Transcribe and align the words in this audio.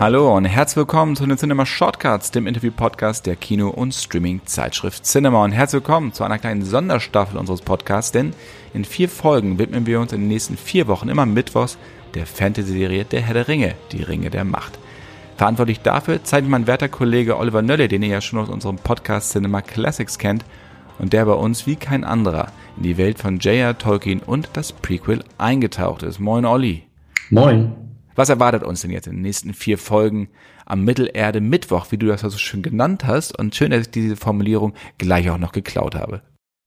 Hallo 0.00 0.36
und 0.36 0.44
herzlich 0.44 0.76
willkommen 0.76 1.16
zu 1.16 1.26
den 1.26 1.36
Cinema 1.36 1.66
Shortcuts, 1.66 2.30
dem 2.30 2.46
Interview-Podcast 2.46 3.26
der 3.26 3.34
Kino- 3.34 3.70
und 3.70 3.92
Streaming-Zeitschrift 3.92 5.04
Cinema. 5.04 5.42
Und 5.42 5.50
herzlich 5.50 5.82
willkommen 5.82 6.12
zu 6.12 6.22
einer 6.22 6.38
kleinen 6.38 6.64
Sonderstaffel 6.64 7.36
unseres 7.36 7.62
Podcasts, 7.62 8.12
denn 8.12 8.32
in 8.74 8.84
vier 8.84 9.08
Folgen 9.08 9.58
widmen 9.58 9.86
wir 9.86 9.98
uns 9.98 10.12
in 10.12 10.20
den 10.20 10.28
nächsten 10.28 10.56
vier 10.56 10.86
Wochen 10.86 11.08
immer 11.08 11.26
mittwochs 11.26 11.78
der 12.14 12.26
Fantasy-Serie 12.26 13.06
Der 13.06 13.22
Herr 13.22 13.34
der 13.34 13.48
Ringe, 13.48 13.74
die 13.90 14.04
Ringe 14.04 14.30
der 14.30 14.44
Macht. 14.44 14.78
Verantwortlich 15.36 15.80
dafür 15.80 16.22
zeigt 16.22 16.48
mein 16.48 16.68
werter 16.68 16.88
Kollege 16.88 17.36
Oliver 17.36 17.62
Nölle, 17.62 17.88
den 17.88 18.04
ihr 18.04 18.10
ja 18.10 18.20
schon 18.20 18.38
aus 18.38 18.50
unserem 18.50 18.76
Podcast 18.76 19.32
Cinema 19.32 19.62
Classics 19.62 20.16
kennt 20.16 20.44
und 21.00 21.12
der 21.12 21.24
bei 21.24 21.32
uns 21.32 21.66
wie 21.66 21.74
kein 21.74 22.04
anderer 22.04 22.52
in 22.76 22.84
die 22.84 22.98
Welt 22.98 23.18
von 23.18 23.40
J.R. 23.40 23.76
Tolkien 23.76 24.20
und 24.20 24.50
das 24.52 24.70
Prequel 24.70 25.24
eingetaucht 25.38 26.04
ist. 26.04 26.20
Moin 26.20 26.44
Olli. 26.44 26.84
Moin. 27.30 27.87
Was 28.18 28.30
erwartet 28.30 28.64
uns 28.64 28.80
denn 28.80 28.90
jetzt 28.90 29.06
in 29.06 29.12
den 29.12 29.22
nächsten 29.22 29.54
vier 29.54 29.78
Folgen 29.78 30.28
am 30.66 30.84
Mittelerde 30.84 31.40
Mittwoch, 31.40 31.92
wie 31.92 31.98
du 31.98 32.08
das 32.08 32.22
so 32.22 32.30
schön 32.36 32.62
genannt 32.62 33.04
hast? 33.04 33.38
Und 33.38 33.54
schön, 33.54 33.70
dass 33.70 33.82
ich 33.82 33.90
diese 33.90 34.16
Formulierung 34.16 34.74
gleich 34.98 35.30
auch 35.30 35.38
noch 35.38 35.52
geklaut 35.52 35.94
habe. 35.94 36.22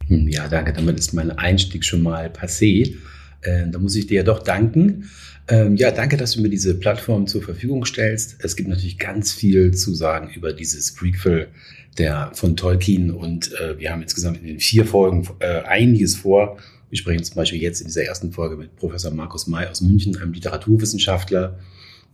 Hm, 0.07 0.29
ja, 0.29 0.47
danke. 0.47 0.71
Damit 0.71 0.97
ist 0.97 1.11
mein 1.11 1.29
Einstieg 1.29 1.83
schon 1.83 2.03
mal 2.03 2.29
passé. 2.29 2.95
Äh, 3.41 3.67
da 3.69 3.79
muss 3.79 3.97
ich 3.97 4.07
dir 4.07 4.19
ja 4.19 4.23
doch 4.23 4.41
danken. 4.41 5.09
Ähm, 5.49 5.75
ja, 5.75 5.91
danke, 5.91 6.15
dass 6.15 6.31
du 6.35 6.41
mir 6.41 6.47
diese 6.47 6.79
Plattform 6.79 7.27
zur 7.27 7.43
Verfügung 7.43 7.83
stellst. 7.83 8.37
Es 8.41 8.55
gibt 8.55 8.69
natürlich 8.69 8.97
ganz 8.97 9.33
viel 9.33 9.73
zu 9.73 9.93
sagen 9.93 10.29
über 10.33 10.53
dieses 10.53 10.95
Prequel 10.95 11.49
der 11.97 12.31
von 12.33 12.55
Tolkien 12.55 13.11
und 13.11 13.51
äh, 13.59 13.77
wir 13.77 13.91
haben 13.91 14.01
insgesamt 14.01 14.37
in 14.37 14.47
den 14.47 14.59
vier 14.61 14.85
Folgen 14.85 15.27
äh, 15.39 15.63
einiges 15.63 16.15
vor. 16.15 16.59
Wir 16.91 16.97
sprechen 16.97 17.23
zum 17.23 17.35
Beispiel 17.35 17.61
jetzt 17.61 17.79
in 17.79 17.87
dieser 17.87 18.03
ersten 18.03 18.33
Folge 18.33 18.57
mit 18.57 18.75
Professor 18.75 19.11
Markus 19.11 19.47
May 19.47 19.65
aus 19.65 19.79
München, 19.79 20.17
einem 20.17 20.33
Literaturwissenschaftler, 20.33 21.57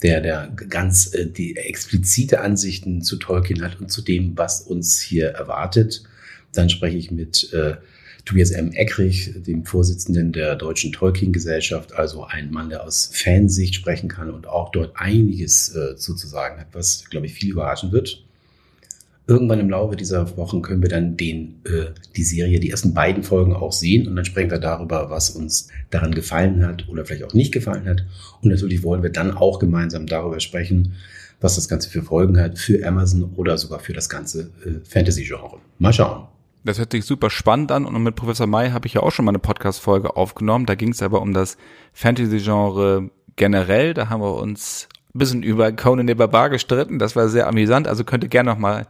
der, 0.03 0.21
der 0.21 0.51
ganz 0.69 1.13
äh, 1.15 1.25
die 1.25 1.57
explizite 1.57 2.41
Ansichten 2.41 3.01
zu 3.01 3.17
Tolkien 3.17 3.63
hat 3.63 3.81
und 3.81 3.91
zu 3.91 4.03
dem, 4.03 4.37
was 4.37 4.61
uns 4.61 5.01
hier 5.01 5.29
erwartet. 5.29 6.03
Dann 6.53 6.69
spreche 6.69 6.95
ich 6.95 7.09
mit 7.09 7.51
äh, 7.53 7.77
Tobias 8.23 8.51
M. 8.51 8.71
Eckrich, 8.71 9.31
dem 9.35 9.65
Vorsitzenden 9.65 10.31
der 10.31 10.55
Deutschen 10.55 10.91
Tolkien-Gesellschaft, 10.91 11.93
also 11.93 12.25
ein 12.25 12.51
Mann, 12.51 12.69
der 12.69 12.83
aus 12.83 13.09
Fansicht 13.11 13.73
sprechen 13.73 14.09
kann 14.09 14.29
und 14.29 14.45
auch 14.45 14.71
dort 14.71 14.95
einiges 14.95 15.75
äh, 15.75 15.95
zu, 15.95 16.13
zu 16.13 16.27
sagen 16.27 16.59
hat, 16.59 16.67
was, 16.73 17.05
glaube 17.09 17.25
ich, 17.25 17.33
viel 17.33 17.49
überraschen 17.49 17.91
wird. 17.91 18.26
Irgendwann 19.27 19.59
im 19.59 19.69
Laufe 19.69 19.97
dieser 19.97 20.37
Wochen 20.37 20.61
können 20.61 20.81
wir 20.81 20.89
dann 20.89 21.17
den, 21.17 21.61
äh, 21.65 21.91
die 22.15 22.23
Serie, 22.23 22.61
die 22.61 22.69
ersten 22.69 22.93
beiden 22.93 23.23
Folgen 23.23 23.53
auch 23.53 23.73
sehen 23.73 24.07
und 24.07 24.15
dann 24.15 24.23
sprechen 24.23 24.51
wir 24.51 24.57
darüber, 24.57 25.09
was 25.09 25.29
uns 25.29 25.67
daran 25.89 26.15
gefallen 26.15 26.65
hat 26.65 26.87
oder 26.87 27.05
vielleicht 27.05 27.25
auch 27.25 27.33
nicht 27.33 27.53
gefallen 27.53 27.85
hat. 27.87 28.05
Und 28.41 28.49
natürlich 28.49 28.83
wollen 28.83 29.03
wir 29.03 29.09
dann 29.09 29.31
auch 29.31 29.59
gemeinsam 29.59 30.07
darüber 30.07 30.39
sprechen, 30.39 30.93
was 31.41 31.55
das 31.55 31.67
Ganze 31.67 31.89
für 31.89 32.03
Folgen 32.03 32.39
hat 32.39 32.57
für 32.57 32.85
Amazon 32.87 33.33
oder 33.35 33.57
sogar 33.57 33.79
für 33.79 33.93
das 33.93 34.09
ganze 34.09 34.49
äh, 34.65 34.79
Fantasy-Genre. 34.83 35.57
Mal 35.77 35.93
schauen. 35.93 36.27
Das 36.63 36.79
hört 36.79 36.91
sich 36.91 37.05
super 37.05 37.29
spannend 37.29 37.71
an 37.71 37.85
und 37.85 38.01
mit 38.01 38.15
Professor 38.15 38.47
May 38.47 38.71
habe 38.71 38.87
ich 38.87 38.93
ja 38.93 39.01
auch 39.01 39.11
schon 39.11 39.25
mal 39.25 39.31
eine 39.31 39.39
Podcast-Folge 39.39 40.15
aufgenommen. 40.15 40.65
Da 40.65 40.75
ging 40.75 40.89
es 40.89 41.01
aber 41.01 41.21
um 41.21 41.33
das 41.33 41.57
Fantasy-Genre 41.93 43.09
generell. 43.35 43.93
Da 43.93 44.09
haben 44.09 44.21
wir 44.21 44.35
uns 44.35 44.87
ein 45.13 45.19
bisschen 45.19 45.43
über 45.43 45.71
Conan 45.71 46.07
the 46.07 46.15
Barbar 46.15 46.49
gestritten. 46.49 46.99
Das 46.99 47.15
war 47.15 47.29
sehr 47.29 47.47
amüsant. 47.47 47.87
Also 47.87 48.03
könnt 48.03 48.23
ihr 48.23 48.29
gerne 48.29 48.49
noch 48.49 48.57
mal 48.57 48.87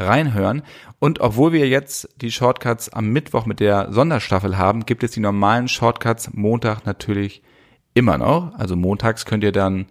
reinhören. 0.00 0.62
Und 0.98 1.20
obwohl 1.20 1.52
wir 1.52 1.68
jetzt 1.68 2.08
die 2.20 2.30
Shortcuts 2.30 2.88
am 2.88 3.08
Mittwoch 3.08 3.46
mit 3.46 3.60
der 3.60 3.92
Sonderstaffel 3.92 4.58
haben, 4.58 4.86
gibt 4.86 5.02
es 5.02 5.12
die 5.12 5.20
normalen 5.20 5.68
Shortcuts 5.68 6.30
Montag 6.32 6.86
natürlich 6.86 7.42
immer 7.94 8.18
noch. 8.18 8.54
Also 8.54 8.76
montags 8.76 9.24
könnt 9.24 9.44
ihr 9.44 9.52
dann 9.52 9.86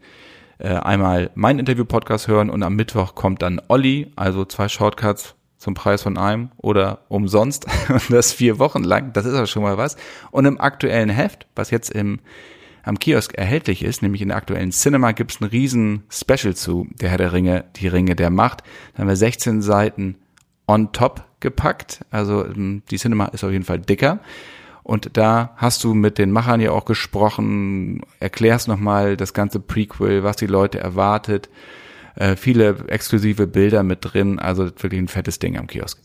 äh, 0.59 0.70
einmal 0.70 1.31
mein 1.36 1.59
Interview-Podcast 1.59 2.28
hören 2.28 2.50
und 2.50 2.64
am 2.64 2.75
Mittwoch 2.75 3.16
kommt 3.16 3.42
dann 3.42 3.62
Olli, 3.68 4.12
also 4.16 4.46
zwei 4.46 4.68
Shortcuts 4.68 5.36
zum 5.58 5.74
Preis 5.74 6.02
von 6.03 6.18
einem 6.18 6.52
oder 6.58 7.00
umsonst 7.09 7.66
das 8.09 8.31
vier 8.31 8.59
Wochen 8.59 8.84
lang. 8.84 9.14
Das 9.14 9.26
ist 9.26 9.34
aber 9.34 9.47
schon 9.47 9.64
mal 9.64 9.78
was. 9.78 9.97
Und 10.31 10.46
im 10.46 10.59
aktuellen 10.59 11.09
Heft, 11.09 11.47
was 11.56 11.70
jetzt 11.70 11.91
im 11.91 12.20
am 12.84 13.00
Kiosk 13.00 13.34
erhältlich 13.35 13.84
ist, 13.84 14.01
nämlich 14.01 14.22
in 14.22 14.29
der 14.29 14.38
aktuellen 14.38 14.72
Cinema, 14.72 15.12
gibt 15.12 15.31
es 15.31 15.41
ein 15.41 15.45
riesen 15.45 16.03
Special 16.09 16.56
zu 16.56 16.88
Der 17.00 17.09
Herr 17.09 17.17
der 17.17 17.34
Ringe, 17.34 17.66
die 17.75 17.88
Ringe 17.88 18.16
der 18.16 18.29
Macht. 18.29 18.63
Da 18.94 19.00
haben 19.00 19.07
wir 19.07 19.16
16 19.16 19.62
Seiten 19.62 20.16
on 20.67 20.91
top 20.91 21.25
gepackt. 21.40 22.06
Also 22.12 22.45
ähm, 22.45 22.84
die 22.91 22.97
Cinema 22.97 23.25
ist 23.25 23.44
auf 23.44 23.51
jeden 23.51 23.66
Fall 23.66 23.79
dicker. 23.79 24.19
Und 24.84 25.17
da 25.17 25.53
hast 25.57 25.84
du 25.84 25.94
mit 25.94 26.17
den 26.17 26.31
Machern 26.31 26.62
ja 26.62 26.72
auch 26.72 26.85
gesprochen, 26.85 28.01
erklärst 28.19 28.67
nochmal 28.67 29.17
das 29.17 29.34
ganze 29.34 29.59
Prequel, 29.59 30.23
was 30.23 30.38
die 30.38 30.47
Leute 30.47 30.79
erwartet. 30.79 31.50
Äh, 32.16 32.35
viele 32.35 32.75
exklusive 32.88 33.46
Bilder 33.46 33.84
mit 33.84 34.00
drin, 34.01 34.40
also 34.40 34.66
wirklich 34.66 35.00
ein 35.00 35.07
fettes 35.07 35.38
Ding 35.38 35.57
am 35.57 35.67
Kiosk. 35.67 36.00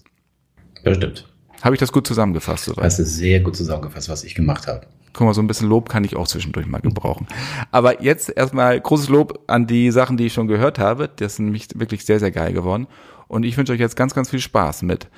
Bestimmt. 0.83 1.27
Habe 1.63 1.75
ich 1.75 1.81
das 1.81 1.93
gut 1.93 2.07
zusammengefasst? 2.07 2.67
Soweit? 2.67 2.85
Hast 2.85 2.99
du 2.99 3.05
sehr 3.05 3.41
gut 3.41 3.57
zusammengefasst, 3.57 4.11
was 4.11 4.23
ich 4.23 4.35
gemacht 4.35 4.67
habe. 4.67 4.87
Guck 5.15 5.27
mal, 5.27 5.35
so 5.35 5.41
ein 5.41 5.47
bisschen 5.47 5.69
Lob 5.69 5.89
kann 5.89 6.05
ich 6.05 6.17
auch 6.17 6.27
zwischendurch 6.27 6.67
mal 6.67 6.81
gebrauchen. 6.81 7.27
Aber 7.71 8.03
jetzt 8.03 8.37
erstmal 8.37 8.79
großes 8.81 9.09
Lob 9.09 9.45
an 9.47 9.67
die 9.67 9.91
Sachen, 9.91 10.17
die 10.17 10.27
ich 10.27 10.35
schon 10.35 10.49
gehört 10.49 10.79
habe. 10.79 11.09
Das 11.09 11.37
sind 11.37 11.47
nämlich 11.47 11.69
wirklich 11.75 12.05
sehr, 12.05 12.19
sehr 12.19 12.33
geil 12.33 12.53
geworden. 12.53 12.89
Und 13.29 13.45
ich 13.45 13.57
wünsche 13.57 13.73
euch 13.73 13.81
jetzt 13.81 13.97
ganz, 13.97 14.13
ganz 14.13 14.29
viel 14.29 14.41
Spaß 14.41 14.83
mit 14.83 15.09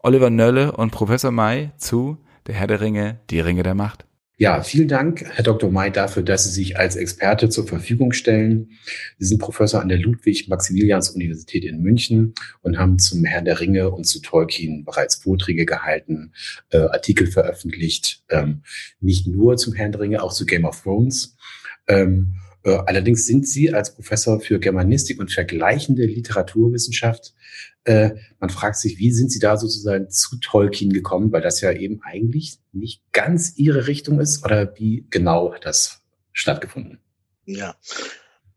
Oliver 0.00 0.30
Nölle 0.30 0.72
und 0.72 0.90
Professor 0.90 1.30
May 1.30 1.70
zu 1.78 2.18
Der 2.46 2.54
Herr 2.54 2.66
der 2.66 2.80
Ringe, 2.80 3.20
die 3.30 3.40
Ringe 3.40 3.62
der 3.62 3.74
Macht. 3.74 4.04
Ja, 4.38 4.62
vielen 4.62 4.88
Dank, 4.88 5.24
Herr 5.32 5.44
Dr. 5.44 5.70
May, 5.70 5.90
dafür, 5.90 6.22
dass 6.22 6.44
Sie 6.44 6.50
sich 6.50 6.78
als 6.78 6.94
Experte 6.94 7.48
zur 7.48 7.66
Verfügung 7.66 8.12
stellen. 8.12 8.72
Sie 9.18 9.28
sind 9.28 9.38
Professor 9.38 9.80
an 9.80 9.88
der 9.88 9.96
Ludwig-Maximilians-Universität 9.96 11.64
in 11.64 11.80
München 11.80 12.34
und 12.60 12.76
haben 12.76 12.98
zum 12.98 13.24
Herrn 13.24 13.46
der 13.46 13.60
Ringe 13.60 13.90
und 13.90 14.04
zu 14.04 14.20
Tolkien 14.20 14.84
bereits 14.84 15.14
Vorträge 15.14 15.64
gehalten, 15.64 16.34
äh, 16.68 16.76
Artikel 16.76 17.28
veröffentlicht, 17.28 18.24
ähm, 18.28 18.60
nicht 19.00 19.26
nur 19.26 19.56
zum 19.56 19.72
Herrn 19.72 19.92
der 19.92 20.02
Ringe, 20.02 20.22
auch 20.22 20.34
zu 20.34 20.44
Game 20.44 20.66
of 20.66 20.82
Thrones. 20.82 21.34
Ähm, 21.88 22.34
äh, 22.34 22.45
allerdings 22.74 23.26
sind 23.26 23.46
Sie 23.46 23.72
als 23.72 23.94
Professor 23.94 24.40
für 24.40 24.58
Germanistik 24.58 25.20
und 25.20 25.30
vergleichende 25.30 26.04
Literaturwissenschaft 26.04 27.34
äh, 27.86 28.16
man 28.40 28.50
fragt 28.50 28.76
sich, 28.76 28.98
wie 28.98 29.12
sind 29.12 29.30
Sie 29.30 29.38
da 29.38 29.56
sozusagen 29.56 30.10
zu 30.10 30.38
Tolkien 30.40 30.92
gekommen, 30.92 31.30
weil 31.30 31.40
das 31.40 31.60
ja 31.60 31.70
eben 31.70 32.00
eigentlich 32.02 32.58
nicht 32.72 33.00
ganz 33.12 33.52
Ihre 33.56 33.86
Richtung 33.86 34.18
ist 34.18 34.44
oder 34.44 34.76
wie 34.76 35.06
genau 35.08 35.54
hat 35.54 35.64
das 35.64 36.02
stattgefunden? 36.32 36.98
Ja, 37.44 37.76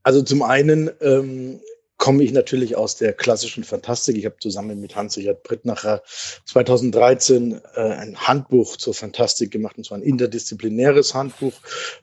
also 0.02 0.24
zum 0.24 0.41
einen 0.41 0.90
ähm, 1.00 1.59
komme 1.99 2.23
ich 2.23 2.31
natürlich 2.31 2.77
aus 2.77 2.95
der 2.95 3.11
klassischen 3.11 3.65
Fantastik. 3.65 4.17
Ich 4.17 4.25
habe 4.25 4.37
zusammen 4.39 4.79
mit 4.79 4.95
Hans-Richard 4.95 5.43
Brittnacher 5.43 6.01
2013 6.45 7.59
äh, 7.75 7.79
ein 7.81 8.17
Handbuch 8.17 8.77
zur 8.77 8.93
Fantastik 8.93 9.51
gemacht, 9.51 9.77
und 9.77 9.85
zwar 9.85 9.97
ein 9.97 10.03
interdisziplinäres 10.03 11.13
Handbuch. 11.13 11.53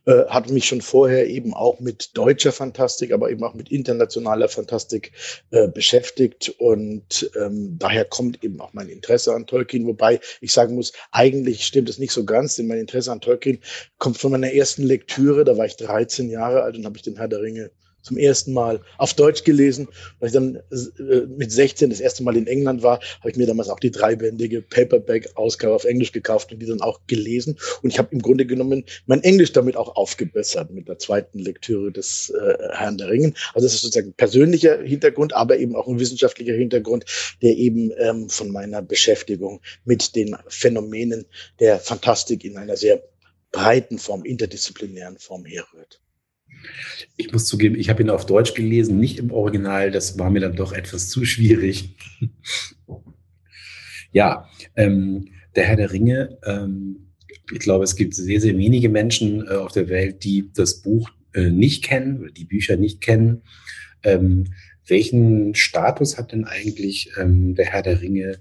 Äh, 0.05 0.27
hat 0.27 0.51
mich 0.51 0.67
schon 0.67 0.83
vorher 0.83 1.27
eben 1.29 1.55
auch 1.55 1.81
mit 1.81 2.17
deutscher 2.17 2.53
Fantastik, 2.53 3.11
aber 3.11 3.31
eben 3.31 3.43
auch 3.43 3.55
mit 3.55 3.71
internationaler 3.71 4.49
Fantastik 4.49 5.13
äh, 5.51 5.67
beschäftigt. 5.67 6.55
Und 6.59 7.31
ähm, 7.35 7.77
daher 7.79 8.05
kommt 8.05 8.45
eben 8.45 8.61
auch 8.61 8.75
mein 8.75 8.91
Interesse 8.91 9.35
an 9.35 9.47
Tolkien. 9.47 9.87
Wobei 9.87 10.21
ich 10.43 10.53
sagen 10.53 10.75
muss, 10.75 10.93
eigentlich 11.11 11.65
stimmt 11.65 11.89
es 11.89 11.99
nicht 11.99 12.13
so 12.13 12.27
ganz, 12.27 12.57
denn 12.57 12.67
mein 12.67 12.79
Interesse 12.79 13.13
an 13.13 13.23
Tolkien 13.23 13.61
kommt 13.97 14.19
von 14.19 14.31
meiner 14.31 14.53
ersten 14.53 14.83
Lektüre. 14.83 15.45
Da 15.45 15.57
war 15.57 15.65
ich 15.65 15.77
13 15.77 16.29
Jahre 16.29 16.65
alt 16.65 16.77
und 16.77 16.85
habe 16.85 16.99
ich 16.99 17.03
den 17.03 17.17
Herr 17.17 17.29
der 17.29 17.41
Ringe 17.41 17.71
zum 18.07 18.17
ersten 18.17 18.53
Mal 18.53 18.81
auf 18.99 19.15
Deutsch 19.15 19.45
gelesen. 19.45 19.89
Weil 20.19 20.29
ich 20.29 20.33
dann 20.33 20.57
äh, 20.57 21.27
mit 21.27 21.51
16 21.51 21.91
das 21.91 22.01
erste 22.01 22.23
Mal 22.23 22.37
in 22.37 22.47
England 22.47 22.83
war, 22.83 23.01
habe 23.21 23.31
ich 23.31 23.37
mir 23.37 23.47
damals 23.47 23.69
auch 23.69 23.81
die 23.81 23.91
dreibändige 23.91 24.63
Paperback-Ausgabe 24.63 25.75
auf 25.75 25.85
Englisch 25.85 26.13
gekauft 26.13 26.53
und 26.53 26.61
die 26.61 26.67
dann 26.67 26.81
auch 26.81 27.01
gelesen. 27.07 27.59
Und 27.83 27.91
ich 27.91 27.99
habe 27.99 28.09
im 28.13 28.23
Grunde 28.23 28.47
genommen 28.47 28.85
mein 29.07 29.23
Englisch 29.23 29.53
damit 29.53 29.77
auch 29.77 29.97
aufgebessert 29.97 30.71
mit 30.71 30.89
der 30.89 30.99
zweiten 30.99 31.41
Lektüre 31.41 31.91
des 31.91 32.31
äh, 32.31 32.57
Herrn 32.73 32.97
der 32.97 33.11
Ringen. 33.11 33.35
Also 33.55 33.67
das 33.67 33.75
ist 33.75 33.83
sozusagen 33.83 34.11
ein 34.11 34.15
persönlicher 34.15 34.81
Hintergrund, 34.83 35.35
aber 35.35 35.59
eben 35.59 35.75
auch 35.75 35.89
ein 35.89 35.99
wissenschaftlicher 35.99 36.55
Hintergrund, 36.55 37.05
der 37.43 37.57
eben 37.57 37.91
ähm, 37.99 38.29
von 38.29 38.51
meiner 38.51 38.83
Beschäftigung 38.83 39.61
mit 39.85 40.15
den 40.15 40.37
Phänomenen 40.49 41.27
der 41.59 41.81
Fantastik 41.81 42.45
in 42.45 42.57
einer 42.57 42.77
sehr 42.77 43.03
breiten 43.51 43.99
Form, 43.99 44.25
interdisziplinären 44.25 45.19
Form 45.19 45.45
herrührt. 45.45 46.01
Ich 47.17 47.33
muss 47.33 47.47
zugeben, 47.47 47.77
ich 47.77 47.89
habe 47.89 48.03
ihn 48.03 48.11
auf 48.11 48.27
Deutsch 48.27 48.55
gelesen, 48.55 48.99
nicht 48.99 49.19
im 49.19 49.31
Original. 49.31 49.91
Das 49.91 50.19
war 50.19 50.31
mir 50.31 50.41
dann 50.41 50.57
doch 50.57 50.73
etwas 50.73 51.09
zu 51.09 51.25
schwierig. 51.25 51.97
ja, 54.13 54.49
ähm, 54.75 55.29
der 55.55 55.65
Herr 55.65 55.77
der 55.77 55.93
Ringe. 55.93 56.39
Ähm, 56.45 57.13
ich 57.53 57.61
glaube, 57.61 57.85
es 57.85 57.97
gibt 57.97 58.15
sehr, 58.15 58.41
sehr 58.41 58.57
wenige 58.57 58.89
Menschen 58.89 59.47
äh, 59.47 59.55
auf 59.55 59.73
der 59.73 59.89
Welt, 59.89 60.25
die 60.25 60.51
das 60.55 60.83
Buch 60.83 61.11
äh, 61.33 61.51
nicht 61.51 61.85
kennen 61.85 62.21
oder 62.21 62.31
die 62.31 62.45
Bücher 62.45 62.77
nicht 62.77 63.01
kennen. 63.01 63.43
Ähm, 64.03 64.53
welchen 64.87 65.55
Status 65.55 66.19
hat 66.19 66.33
denn 66.33 66.45
eigentlich 66.45 67.11
ähm, 67.19 67.55
der 67.55 67.67
Herr 67.67 67.83
der 67.83 68.01
Ringe 68.01 68.39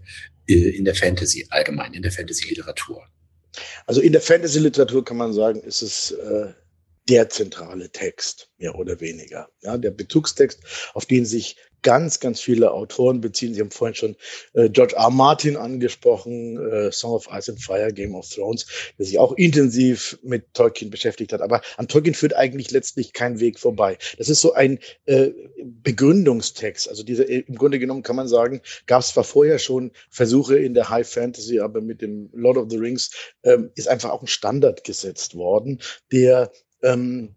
äh, 0.47 0.69
in 0.69 0.85
der 0.85 0.95
Fantasy 0.95 1.45
allgemein, 1.49 1.93
in 1.93 2.01
der 2.01 2.11
Fantasy-Literatur? 2.11 3.03
Also 3.85 4.01
in 4.01 4.11
der 4.11 4.21
Fantasy-Literatur 4.21 5.05
kann 5.05 5.17
man 5.17 5.33
sagen, 5.33 5.59
ist 5.61 5.81
es 5.81 6.11
äh, 6.11 6.53
der 7.09 7.29
zentrale 7.29 7.89
Text, 7.91 8.49
mehr 8.57 8.75
oder 8.75 8.99
weniger. 8.99 9.49
Ja, 9.61 9.77
der 9.77 9.91
Bezugstext, 9.91 10.61
auf 10.93 11.05
den 11.05 11.25
sich 11.25 11.57
ganz, 11.85 12.19
ganz 12.19 12.41
viele 12.41 12.71
Autoren 12.71 13.21
beziehen. 13.21 13.53
Sie 13.53 13.61
haben 13.61 13.69
vorhin 13.69 13.93
schon 13.93 14.15
äh, 14.53 14.69
George 14.69 14.95
R. 14.95 15.11
Martin 15.11 15.55
angesprochen, 15.55 16.57
äh, 16.57 16.91
Song 16.91 17.11
of 17.11 17.27
Ice 17.31 17.51
and 17.51 17.61
Fire, 17.61 17.93
Game 17.93 18.15
of 18.15 18.27
Thrones, 18.27 18.65
der 18.97 19.05
sich 19.05 19.19
auch 19.19 19.33
intensiv 19.33 20.17
mit 20.23 20.51
Tolkien 20.55 20.89
beschäftigt 20.89 21.31
hat. 21.31 21.41
Aber 21.41 21.61
an 21.77 21.87
Tolkien 21.87 22.15
führt 22.15 22.33
eigentlich 22.33 22.71
letztlich 22.71 23.13
kein 23.13 23.39
Weg 23.39 23.59
vorbei. 23.59 23.99
Das 24.17 24.29
ist 24.29 24.41
so 24.41 24.53
ein 24.53 24.79
äh, 25.05 25.29
Begründungstext. 25.63 26.89
Also 26.89 27.03
diese, 27.03 27.23
äh, 27.23 27.43
im 27.47 27.55
Grunde 27.55 27.77
genommen 27.77 28.01
kann 28.01 28.15
man 28.15 28.27
sagen, 28.27 28.61
gab 28.87 29.01
es 29.01 29.09
zwar 29.09 29.23
vorher 29.23 29.59
schon 29.59 29.91
Versuche 30.09 30.57
in 30.57 30.73
der 30.73 30.89
High 30.89 31.07
Fantasy, 31.07 31.59
aber 31.59 31.81
mit 31.81 32.01
dem 32.01 32.31
Lord 32.33 32.57
of 32.57 32.65
the 32.71 32.77
Rings 32.77 33.11
ähm, 33.43 33.69
ist 33.75 33.87
einfach 33.87 34.09
auch 34.09 34.23
ein 34.23 34.27
Standard 34.27 34.83
gesetzt 34.85 35.35
worden, 35.35 35.79
der 36.11 36.51
ähm, 36.85 37.35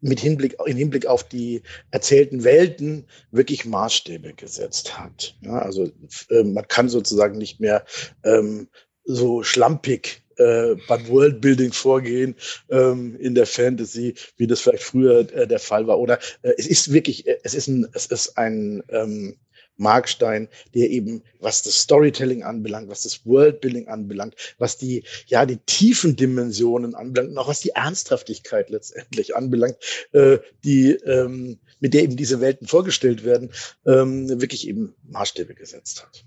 mit 0.00 0.20
Hinblick, 0.20 0.56
in 0.66 0.76
Hinblick 0.76 1.06
auf 1.06 1.24
die 1.24 1.62
erzählten 1.90 2.44
Welten 2.44 3.06
wirklich 3.30 3.64
Maßstäbe 3.64 4.34
gesetzt 4.34 4.98
hat. 4.98 5.34
Ja, 5.40 5.58
also 5.60 5.90
äh, 6.28 6.44
man 6.44 6.68
kann 6.68 6.88
sozusagen 6.88 7.38
nicht 7.38 7.58
mehr 7.58 7.84
ähm, 8.22 8.68
so 9.04 9.42
schlampig 9.42 10.22
äh, 10.36 10.74
beim 10.88 11.08
Worldbuilding 11.08 11.72
vorgehen 11.72 12.34
ähm, 12.68 13.16
in 13.16 13.34
der 13.34 13.46
Fantasy, 13.46 14.14
wie 14.36 14.46
das 14.46 14.60
vielleicht 14.60 14.82
früher 14.82 15.20
äh, 15.32 15.46
der 15.46 15.58
Fall 15.58 15.86
war. 15.86 15.98
Oder 15.98 16.18
äh, 16.42 16.52
es 16.58 16.66
ist 16.66 16.92
wirklich, 16.92 17.26
äh, 17.26 17.38
es 17.42 17.54
ist 17.54 17.68
ein, 17.68 17.88
es 17.94 18.06
ist 18.06 18.36
ein 18.36 18.82
ähm, 18.88 19.36
Markstein, 19.76 20.48
der 20.74 20.90
eben, 20.90 21.22
was 21.40 21.62
das 21.62 21.80
Storytelling 21.80 22.42
anbelangt, 22.42 22.88
was 22.88 23.02
das 23.02 23.26
Worldbuilding 23.26 23.88
anbelangt, 23.88 24.34
was 24.58 24.78
die, 24.78 25.04
ja, 25.26 25.46
die 25.46 25.58
tiefen 25.58 26.16
Dimensionen 26.16 26.94
anbelangt 26.94 27.32
und 27.32 27.38
auch 27.38 27.48
was 27.48 27.60
die 27.60 27.70
Ernsthaftigkeit 27.70 28.70
letztendlich 28.70 29.36
anbelangt, 29.36 29.76
äh, 30.12 30.38
die, 30.64 30.92
ähm, 30.92 31.58
mit 31.80 31.94
der 31.94 32.02
eben 32.02 32.16
diese 32.16 32.40
Welten 32.40 32.66
vorgestellt 32.66 33.24
werden, 33.24 33.50
ähm, 33.86 34.28
wirklich 34.40 34.68
eben 34.68 34.94
Maßstäbe 35.04 35.54
gesetzt 35.54 36.02
hat. 36.02 36.24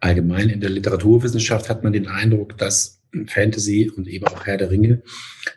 Allgemein 0.00 0.48
in 0.48 0.60
der 0.60 0.70
Literaturwissenschaft 0.70 1.68
hat 1.68 1.84
man 1.84 1.92
den 1.92 2.08
Eindruck, 2.08 2.56
dass 2.58 2.97
Fantasy 3.26 3.90
und 3.94 4.06
eben 4.06 4.26
auch 4.26 4.46
Herr 4.46 4.56
der 4.56 4.70
Ringe 4.70 5.02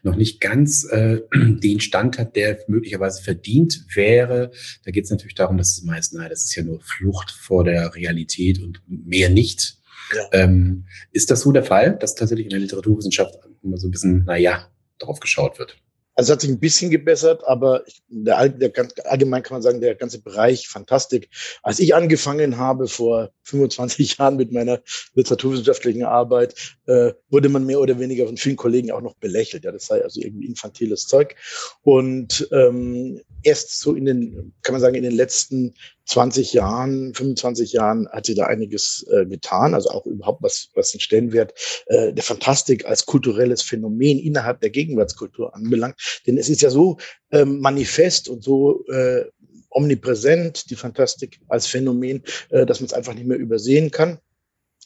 noch 0.03 0.15
nicht 0.15 0.39
ganz 0.39 0.85
äh, 0.85 1.21
den 1.33 1.79
Stand 1.79 2.17
hat, 2.17 2.35
der 2.35 2.59
möglicherweise 2.67 3.21
verdient 3.21 3.85
wäre. 3.93 4.51
Da 4.85 4.91
geht 4.91 5.05
es 5.05 5.11
natürlich 5.11 5.35
darum, 5.35 5.57
dass 5.57 5.77
es 5.77 5.83
meist, 5.83 6.13
naja, 6.13 6.29
das 6.29 6.45
ist 6.45 6.55
ja 6.55 6.63
nur 6.63 6.81
Flucht 6.81 7.31
vor 7.31 7.63
der 7.63 7.93
Realität 7.95 8.61
und 8.61 8.81
mehr 8.87 9.29
nicht. 9.29 9.77
Ja. 10.15 10.29
Ähm, 10.33 10.85
ist 11.11 11.31
das 11.31 11.41
so 11.41 11.51
der 11.51 11.63
Fall, 11.63 11.97
dass 11.97 12.15
tatsächlich 12.15 12.45
in 12.45 12.51
der 12.51 12.59
Literaturwissenschaft 12.59 13.35
immer 13.63 13.77
so 13.77 13.87
ein 13.87 13.91
bisschen, 13.91 14.25
naja, 14.25 14.69
drauf 14.97 15.19
geschaut 15.19 15.59
wird? 15.59 15.77
Also 16.15 16.33
hat 16.33 16.41
sich 16.41 16.49
ein 16.49 16.59
bisschen 16.59 16.91
gebessert, 16.91 17.43
aber 17.45 17.83
der, 18.09 18.49
der, 18.49 18.71
allgemein 19.05 19.43
kann 19.43 19.55
man 19.55 19.61
sagen, 19.61 19.81
der 19.81 19.95
ganze 19.95 20.21
Bereich 20.21 20.67
Fantastik. 20.67 21.29
Als 21.63 21.79
ich 21.79 21.95
angefangen 21.95 22.57
habe 22.57 22.87
vor 22.87 23.31
25 23.43 24.17
Jahren 24.17 24.35
mit 24.35 24.51
meiner 24.51 24.81
literaturwissenschaftlichen 25.13 26.03
Arbeit, 26.03 26.75
äh, 26.85 27.13
wurde 27.29 27.49
man 27.49 27.65
mehr 27.65 27.79
oder 27.79 27.99
weniger 27.99 28.25
von 28.25 28.37
vielen 28.37 28.57
Kollegen 28.57 28.91
auch 28.91 29.01
noch 29.01 29.15
belächelt. 29.15 29.63
Ja, 29.63 29.71
das 29.71 29.85
sei 29.85 30.03
also 30.03 30.19
irgendwie 30.19 30.47
infantiles 30.47 31.07
Zeug. 31.07 31.35
Und 31.81 32.47
ähm, 32.51 33.21
erst 33.43 33.79
so 33.79 33.95
in 33.95 34.05
den, 34.05 34.53
kann 34.63 34.73
man 34.73 34.81
sagen, 34.81 34.95
in 34.95 35.03
den 35.03 35.15
letzten 35.15 35.73
20 36.05 36.53
Jahren, 36.53 37.13
25 37.13 37.71
Jahren 37.71 38.09
hat 38.09 38.25
sie 38.25 38.35
da 38.35 38.45
einiges 38.45 39.05
äh, 39.09 39.25
getan, 39.25 39.73
also 39.73 39.89
auch 39.89 40.05
überhaupt 40.05 40.43
was, 40.43 40.69
was 40.73 40.91
den 40.91 40.99
Stellenwert 40.99 41.53
äh, 41.85 42.11
der 42.11 42.23
Fantastik 42.23 42.85
als 42.85 43.05
kulturelles 43.05 43.61
Phänomen 43.61 44.19
innerhalb 44.19 44.59
der 44.59 44.71
Gegenwartskultur 44.71 45.55
anbelangt. 45.55 46.00
Denn 46.27 46.37
es 46.37 46.49
ist 46.49 46.61
ja 46.61 46.69
so 46.69 46.97
ähm, 47.31 47.59
manifest 47.59 48.29
und 48.29 48.43
so 48.43 48.85
äh, 48.87 49.25
omnipräsent, 49.69 50.69
die 50.69 50.75
Fantastik 50.75 51.39
als 51.47 51.67
Phänomen, 51.67 52.23
äh, 52.49 52.65
dass 52.65 52.79
man 52.79 52.87
es 52.87 52.93
einfach 52.93 53.13
nicht 53.13 53.27
mehr 53.27 53.37
übersehen 53.37 53.91
kann. 53.91 54.19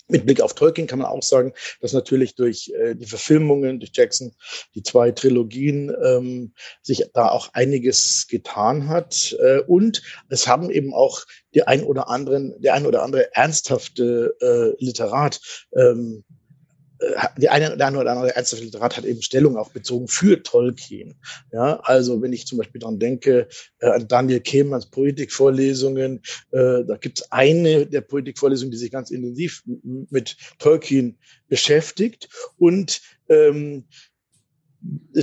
Mit 0.08 0.28
Blick 0.28 0.40
auf 0.40 0.54
Tolkien 0.54 0.86
kann 0.86 1.00
man 1.00 1.08
auch 1.08 1.24
sagen, 1.24 1.54
dass 1.82 1.92
natürlich 1.92 2.36
durch 2.36 2.72
äh, 2.80 2.94
die 2.94 3.08
Verfilmungen, 3.08 3.80
durch 3.80 3.92
Jackson, 3.92 4.36
die 4.76 4.84
zwei 4.84 5.10
Trilogien, 5.10 5.92
ähm, 6.04 6.54
sich 6.84 7.06
da 7.16 7.30
auch 7.30 7.50
einiges 7.54 8.28
getan 8.28 8.88
hat. 8.88 9.36
Äh, 9.40 9.62
und 9.62 10.04
es 10.30 10.46
haben 10.46 10.70
eben 10.70 10.94
auch 10.94 11.26
die 11.56 11.64
ein 11.64 11.84
oder 11.84 12.08
anderen, 12.08 12.54
der 12.62 12.76
ein 12.76 12.86
oder 12.86 13.02
andere 13.02 13.36
ernsthafte 13.36 14.36
äh, 14.42 14.84
Literat 14.84 15.40
ähm, 15.76 16.24
äh, 16.30 16.45
die 17.38 17.50
eine, 17.50 17.76
der 17.78 17.88
eine 17.88 18.00
oder 18.00 18.12
andere 18.12 18.36
ernsthafte 18.36 18.66
Literat 18.66 18.98
hat 18.98 19.06
eben 19.06 19.22
Stellung 19.22 19.58
auch 19.58 19.72
bezogen 19.72 20.08
für 20.08 20.42
Tolkien. 20.42 21.16
Ja, 21.52 21.80
also 21.82 22.22
wenn 22.22 22.34
ich 22.34 22.48
zum 22.48 22.58
Beispiel 22.58 22.80
daran 22.80 23.00
denke, 23.00 23.48
äh, 23.80 23.88
an 23.88 24.08
Daniel 24.08 24.40
Kehmanns 24.40 24.90
Poetikvorlesungen, 24.90 26.22
äh, 26.52 26.84
da 26.86 26.98
gibt 27.00 27.20
es 27.20 27.32
eine 27.32 27.86
der 27.86 28.02
Poetikvorlesungen, 28.02 28.72
die 28.72 28.78
sich 28.78 28.92
ganz 28.92 29.12
intensiv 29.12 29.64
mit 30.10 30.38
Tolkien 30.60 31.18
beschäftigt 31.48 32.30
und 32.58 33.02
ähm, 33.30 33.86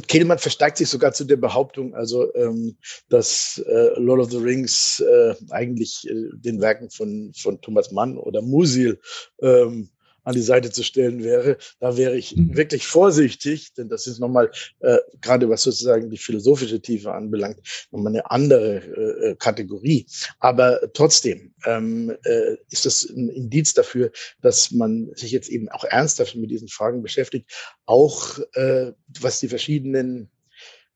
Kehlmann 0.09 0.39
versteigt 0.39 0.77
sich 0.77 0.89
sogar 0.89 1.13
zu 1.13 1.25
der 1.25 1.37
Behauptung, 1.37 1.95
also 1.95 2.35
ähm, 2.35 2.77
dass 3.09 3.63
äh, 3.65 3.91
Lord 3.97 4.21
of 4.21 4.31
the 4.33 4.39
Rings 4.39 5.01
äh, 5.01 5.35
eigentlich 5.51 6.05
äh, 6.09 6.31
den 6.33 6.61
Werken 6.61 6.91
von 6.91 7.33
von 7.33 7.61
Thomas 7.61 7.93
Mann 7.93 8.19
oder 8.19 8.43
Musil 8.43 8.99
ähm, 9.41 9.91
an 10.25 10.35
die 10.35 10.43
Seite 10.43 10.71
zu 10.71 10.83
stellen 10.83 11.23
wäre. 11.23 11.57
Da 11.81 11.97
wäre 11.97 12.17
ich 12.17 12.37
mhm. 12.37 12.57
wirklich 12.57 12.87
vorsichtig, 12.87 13.75
denn 13.75 13.89
das 13.89 14.07
ist 14.07 14.19
nochmal, 14.19 14.51
äh, 14.81 14.99
gerade 15.21 15.49
was 15.49 15.63
sozusagen 15.63 16.11
die 16.11 16.19
philosophische 16.19 16.81
Tiefe 16.81 17.13
anbelangt, 17.13 17.61
nochmal 17.91 18.13
eine 18.13 18.31
andere 18.31 18.77
äh, 18.77 19.31
äh, 19.31 19.37
Kategorie. 19.37 20.07
Aber 20.39 20.81
trotzdem 20.93 21.55
ähm, 21.65 22.17
äh, 22.25 22.57
ist 22.71 22.87
das 22.87 23.05
ein 23.05 23.29
Indiz 23.29 23.75
dafür, 23.75 24.11
dass 24.41 24.71
man 24.71 25.11
sich 25.15 25.33
jetzt 25.33 25.49
eben 25.49 25.69
auch 25.69 25.85
ernsthaft 25.85 26.37
mit 26.37 26.51
diesen 26.51 26.69
Fragen 26.69 27.03
beschäftigt, 27.03 27.51
auch 27.87 28.39
äh, 28.55 28.93
was 29.21 29.41
die 29.41 29.49
verschiedenen 29.49 30.31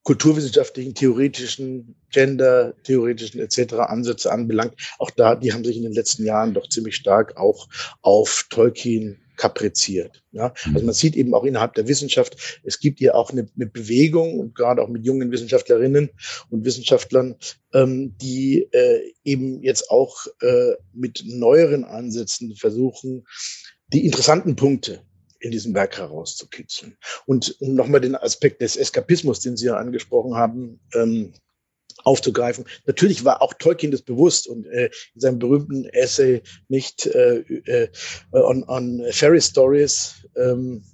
kulturwissenschaftlichen, 0.06 0.94
theoretischen, 0.94 1.96
gender-theoretischen 2.12 3.40
etc. 3.40 3.74
Ansätze 3.74 4.30
anbelangt. 4.30 4.74
Auch 5.00 5.10
da, 5.10 5.34
die 5.34 5.52
haben 5.52 5.64
sich 5.64 5.76
in 5.76 5.82
den 5.82 5.92
letzten 5.92 6.24
Jahren 6.24 6.54
doch 6.54 6.68
ziemlich 6.68 6.94
stark 6.94 7.36
auch 7.36 7.68
auf 8.02 8.46
Tolkien 8.48 9.18
kapriziert. 9.36 10.22
Ja? 10.30 10.54
Also 10.72 10.86
man 10.86 10.94
sieht 10.94 11.16
eben 11.16 11.34
auch 11.34 11.42
innerhalb 11.42 11.74
der 11.74 11.88
Wissenschaft, 11.88 12.60
es 12.62 12.78
gibt 12.78 13.00
hier 13.00 13.16
auch 13.16 13.30
eine, 13.30 13.48
eine 13.56 13.66
Bewegung 13.66 14.38
und 14.38 14.54
gerade 14.54 14.80
auch 14.80 14.88
mit 14.88 15.04
jungen 15.04 15.32
Wissenschaftlerinnen 15.32 16.10
und 16.50 16.64
Wissenschaftlern, 16.64 17.34
ähm, 17.74 18.14
die 18.22 18.68
äh, 18.70 19.12
eben 19.24 19.60
jetzt 19.64 19.90
auch 19.90 20.26
äh, 20.40 20.74
mit 20.92 21.24
neueren 21.26 21.82
Ansätzen 21.82 22.54
versuchen, 22.54 23.26
die 23.92 24.06
interessanten 24.06 24.54
Punkte 24.54 25.02
in 25.40 25.50
diesem 25.50 25.74
Werk 25.74 25.98
herauszukitzeln. 25.98 26.96
Und 27.26 27.56
um 27.60 27.74
nochmal 27.74 28.00
den 28.00 28.14
Aspekt 28.14 28.60
des 28.62 28.76
Eskapismus, 28.76 29.40
den 29.40 29.56
Sie 29.56 29.66
ja 29.66 29.76
angesprochen 29.76 30.34
haben, 30.34 30.80
ähm, 30.94 31.32
aufzugreifen. 32.04 32.64
Natürlich 32.86 33.24
war 33.24 33.42
auch 33.42 33.54
Tolkien 33.54 33.90
das 33.90 34.02
bewusst 34.02 34.46
und 34.46 34.66
äh, 34.66 34.90
in 35.14 35.20
seinem 35.20 35.38
berühmten 35.38 35.86
Essay 35.86 36.42
nicht 36.68 37.06
äh, 37.06 37.38
äh, 37.38 37.88
on, 38.32 38.64
on 38.68 39.02
Fairy 39.10 39.40
Stories 39.40 40.26
ähm, 40.36 40.84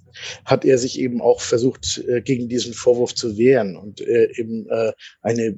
hat 0.45 0.63
er 0.65 0.77
sich 0.77 0.99
eben 0.99 1.21
auch 1.21 1.41
versucht, 1.41 2.03
äh, 2.07 2.21
gegen 2.21 2.47
diesen 2.47 2.73
Vorwurf 2.73 3.15
zu 3.15 3.37
wehren 3.37 3.75
und 3.75 4.01
äh, 4.01 4.29
eben 4.35 4.67
äh, 4.69 4.93
eine 5.21 5.57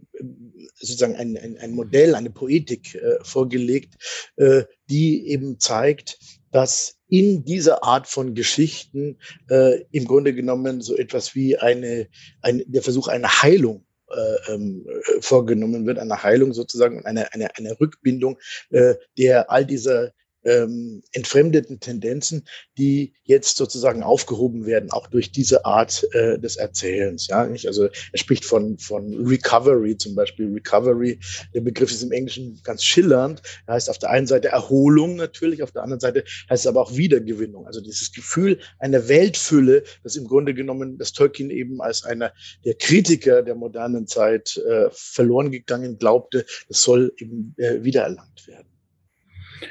sozusagen 0.75 1.15
ein, 1.15 1.37
ein, 1.37 1.57
ein 1.57 1.71
Modell, 1.71 2.15
eine 2.15 2.29
Poetik 2.29 2.95
äh, 2.95 3.17
vorgelegt, 3.21 3.95
äh, 4.37 4.63
die 4.89 5.27
eben 5.27 5.59
zeigt, 5.59 6.17
dass 6.55 6.95
in 7.09 7.43
dieser 7.43 7.83
Art 7.83 8.07
von 8.07 8.33
Geschichten 8.33 9.19
äh, 9.49 9.81
im 9.91 10.05
Grunde 10.05 10.33
genommen 10.33 10.79
so 10.79 10.95
etwas 10.95 11.35
wie 11.35 11.57
eine, 11.57 12.07
ein, 12.41 12.63
der 12.65 12.81
Versuch 12.81 13.09
einer 13.09 13.27
Heilung 13.41 13.85
äh, 14.09 14.53
ähm, 14.53 14.87
vorgenommen 15.19 15.85
wird, 15.85 15.99
eine 15.99 16.23
Heilung 16.23 16.53
sozusagen, 16.53 17.05
eine, 17.05 17.33
eine, 17.33 17.53
eine 17.57 17.77
Rückbindung 17.81 18.39
äh, 18.69 18.95
der 19.17 19.51
all 19.51 19.65
dieser 19.65 20.13
ähm, 20.45 21.03
entfremdeten 21.11 21.79
Tendenzen, 21.79 22.47
die 22.77 23.13
jetzt 23.23 23.57
sozusagen 23.57 24.03
aufgehoben 24.03 24.65
werden, 24.65 24.91
auch 24.91 25.07
durch 25.07 25.31
diese 25.31 25.65
Art 25.65 26.07
äh, 26.13 26.39
des 26.39 26.55
Erzählens. 26.55 27.27
Ja, 27.27 27.45
nicht? 27.45 27.67
Also 27.67 27.85
er 27.85 28.17
spricht 28.17 28.45
von 28.45 28.77
von 28.77 29.13
Recovery 29.25 29.97
zum 29.97 30.15
Beispiel. 30.15 30.51
Recovery, 30.53 31.19
der 31.53 31.61
Begriff 31.61 31.91
ist 31.91 32.03
im 32.03 32.11
Englischen 32.11 32.59
ganz 32.63 32.83
schillernd. 32.83 33.41
Er 33.65 33.75
heißt 33.75 33.89
auf 33.89 33.97
der 33.97 34.11
einen 34.11 34.27
Seite 34.27 34.49
Erholung 34.49 35.15
natürlich, 35.15 35.63
auf 35.63 35.71
der 35.71 35.83
anderen 35.83 35.99
Seite 35.99 36.23
heißt 36.49 36.65
es 36.65 36.67
aber 36.67 36.81
auch 36.81 36.95
Wiedergewinnung. 36.95 37.65
Also 37.65 37.81
dieses 37.81 38.11
Gefühl 38.11 38.59
einer 38.79 39.07
Weltfülle, 39.07 39.83
das 40.03 40.15
im 40.15 40.27
Grunde 40.27 40.53
genommen 40.53 40.97
das 40.97 41.13
Tolkien 41.13 41.49
eben 41.49 41.81
als 41.81 42.03
einer 42.03 42.33
der 42.63 42.75
Kritiker 42.75 43.41
der 43.41 43.55
modernen 43.55 44.07
Zeit 44.07 44.57
äh, 44.57 44.89
verloren 44.91 45.51
gegangen 45.51 45.97
glaubte, 45.97 46.45
das 46.67 46.81
soll 46.81 47.13
eben 47.17 47.55
äh, 47.57 47.83
wiedererlangt 47.83 48.47
werden. 48.47 48.74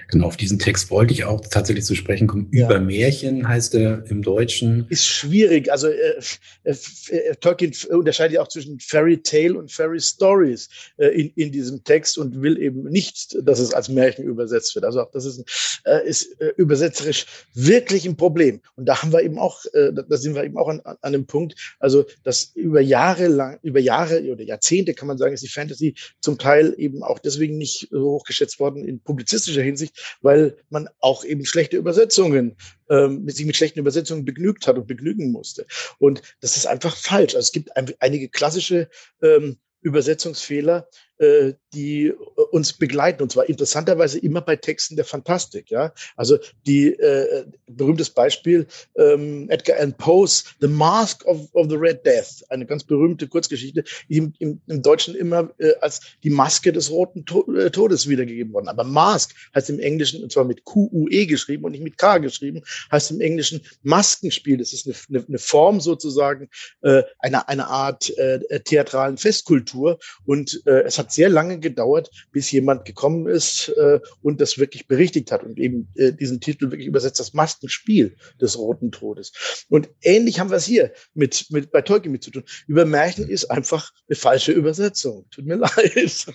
Genau, 0.09 0.26
auf 0.26 0.37
diesen 0.37 0.59
Text 0.59 0.91
wollte 0.91 1.12
ich 1.12 1.25
auch 1.25 1.41
tatsächlich 1.41 1.85
zu 1.85 1.95
sprechen 1.95 2.26
kommen. 2.26 2.49
Ja. 2.53 2.67
Über 2.67 2.81
Märchen 2.81 3.47
heißt 3.47 3.75
er 3.75 4.05
im 4.11 4.23
Deutschen. 4.23 4.87
Ist 4.88 5.07
schwierig. 5.07 5.71
Also 5.71 5.88
äh, 5.88 6.21
äh, 6.64 6.75
äh, 7.09 7.35
Tolkien 7.37 7.73
unterscheidet 7.91 8.35
ja 8.35 8.43
auch 8.43 8.49
zwischen 8.49 8.81
Fairy 8.81 9.23
Tale 9.23 9.55
und 9.55 9.71
Fairy 9.71 10.00
Stories 10.00 10.69
äh, 10.97 11.09
in, 11.09 11.31
in 11.37 11.53
diesem 11.53 11.85
Text 11.85 12.19
und 12.19 12.41
will 12.43 12.59
eben 12.59 12.85
nicht, 12.85 13.37
dass 13.43 13.59
es 13.59 13.73
als 13.73 13.88
Märchen 13.88 14.25
übersetzt 14.25 14.75
wird. 14.75 14.85
Also 14.85 15.03
auch 15.03 15.11
das 15.11 15.25
ist, 15.25 15.81
äh, 15.85 16.07
ist 16.07 16.41
äh, 16.41 16.53
übersetzerisch 16.57 17.26
wirklich 17.55 18.07
ein 18.07 18.17
Problem. 18.17 18.61
Und 18.76 18.87
da 18.87 19.03
haben 19.03 19.12
wir 19.12 19.23
eben 19.23 19.38
auch, 19.38 19.64
äh, 19.73 19.93
da 19.93 20.17
sind 20.17 20.35
wir 20.35 20.45
eben 20.45 20.57
auch 20.57 20.69
an, 20.69 20.81
an 20.85 20.97
einem 21.03 21.26
Punkt, 21.26 21.55
also 21.79 22.05
dass 22.23 22.53
über 22.55 22.81
Jahre 22.81 23.29
lang, 23.29 23.59
über 23.62 23.81
Jahre 23.81 24.23
oder 24.31 24.43
Jahrzehnte 24.43 24.95
kann 24.95 25.09
man 25.09 25.19
sagen, 25.19 25.35
ist 25.35 25.43
die 25.43 25.49
Fantasy 25.49 25.95
zum 26.21 26.38
Teil 26.38 26.75
eben 26.79 27.03
auch 27.03 27.19
deswegen 27.19 27.59
nicht 27.59 27.88
hochgeschätzt 27.93 28.59
worden 28.61 28.85
in 28.85 29.00
publizistischer 29.00 29.62
Hinsicht, 29.62 29.74
weil 30.23 30.57
man 30.71 30.88
auch 31.00 31.25
eben 31.25 31.45
schlechte 31.45 31.76
Übersetzungen, 31.76 32.57
ähm, 32.90 33.28
sich 33.28 33.47
mit 33.47 33.57
schlechten 33.57 33.78
Übersetzungen 33.78 34.25
begnügt 34.25 34.66
hat 34.66 34.76
und 34.76 34.87
begnügen 34.87 35.33
musste. 35.33 35.66
Und 35.99 36.23
das 36.40 36.57
ist 36.57 36.66
einfach 36.66 36.97
falsch. 36.97 37.35
Also 37.35 37.47
es 37.47 37.52
gibt 37.52 37.76
ein, 37.76 37.93
einige 37.99 38.28
klassische 38.28 38.88
ähm, 39.23 39.59
Übersetzungsfehler, 39.81 40.88
äh, 41.19 41.54
die 41.75 42.07
äh, 42.07 42.14
uns 42.52 42.73
begleiten 42.73 43.23
und 43.23 43.33
zwar 43.33 43.49
interessanterweise 43.49 44.19
immer 44.19 44.40
bei 44.40 44.57
Texten 44.57 44.97
der 44.97 45.04
Fantastik. 45.04 45.71
Ja, 45.71 45.93
also 46.16 46.38
die 46.66 46.88
äh, 46.88 47.45
berühmtes 47.66 48.11
Beispiel 48.11 48.66
ähm, 48.97 49.50
Edgar 49.50 49.78
Allan 49.78 49.95
Poe's 49.95 50.45
The 50.61 50.69
Mask 50.69 51.25
of, 51.26 51.49
of 51.54 51.69
the 51.69 51.76
Red 51.76 52.07
Death, 52.07 52.45
eine 52.49 52.66
ganz 52.66 52.85
berühmte 52.85 53.26
Kurzgeschichte, 53.26 53.85
die 54.09 54.19
im, 54.19 54.33
im, 54.38 54.61
im 54.66 54.83
Deutschen 54.83 55.14
immer 55.14 55.50
äh, 55.59 55.75
als 55.81 56.00
die 56.23 56.31
Maske 56.31 56.73
des 56.73 56.90
roten 56.90 57.25
äh, 57.57 57.71
Todes 57.71 58.09
wiedergegeben 58.09 58.52
worden. 58.52 58.69
Aber 58.69 58.85
Mask 58.85 59.35
heißt 59.54 59.71
im 59.71 59.81
Englischen 59.81 60.23
und 60.23 60.31
zwar 60.33 60.45
mit 60.45 60.64
Q 60.64 60.88
U 60.93 61.09
E 61.09 61.26
geschrieben 61.26 61.64
und 61.64 61.73
nicht 61.73 61.85
mit 61.85 61.99
K 61.99 62.19
geschrieben, 62.19 62.62
heißt 62.93 63.11
im 63.11 63.21
Englischen 63.21 63.61
Maskenspiel. 63.83 64.59
Das 64.59 64.73
ist 64.73 64.87
eine, 64.87 64.95
eine, 65.09 65.26
eine 65.28 65.38
Form 65.38 65.81
sozusagen 65.81 66.49
äh, 66.83 67.02
einer 67.19 67.49
eine 67.49 67.66
Art 67.66 68.16
äh, 68.16 68.61
theatralen 68.61 69.16
Festkultur 69.16 69.99
und 70.25 70.62
äh, 70.66 70.83
es 70.83 70.99
hat 70.99 71.12
sehr 71.12 71.28
lange 71.28 71.59
gedauert, 71.64 72.11
bis 72.30 72.52
jemand 72.52 72.85
gekommen 72.85 73.26
ist 73.26 73.71
äh, 73.76 73.99
und 74.23 74.40
das 74.40 74.59
wirklich 74.59 74.87
berichtigt 74.87 75.33
hat 75.33 75.42
und 75.42 75.59
eben 75.59 75.88
äh, 75.97 76.12
diesen 76.12 76.40
Titel 76.40 76.71
wirklich 76.71 76.87
übersetzt, 76.87 77.18
das 77.18 77.35
Maskenspiel 77.35 78.16
des 78.40 78.56
Roten 78.56 78.92
Todes. 78.92 79.66
Und 79.68 79.88
ähnlich 80.02 80.38
haben 80.38 80.50
wir 80.50 80.59
es 80.59 80.64
hier 80.66 80.92
mit, 81.14 81.47
mit 81.50 81.73
bei 81.73 81.83
Tolkien 81.83 82.12
mit 82.12 82.23
zu 82.23 82.30
tun. 82.30 82.44
Über 82.68 82.85
Märchen 82.85 83.28
ist 83.28 83.47
einfach 83.47 83.90
eine 84.09 84.16
falsche 84.16 84.52
Übersetzung. 84.52 85.26
Tut 85.33 85.47
mir 85.47 85.56
leid. 85.56 86.26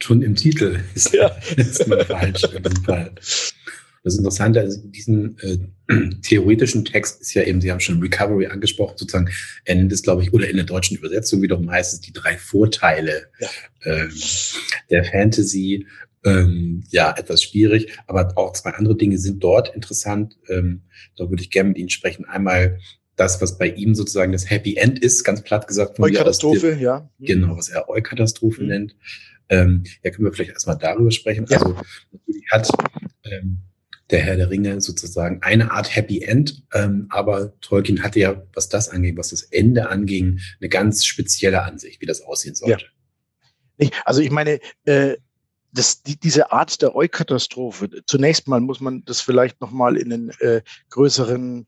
Schon 0.00 0.22
im 0.22 0.34
Titel 0.34 0.80
ist, 0.94 1.12
ja. 1.12 1.28
ist 1.56 1.86
man 1.86 2.04
falsch. 2.04 2.42
Das 4.06 4.16
Interessante 4.16 4.60
also 4.60 4.80
in 4.82 4.92
diesem 4.92 5.36
äh, 5.40 5.58
theoretischen 6.22 6.84
Text 6.84 7.20
ist 7.20 7.34
ja 7.34 7.42
eben, 7.42 7.60
Sie 7.60 7.72
haben 7.72 7.80
schon 7.80 8.00
Recovery 8.00 8.46
angesprochen, 8.46 8.96
sozusagen, 8.96 9.28
er 9.64 9.74
nennt 9.74 9.90
es, 9.90 10.04
glaube 10.04 10.22
ich, 10.22 10.32
oder 10.32 10.48
in 10.48 10.54
der 10.54 10.64
deutschen 10.64 10.96
Übersetzung 10.96 11.42
wiederum 11.42 11.68
heißt 11.68 11.92
es 11.92 12.00
die 12.02 12.12
drei 12.12 12.36
Vorteile 12.36 13.26
ja. 13.40 13.48
ähm, 13.82 14.12
der 14.90 15.04
Fantasy. 15.04 15.88
Ähm, 16.24 16.84
ja, 16.90 17.16
etwas 17.18 17.42
schwierig, 17.42 17.98
aber 18.06 18.32
auch 18.36 18.52
zwei 18.52 18.70
andere 18.70 18.96
Dinge 18.96 19.18
sind 19.18 19.42
dort 19.42 19.74
interessant. 19.74 20.38
Ähm, 20.48 20.82
da 21.16 21.28
würde 21.28 21.42
ich 21.42 21.50
gerne 21.50 21.70
mit 21.70 21.78
Ihnen 21.78 21.90
sprechen. 21.90 22.26
Einmal 22.26 22.78
das, 23.16 23.42
was 23.42 23.58
bei 23.58 23.68
ihm 23.68 23.96
sozusagen 23.96 24.30
das 24.30 24.48
Happy 24.48 24.76
End 24.76 25.00
ist, 25.00 25.24
ganz 25.24 25.42
platt 25.42 25.66
gesagt. 25.66 25.98
Eukatastrophe, 25.98 26.76
ja. 26.80 27.10
Genau, 27.18 27.56
was 27.56 27.70
er 27.70 27.88
Eukatastrophe 27.88 28.62
mhm. 28.62 28.68
nennt. 28.68 28.96
Ähm, 29.48 29.82
ja, 30.04 30.12
können 30.12 30.26
wir 30.26 30.32
vielleicht 30.32 30.52
erstmal 30.52 30.78
darüber 30.78 31.10
sprechen. 31.10 31.46
Ja. 31.48 31.58
Also 31.58 31.76
natürlich 32.12 32.44
hat 32.52 32.68
ähm, 33.24 33.62
der 34.10 34.20
Herr 34.20 34.36
der 34.36 34.50
Ringe 34.50 34.80
sozusagen 34.80 35.42
eine 35.42 35.70
Art 35.72 35.94
Happy 35.94 36.22
End, 36.22 36.62
ähm, 36.72 37.06
aber 37.10 37.58
Tolkien 37.60 38.02
hatte 38.02 38.20
ja, 38.20 38.42
was 38.54 38.68
das 38.68 38.88
anging, 38.88 39.16
was 39.16 39.30
das 39.30 39.42
Ende 39.42 39.88
anging, 39.88 40.40
eine 40.60 40.68
ganz 40.68 41.04
spezielle 41.04 41.62
Ansicht, 41.62 42.00
wie 42.00 42.06
das 42.06 42.22
aussehen 42.22 42.54
sollte. 42.54 42.86
Ja. 43.78 43.88
Also 44.04 44.22
ich 44.22 44.30
meine, 44.30 44.60
äh, 44.84 45.16
das, 45.72 46.02
die, 46.02 46.18
diese 46.18 46.52
Art 46.52 46.80
der 46.80 46.96
Eukatastrophe, 46.96 47.90
zunächst 48.06 48.48
mal 48.48 48.60
muss 48.60 48.80
man 48.80 49.04
das 49.04 49.20
vielleicht 49.20 49.60
nochmal 49.60 49.96
in 49.96 50.12
einen 50.12 50.30
äh, 50.40 50.62
größeren 50.88 51.66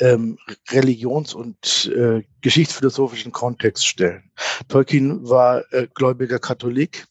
ähm, 0.00 0.38
religions- 0.70 1.34
und 1.34 1.90
äh, 1.92 2.22
geschichtsphilosophischen 2.40 3.32
Kontext 3.32 3.84
stellen. 3.84 4.30
Tolkien 4.68 5.28
war 5.28 5.64
äh, 5.72 5.88
gläubiger 5.92 6.38
Katholik 6.38 7.07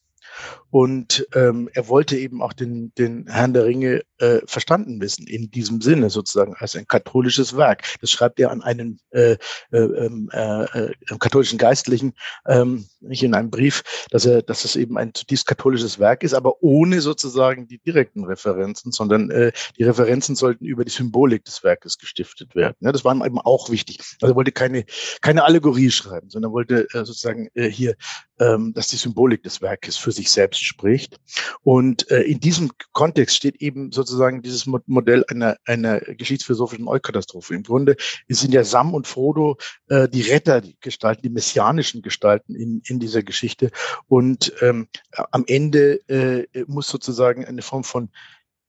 und 0.69 1.27
ähm, 1.33 1.69
er 1.73 1.87
wollte 1.87 2.17
eben 2.17 2.41
auch 2.41 2.53
den, 2.53 2.93
den 2.97 3.25
Herrn 3.27 3.53
der 3.53 3.65
Ringe 3.65 4.01
äh, 4.19 4.39
verstanden 4.45 4.99
wissen, 4.99 5.25
in 5.27 5.49
diesem 5.49 5.81
Sinne 5.81 6.09
sozusagen 6.09 6.55
als 6.55 6.75
ein 6.75 6.87
katholisches 6.87 7.55
Werk. 7.55 7.83
Das 8.01 8.11
schreibt 8.11 8.39
er 8.39 8.51
an 8.51 8.61
einen 8.61 8.99
äh, 9.11 9.37
äh, 9.71 9.77
ähm, 9.77 10.29
äh, 10.33 10.63
äh, 10.63 10.93
katholischen 11.19 11.57
Geistlichen, 11.57 12.13
ähm, 12.47 12.85
nicht 12.99 13.23
in 13.23 13.33
einem 13.33 13.49
Brief, 13.49 13.83
dass 14.11 14.25
er, 14.25 14.41
dass 14.41 14.65
es 14.65 14.75
eben 14.75 14.97
ein 14.97 15.13
zutiefst 15.13 15.47
katholisches 15.47 15.99
Werk 15.99 16.23
ist, 16.23 16.33
aber 16.33 16.61
ohne 16.61 17.01
sozusagen 17.01 17.67
die 17.67 17.79
direkten 17.79 18.25
Referenzen, 18.25 18.91
sondern 18.91 19.31
äh, 19.31 19.51
die 19.77 19.83
Referenzen 19.83 20.35
sollten 20.35 20.65
über 20.65 20.83
die 20.83 20.91
Symbolik 20.91 21.45
des 21.45 21.63
Werkes 21.63 21.97
gestiftet 21.97 22.55
werden. 22.55 22.75
Ja, 22.81 22.91
das 22.91 23.05
war 23.05 23.15
ihm 23.15 23.23
eben 23.23 23.39
auch 23.39 23.69
wichtig. 23.69 23.99
Also 24.21 24.33
er 24.33 24.35
wollte 24.35 24.51
keine, 24.51 24.85
keine 25.21 25.43
Allegorie 25.43 25.91
schreiben, 25.91 26.29
sondern 26.29 26.51
wollte 26.51 26.87
äh, 26.93 27.05
sozusagen 27.05 27.49
äh, 27.53 27.69
hier, 27.69 27.95
ähm, 28.39 28.73
dass 28.73 28.87
die 28.87 28.95
Symbolik 28.97 29.43
des 29.43 29.61
Werkes 29.61 29.97
für 29.97 30.11
sich 30.11 30.31
selbst 30.31 30.63
spricht. 30.63 31.19
Und 31.63 32.09
äh, 32.11 32.21
in 32.21 32.39
diesem 32.39 32.71
Kontext 32.93 33.35
steht 33.35 33.61
eben 33.61 33.91
sozusagen 33.91 34.41
dieses 34.41 34.65
Modell 34.65 35.25
einer, 35.29 35.57
einer 35.65 35.99
geschichtsphilosophischen 35.99 36.87
Eukatastrophe. 36.87 37.55
Im 37.55 37.63
Grunde 37.63 37.95
sind 38.27 38.53
ja 38.53 38.63
Sam 38.63 38.93
und 38.93 39.07
Frodo 39.07 39.57
äh, 39.89 40.07
die 40.07 40.21
Retter, 40.21 40.61
Gestalten, 40.81 41.21
die 41.23 41.29
messianischen 41.29 42.01
Gestalten 42.01 42.55
in, 42.55 42.81
in 42.85 42.99
dieser 42.99 43.23
Geschichte. 43.23 43.71
Und 44.07 44.53
ähm, 44.61 44.87
am 45.31 45.43
Ende 45.47 46.07
äh, 46.07 46.47
muss 46.67 46.87
sozusagen 46.87 47.45
eine 47.45 47.61
Form 47.61 47.83
von 47.83 48.09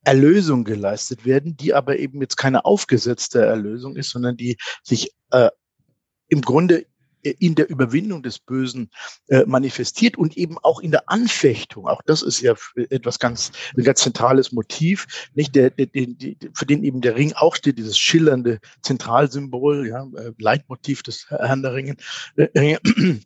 Erlösung 0.04 0.64
geleistet 0.64 1.26
werden, 1.26 1.56
die 1.56 1.74
aber 1.74 1.98
eben 1.98 2.20
jetzt 2.20 2.36
keine 2.36 2.64
aufgesetzte 2.64 3.44
Erlösung 3.44 3.96
ist, 3.96 4.10
sondern 4.10 4.36
die 4.36 4.56
sich 4.82 5.12
äh, 5.30 5.50
im 6.28 6.40
Grunde 6.40 6.86
in 7.30 7.54
der 7.54 7.68
Überwindung 7.68 8.22
des 8.22 8.38
Bösen 8.38 8.90
äh, 9.28 9.44
manifestiert 9.46 10.16
und 10.16 10.36
eben 10.36 10.58
auch 10.58 10.80
in 10.80 10.90
der 10.90 11.08
Anfechtung. 11.08 11.86
Auch 11.86 12.02
das 12.02 12.22
ist 12.22 12.40
ja 12.40 12.54
etwas 12.90 13.18
ganz, 13.18 13.52
ein 13.76 13.84
ganz 13.84 14.00
zentrales 14.00 14.52
Motiv, 14.52 15.28
nicht 15.34 15.54
der, 15.54 15.70
der, 15.70 15.86
der, 15.86 16.34
für 16.54 16.66
den 16.66 16.84
eben 16.84 17.00
der 17.00 17.16
Ring 17.16 17.32
auch 17.34 17.56
steht, 17.56 17.78
dieses 17.78 17.98
schillernde 17.98 18.60
Zentralsymbol, 18.82 19.88
ja, 19.88 20.06
äh, 20.16 20.32
Leitmotiv 20.38 21.02
des 21.02 21.28
Herrn 21.28 21.62
der 21.62 21.74
Ringe, 21.74 21.96
äh, 22.36 22.78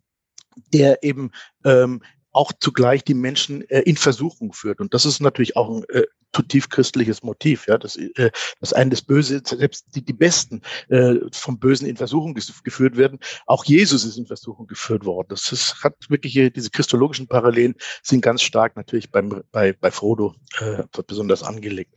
der 0.72 1.02
eben 1.02 1.30
ähm, 1.64 2.02
auch 2.32 2.52
zugleich 2.58 3.04
die 3.04 3.14
Menschen 3.14 3.62
äh, 3.68 3.80
in 3.80 3.96
Versuchung 3.96 4.52
führt. 4.52 4.80
Und 4.80 4.94
das 4.94 5.04
ist 5.04 5.20
natürlich 5.20 5.56
auch 5.56 5.68
ein 5.68 5.84
äh, 5.90 6.04
zutiefst 6.32 6.70
christliches 6.70 7.22
Motiv, 7.22 7.66
ja, 7.66 7.78
dass, 7.78 7.96
äh, 7.96 8.30
dass 8.60 8.72
einen 8.72 8.90
das 8.90 9.02
Böse, 9.02 9.42
selbst 9.44 9.86
die, 9.94 10.04
die 10.04 10.12
Besten 10.12 10.62
äh, 10.88 11.16
vom 11.32 11.58
Bösen 11.58 11.86
in 11.86 11.96
Versuchung 11.96 12.34
geführt 12.34 12.96
werden. 12.96 13.18
Auch 13.46 13.64
Jesus 13.64 14.04
ist 14.04 14.16
in 14.16 14.26
Versuchung 14.26 14.66
geführt 14.66 15.04
worden. 15.04 15.28
Das 15.30 15.52
ist, 15.52 15.82
hat 15.82 15.94
wirklich 16.08 16.32
hier, 16.32 16.50
diese 16.50 16.70
christologischen 16.70 17.28
Parallelen 17.28 17.74
sind 18.02 18.22
ganz 18.22 18.42
stark 18.42 18.76
natürlich 18.76 19.10
beim, 19.10 19.42
bei, 19.52 19.72
bei 19.72 19.90
Frodo 19.90 20.34
äh, 20.60 20.82
besonders 21.06 21.42
angelegt. 21.42 21.94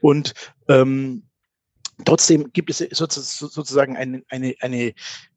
Und 0.00 0.34
ähm, 0.68 1.24
trotzdem 2.04 2.52
gibt 2.52 2.70
es 2.70 2.78
sozusagen 2.78 3.96
eine, 3.96 4.22
eine, 4.28 4.54
eine 4.60 4.94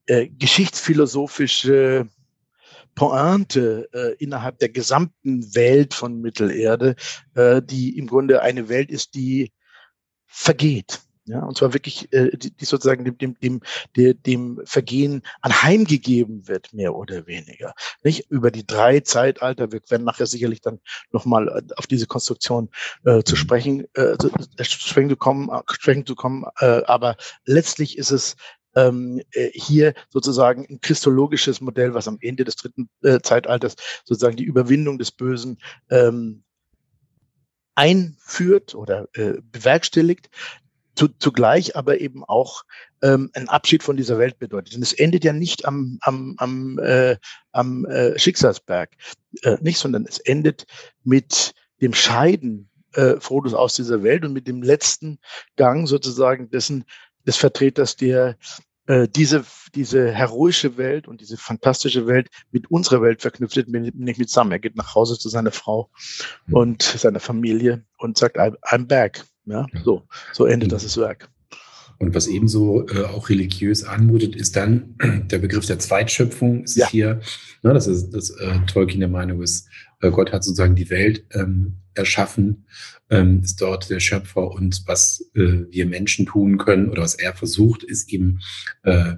äh, 0.08 0.28
geschichtsphilosophische 0.28 2.10
Pointe 2.96 3.90
äh, 3.94 4.16
innerhalb 4.24 4.60
der 4.60 4.70
gesamten 4.70 5.56
Welt 5.56 5.94
von 5.94 6.22
Mittelerde, 6.22 6.96
äh, 7.36 7.62
die 7.62 7.98
im 7.98 8.08
Grunde 8.08 8.42
eine 8.42 8.70
Welt 8.70 8.92
ist, 8.92 9.16
die 9.16 9.52
vergeht. 10.26 11.02
Ja, 11.26 11.44
und 11.44 11.56
zwar 11.56 11.74
wirklich, 11.74 12.12
äh, 12.14 12.36
die, 12.36 12.52
die 12.52 12.66
sozusagen 12.66 13.06
dem, 13.06 13.18
dem, 13.18 13.62
dem, 13.96 14.24
dem, 14.24 14.60
Vergehen 14.66 15.22
anheimgegeben 15.42 16.48
wird, 16.48 16.74
mehr 16.74 16.96
oder 16.96 17.28
weniger. 17.28 17.74
Nicht 18.04 18.32
über 18.32 18.50
die 18.50 18.66
drei 18.66 19.02
Zeitalter, 19.02 19.72
wir 19.72 19.82
werden 19.88 20.04
nachher 20.04 20.26
sicherlich 20.26 20.62
dann 20.62 20.80
nochmal 21.12 21.48
äh, 21.48 21.74
auf 21.78 21.86
diese 21.86 22.08
Konstruktion 22.08 22.70
äh, 23.06 23.22
zu 23.22 23.36
sprechen, 23.36 23.86
äh, 23.94 24.18
zu, 24.18 24.32
sprechen 24.64 25.10
zu 25.10 25.16
kommen, 25.16 25.50
äh, 25.50 25.62
sprechen 25.72 26.08
zu 26.08 26.16
kommen, 26.16 26.44
äh, 26.60 26.82
aber 26.86 27.18
letztlich 27.46 28.00
ist 28.00 28.12
es 28.12 28.36
ähm, 28.76 29.22
äh, 29.34 29.50
hier 29.54 29.94
sozusagen 30.10 30.66
ein 30.70 30.82
christologisches 30.82 31.62
Modell, 31.62 31.94
was 31.94 32.08
am 32.08 32.18
Ende 32.22 32.44
des 32.44 32.56
dritten 32.56 32.90
äh, 33.04 33.20
Zeitalters 33.22 33.76
sozusagen 34.06 34.38
die 34.38 34.44
Überwindung 34.44 34.98
des 34.98 35.12
Bösen 35.12 35.58
ähm, 35.90 36.44
einführt 37.76 38.76
oder 38.76 39.08
äh, 39.14 39.36
bewerkstelligt, 39.52 40.30
zu, 40.96 41.08
zugleich 41.08 41.76
aber 41.76 42.02
eben 42.02 42.24
auch 42.24 42.64
ähm, 43.02 43.30
ein 43.34 43.50
Abschied 43.50 43.82
von 43.82 43.98
dieser 43.98 44.18
Welt 44.18 44.40
bedeutet. 44.40 44.76
Und 44.76 44.82
es 44.82 44.94
endet 44.94 45.24
ja 45.24 45.34
nicht 45.34 45.66
am, 45.66 45.98
am, 46.02 46.36
am, 46.38 46.80
äh, 46.80 47.18
am 47.52 47.86
äh, 47.86 48.20
Schicksalsberg, 48.20 48.92
äh, 49.44 49.58
nicht, 49.62 49.80
sondern 49.80 50.06
es 50.06 50.20
endet 50.20 50.66
mit 51.04 51.54
dem 51.82 51.94
Scheiden 51.94 52.70
äh, 52.94 53.20
Frodos 53.20 53.54
aus 53.54 53.76
dieser 53.76 54.04
Welt 54.04 54.26
und 54.26 54.34
mit 54.34 54.48
dem 54.48 54.62
letzten 54.62 55.20
Gang 55.56 55.88
sozusagen 55.88 56.50
dessen 56.50 56.84
des 57.26 57.38
Vertreters, 57.38 57.96
der 57.96 58.38
äh, 58.88 59.08
diese, 59.08 59.46
diese 59.76 60.12
heroische 60.12 60.78
Welt 60.78 61.08
und 61.08 61.22
diese 61.22 61.38
fantastische 61.38 62.08
Welt 62.08 62.30
mit 62.52 62.70
unserer 62.72 63.02
Welt 63.02 63.22
verknüpft, 63.22 63.68
nämlich 63.68 64.18
mit 64.18 64.30
Sam. 64.30 64.52
Er 64.52 64.60
geht 64.60 64.76
nach 64.76 64.96
Hause 64.96 65.18
zu 65.18 65.30
seiner 65.30 65.52
Frau 65.52 65.90
mhm. 66.48 66.56
und 66.56 66.82
seiner 66.82 67.20
Familie 67.20 67.86
und 67.98 68.18
sagt, 68.18 68.38
I'm 68.38 68.86
back. 68.86 69.24
Ja, 69.46 69.66
so, 69.84 70.04
so 70.34 70.46
endet 70.46 70.72
das 70.72 70.98
Werk. 70.98 71.30
Und 71.98 72.16
was 72.16 72.28
ebenso 72.28 72.88
äh, 72.88 73.04
auch 73.06 73.30
religiös 73.30 73.84
anmutet, 73.84 74.36
ist 74.36 74.56
dann 74.56 74.96
der 75.32 75.38
Begriff 75.38 75.68
der 75.68 75.80
Zweitschöpfung. 75.80 76.64
Ist 76.64 76.76
ja. 76.76 76.90
hier, 76.90 77.22
ne, 77.62 77.74
das 77.74 77.88
ist 77.88 78.10
das 78.12 78.32
äh, 78.32 78.60
Tolkien 78.66 79.00
der 79.00 79.10
Meinung 79.10 79.42
ist, 79.42 79.68
Gott 80.10 80.32
hat 80.32 80.44
sozusagen 80.44 80.76
die 80.76 80.90
Welt 80.90 81.26
ähm, 81.32 81.78
erschaffen, 81.94 82.66
ähm, 83.10 83.42
ist 83.44 83.62
dort 83.62 83.90
der 83.90 84.00
Schöpfer 84.00 84.50
und 84.50 84.84
was 84.88 85.30
äh, 85.36 85.66
wir 85.70 85.86
Menschen 85.86 86.26
tun 86.26 86.58
können 86.58 86.90
oder 86.90 87.04
was 87.04 87.16
er 87.16 87.34
versucht, 87.34 87.84
ist 87.84 88.10
eben 88.12 88.40
äh, 88.84 89.16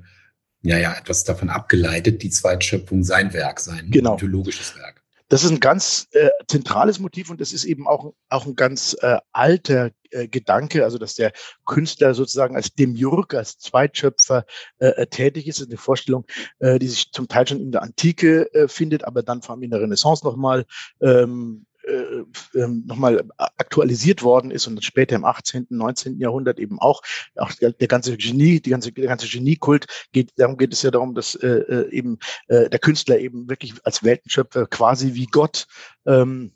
ja 0.62 0.78
ja 0.78 0.94
etwas 0.94 1.24
davon 1.24 1.50
abgeleitet, 1.50 2.24
die 2.24 2.30
Zweitschöpfung 2.30 3.04
sein 3.04 3.34
Werk 3.34 3.60
sein, 3.60 3.92
genau. 3.92 4.14
mythologisches 4.14 4.76
Werk. 4.78 5.03
Das 5.34 5.44
ist 5.44 5.50
ein 5.50 5.60
ganz 5.60 6.10
äh, 6.12 6.30
zentrales 6.48 7.00
Motiv 7.00 7.32
und 7.32 7.42
das 7.42 7.54
ist 7.54 7.66
eben 7.66 7.88
auch, 7.88 8.14
auch 8.30 8.46
ein 8.46 8.56
ganz 8.56 8.96
äh, 9.02 9.18
alter 9.32 9.90
äh, 10.12 10.28
Gedanke, 10.28 10.84
also 10.84 11.00
dass 11.00 11.16
der 11.16 11.34
Künstler 11.66 12.14
sozusagen 12.14 12.56
als 12.56 12.76
Demiurg, 12.76 13.34
als 13.34 13.58
Zweitschöpfer 13.58 14.46
äh, 14.78 14.90
äh, 14.90 15.08
tätig 15.08 15.48
ist. 15.48 15.58
Das 15.58 15.66
ist 15.66 15.72
eine 15.72 15.80
Vorstellung, 15.80 16.28
äh, 16.60 16.78
die 16.78 16.88
sich 16.88 17.12
zum 17.12 17.28
Teil 17.28 17.48
schon 17.48 17.62
in 17.62 17.72
der 17.72 17.82
Antike 17.82 18.54
äh, 18.54 18.68
findet, 18.68 19.06
aber 19.06 19.24
dann 19.24 19.42
vor 19.42 19.56
allem 19.56 19.64
in 19.64 19.72
der 19.72 19.82
Renaissance 19.82 20.24
nochmal 20.24 20.66
ähm, 21.02 21.66
äh, 21.84 22.24
ähm, 22.58 22.84
nochmal 22.86 23.24
aktualisiert 23.38 24.24
worden 24.24 24.52
ist 24.52 24.68
und 24.68 24.84
später 24.84 25.16
im 25.16 25.26
18., 25.26 25.68
19. 25.70 26.20
Jahrhundert 26.20 26.60
eben 26.60 26.80
auch, 26.80 27.02
auch 27.36 27.52
der, 27.54 27.88
ganze 27.88 28.16
Genie, 28.18 28.62
die 28.62 28.70
ganze, 28.70 28.92
der 28.92 29.08
ganze 29.08 29.28
Geniekult 29.28 29.88
geht, 30.12 30.32
darum 30.38 30.58
geht 30.58 30.74
es 30.74 30.82
ja 30.82 30.92
darum, 30.92 31.14
dass 31.16 31.36
äh, 31.36 31.48
äh, 31.48 31.90
eben 31.92 32.20
äh, 32.48 32.70
der 32.70 32.80
Künstler 32.80 33.20
eben 33.20 33.50
wirklich 33.50 33.74
als 33.84 34.04
Weltenschöpfer 34.04 34.66
quasi 34.68 35.14
wie 35.14 35.26
Gott 35.26 35.68
ähm, 36.06 36.54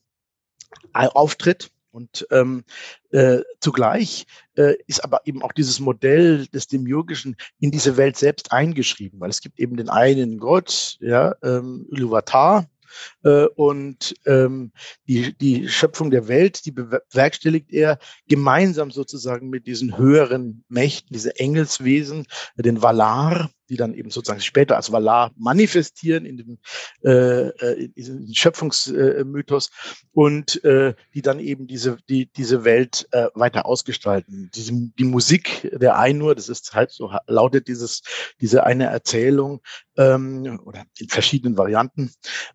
auftritt. 0.94 1.72
Und 1.92 2.28
ähm, 2.30 2.64
äh, 3.10 3.40
zugleich 3.60 4.28
äh, 4.56 4.76
ist 4.86 5.04
aber 5.04 5.22
eben 5.26 5.42
auch 5.42 5.52
dieses 5.52 5.80
Modell 5.80 6.46
des 6.48 6.68
Demiurgischen 6.68 7.36
in 7.60 7.72
diese 7.72 7.98
Welt 7.98 8.18
selbst 8.18 8.52
eingeschrieben, 8.52 9.20
weil 9.20 9.32
es 9.32 9.42
gibt 9.42 9.60
eben 9.60 9.78
den 9.78 9.90
einen 9.90 10.38
Gott, 10.38 10.98
ja, 11.00 11.36
ähm, 11.42 11.88
Iluvatar, 11.92 12.70
äh, 13.24 13.46
und 13.56 14.16
ähm, 14.26 14.72
die, 15.08 15.38
die 15.38 15.70
Schöpfung 15.70 16.12
der 16.12 16.28
Welt, 16.28 16.66
die 16.66 16.72
bewerkstelligt 16.72 17.72
er 17.72 18.00
gemeinsam 18.28 18.92
sozusagen 18.92 19.50
mit 19.50 19.68
diesen 19.68 19.98
höheren 19.98 20.64
Mächten, 20.70 21.14
diese 21.14 21.40
Engelswesen, 21.40 22.26
den 22.56 22.82
Valar, 22.82 23.50
die 23.70 23.78
dann 23.78 23.94
eben 23.94 24.10
sozusagen 24.10 24.42
später 24.42 24.76
als 24.76 24.92
Valar 24.92 25.32
manifestieren 25.38 26.26
in 26.26 26.38
dem, 26.38 26.58
äh, 27.04 27.48
äh 27.50 27.90
in 27.96 28.34
Schöpfungsmythos 28.34 29.72
und 30.14 30.64
äh, 30.64 30.94
die 31.14 31.22
dann 31.22 31.40
eben 31.40 31.68
diese, 31.68 31.98
die, 32.10 32.28
diese 32.28 32.64
Welt 32.64 33.08
äh, 33.12 33.28
weiter 33.34 33.66
ausgestalten. 33.66 34.50
Diese, 34.56 34.74
die 34.74 35.04
Musik 35.04 35.70
der 35.74 35.98
Einur, 35.98 36.36
das 36.36 36.50
ist 36.50 36.74
halt 36.74 36.92
so 36.92 37.12
lautet 37.28 37.68
dieses, 37.68 38.02
diese 38.42 38.66
eine 38.66 38.86
Erzählung 38.86 39.62
ähm, 39.98 40.60
oder 40.66 40.86
in 40.98 41.10
verschiedenen 41.10 41.58
Varianten, 41.58 42.12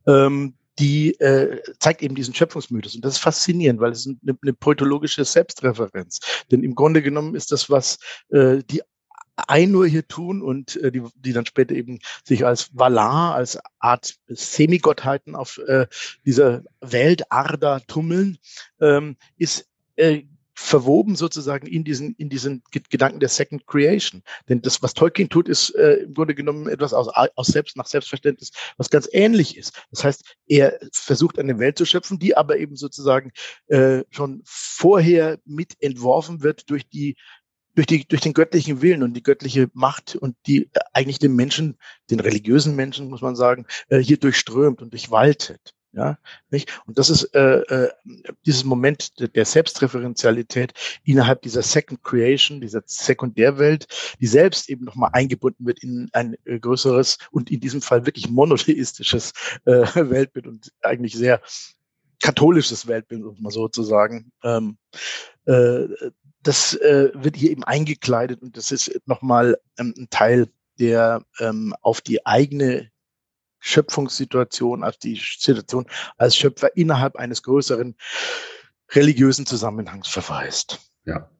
ähm, 0.06 0.54
die 0.78 1.12
äh, 1.20 1.60
zeigt 1.78 2.02
eben 2.02 2.14
diesen 2.14 2.34
Schöpfungsmythos. 2.34 2.94
Und 2.94 3.04
das 3.04 3.14
ist 3.14 3.20
faszinierend, 3.20 3.80
weil 3.80 3.92
es 3.92 4.06
eine, 4.06 4.38
eine 4.42 4.52
poetologische 4.52 5.24
Selbstreferenz. 5.24 6.20
Denn 6.50 6.62
im 6.62 6.74
Grunde 6.74 7.02
genommen 7.02 7.34
ist 7.34 7.52
das, 7.52 7.68
was 7.68 7.98
äh, 8.30 8.58
die 8.70 8.82
Einur 9.36 9.86
hier 9.86 10.06
tun 10.06 10.42
und 10.42 10.76
äh, 10.76 10.92
die, 10.92 11.02
die 11.16 11.32
dann 11.32 11.46
später 11.46 11.74
eben 11.74 11.98
sich 12.24 12.44
als 12.44 12.70
Valar, 12.72 13.34
als 13.34 13.58
Art 13.78 14.14
Semigottheiten 14.28 15.34
auf 15.34 15.58
äh, 15.66 15.86
dieser 16.24 16.62
Welt 16.80 17.30
Arda 17.30 17.80
tummeln, 17.80 18.38
ähm, 18.80 19.16
ist 19.38 19.68
äh, 19.96 20.22
verwoben 20.54 21.16
sozusagen 21.16 21.66
in 21.66 21.82
diesen, 21.82 22.14
in 22.16 22.28
diesen 22.28 22.62
Gedanken 22.70 23.20
der 23.20 23.28
Second 23.28 23.66
Creation. 23.66 24.22
Denn 24.48 24.60
das, 24.62 24.82
was 24.82 24.94
Tolkien 24.94 25.28
tut, 25.28 25.48
ist 25.48 25.74
äh, 25.74 25.94
im 26.04 26.14
Grunde 26.14 26.34
genommen 26.34 26.68
etwas 26.68 26.92
aus, 26.92 27.08
aus 27.08 27.46
selbst, 27.48 27.76
nach 27.76 27.86
Selbstverständnis, 27.86 28.52
was 28.76 28.90
ganz 28.90 29.08
ähnlich 29.12 29.56
ist. 29.56 29.82
Das 29.90 30.04
heißt, 30.04 30.36
er 30.46 30.78
versucht 30.92 31.38
eine 31.38 31.58
Welt 31.58 31.78
zu 31.78 31.84
schöpfen, 31.84 32.18
die 32.18 32.36
aber 32.36 32.58
eben 32.58 32.76
sozusagen 32.76 33.32
äh, 33.68 34.04
schon 34.10 34.42
vorher 34.44 35.38
mit 35.44 35.74
entworfen 35.80 36.42
wird 36.42 36.68
durch 36.70 36.88
die 36.88 37.16
durch, 37.74 37.86
die, 37.86 38.06
durch 38.06 38.20
den 38.20 38.34
göttlichen 38.34 38.82
Willen 38.82 39.02
und 39.02 39.14
die 39.14 39.22
göttliche 39.22 39.68
Macht 39.72 40.16
und 40.16 40.36
die 40.46 40.70
äh, 40.72 40.80
eigentlich 40.92 41.18
den 41.18 41.34
Menschen, 41.34 41.78
den 42.10 42.20
religiösen 42.20 42.76
Menschen, 42.76 43.08
muss 43.08 43.22
man 43.22 43.36
sagen, 43.36 43.66
äh, 43.88 43.98
hier 43.98 44.18
durchströmt 44.18 44.82
und 44.82 44.92
durchwaltet. 44.92 45.74
Ja, 45.94 46.18
nicht? 46.48 46.80
Und 46.86 46.98
das 46.98 47.10
ist 47.10 47.34
äh, 47.34 47.58
äh, 47.60 47.90
dieses 48.46 48.64
Moment 48.64 49.12
der, 49.36 49.44
Selbstreferenzialität 49.44 50.72
innerhalb 51.04 51.42
dieser 51.42 51.60
Second 51.60 52.02
Creation, 52.02 52.62
dieser 52.62 52.82
Sekundärwelt, 52.86 53.86
die 54.18 54.26
selbst 54.26 54.70
eben 54.70 54.86
nochmal 54.86 55.10
eingebunden 55.12 55.66
wird 55.66 55.82
in 55.82 56.08
ein 56.14 56.34
äh, 56.46 56.58
größeres 56.58 57.18
und 57.30 57.50
in 57.50 57.60
diesem 57.60 57.82
Fall 57.82 58.06
wirklich 58.06 58.30
monotheistisches 58.30 59.34
äh, 59.66 59.84
Weltbild 59.94 60.46
und 60.46 60.72
eigentlich 60.80 61.12
sehr 61.12 61.42
katholisches 62.22 62.86
Weltbild, 62.86 63.24
um 63.24 63.36
mal 63.42 63.50
so 63.50 63.68
zu 63.68 63.82
sagen. 63.82 64.32
Ähm, 64.42 64.78
äh, 65.44 65.84
das 66.42 66.74
äh, 66.74 67.10
wird 67.14 67.36
hier 67.36 67.50
eben 67.50 67.64
eingekleidet 67.64 68.42
und 68.42 68.56
das 68.56 68.70
ist 68.70 69.00
nochmal 69.06 69.58
ähm, 69.78 69.94
ein 69.96 70.08
Teil, 70.10 70.48
der 70.78 71.24
ähm, 71.38 71.74
auf 71.80 72.00
die 72.00 72.26
eigene 72.26 72.90
Schöpfungssituation, 73.60 74.82
auf 74.82 74.96
die 74.96 75.20
Situation 75.38 75.86
als 76.16 76.36
Schöpfer 76.36 76.76
innerhalb 76.76 77.16
eines 77.16 77.42
größeren 77.42 77.94
religiösen 78.90 79.46
Zusammenhangs 79.46 80.08
verweist. 80.08 80.80
Ja. 81.04 81.30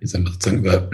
Jetzt 0.00 0.14
haben 0.14 0.24
wir 0.24 0.32
sozusagen 0.32 0.60
über 0.60 0.90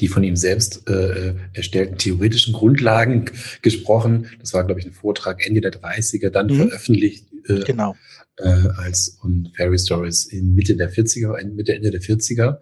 die 0.00 0.08
von 0.08 0.24
ihm 0.24 0.34
selbst 0.34 0.88
äh, 0.88 1.34
erstellten 1.52 1.98
theoretischen 1.98 2.52
Grundlagen 2.52 3.30
gesprochen. 3.62 4.28
Das 4.40 4.52
war, 4.52 4.64
glaube 4.64 4.80
ich, 4.80 4.86
ein 4.86 4.92
Vortrag 4.92 5.46
Ende 5.46 5.60
der 5.60 5.72
30er, 5.72 6.30
dann 6.30 6.48
mhm. 6.48 6.68
veröffentlicht 6.68 7.26
äh, 7.46 7.60
genau. 7.60 7.94
äh, 8.38 8.48
als 8.76 9.18
und 9.22 9.52
Fairy 9.56 9.78
Stories 9.78 10.24
in 10.24 10.54
Mitte 10.54 10.76
der 10.76 10.92
40er, 10.92 11.42
Mitte, 11.46 11.74
Ende 11.74 11.92
der 11.92 12.02
40er. 12.02 12.58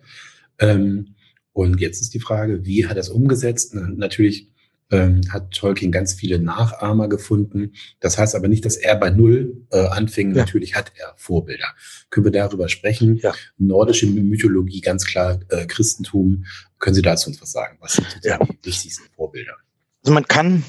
Ähm, 0.58 1.14
und 1.52 1.80
jetzt 1.80 2.00
ist 2.00 2.12
die 2.14 2.20
Frage, 2.20 2.64
wie 2.64 2.86
hat 2.86 2.96
er 2.96 3.00
es 3.00 3.08
umgesetzt? 3.08 3.74
Natürlich 3.74 4.50
ähm, 4.90 5.22
hat 5.30 5.52
Tolkien 5.52 5.90
ganz 5.90 6.14
viele 6.14 6.38
Nachahmer 6.38 7.08
gefunden. 7.08 7.72
Das 8.00 8.18
heißt 8.18 8.34
aber 8.34 8.48
nicht, 8.48 8.64
dass 8.64 8.76
er 8.76 8.96
bei 8.96 9.10
Null 9.10 9.64
äh, 9.70 9.86
anfing. 9.86 10.30
Ja. 10.30 10.44
Natürlich 10.44 10.74
hat 10.74 10.92
er 10.96 11.14
Vorbilder. 11.16 11.66
Können 12.10 12.26
wir 12.26 12.32
darüber 12.32 12.68
sprechen? 12.68 13.16
Ja. 13.16 13.34
Nordische 13.58 14.06
Mythologie, 14.06 14.80
ganz 14.80 15.06
klar 15.06 15.40
äh, 15.48 15.66
Christentum. 15.66 16.44
Können 16.78 16.94
Sie 16.94 17.02
dazu 17.02 17.30
uns 17.30 17.40
was 17.40 17.52
sagen? 17.52 17.78
Was 17.80 17.94
sind 17.94 18.06
ja. 18.22 18.38
die 18.38 18.58
wichtigsten 18.64 19.04
Vorbilder? 19.14 19.54
Also 20.02 20.14
man 20.14 20.28
kann 20.28 20.62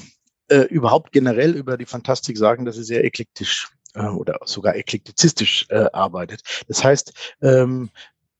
äh, 0.48 0.62
überhaupt 0.62 1.12
generell 1.12 1.54
über 1.54 1.76
die 1.76 1.86
Fantastik 1.86 2.36
sagen, 2.36 2.64
dass 2.64 2.76
sie 2.76 2.84
sehr 2.84 3.04
eklektisch 3.04 3.68
äh, 3.94 4.02
oder 4.02 4.40
sogar 4.44 4.74
eklektizistisch 4.74 5.66
äh, 5.68 5.86
arbeitet. 5.92 6.42
Das 6.66 6.82
heißt, 6.82 7.12
ähm, 7.42 7.90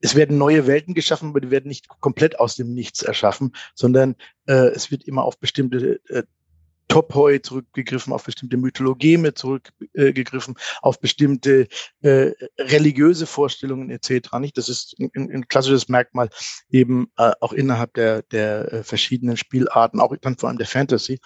es 0.00 0.14
werden 0.14 0.38
neue 0.38 0.66
Welten 0.66 0.94
geschaffen, 0.94 1.30
aber 1.30 1.40
die 1.40 1.50
werden 1.50 1.68
nicht 1.68 1.88
komplett 1.88 2.38
aus 2.38 2.56
dem 2.56 2.72
Nichts 2.72 3.02
erschaffen, 3.02 3.52
sondern 3.74 4.16
äh, 4.46 4.68
es 4.68 4.90
wird 4.90 5.04
immer 5.04 5.24
auf 5.24 5.38
bestimmte 5.38 6.00
äh, 6.08 6.22
Topoi 6.88 7.40
zurückgegriffen, 7.40 8.12
auf 8.12 8.24
bestimmte 8.24 8.56
Mythologeme 8.56 9.34
zurückgegriffen, 9.34 10.54
äh, 10.56 10.60
auf 10.80 11.00
bestimmte 11.00 11.68
äh, 12.00 12.32
religiöse 12.58 13.26
Vorstellungen 13.26 13.90
etc. 13.90 14.32
Nicht? 14.40 14.56
Das 14.56 14.68
ist 14.70 14.96
ein, 14.98 15.10
ein 15.14 15.48
klassisches 15.48 15.88
Merkmal 15.88 16.30
eben 16.70 17.12
äh, 17.18 17.32
auch 17.40 17.52
innerhalb 17.52 17.94
der, 17.94 18.22
der 18.22 18.72
äh, 18.72 18.82
verschiedenen 18.82 19.36
Spielarten, 19.36 20.00
auch 20.00 20.16
dann 20.16 20.38
vor 20.38 20.48
allem 20.48 20.58
der 20.58 20.66
Fantasy. 20.66 21.20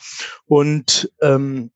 Und 0.46 1.12
ähm, 1.22 1.70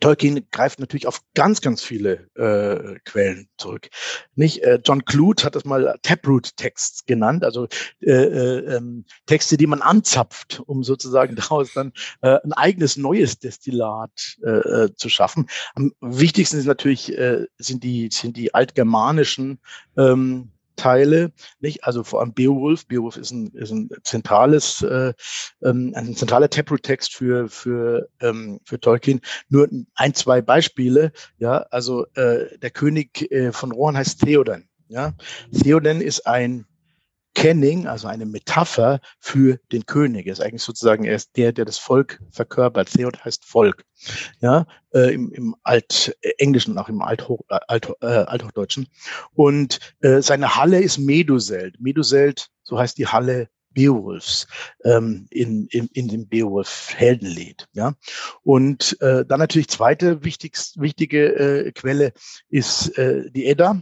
Tolkien 0.00 0.46
greift 0.50 0.80
natürlich 0.80 1.06
auf 1.06 1.22
ganz, 1.34 1.60
ganz 1.60 1.82
viele 1.82 2.28
äh, 2.34 2.98
Quellen 3.04 3.48
zurück. 3.56 3.88
Nicht? 4.34 4.62
Äh, 4.62 4.80
John 4.84 5.04
Clute 5.04 5.44
hat 5.44 5.54
das 5.54 5.64
mal 5.64 5.98
Taproot-Texts 6.02 7.06
genannt, 7.06 7.42
also 7.42 7.68
äh, 8.00 8.12
äh, 8.12 8.76
ähm, 8.76 9.06
Texte, 9.26 9.56
die 9.56 9.66
man 9.66 9.80
anzapft, 9.80 10.60
um 10.66 10.84
sozusagen 10.84 11.36
daraus 11.36 11.72
dann 11.72 11.92
äh, 12.20 12.38
ein 12.44 12.52
eigenes 12.52 12.96
neues 12.96 13.38
Destillat 13.38 14.36
äh, 14.44 14.50
äh, 14.50 14.94
zu 14.94 15.08
schaffen. 15.08 15.48
Am 15.74 15.92
wichtigsten 16.00 16.58
ist 16.58 16.66
natürlich 16.66 17.16
äh, 17.16 17.46
sind 17.56 17.82
die 17.82 18.10
sind 18.12 18.36
die 18.36 18.54
altgermanischen 18.54 19.58
ähm, 19.96 20.52
Teile, 20.78 21.32
nicht? 21.60 21.84
Also 21.84 22.04
vor 22.04 22.20
allem 22.20 22.32
Beowulf. 22.32 22.86
Beowulf 22.86 23.18
ist 23.18 23.30
ein, 23.32 23.48
ist 23.48 23.70
ein 23.70 23.90
zentrales, 24.04 24.80
äh, 24.82 25.12
ähm, 25.62 25.92
ein 25.94 26.16
zentraler 26.16 26.48
Taproot-Text 26.48 27.14
für 27.14 27.48
für 27.48 28.08
ähm, 28.20 28.60
für 28.64 28.80
Tolkien. 28.80 29.20
Nur 29.50 29.68
ein, 29.94 30.14
zwei 30.14 30.40
Beispiele. 30.40 31.12
Ja, 31.38 31.58
also 31.70 32.06
äh, 32.14 32.58
der 32.58 32.70
König 32.70 33.30
äh, 33.30 33.52
von 33.52 33.72
Rohan 33.72 33.96
heißt 33.96 34.20
Theoden. 34.22 34.68
Ja, 34.88 35.12
Theoden 35.52 36.00
ist 36.00 36.26
ein 36.26 36.64
Kenning, 37.38 37.86
also 37.86 38.08
eine 38.08 38.26
Metapher 38.26 38.98
für 39.20 39.60
den 39.70 39.86
König. 39.86 40.26
Er 40.26 40.32
ist 40.32 40.40
eigentlich 40.40 40.64
sozusagen 40.64 41.04
er 41.04 41.14
ist 41.14 41.36
der, 41.36 41.52
der 41.52 41.64
das 41.64 41.78
Volk 41.78 42.20
verkörpert. 42.32 42.90
Theod 42.90 43.24
heißt 43.24 43.44
Volk. 43.44 43.84
Ja, 44.40 44.66
äh, 44.92 45.14
im, 45.14 45.30
im 45.30 45.54
Altenglischen 45.62 46.72
und 46.72 46.78
auch 46.78 46.88
im 46.88 47.00
Althoch, 47.00 47.38
äh, 47.48 47.60
Alt, 47.68 47.92
äh, 48.00 48.06
Althochdeutschen. 48.06 48.88
Und 49.34 49.78
äh, 50.00 50.20
seine 50.20 50.56
Halle 50.56 50.80
ist 50.80 50.98
Meduselt. 50.98 51.80
Meduselt, 51.80 52.48
so 52.64 52.76
heißt 52.76 52.98
die 52.98 53.06
Halle 53.06 53.48
Beowulfs 53.70 54.48
ähm, 54.82 55.28
in, 55.30 55.68
in, 55.68 55.86
in 55.92 56.08
dem 56.08 56.26
Beowulf-Heldenlied. 56.28 57.68
Ja? 57.72 57.94
Und 58.42 59.00
äh, 59.00 59.24
dann 59.24 59.38
natürlich 59.38 59.68
zweite 59.68 60.24
wichtigst, 60.24 60.80
wichtige 60.80 61.36
äh, 61.36 61.70
Quelle 61.70 62.12
ist 62.48 62.98
äh, 62.98 63.30
die 63.30 63.46
Edda. 63.46 63.80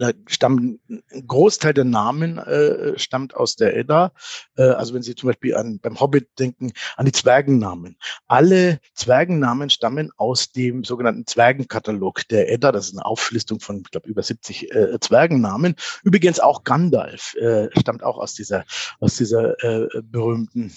Da 0.00 0.12
stammen 0.26 0.80
ein 0.88 1.26
Großteil 1.26 1.74
der 1.74 1.84
Namen 1.84 2.38
äh, 2.38 2.98
stammt 2.98 3.36
aus 3.36 3.54
der 3.54 3.76
Edda. 3.76 4.12
Äh, 4.56 4.62
also 4.62 4.94
wenn 4.94 5.02
Sie 5.02 5.14
zum 5.14 5.26
Beispiel 5.26 5.54
an 5.54 5.78
beim 5.78 6.00
Hobbit 6.00 6.30
denken, 6.38 6.72
an 6.96 7.04
die 7.04 7.12
Zwergennamen. 7.12 7.98
Alle 8.26 8.80
Zwergennamen 8.94 9.68
stammen 9.68 10.10
aus 10.16 10.52
dem 10.52 10.84
sogenannten 10.84 11.26
Zwergenkatalog 11.26 12.26
der 12.28 12.50
Edda. 12.50 12.72
Das 12.72 12.86
ist 12.86 12.94
eine 12.94 13.04
Auflistung 13.04 13.60
von, 13.60 13.82
ich 13.84 13.90
glaube, 13.90 14.08
über 14.08 14.22
70 14.22 14.74
äh, 14.74 14.98
Zwergennamen. 15.00 15.76
Übrigens 16.02 16.40
auch 16.40 16.64
Gandalf 16.64 17.34
äh, 17.34 17.68
stammt 17.78 18.02
auch 18.02 18.16
aus 18.16 18.32
dieser 18.32 18.64
aus 19.00 19.16
dieser 19.16 19.62
äh, 19.62 19.86
berühmten 20.02 20.72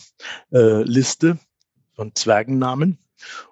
äh, 0.51 0.83
Liste 0.83 1.39
von 1.95 2.13
Zwergennamen. 2.13 2.99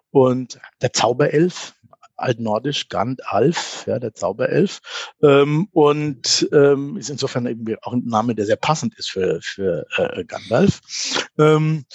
Und 0.09 0.59
der 0.81 0.91
Zauberelf, 0.91 1.75
altnordisch 2.21 2.89
Gandalf, 2.89 3.85
ja, 3.87 3.99
der 3.99 4.13
Zauberelf. 4.13 4.79
Ähm, 5.21 5.67
und 5.71 6.49
ähm, 6.51 6.97
ist 6.97 7.09
insofern 7.09 7.45
eben 7.45 7.75
auch 7.81 7.93
ein 7.93 8.05
Name, 8.05 8.35
der 8.35 8.45
sehr 8.45 8.55
passend 8.55 8.97
ist 8.97 9.09
für, 9.09 9.39
für 9.41 9.85
äh, 9.97 10.23
Gandalf. 10.25 10.81
Ähm, 11.37 11.85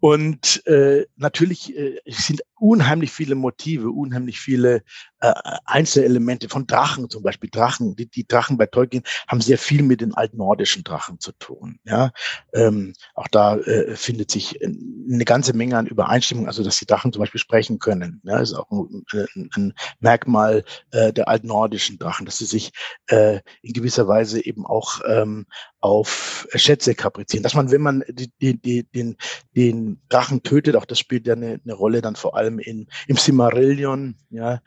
und 0.00 0.66
äh, 0.66 1.06
natürlich 1.16 1.76
äh, 1.76 2.00
sind 2.06 2.40
unheimlich 2.58 3.12
viele 3.12 3.34
Motive, 3.34 3.90
unheimlich 3.90 4.40
viele 4.40 4.82
äh, 5.20 5.32
Einzelelemente 5.64 6.48
von 6.48 6.66
Drachen 6.66 7.10
zum 7.10 7.22
Beispiel. 7.22 7.50
Drachen, 7.50 7.96
die, 7.96 8.06
die 8.06 8.26
Drachen 8.26 8.58
bei 8.58 8.66
Tolkien 8.66 9.02
haben 9.28 9.40
sehr 9.40 9.58
viel 9.58 9.82
mit 9.82 10.00
den 10.00 10.14
altnordischen 10.14 10.84
Drachen 10.84 11.20
zu 11.20 11.32
tun. 11.32 11.78
Ja, 11.84 12.12
ähm, 12.52 12.94
auch 13.14 13.28
da 13.28 13.56
äh, 13.56 13.96
findet 13.96 14.30
sich 14.30 14.60
eine 14.62 15.24
ganze 15.24 15.54
Menge 15.54 15.76
an 15.76 15.86
Übereinstimmung, 15.86 16.46
also 16.46 16.62
dass 16.62 16.78
die 16.78 16.86
Drachen 16.86 17.12
zum 17.12 17.20
Beispiel 17.20 17.40
sprechen 17.40 17.78
können. 17.78 18.20
Ja, 18.24 18.38
ist 18.38 18.54
auch 18.54 18.70
ein, 18.70 19.04
ein 19.56 19.74
Merkmal 20.00 20.64
äh, 20.90 21.12
der 21.12 21.28
altnordischen 21.28 21.98
Drachen, 21.98 22.26
dass 22.26 22.38
sie 22.38 22.46
sich 22.46 22.72
äh, 23.08 23.40
in 23.62 23.72
gewisser 23.72 24.08
Weise 24.08 24.44
eben 24.44 24.66
auch 24.66 25.00
ähm, 25.06 25.46
auf 25.80 26.46
Schätze 26.54 26.94
kaprizieren. 26.94 27.42
Dass 27.42 27.54
man, 27.54 27.70
wenn 27.70 27.80
man 27.80 28.04
die, 28.08 28.30
die, 28.40 28.60
die, 28.60 28.84
den, 28.84 29.16
den 29.56 30.00
Drachen 30.08 30.42
tötet, 30.42 30.76
auch 30.76 30.84
das 30.84 30.98
spielt 30.98 31.26
ja 31.26 31.34
eine, 31.34 31.60
eine 31.64 31.74
Rolle 31.74 32.02
dann 32.02 32.16
vor 32.16 32.36
allem 32.36 32.58
in, 32.58 32.86
im 33.06 33.16
Simarillion, 33.16 34.16
ja, 34.30 34.60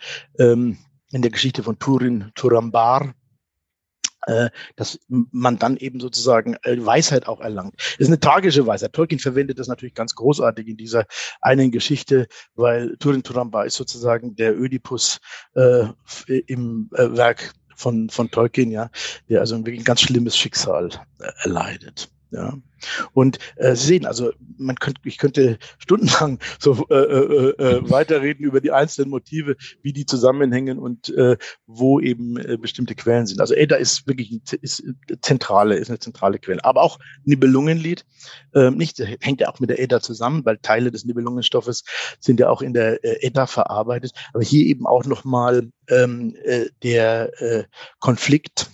ähm, 0.44 0.78
in 1.12 1.22
der 1.22 1.32
Geschichte 1.32 1.64
von 1.64 1.80
Turin, 1.80 2.32
Turambar, 2.36 3.14
äh, 4.26 4.50
dass 4.76 5.00
man 5.10 5.58
dann 5.58 5.78
eben 5.78 6.00
sozusagen 6.00 6.56
äh, 6.64 6.84
Weisheit 6.84 7.28
auch 7.28 7.42
erlangt. 7.42 7.76
Das 7.78 8.00
ist 8.00 8.08
eine 8.08 8.20
tragische 8.20 8.66
Weisheit. 8.66 8.94
Tolkien 8.94 9.20
verwendet 9.20 9.60
das 9.60 9.68
natürlich 9.68 9.94
ganz 9.94 10.16
großartig 10.16 10.68
in 10.68 10.78
dieser 10.78 11.06
einen 11.42 11.72
Geschichte, 11.72 12.28
weil 12.56 12.96
Turin 12.98 13.24
Turambar 13.24 13.66
ist 13.66 13.76
sozusagen 13.76 14.36
der 14.36 14.58
Ödipus 14.58 15.20
äh, 15.56 15.86
im 16.48 16.90
äh, 16.94 17.16
Werk 17.16 17.54
von, 17.76 18.10
von 18.10 18.32
Tolkien, 18.32 18.72
ja, 18.72 18.90
der 19.30 19.42
also 19.42 19.56
ein 19.56 19.66
wirklich 19.66 19.86
ganz 19.86 20.02
schlimmes 20.02 20.38
Schicksal 20.38 20.90
äh, 21.20 21.30
erleidet. 21.44 22.13
Ja. 22.34 22.58
Und 23.14 23.38
äh, 23.58 23.76
Sie 23.76 23.86
sehen, 23.86 24.06
also 24.08 24.32
man 24.58 24.76
könnte, 24.76 25.02
ich 25.06 25.20
könnte 25.20 25.60
stundenlang 25.78 26.40
so 26.60 26.86
äh, 26.90 26.96
äh, 26.96 27.50
äh, 27.52 27.90
weiterreden 27.90 28.44
über 28.44 28.60
die 28.60 28.72
einzelnen 28.72 29.12
Motive, 29.12 29.56
wie 29.84 29.94
die 29.94 30.08
zusammenhängen 30.08 30.80
und 30.80 31.10
äh, 31.10 31.38
wo 31.68 32.00
eben 32.00 32.38
äh, 32.38 32.58
bestimmte 32.58 32.96
Quellen 32.96 33.28
sind. 33.28 33.40
Also 33.40 33.54
Ada 33.56 33.76
ist 33.76 34.08
wirklich 34.08 34.42
ist 34.62 34.84
zentrale, 35.22 35.76
ist 35.76 35.90
eine 35.90 36.00
zentrale 36.00 36.40
Quelle. 36.40 36.66
Aber 36.66 36.82
auch 36.82 36.98
Nibelungenlied, 37.24 38.04
äh, 38.56 38.72
nicht 38.72 38.98
hängt 39.22 39.42
ja 39.42 39.50
auch 39.50 39.60
mit 39.60 39.70
der 39.70 39.80
Ada 39.80 40.02
zusammen, 40.02 40.44
weil 40.44 40.58
Teile 40.58 40.90
des 40.90 41.06
Nibelungenstoffes 41.06 41.84
sind 42.20 42.40
ja 42.40 42.50
auch 42.50 42.64
in 42.64 42.74
der 42.74 43.04
äh, 43.04 43.28
Edda 43.28 43.46
verarbeitet. 43.46 44.14
Aber 44.34 44.44
hier 44.44 44.66
eben 44.66 44.88
auch 44.88 45.06
nochmal 45.06 45.70
ähm, 45.88 46.36
äh, 46.44 46.66
der 46.82 47.42
äh, 47.42 47.64
Konflikt 48.00 48.72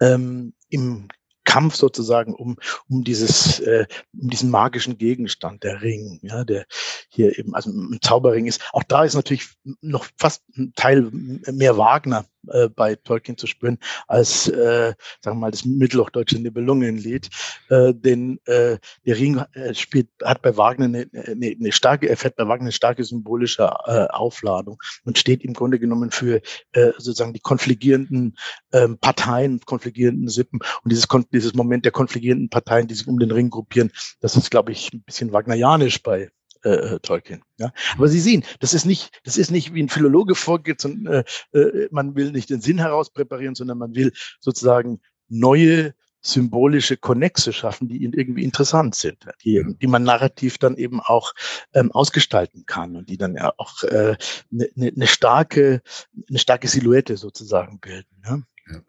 ähm, 0.00 0.54
im 0.68 1.08
Kampf 1.44 1.76
sozusagen 1.76 2.34
um, 2.34 2.56
um 2.88 3.04
dieses, 3.04 3.60
äh, 3.60 3.86
um 4.12 4.30
diesen 4.30 4.50
magischen 4.50 4.98
Gegenstand, 4.98 5.62
der 5.62 5.82
Ring, 5.82 6.18
ja, 6.22 6.44
der 6.44 6.66
hier 7.08 7.38
eben, 7.38 7.54
also 7.54 7.70
ein 7.70 7.98
Zauberring 8.02 8.46
ist. 8.46 8.62
Auch 8.72 8.82
da 8.82 9.04
ist 9.04 9.14
natürlich 9.14 9.48
noch 9.80 10.06
fast 10.16 10.42
ein 10.56 10.72
Teil 10.74 11.08
mehr 11.10 11.76
Wagner 11.76 12.26
äh, 12.52 12.68
bei 12.68 12.96
Tolkien 12.96 13.36
zu 13.36 13.46
spüren 13.46 13.78
als, 14.06 14.48
äh, 14.48 14.94
sagen 15.20 15.36
wir 15.36 15.40
mal, 15.40 15.50
das 15.50 15.64
mittelhochdeutsche 15.64 16.38
Nibelungenlied. 16.38 17.28
Äh, 17.68 17.94
denn 17.94 18.38
äh, 18.46 18.78
der 19.06 19.16
Ring 19.16 19.42
äh, 19.52 19.74
spielt, 19.74 20.08
hat 20.22 20.42
bei 20.42 20.56
Wagner 20.56 20.86
eine, 20.86 21.08
eine, 21.12 21.56
eine 21.58 21.72
starke, 21.72 22.08
erfährt 22.08 22.36
bei 22.36 22.46
Wagner 22.48 22.64
eine 22.64 22.72
starke 22.72 23.04
symbolische 23.04 23.64
äh, 23.86 24.06
Aufladung 24.08 24.78
und 25.04 25.18
steht 25.18 25.42
im 25.42 25.54
Grunde 25.54 25.78
genommen 25.78 26.10
für 26.10 26.40
äh, 26.72 26.92
sozusagen 26.98 27.32
die 27.32 27.40
konfligierenden 27.40 28.36
ähm, 28.72 28.98
Parteien, 28.98 29.60
konfligierenden 29.60 30.28
Sippen 30.28 30.60
und 30.82 30.92
dieses, 30.92 31.06
dieses 31.32 31.54
Moment 31.54 31.84
der 31.84 31.92
konfligierenden 31.92 32.48
Parteien, 32.50 32.88
die 32.88 32.94
sich 32.94 33.06
um 33.06 33.18
den 33.18 33.30
Ring 33.30 33.50
gruppieren, 33.50 33.90
das 34.20 34.36
ist, 34.36 34.50
glaube 34.50 34.72
ich, 34.72 34.92
ein 34.92 35.02
bisschen 35.02 35.32
wagnerianisch 35.32 36.02
bei 36.02 36.30
äh, 36.64 36.98
Tolkien. 37.00 37.42
Ja, 37.58 37.72
aber 37.96 38.08
Sie 38.08 38.20
sehen, 38.20 38.44
das 38.60 38.74
ist 38.74 38.84
nicht, 38.84 39.20
das 39.24 39.36
ist 39.36 39.50
nicht 39.50 39.74
wie 39.74 39.82
ein 39.82 39.88
Philologe 39.88 40.34
vorgeht, 40.34 40.84
und, 40.84 41.06
äh, 41.06 41.24
äh, 41.52 41.88
man 41.90 42.16
will 42.16 42.32
nicht 42.32 42.50
den 42.50 42.60
Sinn 42.60 42.78
herauspräparieren, 42.78 43.54
sondern 43.54 43.78
man 43.78 43.94
will 43.94 44.12
sozusagen 44.40 45.00
neue 45.28 45.94
symbolische 46.26 46.96
Konnexe 46.96 47.52
schaffen, 47.52 47.86
die 47.86 48.02
irgendwie 48.02 48.44
interessant 48.44 48.94
sind, 48.94 49.26
die, 49.44 49.62
die 49.80 49.86
man 49.86 50.04
narrativ 50.04 50.56
dann 50.56 50.76
eben 50.76 51.00
auch 51.00 51.34
ähm, 51.74 51.92
ausgestalten 51.92 52.64
kann 52.64 52.96
und 52.96 53.10
die 53.10 53.18
dann 53.18 53.36
ja 53.36 53.52
auch 53.58 53.82
eine 53.82 53.92
äh, 53.92 54.16
ne, 54.50 54.68
ne, 54.74 54.92
ne 54.94 55.06
starke, 55.06 55.82
eine 56.28 56.38
starke 56.38 56.66
Silhouette 56.66 57.18
sozusagen 57.18 57.78
bilden. 57.78 58.22
Ja? 58.24 58.38
Ja. 58.72 58.80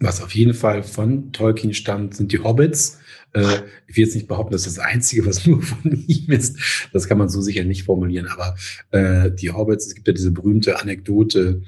Was 0.00 0.22
auf 0.22 0.34
jeden 0.34 0.54
Fall 0.54 0.82
von 0.82 1.32
Tolkien 1.32 1.74
stammt, 1.74 2.16
sind 2.16 2.32
die 2.32 2.38
Hobbits. 2.38 2.98
Äh, 3.34 3.58
ich 3.86 3.96
will 3.96 4.04
jetzt 4.04 4.14
nicht 4.14 4.28
behaupten, 4.28 4.52
dass 4.52 4.64
das, 4.64 4.78
Einzige, 4.78 5.26
was 5.26 5.46
nur 5.46 5.62
von 5.62 6.04
ihm 6.06 6.32
ist. 6.32 6.88
Das 6.92 7.06
kann 7.06 7.18
man 7.18 7.28
so 7.28 7.42
sicher 7.42 7.64
nicht 7.64 7.84
formulieren. 7.84 8.26
Aber 8.26 8.56
äh, 8.90 9.30
die 9.30 9.50
Hobbits, 9.50 9.86
es 9.86 9.94
gibt 9.94 10.08
ja 10.08 10.14
diese 10.14 10.32
berühmte 10.32 10.80
Anekdote, 10.80 11.62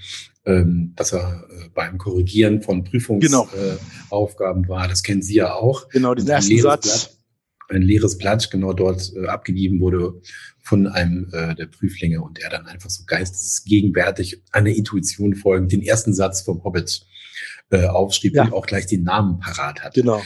ähm, 0.46 0.92
dass 0.96 1.12
er 1.12 1.44
äh, 1.50 1.68
beim 1.74 1.98
Korrigieren 1.98 2.62
von 2.62 2.84
Prüfungsaufgaben 2.84 4.62
genau. 4.62 4.64
äh, 4.64 4.68
war. 4.68 4.88
Das 4.88 5.02
kennen 5.02 5.22
Sie 5.22 5.34
ja 5.34 5.54
auch. 5.54 5.88
Genau, 5.90 6.14
den 6.14 6.26
ersten 6.26 6.58
Satz. 6.58 6.84
Blatt, 6.84 7.16
ein 7.68 7.82
leeres 7.82 8.18
Blatt 8.18 8.50
genau 8.50 8.72
dort 8.72 9.12
äh, 9.14 9.26
abgegeben 9.26 9.80
wurde 9.80 10.20
von 10.60 10.86
einem 10.86 11.28
äh, 11.32 11.54
der 11.54 11.66
Prüflinge 11.66 12.22
und 12.22 12.40
er 12.40 12.50
dann 12.50 12.66
einfach 12.66 12.90
so 12.90 13.04
geistesgegenwärtig 13.06 14.42
einer 14.52 14.70
Intuition 14.70 15.34
folgend 15.34 15.72
den 15.72 15.82
ersten 15.82 16.14
Satz 16.14 16.42
vom 16.42 16.62
Hobbit 16.64 17.04
äh, 17.70 17.86
aufschrieb 17.86 18.34
ja. 18.34 18.44
und 18.44 18.52
auch 18.52 18.66
gleich 18.66 18.86
den 18.86 19.04
Namen 19.04 19.38
parat 19.38 19.82
hat. 19.82 19.94
Genau 19.94 20.22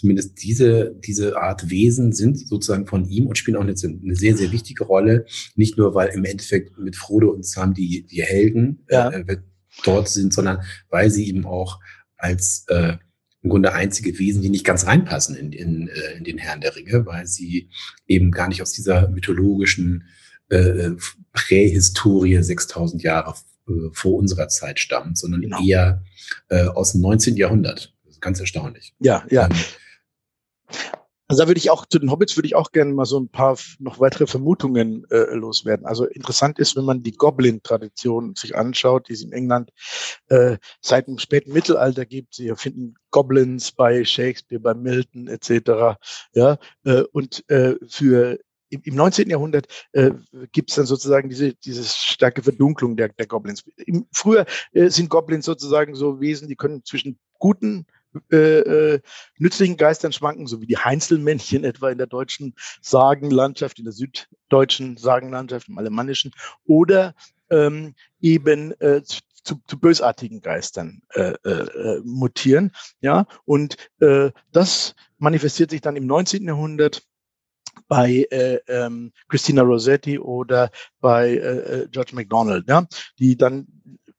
zumindest 0.00 0.42
diese, 0.42 0.94
diese 1.04 1.36
Art 1.36 1.68
Wesen 1.68 2.14
sind 2.14 2.38
sozusagen 2.48 2.86
von 2.86 3.04
ihm 3.04 3.26
und 3.26 3.36
spielen 3.36 3.58
auch 3.58 3.62
eine, 3.62 3.74
eine, 3.74 4.16
sehr, 4.16 4.34
sehr 4.34 4.50
wichtige 4.50 4.84
Rolle. 4.84 5.26
Nicht 5.56 5.76
nur, 5.76 5.94
weil 5.94 6.08
im 6.08 6.24
Endeffekt 6.24 6.78
mit 6.78 6.96
Frodo 6.96 7.28
und 7.28 7.44
Sam 7.44 7.74
die, 7.74 8.06
die 8.06 8.22
Helden 8.22 8.86
ja. 8.88 9.10
äh, 9.10 9.36
dort 9.84 10.08
sind, 10.08 10.32
sondern 10.32 10.62
weil 10.88 11.10
sie 11.10 11.28
eben 11.28 11.44
auch 11.44 11.80
als 12.16 12.64
äh, 12.68 12.96
im 13.42 13.50
Grunde 13.50 13.74
einzige 13.74 14.18
Wesen, 14.18 14.40
die 14.40 14.48
nicht 14.48 14.64
ganz 14.64 14.86
reinpassen 14.86 15.36
in, 15.36 15.52
in, 15.52 15.88
äh, 15.88 16.16
in 16.16 16.24
den 16.24 16.38
Herrn 16.38 16.62
der 16.62 16.76
Ringe, 16.76 17.04
weil 17.04 17.26
sie 17.26 17.68
eben 18.06 18.30
gar 18.30 18.48
nicht 18.48 18.62
aus 18.62 18.72
dieser 18.72 19.08
mythologischen 19.08 20.04
äh, 20.48 20.92
Prähistorie 21.32 22.42
6000 22.42 23.02
Jahre 23.02 23.34
äh, 23.70 23.90
vor 23.92 24.14
unserer 24.14 24.48
Zeit 24.48 24.78
stammen, 24.78 25.14
sondern 25.14 25.42
genau. 25.42 25.60
eher 25.62 26.02
äh, 26.48 26.66
aus 26.66 26.92
dem 26.92 27.00
19. 27.00 27.36
Jahrhundert. 27.36 27.94
Ganz 28.20 28.38
erstaunlich. 28.38 28.94
Ja, 28.98 29.24
ja. 29.30 29.46
Ähm, 29.46 29.56
also 31.30 31.44
da 31.44 31.48
würde 31.48 31.58
ich 31.58 31.70
auch 31.70 31.86
zu 31.86 32.00
den 32.00 32.10
Hobbits 32.10 32.36
würde 32.36 32.48
ich 32.48 32.56
auch 32.56 32.72
gerne 32.72 32.92
mal 32.92 33.04
so 33.04 33.20
ein 33.20 33.28
paar 33.28 33.56
noch 33.78 34.00
weitere 34.00 34.26
Vermutungen 34.26 35.06
äh, 35.10 35.32
loswerden. 35.32 35.86
Also 35.86 36.04
interessant 36.04 36.58
ist, 36.58 36.74
wenn 36.74 36.84
man 36.84 37.04
die 37.04 37.12
Goblin-Tradition 37.12 38.34
sich 38.34 38.56
anschaut, 38.56 39.08
die 39.08 39.12
es 39.12 39.22
in 39.22 39.30
England 39.30 39.70
äh, 40.26 40.56
seit 40.80 41.06
dem 41.06 41.18
späten 41.18 41.52
Mittelalter 41.52 42.04
gibt. 42.04 42.34
Sie 42.34 42.52
finden 42.56 42.94
Goblins 43.12 43.70
bei 43.70 44.04
Shakespeare, 44.04 44.60
bei 44.60 44.74
Milton 44.74 45.28
etc. 45.28 46.00
Ja, 46.34 46.58
äh, 46.84 47.02
und 47.12 47.48
äh, 47.48 47.76
für 47.86 48.40
im, 48.70 48.80
im 48.84 48.94
19. 48.94 49.28
Jahrhundert 49.28 49.66
äh, 49.92 50.12
gibt 50.52 50.70
es 50.70 50.76
dann 50.76 50.86
sozusagen 50.86 51.28
diese, 51.28 51.54
diese 51.54 51.84
starke 51.84 52.42
Verdunklung 52.42 52.96
der, 52.96 53.08
der 53.10 53.26
Goblins. 53.26 53.64
Im, 53.76 54.06
früher 54.12 54.46
äh, 54.72 54.88
sind 54.88 55.10
Goblins 55.10 55.44
sozusagen 55.44 55.94
so 55.94 56.20
Wesen, 56.20 56.48
die 56.48 56.56
können 56.56 56.84
zwischen 56.84 57.18
guten 57.38 57.86
äh, 58.32 58.36
äh, 58.36 59.00
nützlichen 59.38 59.76
Geistern 59.76 60.12
schwanken, 60.12 60.46
so 60.46 60.60
wie 60.60 60.66
die 60.66 60.78
Heinzelmännchen 60.78 61.64
etwa 61.64 61.90
in 61.90 61.98
der 61.98 62.06
deutschen 62.06 62.54
Sagenlandschaft, 62.80 63.78
in 63.78 63.84
der 63.84 63.92
süddeutschen 63.92 64.96
Sagenlandschaft, 64.96 65.68
im 65.68 65.78
alemannischen, 65.78 66.32
oder 66.64 67.14
ähm, 67.50 67.94
eben 68.20 68.72
äh, 68.80 69.02
zu, 69.02 69.56
zu 69.66 69.78
bösartigen 69.78 70.40
Geistern 70.40 71.02
äh, 71.14 71.34
äh, 71.44 72.00
mutieren. 72.04 72.72
Ja, 73.00 73.26
und 73.44 73.76
äh, 74.00 74.30
das 74.52 74.94
manifestiert 75.18 75.70
sich 75.70 75.80
dann 75.80 75.96
im 75.96 76.06
19. 76.06 76.44
Jahrhundert 76.44 77.02
bei 77.88 78.26
äh, 78.30 78.58
ähm, 78.68 79.12
Christina 79.28 79.62
Rossetti 79.62 80.18
oder 80.18 80.70
bei 81.00 81.30
äh, 81.30 81.82
äh, 81.82 81.88
George 81.90 82.14
MacDonald, 82.14 82.68
ja, 82.68 82.86
die 83.18 83.36
dann 83.36 83.66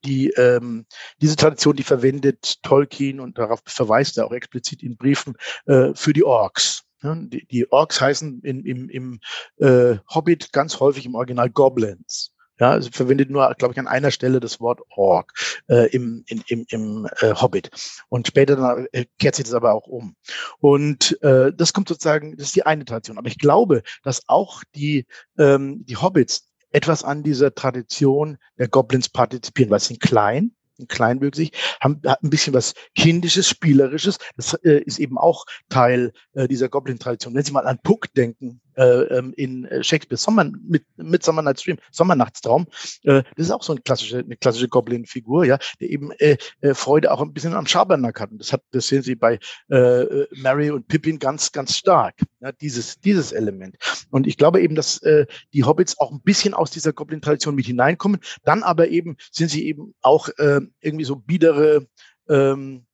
die 0.03 0.29
ähm, 0.31 0.85
diese 1.21 1.35
Tradition, 1.35 1.75
die 1.75 1.83
verwendet 1.83 2.61
Tolkien 2.63 3.19
und 3.19 3.37
darauf 3.37 3.61
verweist 3.65 4.17
er 4.17 4.25
auch 4.25 4.31
explizit 4.31 4.81
in 4.83 4.97
Briefen 4.97 5.35
äh, 5.65 5.93
für 5.93 6.13
die 6.13 6.23
Orks. 6.23 6.83
Ja, 7.03 7.15
die, 7.15 7.45
die 7.47 7.71
Orks 7.71 7.99
heißen 7.99 8.41
in, 8.43 8.63
im, 8.65 8.89
im 8.89 9.19
äh, 9.57 9.97
Hobbit 10.13 10.53
ganz 10.53 10.79
häufig 10.79 11.05
im 11.05 11.15
Original 11.15 11.49
Goblins. 11.49 12.33
Ja, 12.61 12.69
also 12.73 12.91
verwendet 12.91 13.31
nur, 13.31 13.51
glaube 13.57 13.73
ich, 13.73 13.79
an 13.79 13.87
einer 13.87 14.11
Stelle 14.11 14.39
das 14.39 14.59
Wort 14.59 14.81
Ork 14.91 15.33
äh, 15.67 15.89
im, 15.89 16.23
in, 16.27 16.43
im, 16.45 16.65
im 16.69 17.09
äh, 17.19 17.33
Hobbit. 17.33 17.71
Und 18.07 18.27
später 18.27 18.55
dann, 18.55 18.85
äh, 18.91 19.05
kehrt 19.17 19.33
sich 19.33 19.45
das 19.45 19.55
aber 19.55 19.73
auch 19.73 19.87
um. 19.87 20.15
Und 20.59 21.19
äh, 21.23 21.51
das 21.51 21.73
kommt 21.73 21.89
sozusagen, 21.89 22.37
das 22.37 22.49
ist 22.49 22.55
die 22.55 22.67
eine 22.67 22.85
Tradition. 22.85 23.17
Aber 23.17 23.27
ich 23.27 23.39
glaube, 23.39 23.81
dass 24.03 24.21
auch 24.27 24.61
die, 24.75 25.07
ähm, 25.39 25.83
die 25.87 25.97
Hobbits 25.97 26.51
etwas 26.69 27.03
an 27.03 27.23
dieser 27.23 27.55
Tradition 27.55 28.37
der 28.59 28.67
Goblins 28.67 29.09
partizipieren, 29.09 29.71
weil 29.71 29.79
sie 29.79 29.87
sind 29.87 29.99
klein, 29.99 30.51
kleinwüchsig, 30.87 31.53
haben 31.79 31.99
hat 32.05 32.21
ein 32.23 32.29
bisschen 32.29 32.53
was 32.53 32.75
Kindisches, 32.95 33.49
Spielerisches. 33.49 34.19
Das 34.37 34.53
äh, 34.63 34.83
ist 34.85 34.99
eben 34.99 35.17
auch 35.17 35.45
Teil 35.69 36.13
äh, 36.33 36.47
dieser 36.47 36.69
Goblin-Tradition. 36.69 37.33
Wenn 37.33 37.43
Sie 37.43 37.51
mal 37.53 37.65
an 37.65 37.79
Puck 37.81 38.13
denken, 38.13 38.61
äh, 38.75 38.83
ähm, 38.83 39.33
in 39.35 39.65
äh, 39.65 39.83
Shakespeare 39.83 40.17
Sommer 40.17 40.45
mit 40.67 40.83
mit 40.97 41.23
Summer 41.23 41.41
Night's 41.41 41.63
Dream, 41.63 41.77
Sommernachtstraum, 41.91 42.67
äh, 43.03 43.23
das 43.35 43.47
ist 43.47 43.51
auch 43.51 43.63
so 43.63 43.73
eine 43.73 43.81
klassische 43.81 44.19
eine 44.19 44.37
klassische 44.37 44.67
Goblin-Figur, 44.67 45.45
ja, 45.45 45.57
der 45.79 45.89
eben 45.89 46.11
äh, 46.19 46.37
äh, 46.61 46.73
Freude 46.73 47.11
auch 47.11 47.21
ein 47.21 47.33
bisschen 47.33 47.53
am 47.53 47.67
Schabernack 47.67 48.19
hat. 48.19 48.31
Und 48.31 48.39
das 48.39 48.53
hat 48.53 48.63
das 48.71 48.87
sehen 48.87 49.03
Sie 49.03 49.15
bei 49.15 49.39
äh, 49.69 50.25
Mary 50.35 50.71
und 50.71 50.87
Pippin 50.87 51.19
ganz 51.19 51.51
ganz 51.51 51.77
stark, 51.77 52.15
ja, 52.39 52.51
dieses 52.51 52.99
dieses 52.99 53.31
Element. 53.31 53.75
Und 54.09 54.27
ich 54.27 54.37
glaube 54.37 54.61
eben, 54.61 54.75
dass 54.75 55.01
äh, 55.03 55.25
die 55.53 55.63
Hobbits 55.63 55.99
auch 55.99 56.11
ein 56.11 56.21
bisschen 56.21 56.53
aus 56.53 56.71
dieser 56.71 56.93
Goblin-Tradition 56.93 57.55
mit 57.55 57.65
hineinkommen. 57.65 58.19
Dann 58.43 58.63
aber 58.63 58.89
eben 58.89 59.17
sind 59.31 59.49
sie 59.49 59.65
eben 59.67 59.93
auch 60.01 60.29
äh, 60.37 60.61
irgendwie 60.81 61.05
so 61.05 61.15
biedere 61.15 61.87
ähm, 62.29 62.85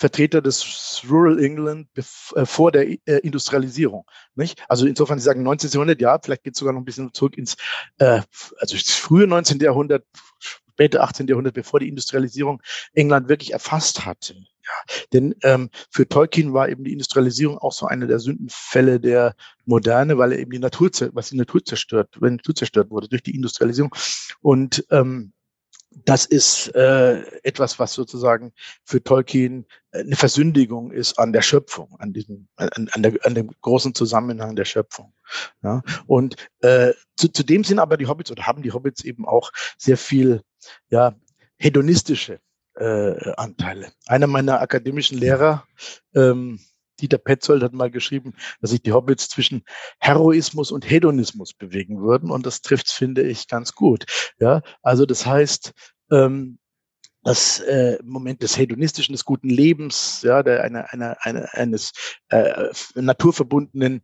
Vertreter 0.00 0.40
des 0.40 1.02
Rural 1.10 1.38
England 1.44 1.86
äh, 1.94 2.46
vor 2.46 2.72
der 2.72 2.88
äh, 2.88 3.18
Industrialisierung. 3.22 4.06
Nicht? 4.34 4.64
Also 4.66 4.86
insofern, 4.86 5.18
Sie 5.18 5.26
sagen 5.26 5.42
19. 5.42 5.70
Jahrhundert, 5.72 6.00
ja, 6.00 6.18
vielleicht 6.18 6.42
geht 6.42 6.54
es 6.54 6.58
sogar 6.58 6.72
noch 6.72 6.80
ein 6.80 6.86
bisschen 6.86 7.12
zurück 7.12 7.36
ins 7.36 7.56
äh, 7.98 8.22
also 8.58 8.76
frühe 8.78 9.26
19. 9.26 9.60
Jahrhundert, 9.60 10.06
späte 10.38 11.02
18. 11.02 11.28
Jahrhundert, 11.28 11.52
bevor 11.52 11.80
die 11.80 11.88
Industrialisierung 11.88 12.62
England 12.94 13.28
wirklich 13.28 13.52
erfasst 13.52 14.06
hatte. 14.06 14.36
Ja, 14.36 14.94
denn 15.12 15.34
ähm, 15.42 15.68
für 15.90 16.08
Tolkien 16.08 16.54
war 16.54 16.70
eben 16.70 16.84
die 16.84 16.92
Industrialisierung 16.92 17.58
auch 17.58 17.72
so 17.72 17.84
eine 17.84 18.06
der 18.06 18.20
Sündenfälle 18.20 19.00
der 19.00 19.34
Moderne, 19.66 20.16
weil 20.16 20.32
er 20.32 20.38
eben 20.38 20.52
die 20.52 20.58
Natur, 20.58 20.90
was 21.12 21.28
die 21.28 21.36
Natur 21.36 21.62
zerstört, 21.62 22.16
wenn 22.20 22.30
die 22.30 22.36
Natur 22.36 22.54
zerstört 22.54 22.90
wurde 22.90 23.08
durch 23.08 23.22
die 23.22 23.34
Industrialisierung. 23.34 23.94
Und 24.40 24.86
ähm, 24.90 25.34
das 25.90 26.24
ist 26.24 26.68
äh, 26.74 27.20
etwas, 27.42 27.78
was 27.78 27.92
sozusagen 27.92 28.52
für 28.84 29.02
Tolkien 29.02 29.66
äh, 29.90 30.00
eine 30.00 30.16
Versündigung 30.16 30.92
ist 30.92 31.18
an 31.18 31.32
der 31.32 31.42
Schöpfung, 31.42 31.96
an 31.98 32.12
diesem, 32.12 32.48
an, 32.56 32.88
an, 32.92 33.02
der, 33.02 33.14
an 33.24 33.34
dem 33.34 33.50
großen 33.60 33.94
Zusammenhang 33.94 34.56
der 34.56 34.64
Schöpfung. 34.64 35.12
Ja? 35.62 35.82
Und 36.06 36.36
äh, 36.60 36.92
zu, 37.16 37.28
zu 37.28 37.42
dem 37.42 37.64
sind 37.64 37.78
aber 37.80 37.96
die 37.96 38.06
Hobbits 38.06 38.30
oder 38.30 38.46
haben 38.46 38.62
die 38.62 38.72
Hobbits 38.72 39.04
eben 39.04 39.26
auch 39.26 39.50
sehr 39.78 39.96
viel 39.96 40.42
ja, 40.88 41.14
hedonistische 41.56 42.40
äh, 42.76 43.32
Anteile. 43.32 43.92
Einer 44.06 44.26
meiner 44.26 44.60
akademischen 44.60 45.18
Lehrer 45.18 45.66
ähm, 46.14 46.60
Dieter 47.00 47.18
Petzold 47.18 47.62
hat 47.62 47.72
mal 47.72 47.90
geschrieben, 47.90 48.34
dass 48.60 48.70
sich 48.70 48.82
die 48.82 48.92
Hobbits 48.92 49.28
zwischen 49.28 49.62
Heroismus 49.98 50.70
und 50.72 50.88
Hedonismus 50.88 51.52
bewegen 51.54 52.00
würden. 52.00 52.30
Und 52.30 52.46
das 52.46 52.62
trifft, 52.62 52.90
finde 52.90 53.22
ich, 53.22 53.48
ganz 53.48 53.74
gut. 53.74 54.04
Ja, 54.38 54.62
also 54.82 55.06
das 55.06 55.26
heißt, 55.26 55.72
ähm, 56.10 56.58
das 57.22 57.60
äh, 57.60 57.98
Moment 58.02 58.42
des 58.42 58.56
hedonistischen, 58.56 59.12
des 59.12 59.24
guten 59.24 59.50
Lebens, 59.50 60.22
ja, 60.22 60.42
der 60.42 60.64
eine, 60.64 60.90
eine, 60.92 61.22
eine, 61.22 61.52
eines 61.52 61.92
äh, 62.30 62.68
naturverbundenen 62.94 64.02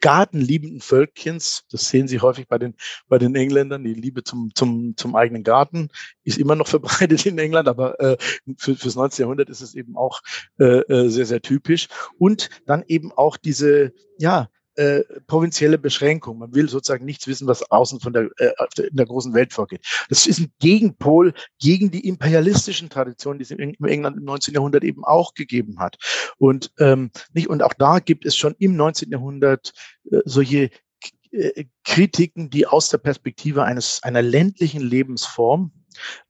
gartenliebenden 0.00 0.80
Völkchens. 0.80 1.64
Das 1.70 1.88
sehen 1.88 2.08
Sie 2.08 2.20
häufig 2.20 2.48
bei 2.48 2.58
den, 2.58 2.74
bei 3.08 3.18
den 3.18 3.34
Engländern. 3.34 3.84
Die 3.84 3.94
Liebe 3.94 4.24
zum, 4.24 4.52
zum, 4.54 4.96
zum 4.96 5.14
eigenen 5.16 5.42
Garten 5.42 5.88
ist 6.24 6.38
immer 6.38 6.56
noch 6.56 6.66
verbreitet 6.68 7.26
in 7.26 7.38
England, 7.38 7.68
aber 7.68 8.00
äh, 8.00 8.16
für, 8.56 8.76
fürs 8.76 8.96
19. 8.96 9.24
Jahrhundert 9.24 9.50
ist 9.50 9.60
es 9.60 9.74
eben 9.74 9.96
auch 9.96 10.20
äh, 10.58 10.80
äh, 10.80 11.08
sehr, 11.08 11.26
sehr 11.26 11.42
typisch. 11.42 11.88
Und 12.18 12.50
dann 12.66 12.84
eben 12.86 13.12
auch 13.12 13.36
diese, 13.36 13.92
ja, 14.18 14.48
äh, 14.80 15.04
provinzielle 15.26 15.76
Beschränkung. 15.76 16.38
Man 16.38 16.54
will 16.54 16.66
sozusagen 16.66 17.04
nichts 17.04 17.26
wissen, 17.26 17.46
was 17.46 17.70
außen 17.70 18.00
von 18.00 18.14
der, 18.14 18.30
äh, 18.38 18.50
in 18.88 18.96
der 18.96 19.04
großen 19.04 19.34
Welt 19.34 19.52
vorgeht. 19.52 19.84
Das 20.08 20.26
ist 20.26 20.40
ein 20.40 20.52
Gegenpol 20.58 21.34
gegen 21.58 21.90
die 21.90 22.08
imperialistischen 22.08 22.88
Traditionen, 22.88 23.38
die 23.38 23.42
es 23.42 23.50
in 23.50 23.58
England 23.84 24.16
im 24.16 24.24
19. 24.24 24.54
Jahrhundert 24.54 24.82
eben 24.82 25.04
auch 25.04 25.34
gegeben 25.34 25.80
hat. 25.80 25.98
Und 26.38 26.72
ähm, 26.78 27.10
nicht 27.34 27.48
und 27.48 27.62
auch 27.62 27.74
da 27.74 27.98
gibt 27.98 28.24
es 28.24 28.36
schon 28.36 28.54
im 28.58 28.74
19. 28.74 29.10
Jahrhundert 29.10 29.74
äh, 30.10 30.20
solche 30.24 30.70
äh, 31.30 31.64
Kritiken, 31.84 32.48
die 32.48 32.66
aus 32.66 32.88
der 32.88 32.98
Perspektive 32.98 33.64
eines 33.64 34.02
einer 34.02 34.22
ländlichen 34.22 34.80
Lebensform 34.80 35.72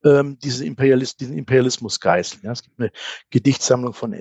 ähm, 0.05 0.41
diesen, 0.41 0.67
Imperialist, 0.67 1.21
diesen 1.21 1.39
Imperialismus 1.39 2.01
geißeln. 2.01 2.43
Ja, 2.43 2.51
es 2.51 2.65
gibt 2.65 2.81
eine 2.81 2.91
Gedichtsammlung 3.31 3.93
von 3.93 4.13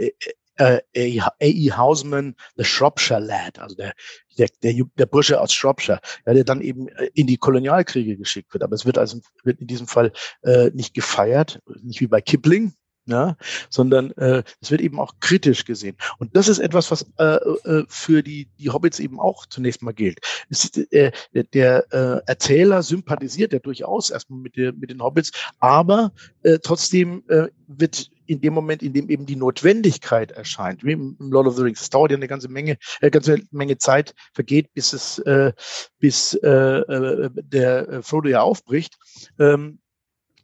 äh, 0.59 1.19
A.E. 1.21 1.71
Hausman, 1.71 2.35
The 2.57 2.63
Shropshire 2.63 3.19
Lad, 3.19 3.59
also 3.59 3.75
der, 3.75 3.93
der, 4.37 4.47
der, 4.61 4.83
der 4.97 5.05
Bursche 5.05 5.39
aus 5.39 5.53
Shropshire, 5.53 5.99
ja, 6.25 6.33
der 6.33 6.43
dann 6.43 6.61
eben 6.61 6.87
äh, 6.89 7.09
in 7.13 7.27
die 7.27 7.37
Kolonialkriege 7.37 8.17
geschickt 8.17 8.53
wird. 8.53 8.63
Aber 8.63 8.75
es 8.75 8.85
wird 8.85 8.97
also 8.97 9.19
wird 9.43 9.61
in 9.61 9.67
diesem 9.67 9.87
Fall 9.87 10.11
äh, 10.43 10.69
nicht 10.73 10.93
gefeiert, 10.93 11.61
nicht 11.81 12.01
wie 12.01 12.07
bei 12.07 12.21
Kipling, 12.21 12.73
ja, 13.09 13.37
sondern 13.69 14.11
äh, 14.11 14.43
es 14.61 14.71
wird 14.71 14.81
eben 14.81 14.99
auch 14.99 15.15
kritisch 15.19 15.65
gesehen. 15.65 15.97
Und 16.17 16.35
das 16.35 16.47
ist 16.47 16.59
etwas, 16.59 16.91
was 16.91 17.05
äh, 17.17 17.23
äh, 17.23 17.85
für 17.87 18.23
die, 18.23 18.49
die 18.59 18.69
Hobbits 18.69 18.99
eben 18.99 19.19
auch 19.19 19.45
zunächst 19.45 19.81
mal 19.81 19.93
gilt. 19.93 20.19
Es, 20.49 20.75
äh, 20.91 21.11
der 21.53 21.85
äh, 21.91 22.21
Erzähler 22.25 22.83
sympathisiert 22.83 23.53
ja 23.53 23.59
durchaus 23.59 24.09
erstmal 24.09 24.39
mit, 24.39 24.55
der, 24.55 24.73
mit 24.73 24.91
den 24.91 25.01
Hobbits, 25.01 25.31
aber 25.59 26.11
äh, 26.43 26.59
trotzdem 26.59 27.23
äh, 27.27 27.47
wird 27.67 28.09
in 28.29 28.41
dem 28.41 28.53
Moment, 28.53 28.83
in 28.83 28.93
dem 28.93 29.09
eben 29.09 29.25
die 29.25 29.35
Notwendigkeit 29.35 30.31
erscheint, 30.31 30.83
wie 30.83 30.91
im 30.91 31.17
Lord 31.19 31.47
of 31.47 31.55
the 31.55 31.63
Rings, 31.63 31.81
es 31.81 31.89
dauert 31.89 32.11
ja 32.11 32.17
eine 32.17 32.27
ganze 32.27 32.47
Menge, 32.47 32.77
äh, 33.01 33.09
ganze 33.09 33.41
Menge 33.51 33.77
Zeit 33.79 34.13
vergeht, 34.33 34.71
bis 34.73 34.93
es, 34.93 35.17
äh, 35.19 35.51
bis 35.99 36.35
äh, 36.35 36.47
äh 36.47 37.29
der 37.33 37.89
äh, 37.89 38.01
Frodo 38.03 38.29
ja 38.29 38.41
aufbricht. 38.41 38.97
Ähm, 39.39 39.79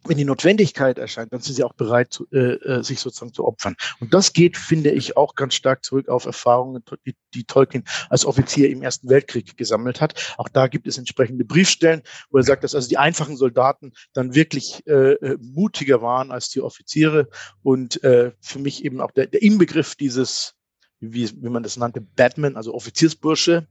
wenn 0.08 0.16
die 0.16 0.24
Notwendigkeit 0.24 0.98
erscheint, 0.98 1.32
dann 1.32 1.40
sind 1.40 1.54
sie 1.54 1.64
auch 1.64 1.74
bereit, 1.74 2.12
zu, 2.12 2.26
äh, 2.32 2.54
äh, 2.54 2.82
sich 2.82 3.00
sozusagen 3.00 3.32
zu 3.32 3.44
opfern. 3.44 3.76
Und 4.00 4.14
das 4.14 4.32
geht, 4.32 4.56
finde 4.56 4.90
ich, 4.90 5.16
auch 5.16 5.34
ganz 5.34 5.54
stark 5.54 5.84
zurück 5.84 6.08
auf 6.08 6.26
Erfahrungen, 6.26 6.82
die, 7.06 7.14
die 7.34 7.44
Tolkien 7.44 7.84
als 8.08 8.24
Offizier 8.24 8.70
im 8.70 8.82
Ersten 8.82 9.08
Weltkrieg 9.08 9.56
gesammelt 9.56 10.00
hat. 10.00 10.34
Auch 10.38 10.48
da 10.48 10.66
gibt 10.68 10.86
es 10.86 10.98
entsprechende 10.98 11.44
Briefstellen, 11.44 12.02
wo 12.30 12.38
er 12.38 12.44
sagt, 12.44 12.64
dass 12.64 12.74
also 12.74 12.88
die 12.88 12.98
einfachen 12.98 13.36
Soldaten 13.36 13.92
dann 14.12 14.34
wirklich 14.34 14.86
äh, 14.86 15.12
äh, 15.12 15.38
mutiger 15.40 16.02
waren 16.02 16.30
als 16.30 16.48
die 16.50 16.60
Offiziere. 16.60 17.28
Und 17.62 18.02
äh, 18.04 18.32
für 18.40 18.58
mich 18.58 18.84
eben 18.84 19.00
auch 19.00 19.10
der, 19.10 19.26
der 19.26 19.42
Inbegriff 19.42 19.94
dieses, 19.94 20.54
wie, 21.00 21.30
wie 21.42 21.48
man 21.48 21.62
das 21.62 21.76
nannte, 21.76 22.00
Batman, 22.00 22.56
also 22.56 22.74
Offiziersbursche, 22.74 23.66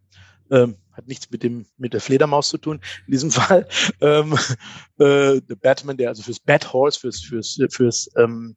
ähm, 0.51 0.77
hat 0.91 1.08
nichts 1.08 1.29
mit 1.31 1.43
dem 1.43 1.65
mit 1.77 1.93
der 1.93 2.01
Fledermaus 2.01 2.49
zu 2.49 2.58
tun. 2.58 2.79
In 3.08 3.12
diesem 3.12 3.31
Fall 3.31 3.67
ähm, 4.01 4.34
äh, 4.99 5.41
der 5.41 5.55
Batman, 5.55 5.97
der 5.97 6.10
also 6.10 6.23
fürs 6.23 6.39
Bat 6.39 6.73
Horse, 6.73 6.99
fürs 6.99 7.21
fürs 7.21 7.60
fürs 7.69 8.10
ähm, 8.15 8.55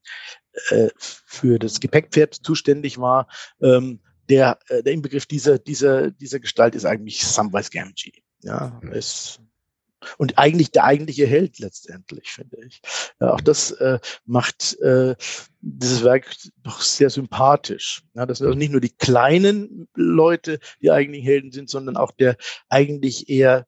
äh, 0.70 0.88
für 0.96 1.58
das 1.58 1.80
Gepäckpferd 1.80 2.34
zuständig 2.34 2.98
war. 2.98 3.28
Ähm, 3.62 4.00
der 4.28 4.58
äh, 4.68 4.82
der 4.82 4.92
Inbegriff 4.92 5.26
dieser 5.26 5.58
dieser 5.58 6.10
dieser 6.10 6.40
Gestalt 6.40 6.74
ist 6.74 6.84
eigentlich 6.84 7.24
Samwise 7.24 7.70
Gamgee. 7.70 8.12
Ja, 8.42 8.80
ist 8.92 9.40
Und 10.16 10.38
eigentlich 10.38 10.70
der 10.70 10.84
eigentliche 10.84 11.26
Held 11.26 11.58
letztendlich, 11.58 12.30
finde 12.30 12.58
ich. 12.66 12.80
Ja, 13.20 13.32
auch 13.32 13.40
das 13.40 13.72
äh, 13.72 13.98
macht 14.26 14.78
äh, 14.80 15.16
dieses 15.60 16.04
Werk 16.04 16.34
doch 16.62 16.80
sehr 16.80 17.10
sympathisch. 17.10 18.02
Ja, 18.14 18.26
das 18.26 18.38
sind 18.38 18.46
also 18.46 18.58
nicht 18.58 18.72
nur 18.72 18.80
die 18.80 18.96
kleinen 18.96 19.88
Leute, 19.94 20.60
die 20.80 20.90
eigentlich 20.90 21.24
Helden 21.24 21.52
sind, 21.52 21.68
sondern 21.68 21.96
auch 21.96 22.12
der 22.12 22.36
eigentlich 22.68 23.28
eher 23.28 23.66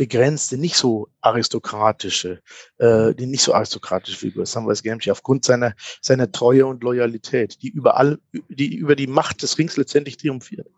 begrenzte, 0.00 0.56
nicht 0.56 0.76
so 0.76 1.08
aristokratische, 1.20 2.40
äh, 2.78 3.14
die 3.14 3.26
nicht 3.26 3.42
so 3.42 3.52
aristokratische 3.52 4.16
Figur, 4.16 4.46
Samwise 4.46 4.82
Gamgee, 4.82 5.10
aufgrund 5.10 5.44
seiner, 5.44 5.74
seiner 6.00 6.32
Treue 6.32 6.64
und 6.64 6.82
Loyalität, 6.82 7.60
die 7.60 7.68
überall, 7.68 8.18
die 8.48 8.76
über 8.76 8.96
die 8.96 9.06
Macht 9.06 9.42
des 9.42 9.58
Rings 9.58 9.76
letztendlich 9.76 10.16
triumphiert. 10.16 10.68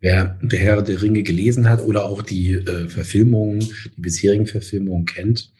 Wer 0.00 0.38
der 0.42 0.58
Herr 0.58 0.82
der 0.82 1.02
Ringe 1.02 1.22
gelesen 1.22 1.68
hat 1.68 1.82
oder 1.82 2.06
auch 2.06 2.22
die 2.22 2.52
äh, 2.52 2.88
Verfilmungen, 2.88 3.60
die 3.60 4.00
bisherigen 4.00 4.46
Verfilmungen 4.46 5.04
kennt, 5.04 5.52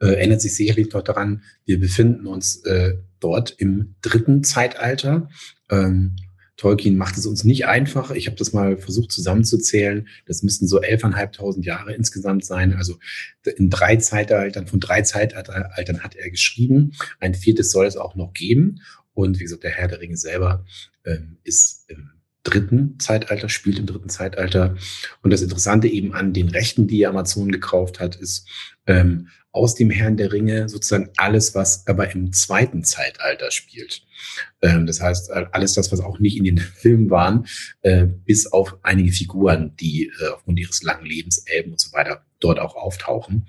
äh, 0.00 0.06
erinnert 0.06 0.40
sich 0.40 0.54
sicherlich 0.54 0.88
doch 0.88 1.02
daran, 1.02 1.42
wir 1.66 1.78
befinden 1.78 2.26
uns 2.26 2.64
äh, 2.64 2.94
dort 3.20 3.50
im 3.50 3.94
dritten 4.00 4.42
Zeitalter. 4.42 5.28
Ähm, 5.70 6.16
Tolkien 6.56 6.96
macht 6.96 7.18
es 7.18 7.26
uns 7.26 7.44
nicht 7.44 7.66
einfach. 7.66 8.12
Ich 8.12 8.26
habe 8.26 8.36
das 8.36 8.52
mal 8.52 8.78
versucht 8.78 9.10
zusammenzuzählen. 9.10 10.08
Das 10.26 10.42
müssten 10.42 10.68
so 10.68 10.80
elfeinhalbtausend 10.80 11.66
Jahre 11.66 11.92
insgesamt 11.94 12.44
sein. 12.44 12.74
Also 12.74 12.98
in 13.56 13.70
drei 13.70 13.96
Zeitaltern, 13.96 14.66
von 14.66 14.78
drei 14.78 15.02
Zeitaltern 15.02 16.00
hat 16.00 16.14
er 16.14 16.30
geschrieben. 16.30 16.92
Ein 17.18 17.34
viertes 17.34 17.72
soll 17.72 17.86
es 17.86 17.96
auch 17.96 18.14
noch 18.14 18.32
geben. 18.32 18.80
Und 19.14 19.40
wie 19.40 19.44
gesagt, 19.44 19.64
der 19.64 19.72
Herr 19.72 19.88
der 19.88 20.00
Ringe 20.00 20.16
selber 20.16 20.64
ähm, 21.04 21.38
ist 21.42 21.84
im 21.88 22.13
dritten 22.44 22.98
Zeitalter, 23.00 23.48
spielt 23.48 23.78
im 23.78 23.86
dritten 23.86 24.08
Zeitalter. 24.08 24.76
Und 25.22 25.32
das 25.32 25.42
Interessante 25.42 25.88
eben 25.88 26.14
an 26.14 26.32
den 26.32 26.48
Rechten, 26.48 26.86
die 26.86 27.06
Amazon 27.06 27.50
gekauft 27.50 27.98
hat, 27.98 28.16
ist 28.16 28.46
ähm, 28.86 29.28
aus 29.50 29.74
dem 29.74 29.88
Herrn 29.88 30.16
der 30.16 30.32
Ringe 30.32 30.68
sozusagen 30.68 31.10
alles, 31.16 31.54
was 31.54 31.86
aber 31.86 32.12
im 32.12 32.32
zweiten 32.32 32.82
Zeitalter 32.82 33.50
spielt. 33.50 34.04
Ähm, 34.60 34.86
das 34.86 35.00
heißt, 35.00 35.30
alles 35.30 35.74
das, 35.74 35.90
was 35.92 36.00
auch 36.00 36.18
nicht 36.18 36.36
in 36.36 36.44
den 36.44 36.58
Filmen 36.58 37.08
waren, 37.08 37.46
äh, 37.82 38.04
bis 38.04 38.46
auf 38.46 38.76
einige 38.82 39.12
Figuren, 39.12 39.74
die 39.76 40.12
äh, 40.20 40.28
aufgrund 40.34 40.58
ihres 40.58 40.82
langen 40.82 41.06
Lebens, 41.06 41.38
Elben 41.38 41.72
und 41.72 41.80
so 41.80 41.92
weiter, 41.92 42.24
dort 42.40 42.58
auch 42.58 42.74
auftauchen. 42.74 43.48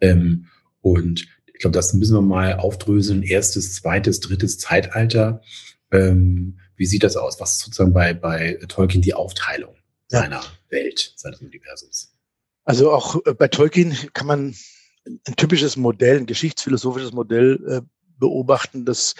Ähm, 0.00 0.46
und 0.80 1.26
ich 1.46 1.60
glaube, 1.60 1.74
das 1.74 1.94
müssen 1.94 2.16
wir 2.16 2.22
mal 2.22 2.54
aufdröseln. 2.54 3.22
Erstes, 3.22 3.74
zweites, 3.74 4.20
drittes 4.20 4.58
Zeitalter. 4.58 5.40
Ähm, 5.92 6.58
wie 6.76 6.86
sieht 6.86 7.02
das 7.02 7.16
aus? 7.16 7.40
Was 7.40 7.52
ist 7.52 7.60
sozusagen 7.60 7.92
bei, 7.92 8.14
bei 8.14 8.58
Tolkien 8.68 9.02
die 9.02 9.14
Aufteilung 9.14 9.76
ja. 10.10 10.20
seiner 10.20 10.42
Welt, 10.70 11.12
seines 11.16 11.40
Universums? 11.40 12.12
Also 12.64 12.92
auch 12.92 13.24
äh, 13.26 13.34
bei 13.34 13.48
Tolkien 13.48 13.96
kann 14.12 14.26
man 14.26 14.54
ein 15.06 15.36
typisches 15.36 15.76
Modell, 15.76 16.18
ein 16.18 16.26
geschichtsphilosophisches 16.26 17.12
Modell 17.12 17.60
äh, 17.68 17.80
beobachten, 18.18 18.84
das 18.84 19.14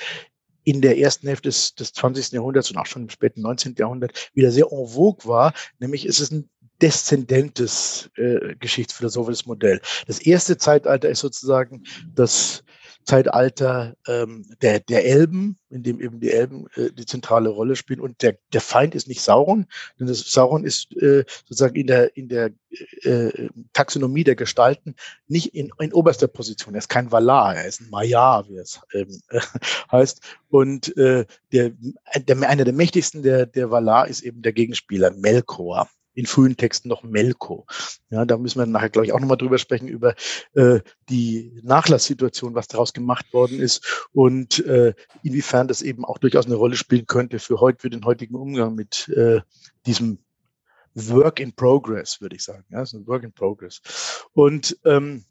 in 0.64 0.80
der 0.80 0.98
ersten 0.98 1.26
Hälfte 1.26 1.48
des, 1.48 1.74
des 1.74 1.92
20. 1.92 2.32
Jahrhunderts 2.32 2.70
und 2.70 2.78
auch 2.78 2.86
schon 2.86 3.02
im 3.02 3.10
späten 3.10 3.42
19. 3.42 3.74
Jahrhundert 3.78 4.30
wieder 4.32 4.50
sehr 4.50 4.72
en 4.72 4.88
vogue 4.88 5.28
war. 5.28 5.52
Nämlich 5.78 6.06
ist 6.06 6.20
es 6.20 6.30
ein 6.30 6.48
deszendentes 6.80 8.10
äh, 8.16 8.56
geschichtsphilosophisches 8.56 9.46
Modell. 9.46 9.80
Das 10.06 10.20
erste 10.20 10.56
Zeitalter 10.56 11.08
ist 11.08 11.20
sozusagen 11.20 11.84
das 12.14 12.64
Zeitalter 13.04 13.96
ähm, 14.06 14.44
der, 14.62 14.80
der 14.80 15.04
Elben, 15.04 15.58
in 15.70 15.82
dem 15.82 16.00
eben 16.00 16.20
die 16.20 16.32
Elben 16.32 16.66
äh, 16.76 16.90
die 16.90 17.06
zentrale 17.06 17.48
Rolle 17.48 17.76
spielen. 17.76 18.00
Und 18.00 18.22
der, 18.22 18.36
der 18.52 18.60
Feind 18.60 18.94
ist 18.94 19.08
nicht 19.08 19.20
Sauron, 19.20 19.66
denn 19.98 20.06
das 20.06 20.20
Sauron 20.20 20.64
ist 20.64 20.94
äh, 20.96 21.24
sozusagen 21.46 21.76
in 21.76 21.86
der, 21.86 22.16
in 22.16 22.28
der 22.28 22.50
äh, 23.02 23.48
Taxonomie 23.72 24.24
der 24.24 24.36
Gestalten 24.36 24.94
nicht 25.28 25.54
in, 25.54 25.70
in 25.78 25.92
oberster 25.92 26.28
Position. 26.28 26.74
Er 26.74 26.78
ist 26.78 26.88
kein 26.88 27.12
Valar, 27.12 27.56
er 27.56 27.66
ist 27.66 27.80
ein 27.80 27.90
Maya, 27.90 28.44
wie 28.48 28.56
es 28.56 28.80
ähm, 28.92 29.20
äh, 29.28 29.40
heißt. 29.92 30.20
Und 30.48 30.96
äh, 30.96 31.26
der, 31.52 31.72
der, 32.16 32.48
einer 32.48 32.64
der 32.64 32.74
mächtigsten 32.74 33.22
der, 33.22 33.46
der 33.46 33.70
Valar 33.70 34.08
ist 34.08 34.22
eben 34.22 34.42
der 34.42 34.52
Gegenspieler 34.52 35.10
Melkor 35.10 35.88
in 36.14 36.26
frühen 36.26 36.56
Texten 36.56 36.88
noch 36.88 37.02
Melko. 37.02 37.66
Ja, 38.10 38.24
da 38.24 38.38
müssen 38.38 38.58
wir 38.58 38.66
nachher, 38.66 38.90
glaube 38.90 39.06
ich, 39.06 39.12
auch 39.12 39.20
nochmal 39.20 39.36
drüber 39.36 39.58
sprechen, 39.58 39.88
über 39.88 40.14
äh, 40.54 40.80
die 41.08 41.60
Nachlasssituation, 41.62 42.54
was 42.54 42.68
daraus 42.68 42.92
gemacht 42.92 43.32
worden 43.32 43.60
ist 43.60 44.06
und 44.12 44.64
äh, 44.66 44.94
inwiefern 45.22 45.68
das 45.68 45.82
eben 45.82 46.04
auch 46.04 46.18
durchaus 46.18 46.46
eine 46.46 46.54
Rolle 46.54 46.76
spielen 46.76 47.06
könnte 47.06 47.38
für 47.38 47.60
heute, 47.60 47.80
für 47.80 47.90
den 47.90 48.04
heutigen 48.04 48.36
Umgang 48.36 48.74
mit 48.74 49.08
äh, 49.08 49.40
diesem 49.86 50.18
Work 50.94 51.40
in 51.40 51.52
Progress, 51.52 52.20
würde 52.20 52.36
ich 52.36 52.44
sagen. 52.44 52.64
Ja, 52.70 52.82
ist 52.82 52.94
ein 52.94 53.06
Work 53.06 53.24
in 53.24 53.32
Progress. 53.32 53.82
Und 54.32 54.78
ähm, 54.84 55.24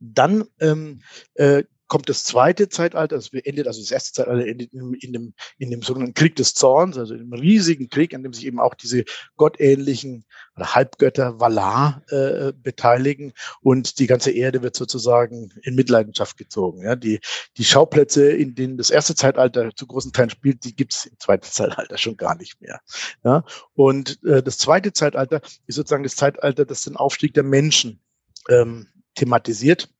dann 0.00 0.44
ähm, 0.58 1.02
äh, 1.34 1.64
kommt 1.92 2.08
das 2.08 2.24
zweite 2.24 2.70
Zeitalter, 2.70 3.16
das 3.16 3.34
endet, 3.34 3.66
also 3.66 3.82
das 3.82 3.90
erste 3.90 4.14
Zeitalter 4.14 4.46
endet 4.46 4.72
in, 4.72 4.94
in, 4.94 5.12
dem, 5.12 5.34
in 5.58 5.70
dem 5.70 5.82
sogenannten 5.82 6.14
Krieg 6.14 6.34
des 6.36 6.54
Zorns, 6.54 6.96
also 6.96 7.12
in 7.12 7.20
einem 7.20 7.34
riesigen 7.34 7.90
Krieg, 7.90 8.14
an 8.14 8.22
dem 8.22 8.32
sich 8.32 8.46
eben 8.46 8.60
auch 8.60 8.72
diese 8.72 9.04
gottähnlichen 9.36 10.24
oder 10.56 10.74
Halbgötter 10.74 11.38
Valar 11.38 12.02
äh, 12.08 12.54
beteiligen 12.56 13.34
und 13.60 13.98
die 13.98 14.06
ganze 14.06 14.30
Erde 14.30 14.62
wird 14.62 14.74
sozusagen 14.74 15.50
in 15.64 15.74
Mitleidenschaft 15.74 16.38
gezogen. 16.38 16.80
Ja, 16.80 16.96
die, 16.96 17.20
die 17.58 17.64
Schauplätze, 17.64 18.30
in 18.30 18.54
denen 18.54 18.78
das 18.78 18.88
erste 18.88 19.14
Zeitalter 19.14 19.68
zu 19.76 19.86
großen 19.86 20.14
Teilen 20.14 20.30
spielt, 20.30 20.64
die 20.64 20.74
gibt 20.74 20.94
es 20.94 21.04
im 21.04 21.18
zweiten 21.18 21.44
Zeitalter 21.44 21.98
schon 21.98 22.16
gar 22.16 22.36
nicht 22.36 22.58
mehr. 22.62 22.80
Ja, 23.22 23.44
und 23.74 24.18
äh, 24.24 24.42
das 24.42 24.56
zweite 24.56 24.94
Zeitalter 24.94 25.42
ist 25.66 25.76
sozusagen 25.76 26.04
das 26.04 26.16
Zeitalter, 26.16 26.64
das 26.64 26.84
den 26.84 26.96
Aufstieg 26.96 27.34
der 27.34 27.44
Menschen 27.44 28.00
ähm, 28.48 28.88
thematisiert 29.14 29.90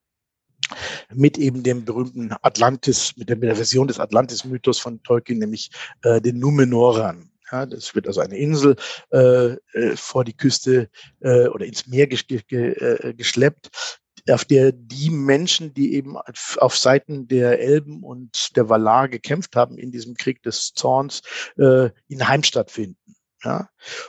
mit 1.14 1.38
eben 1.38 1.62
dem 1.62 1.85
berühmten 1.85 2.35
Atlantis, 2.42 3.16
mit 3.16 3.29
der, 3.29 3.37
mit 3.37 3.48
der 3.48 3.57
Version 3.57 3.88
des 3.88 4.01
Atlantis-Mythos 4.01 4.79
von 4.79 5.03
Tolkien, 5.03 5.38
nämlich 5.38 5.70
äh, 6.03 6.20
den 6.20 6.38
Numenorern. 6.38 7.31
Ja, 7.51 7.66
das 7.66 7.94
wird 7.94 8.07
also 8.07 8.20
eine 8.20 8.38
Insel 8.38 8.77
äh, 9.12 9.57
äh, 9.75 9.96
vor 9.96 10.25
die 10.25 10.37
Küste 10.37 10.88
äh, 11.20 11.48
oder 11.48 11.66
ins 11.66 11.87
Meer 11.87 12.07
ges 12.07 12.27
ge 12.27 12.40
äh, 12.48 13.12
geschleppt, 13.12 13.98
auf 14.31 14.44
der 14.44 14.72
die 14.72 15.11
Menschen, 15.11 15.75
die 15.75 15.94
eben 15.94 16.16
auf 16.16 16.77
Seiten 16.77 17.29
der 17.29 17.61
Elben 17.61 18.03
und 18.03 18.57
der 18.57 18.68
Valar 18.68 19.09
gekämpft 19.09 19.57
haben 19.57 19.77
in 19.77 19.90
diesem 19.90 20.14
Krieg 20.14 20.42
des 20.42 20.72
Zorns, 20.75 21.22
äh, 21.59 21.90
in 22.09 22.27
Heimstatt 22.27 22.70
finden. 22.70 23.16
Ja? 23.44 23.68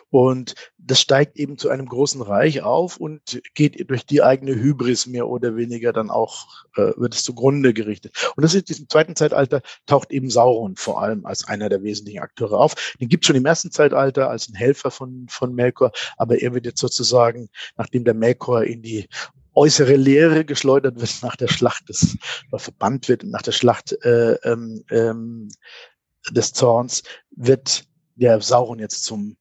Und 0.10 0.56
das 0.78 1.00
steigt 1.00 1.38
eben 1.38 1.58
zu 1.58 1.70
einem 1.70 1.88
großen 1.88 2.22
Reich 2.22 2.62
auf 2.62 2.98
und 2.98 3.42
geht 3.54 3.90
durch 3.90 4.06
die 4.06 4.22
eigene 4.22 4.54
Hybris 4.54 5.08
mehr 5.08 5.28
oder 5.28 5.56
weniger 5.56 5.94
dann 5.94 6.10
auch, 6.10 6.48
äh, 6.76 6.92
wird 6.98 7.16
es 7.16 7.24
zugrunde 7.24 7.74
gerichtet. 7.74 8.32
Und 8.36 8.44
das 8.44 8.54
ist 8.54 8.62
in 8.62 8.66
diesem 8.66 8.90
zweiten 8.90 9.16
Zeitalter 9.16 9.62
taucht 9.86 10.12
eben 10.12 10.30
Sauron 10.30 10.76
vor 10.76 11.02
allem 11.02 11.26
als 11.26 11.48
einer 11.48 11.70
der 11.70 11.84
wesentlichen 11.84 12.20
Akteure 12.20 12.60
auf. 12.60 12.96
Den 13.00 13.10
gibt 13.10 13.24
es 13.24 13.28
schon 13.28 13.36
im 13.36 13.46
ersten 13.46 13.72
Zeitalter 13.72 14.30
als 14.30 14.50
ein 14.50 14.56
Helfer 14.56 14.92
von, 14.92 15.28
von 15.30 15.56
Melkor, 15.56 15.92
aber 16.18 16.42
er 16.42 16.54
wird 16.54 16.66
jetzt 16.66 16.82
sozusagen, 16.82 17.50
nachdem 17.78 18.04
der 18.04 18.14
Melkor 18.14 18.64
in 18.64 18.82
die 18.82 19.08
äußere 19.56 19.96
Leere 19.96 20.46
geschleudert 20.46 21.00
wird 21.00 21.12
nach 21.22 21.36
der 21.36 21.48
Schlacht 21.48 21.90
des, 21.90 22.18
oder 22.52 22.60
verbannt 22.60 23.08
wird 23.08 23.24
nach 23.24 23.42
der 23.42 23.52
Schlacht 23.52 23.94
äh, 24.04 24.34
ähm, 24.44 24.84
ähm, 24.90 25.50
des 26.32 26.54
Zorns, 26.54 27.04
wird 27.32 27.86
der 28.16 28.42
Sauron 28.42 28.80
jetzt 28.80 29.04
zum 29.04 29.38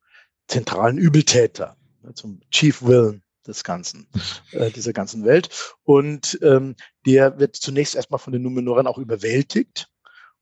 zentralen 0.48 0.98
Übeltäter, 0.98 1.76
ne, 2.02 2.14
zum 2.14 2.40
Chief 2.50 2.82
Villain 2.82 3.22
des 3.46 3.64
ganzen, 3.64 4.06
äh, 4.52 4.70
dieser 4.70 4.92
ganzen 4.92 5.24
Welt. 5.24 5.48
Und 5.82 6.38
ähm, 6.42 6.76
der 7.06 7.38
wird 7.38 7.56
zunächst 7.56 7.94
erstmal 7.94 8.20
von 8.20 8.32
den 8.32 8.42
Numenoren 8.42 8.86
auch 8.86 8.98
überwältigt. 8.98 9.88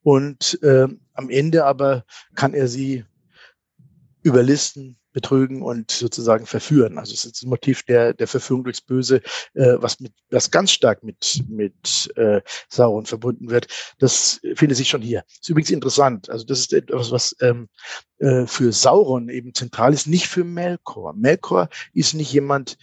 Und 0.02 0.62
äh, 0.62 0.88
am 1.14 1.30
Ende 1.30 1.64
aber 1.64 2.04
kann 2.34 2.54
er 2.54 2.68
sie 2.68 3.04
überlisten, 4.22 4.98
betrügen 5.12 5.62
und 5.62 5.90
sozusagen 5.90 6.46
verführen. 6.46 6.98
Also 6.98 7.12
es 7.12 7.24
ist 7.24 7.42
das 7.42 7.48
Motiv 7.48 7.82
der, 7.82 8.14
der 8.14 8.26
Verführung 8.26 8.64
durchs 8.64 8.80
Böse, 8.80 9.22
äh, 9.54 9.74
was 9.76 10.00
mit, 10.00 10.12
was 10.30 10.50
ganz 10.50 10.72
stark 10.72 11.02
mit, 11.02 11.42
mit 11.48 12.12
äh, 12.16 12.40
Sauron 12.68 13.06
verbunden 13.06 13.50
wird. 13.50 13.66
Das 13.98 14.40
findet 14.54 14.76
sich 14.76 14.88
schon 14.88 15.02
hier. 15.02 15.24
Ist 15.28 15.48
übrigens 15.48 15.70
interessant. 15.70 16.30
Also 16.30 16.44
das 16.44 16.60
ist 16.60 16.72
etwas, 16.72 17.10
was 17.10 17.36
ähm, 17.40 17.68
äh, 18.18 18.46
für 18.46 18.72
Sauron 18.72 19.28
eben 19.28 19.54
zentral 19.54 19.92
ist, 19.92 20.06
nicht 20.06 20.28
für 20.28 20.44
Melkor. 20.44 21.14
Melkor 21.14 21.68
ist 21.92 22.14
nicht 22.14 22.32
jemand, 22.32 22.78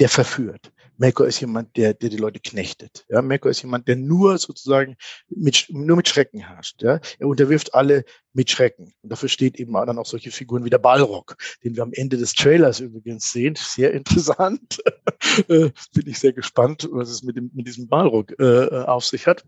der 0.00 0.08
verführt. 0.08 0.72
Melkor 0.98 1.26
ist 1.26 1.40
jemand, 1.40 1.76
der, 1.76 1.94
der 1.94 2.10
die 2.10 2.16
Leute 2.16 2.40
knechtet. 2.40 3.06
Ja, 3.08 3.22
Melkor 3.22 3.50
ist 3.50 3.62
jemand, 3.62 3.86
der 3.86 3.96
nur 3.96 4.36
sozusagen 4.36 4.96
mit, 5.28 5.66
nur 5.70 5.96
mit 5.96 6.08
Schrecken 6.08 6.40
herrscht. 6.40 6.82
Ja, 6.82 7.00
er 7.18 7.28
unterwirft 7.28 7.72
alle 7.74 8.04
mit 8.32 8.50
Schrecken. 8.50 8.92
Und 9.02 9.10
dafür 9.10 9.28
steht 9.28 9.58
eben 9.58 9.74
auch 9.76 9.86
dann 9.86 9.98
auch 9.98 10.06
solche 10.06 10.32
Figuren 10.32 10.64
wie 10.64 10.70
der 10.70 10.78
Balrog, 10.78 11.36
den 11.64 11.76
wir 11.76 11.84
am 11.84 11.92
Ende 11.92 12.16
des 12.16 12.34
Trailers 12.34 12.80
übrigens 12.80 13.32
sehen. 13.32 13.54
Sehr 13.56 13.92
interessant. 13.92 14.82
äh, 15.48 15.70
Bin 15.94 16.06
ich 16.06 16.18
sehr 16.18 16.32
gespannt, 16.32 16.88
was 16.90 17.10
es 17.10 17.22
mit 17.22 17.36
dem, 17.36 17.50
mit 17.54 17.68
diesem 17.68 17.88
Balrog 17.88 18.34
äh, 18.38 18.68
auf 18.68 19.04
sich 19.04 19.26
hat. 19.26 19.44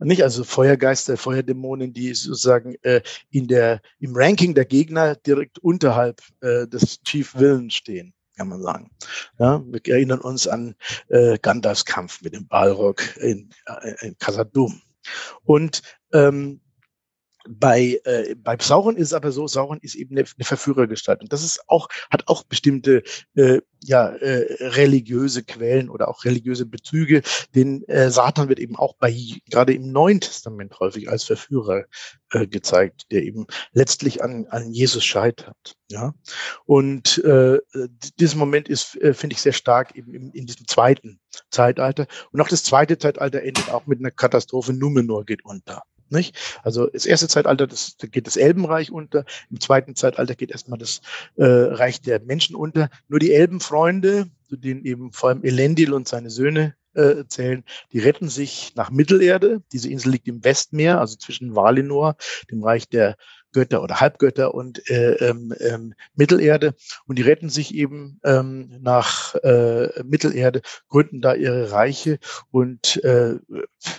Nicht 0.00 0.22
also 0.22 0.44
Feuergeister, 0.44 1.18
Feuerdämonen, 1.18 1.92
die 1.92 2.14
sozusagen 2.14 2.74
äh, 2.82 3.02
in 3.30 3.48
der, 3.48 3.82
im 4.00 4.12
Ranking 4.14 4.54
der 4.54 4.64
Gegner 4.64 5.14
direkt 5.14 5.58
unterhalb 5.58 6.22
äh, 6.40 6.66
des 6.66 7.02
Chief 7.02 7.34
Villain 7.34 7.70
stehen. 7.70 8.15
Kann 8.36 8.48
man 8.48 8.62
sagen. 8.62 8.90
Ja, 9.38 9.62
wir 9.66 9.80
erinnern 9.86 10.20
uns 10.20 10.46
an 10.46 10.74
äh, 11.08 11.38
Gandalfs 11.40 11.84
Kampf 11.84 12.22
mit 12.22 12.34
dem 12.34 12.46
Balrog 12.46 13.16
in, 13.16 13.50
äh, 13.66 14.06
in 14.06 14.18
Casadum. 14.18 14.82
Und 15.44 15.82
ähm, 16.12 16.60
bei, 17.48 18.00
äh, 18.04 18.34
bei 18.36 18.56
Sauron 18.60 18.96
ist 18.96 19.08
es 19.08 19.12
aber 19.12 19.32
so, 19.32 19.46
Sauron 19.46 19.78
ist 19.80 19.94
eben 19.94 20.16
eine, 20.16 20.26
eine 20.26 20.44
Verführergestalt. 20.44 21.20
Und 21.20 21.32
das 21.32 21.44
ist 21.44 21.60
auch, 21.68 21.88
hat 22.10 22.28
auch 22.28 22.44
bestimmte 22.44 23.02
äh, 23.34 23.60
ja, 23.82 24.08
äh, 24.08 24.46
religiöse 24.60 25.44
Quellen 25.44 25.88
oder 25.88 26.08
auch 26.08 26.24
religiöse 26.24 26.66
Bezüge. 26.66 27.22
Den 27.54 27.86
äh, 27.88 28.10
Satan 28.10 28.48
wird 28.48 28.58
eben 28.58 28.76
auch 28.76 28.94
bei 28.96 29.14
gerade 29.48 29.74
im 29.74 29.92
Neuen 29.92 30.20
Testament 30.20 30.78
häufig 30.80 31.08
als 31.08 31.24
Verführer 31.24 31.84
äh, 32.32 32.46
gezeigt, 32.46 33.10
der 33.12 33.22
eben 33.22 33.46
letztlich 33.72 34.22
an, 34.22 34.46
an 34.48 34.72
Jesus 34.72 35.04
scheitert. 35.04 35.76
Ja. 35.90 36.14
Und 36.64 37.18
äh, 37.24 37.58
dieser 38.18 38.36
Moment 38.36 38.68
ist, 38.68 38.96
äh, 38.96 39.14
finde 39.14 39.34
ich, 39.34 39.42
sehr 39.42 39.52
stark 39.52 39.96
eben 39.96 40.14
in, 40.14 40.30
in 40.32 40.46
diesem 40.46 40.66
zweiten 40.66 41.20
Zeitalter. 41.50 42.06
Und 42.32 42.40
auch 42.40 42.48
das 42.48 42.64
zweite 42.64 42.98
Zeitalter 42.98 43.42
endet 43.42 43.70
auch 43.70 43.86
mit 43.86 44.00
einer 44.00 44.10
Katastrophe. 44.10 44.72
Numenor 44.72 45.24
geht 45.24 45.44
unter. 45.44 45.82
Nicht? 46.08 46.36
Also 46.62 46.86
das 46.86 47.06
erste 47.06 47.28
Zeitalter, 47.28 47.66
das, 47.66 47.96
da 47.96 48.06
geht 48.06 48.26
das 48.26 48.36
Elbenreich 48.36 48.90
unter, 48.90 49.24
im 49.50 49.60
zweiten 49.60 49.96
Zeitalter 49.96 50.34
geht 50.34 50.50
erstmal 50.50 50.78
das 50.78 51.00
äh, 51.36 51.44
Reich 51.44 52.00
der 52.00 52.20
Menschen 52.20 52.56
unter. 52.56 52.90
Nur 53.08 53.18
die 53.18 53.32
Elbenfreunde, 53.32 54.30
zu 54.48 54.56
denen 54.56 54.84
eben 54.84 55.12
vor 55.12 55.30
allem 55.30 55.44
Elendil 55.44 55.92
und 55.92 56.06
seine 56.06 56.30
Söhne 56.30 56.74
äh, 56.94 57.24
zählen, 57.28 57.64
die 57.92 57.98
retten 57.98 58.28
sich 58.28 58.72
nach 58.74 58.90
Mittelerde. 58.90 59.62
Diese 59.72 59.90
Insel 59.90 60.12
liegt 60.12 60.28
im 60.28 60.44
Westmeer, 60.44 61.00
also 61.00 61.16
zwischen 61.16 61.54
Valinor, 61.54 62.16
dem 62.50 62.62
Reich 62.62 62.88
der 62.88 63.16
Götter 63.56 63.82
oder 63.82 64.00
Halbgötter 64.00 64.52
und 64.52 64.88
äh, 64.90 65.12
ähm, 65.14 65.54
ähm, 65.60 65.94
Mittelerde. 66.14 66.74
Und 67.06 67.18
die 67.18 67.22
retten 67.22 67.48
sich 67.48 67.74
eben 67.74 68.20
ähm, 68.22 68.70
nach 68.82 69.34
äh, 69.36 69.88
Mittelerde, 70.04 70.60
gründen 70.88 71.22
da 71.22 71.32
ihre 71.32 71.72
Reiche 71.72 72.18
und 72.50 73.02
äh, 73.02 73.36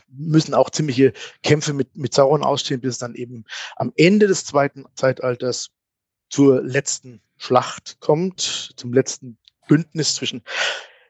müssen 0.10 0.54
auch 0.54 0.70
ziemliche 0.70 1.12
Kämpfe 1.42 1.74
mit, 1.74 1.98
mit 1.98 2.14
Sauron 2.14 2.44
ausstehen, 2.44 2.82
bis 2.82 2.92
es 2.92 2.98
dann 3.00 3.16
eben 3.16 3.46
am 3.78 3.92
Ende 3.96 4.28
des 4.28 4.46
zweiten 4.46 4.86
Zeitalters 4.94 5.72
zur 6.30 6.62
letzten 6.62 7.22
Schlacht 7.38 8.00
kommt, 8.00 8.74
zum 8.76 8.94
letzten 8.94 9.40
Bündnis 9.68 10.14
zwischen 10.14 10.44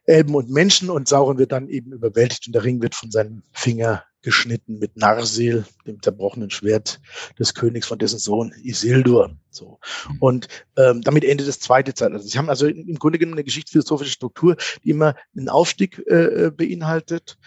Elben 0.06 0.36
und 0.36 0.50
Menschen 0.50 0.90
und 0.90 1.10
Sauron 1.10 1.38
wird 1.38 1.52
dann 1.52 1.68
eben 1.68 1.92
überwältigt 1.92 2.48
und 2.48 2.54
der 2.54 2.64
Ring 2.64 2.82
wird 2.82 2.96
von 2.96 3.12
seinem 3.12 3.44
Finger 3.52 4.06
geschnitten 4.22 4.80
mit 4.80 4.98
Narsil, 4.98 5.66
dem 5.86 6.02
zerbrochenen 6.02 6.50
Schwert 6.50 7.00
des 7.40 7.54
Königs 7.54 7.88
von 7.88 8.00
dessen 8.00 8.20
Sohn 8.20 8.54
Isildur. 8.64 9.36
So. 9.50 9.80
Und 10.20 10.48
ähm, 10.76 11.02
damit 11.02 11.24
endet 11.24 11.48
das 11.48 11.60
zweite 11.60 11.94
Zeitalter. 11.94 12.24
Sie 12.24 12.38
haben 12.38 12.50
also 12.50 12.68
im 12.68 13.00
Grunde 13.00 13.20
genommen 13.20 13.38
eine 13.38 13.44
geschichtsphilosophische 13.44 14.12
Struktur, 14.12 14.58
die 14.84 14.90
immer 14.92 15.16
einen 15.36 15.50
Aufstieg 15.50 16.04
äh, 16.08 16.46
äh 16.46 16.52
beinhaltet, 16.52 17.38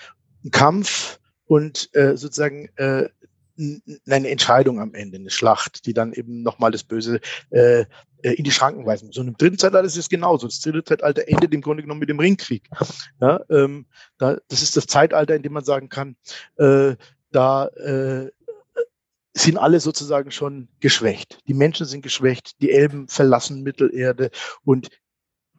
einen 0.43 0.53
Kampf 0.53 1.19
und 1.47 1.91
äh, 1.95 2.17
sozusagen 2.17 2.69
äh, 2.77 3.09
eine 4.09 4.29
Entscheidung 4.29 4.81
am 4.81 4.95
Ende, 4.95 5.19
eine 5.19 5.31
Schlacht, 5.31 5.87
die 5.87 5.95
dann 5.95 6.13
eben 6.13 6.43
nochmal 6.43 6.71
das 6.71 6.85
Böse 6.85 7.21
äh, 7.51 7.85
äh, 8.23 8.33
in 8.33 8.45
die 8.45 8.51
Schranken 8.51 8.87
weisen 8.87 9.07
muss. 9.07 9.19
Und 9.19 9.29
im 9.29 9.37
dritten 9.37 9.59
Zeitalter 9.59 9.87
ist 9.87 9.97
es 9.97 10.09
genauso. 10.09 10.47
Das 10.47 10.61
dritte 10.61 10.85
Zeitalter 10.85 11.29
endet 11.29 11.53
im 11.55 11.61
Grunde 11.61 11.83
genommen 11.83 12.01
mit 12.01 12.09
dem 12.09 12.21
Ringkrieg. 12.21 12.69
Ja, 13.21 13.41
ähm, 13.51 13.87
da, 14.19 14.39
das 14.49 14.63
ist 14.63 14.77
das 14.77 14.87
Zeitalter, 14.87 15.35
in 15.37 15.43
dem 15.43 15.53
man 15.53 15.65
sagen 15.65 15.89
kann, 15.89 16.17
äh, 16.57 16.97
da 17.31 17.67
äh, 17.67 18.31
sind 19.35 19.59
alle 19.59 19.81
sozusagen 19.81 20.31
schon 20.31 20.69
geschwächt. 20.81 21.39
Die 21.47 21.55
Menschen 21.55 21.87
sind 21.87 22.03
geschwächt, 22.03 22.61
die 22.61 22.73
Elben 22.73 23.09
verlassen 23.09 23.63
Mittelerde 23.63 24.31
und 24.65 24.89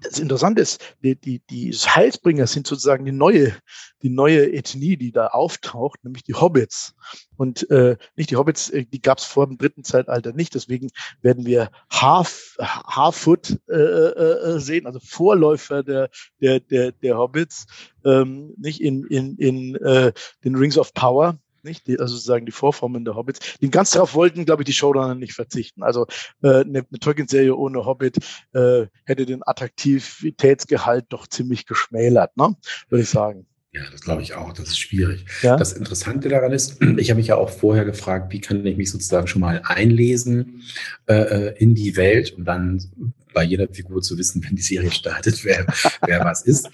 das 0.02 0.20
Interessante 0.20 0.62
ist, 0.62 0.96
die, 1.04 1.16
die, 1.16 1.40
die 1.50 1.72
Heilsbringer 1.72 2.48
sind 2.48 2.68
sozusagen 2.68 3.06
die 3.06 3.12
neue, 3.12 3.54
die 4.02 4.10
neue 4.10 4.52
Ethnie, 4.52 4.98
die 4.98 5.12
da 5.12 5.28
auftaucht, 5.28 6.04
nämlich 6.04 6.24
die 6.24 6.34
Hobbits. 6.34 6.96
Und 7.38 7.70
äh, 7.70 7.98
nicht 8.16 8.32
die 8.32 8.36
Hobbits, 8.36 8.70
äh, 8.70 8.86
die 8.86 9.02
gab 9.02 9.20
es 9.20 9.26
vor 9.26 9.48
dem 9.48 9.58
dritten 9.58 9.84
Zeitalter 9.84 10.34
nicht. 10.34 10.56
Deswegen 10.56 10.90
werden 11.22 11.46
wir 11.46 11.72
Half, 11.90 12.56
Harfoot 12.60 13.60
äh, 13.70 13.74
äh, 13.74 14.56
äh, 14.56 14.60
sehen, 14.60 14.88
also 14.88 15.00
Vorläufer 15.00 15.84
der, 15.84 16.10
der, 16.42 16.60
der, 16.60 16.92
der 16.92 17.18
Hobbits, 17.18 17.68
ähm, 18.04 18.54
nicht 18.58 18.82
in, 18.82 19.06
in, 19.06 19.38
in 19.38 19.76
äh, 19.76 20.14
den 20.44 20.56
Rings 20.56 20.78
of 20.78 20.94
Power 20.94 21.40
nicht? 21.64 21.88
Die, 21.88 22.00
also 22.00 22.14
sozusagen 22.14 22.46
die 22.46 22.52
Vorformen 22.52 23.06
der 23.06 23.16
Hobbits. 23.16 23.58
Die 23.60 23.70
ganz 23.70 23.92
darauf 23.92 24.14
wollten, 24.14 24.46
glaube 24.46 24.64
ich, 24.64 24.66
die 24.66 24.74
Showrunner 24.74 25.16
nicht 25.16 25.34
verzichten. 25.34 25.84
Also 25.84 26.08
äh, 26.44 26.62
eine, 26.62 26.80
eine 26.80 27.00
Tolkien-Serie 27.00 27.56
ohne 27.56 27.86
Hobbit 27.86 28.18
äh, 28.54 28.88
hätte 29.06 29.26
den 29.26 29.42
Attraktivitätsgehalt 29.46 31.06
doch 31.10 31.28
ziemlich 31.28 31.66
geschmälert, 31.66 32.36
ne? 32.38 32.56
würde 32.90 33.04
ich 33.04 33.10
sagen. 33.10 33.46
Ja, 33.74 33.84
das 33.90 34.02
glaube 34.02 34.22
ich 34.22 34.34
auch. 34.34 34.52
Das 34.52 34.68
ist 34.68 34.80
schwierig. 34.80 35.26
Ja? 35.42 35.56
Das 35.56 35.72
Interessante 35.72 36.28
daran 36.28 36.52
ist, 36.52 36.82
ich 36.98 37.10
habe 37.10 37.20
mich 37.20 37.28
ja 37.28 37.38
auch 37.38 37.50
vorher 37.50 37.86
gefragt, 37.86 38.34
wie 38.34 38.42
kann 38.42 38.66
ich 38.66 38.78
mich 38.78 38.92
sozusagen 38.92 39.28
schon 39.28 39.42
mal 39.42 39.62
einlesen 39.64 40.64
äh, 41.08 41.14
äh 41.14 41.58
in 41.58 41.74
die 41.74 41.96
Welt 41.96 42.34
und 42.34 42.46
dann 42.46 43.14
bei 43.34 43.44
jeder 43.44 43.68
Figur 43.70 44.02
zu 44.02 44.18
wissen, 44.18 44.44
wenn 44.44 44.56
die 44.56 44.62
Serie 44.62 44.92
startet, 44.92 45.46
wer, 45.46 45.66
wer 46.06 46.26
was 46.26 46.44
ist. 46.44 46.70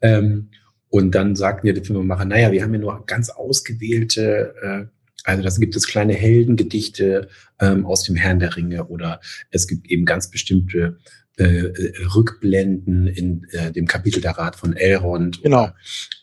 Ähm, 0.00 0.50
und 0.90 1.14
dann 1.14 1.36
sagten 1.36 1.68
ja 1.68 1.72
die 1.72 1.84
Filmemacher, 1.84 2.24
naja, 2.24 2.50
wir 2.50 2.62
haben 2.62 2.74
ja 2.74 2.80
nur 2.80 3.06
ganz 3.06 3.30
ausgewählte, 3.30 4.54
äh, 4.60 4.84
also 5.24 5.42
das 5.42 5.60
gibt 5.60 5.76
es 5.76 5.86
kleine 5.86 6.14
Heldengedichte 6.14 7.28
ähm, 7.60 7.86
aus 7.86 8.02
dem 8.02 8.16
Herrn 8.16 8.40
der 8.40 8.56
Ringe 8.56 8.86
oder 8.86 9.20
es 9.50 9.68
gibt 9.68 9.88
eben 9.88 10.04
ganz 10.04 10.30
bestimmte 10.30 10.98
äh, 11.38 11.44
äh 11.44 12.06
Rückblenden 12.14 13.06
in 13.06 13.46
äh, 13.52 13.70
dem 13.70 13.86
Kapitel 13.86 14.20
der 14.20 14.32
Rat 14.32 14.56
von 14.56 14.74
Elrond 14.74 15.42
genau. 15.42 15.62
oder 15.62 15.74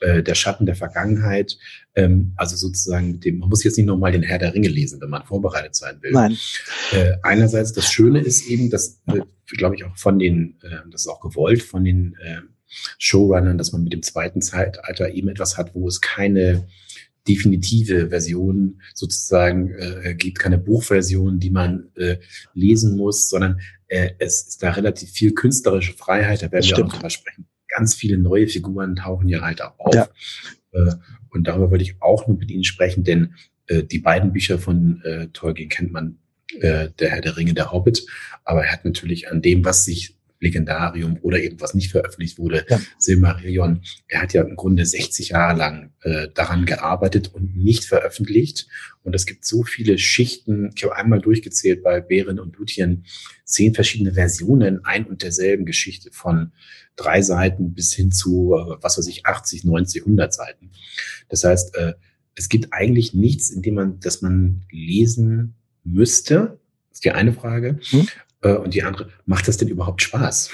äh, 0.02 0.24
der 0.24 0.36
Schatten 0.36 0.66
der 0.66 0.76
Vergangenheit. 0.76 1.58
Ähm, 1.96 2.34
also 2.36 2.56
sozusagen, 2.56 3.20
dem, 3.20 3.40
man 3.40 3.50
muss 3.50 3.64
jetzt 3.64 3.78
nicht 3.78 3.88
nochmal 3.88 4.12
den 4.12 4.24
Herr 4.24 4.40
der 4.40 4.54
Ringe 4.54 4.68
lesen, 4.68 5.00
wenn 5.00 5.10
man 5.10 5.26
vorbereitet 5.26 5.76
sein 5.76 6.02
will. 6.02 6.12
Nein. 6.12 6.38
Äh, 6.92 7.14
einerseits, 7.24 7.72
das 7.74 7.92
Schöne 7.92 8.20
ist 8.20 8.48
eben, 8.48 8.70
dass, 8.70 9.02
äh, 9.08 9.22
glaube 9.56 9.76
ich, 9.76 9.86
auch 9.86 9.96
von 9.96 10.20
den, 10.20 10.60
äh, 10.62 10.90
das 10.92 11.02
ist 11.02 11.08
auch 11.08 11.22
gewollt 11.22 11.64
von 11.64 11.86
den 11.86 12.16
äh, 12.20 12.42
Showrunnern, 12.98 13.58
dass 13.58 13.72
man 13.72 13.84
mit 13.84 13.94
dem 13.94 14.04
zweiten 14.04 14.42
Zeitalter 14.42 15.12
eben 15.12 15.30
etwas 15.30 15.58
hat, 15.58 15.76
wo 15.76 15.88
es 15.88 16.02
keine 16.02 16.68
definitive 17.28 18.10
Version 18.10 18.82
sozusagen 18.94 19.72
äh, 19.72 20.16
gibt, 20.16 20.40
keine 20.40 20.58
Buchversion, 20.58 21.40
die 21.40 21.50
man 21.50 21.90
äh, 21.96 22.18
lesen 22.54 22.96
muss, 22.96 23.30
sondern 23.30 23.60
äh, 23.88 24.12
es 24.20 24.48
ist 24.48 24.64
da 24.64 24.72
relativ 24.72 25.12
viel 25.12 25.34
künstlerische 25.34 25.94
Freiheit, 25.94 26.42
da 26.42 26.52
werden 26.52 26.66
wir 26.66 26.86
auch 26.86 26.90
drüber 26.90 27.10
sprechen. 27.10 27.48
Ganz 27.68 27.96
viele 27.96 28.18
neue 28.18 28.48
Figuren 28.48 28.96
tauchen 28.96 29.28
hier 29.28 29.42
halt 29.42 29.62
auch 29.62 29.78
auf. 29.78 29.94
Ja. 29.94 30.10
Äh, 30.72 30.96
und 31.30 31.48
darüber 31.48 31.72
würde 31.72 31.84
ich 31.84 32.02
auch 32.02 32.28
nur 32.28 32.38
mit 32.38 32.50
Ihnen 32.50 32.64
sprechen, 32.64 33.04
denn 33.04 33.36
äh, 33.68 33.84
die 33.84 34.00
beiden 34.00 34.32
Bücher 34.32 34.58
von 34.58 35.02
äh, 35.04 35.28
Tolkien 35.28 35.70
kennt 35.70 35.92
man, 35.92 36.18
äh, 36.60 36.90
der 37.00 37.10
Herr 37.10 37.22
der 37.22 37.38
Ringe, 37.38 37.54
der 37.54 37.72
Hobbit, 37.72 38.06
aber 38.44 38.66
er 38.66 38.72
hat 38.72 38.86
natürlich 38.86 39.30
an 39.30 39.42
dem, 39.42 39.66
was 39.66 39.86
sich 39.86 40.17
Legendarium 40.40 41.18
oder 41.22 41.40
eben 41.40 41.60
was 41.60 41.74
nicht 41.74 41.92
veröffentlicht 41.92 42.38
wurde, 42.38 42.66
ja. 42.70 42.80
Silmarillion. 42.98 43.82
Er 44.08 44.22
hat 44.22 44.34
ja 44.34 44.44
im 44.44 44.56
Grunde 44.56 44.86
60 44.86 45.30
Jahre 45.30 45.58
lang 45.58 45.94
äh, 46.02 46.28
daran 46.34 46.66
gearbeitet 46.66 47.34
und 47.34 47.58
nicht 47.58 47.86
veröffentlicht. 47.86 48.68
Und 49.04 49.16
es 49.16 49.26
gibt 49.26 49.46
so 49.46 49.64
viele 49.64 49.98
Schichten. 49.98 50.72
Ich 50.76 50.84
habe 50.84 50.96
einmal 50.96 51.22
durchgezählt 51.22 51.84
bei 51.84 52.02
Bären 52.02 52.40
und 52.40 52.56
Lutien 52.58 53.06
zehn 53.46 53.74
verschiedene 53.74 54.14
Versionen 54.14 54.86
ein 54.86 55.06
und 55.06 55.24
derselben 55.24 55.66
Geschichte 55.66 56.10
von 56.12 56.52
drei 56.96 57.22
Seiten 57.22 57.74
bis 57.74 57.94
hin 57.94 58.12
zu, 58.12 58.54
äh, 58.56 58.78
was 58.82 58.98
weiß 58.98 59.08
ich, 59.08 59.26
80, 59.26 59.64
90, 59.64 60.04
100 60.04 60.34
Seiten. 60.34 60.72
Das 61.30 61.44
heißt, 61.44 61.76
äh, 61.78 61.94
es 62.36 62.50
gibt 62.50 62.72
eigentlich 62.72 63.14
nichts, 63.14 63.50
in 63.50 63.64
dem 63.64 63.76
man, 63.76 64.00
das 64.00 64.22
man 64.22 64.66
lesen 64.70 65.56
müsste. 65.84 66.60
Das 66.90 66.98
ist 66.98 67.06
die 67.06 67.12
eine 67.12 67.34
Frage. 67.34 67.80
Hm. 67.90 68.08
Äh, 68.42 68.54
und 68.54 68.74
die 68.74 68.84
andere, 68.84 69.10
macht 69.26 69.48
das 69.48 69.58
denn 69.58 69.68
überhaupt 69.68 70.02
Spaß? 70.02 70.50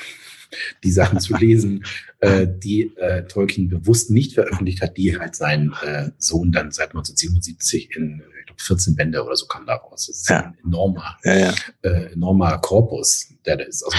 die 0.83 0.91
Sachen 0.91 1.19
zu 1.19 1.35
lesen, 1.35 1.85
äh, 2.19 2.47
die 2.47 2.95
äh, 2.97 3.25
Tolkien 3.25 3.69
bewusst 3.69 4.11
nicht 4.11 4.33
veröffentlicht 4.33 4.81
hat, 4.81 4.97
die 4.97 5.17
halt 5.17 5.35
sein 5.35 5.73
äh, 5.83 6.11
Sohn 6.17 6.51
dann 6.51 6.71
seit 6.71 6.89
1977 6.89 7.95
in 7.95 8.23
ich 8.39 8.45
glaub, 8.47 8.61
14 8.61 8.95
Bände 8.95 9.23
oder 9.23 9.35
so 9.35 9.45
kam 9.45 9.65
da 9.65 9.75
raus. 9.75 10.07
Das 10.07 10.17
ist 10.17 10.29
ja. 10.29 10.41
ein 10.41 10.57
enormer, 10.65 11.17
ja, 11.23 11.37
ja. 11.37 11.53
Äh, 11.81 12.13
enormer 12.13 12.57
Korpus, 12.59 13.29
der 13.45 13.57
da 13.57 13.63
ist. 13.63 13.83
Also, 13.83 13.97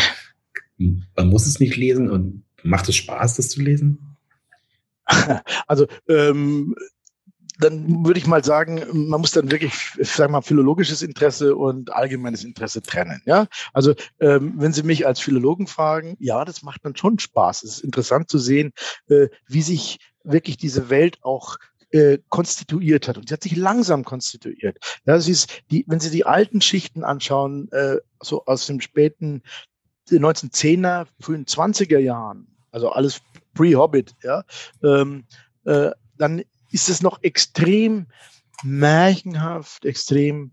man 0.78 1.28
muss 1.28 1.46
es 1.46 1.60
nicht 1.60 1.76
lesen 1.76 2.10
und 2.10 2.44
macht 2.62 2.88
es 2.88 2.96
Spaß, 2.96 3.36
das 3.36 3.48
zu 3.48 3.60
lesen? 3.62 3.98
Also 5.66 5.86
ähm, 6.08 6.74
dann 7.64 8.04
würde 8.04 8.18
ich 8.18 8.26
mal 8.26 8.44
sagen, 8.44 8.84
man 8.92 9.20
muss 9.20 9.32
dann 9.32 9.50
wirklich, 9.50 9.72
sag 10.00 10.30
mal, 10.30 10.42
philologisches 10.42 11.02
Interesse 11.02 11.56
und 11.56 11.92
allgemeines 11.92 12.44
Interesse 12.44 12.82
trennen. 12.82 13.22
Ja, 13.24 13.46
also 13.72 13.94
ähm, 14.20 14.54
wenn 14.56 14.72
Sie 14.72 14.82
mich 14.82 15.06
als 15.06 15.20
Philologen 15.20 15.66
fragen, 15.66 16.16
ja, 16.20 16.44
das 16.44 16.62
macht 16.62 16.84
dann 16.84 16.96
schon 16.96 17.18
Spaß. 17.18 17.62
Es 17.64 17.78
ist 17.78 17.84
interessant 17.84 18.30
zu 18.30 18.38
sehen, 18.38 18.72
äh, 19.08 19.28
wie 19.48 19.62
sich 19.62 19.98
wirklich 20.22 20.56
diese 20.56 20.90
Welt 20.90 21.18
auch 21.22 21.56
äh, 21.90 22.18
konstituiert 22.28 23.08
hat 23.08 23.18
und 23.18 23.28
sie 23.28 23.34
hat 23.34 23.42
sich 23.42 23.56
langsam 23.56 24.04
konstituiert. 24.04 24.78
Ja, 25.06 25.18
sie 25.20 25.32
ist 25.32 25.62
die, 25.70 25.84
wenn 25.86 26.00
Sie 26.00 26.10
die 26.10 26.26
alten 26.26 26.60
Schichten 26.60 27.04
anschauen, 27.04 27.70
äh, 27.72 27.98
so 28.20 28.44
aus 28.46 28.66
dem 28.66 28.80
späten 28.80 29.42
den 30.10 30.24
1910er, 30.24 31.06
frühen 31.20 31.46
20er 31.46 31.98
Jahren, 31.98 32.46
also 32.72 32.90
alles 32.90 33.20
pre-Hobbit, 33.54 34.14
ja, 34.22 34.42
ähm, 34.82 35.24
äh, 35.64 35.92
dann 36.18 36.42
ist 36.74 36.88
es 36.88 37.02
noch 37.02 37.22
extrem 37.22 38.06
märchenhaft, 38.64 39.84
extrem 39.84 40.52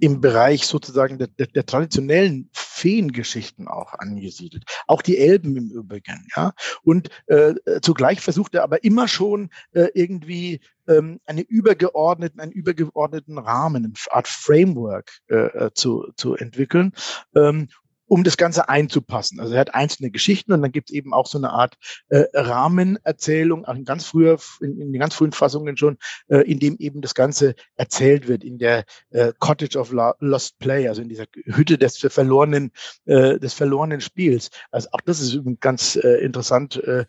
im 0.00 0.20
Bereich 0.20 0.66
sozusagen 0.66 1.18
der, 1.18 1.28
der, 1.28 1.46
der 1.46 1.66
traditionellen 1.66 2.48
Feengeschichten 2.52 3.68
auch 3.68 3.92
angesiedelt. 3.94 4.64
Auch 4.86 5.02
die 5.02 5.18
Elben 5.18 5.56
im 5.56 5.70
Übrigen, 5.70 6.26
ja. 6.34 6.52
Und 6.82 7.10
äh, 7.26 7.54
zugleich 7.82 8.20
versucht 8.20 8.54
er 8.54 8.62
aber 8.62 8.82
immer 8.82 9.06
schon 9.06 9.50
äh, 9.72 9.88
irgendwie 9.94 10.60
ähm, 10.88 11.20
eine 11.26 11.42
übergeordneten, 11.42 12.40
einen 12.40 12.52
übergeordneten 12.52 13.38
Rahmen, 13.38 13.84
eine 13.84 13.92
Art 14.10 14.28
Framework 14.28 15.10
äh, 15.28 15.66
äh 15.66 15.70
zu, 15.74 16.10
zu 16.16 16.34
entwickeln. 16.34 16.92
Ähm, 17.36 17.68
um 18.10 18.24
das 18.24 18.36
Ganze 18.36 18.68
einzupassen. 18.68 19.38
Also 19.38 19.54
er 19.54 19.60
hat 19.60 19.72
einzelne 19.72 20.10
Geschichten 20.10 20.52
und 20.52 20.62
dann 20.62 20.72
gibt 20.72 20.90
es 20.90 20.94
eben 20.96 21.14
auch 21.14 21.26
so 21.26 21.38
eine 21.38 21.50
Art 21.50 21.76
äh, 22.08 22.24
Rahmenerzählung, 22.34 23.64
auch 23.64 23.76
in 23.76 23.84
ganz 23.84 24.04
früher, 24.04 24.36
in, 24.60 24.80
in 24.80 24.92
den 24.92 25.00
ganz 25.00 25.14
frühen 25.14 25.30
Fassungen 25.30 25.76
schon, 25.76 25.96
äh, 26.26 26.38
in 26.38 26.58
dem 26.58 26.76
eben 26.78 27.02
das 27.02 27.14
Ganze 27.14 27.54
erzählt 27.76 28.26
wird, 28.26 28.42
in 28.42 28.58
der 28.58 28.84
äh, 29.10 29.32
Cottage 29.38 29.78
of 29.78 29.92
Lost 29.92 30.58
Play, 30.58 30.88
also 30.88 31.02
in 31.02 31.08
dieser 31.08 31.26
Hütte 31.44 31.78
des 31.78 31.98
verlorenen, 31.98 32.72
äh, 33.04 33.38
des 33.38 33.54
verlorenen 33.54 34.00
Spiels. 34.00 34.50
Also 34.72 34.88
auch 34.90 35.00
das 35.02 35.20
ist 35.20 35.38
ganz 35.60 35.94
äh, 35.94 36.16
interessant, 36.16 36.82
äh, 36.82 37.04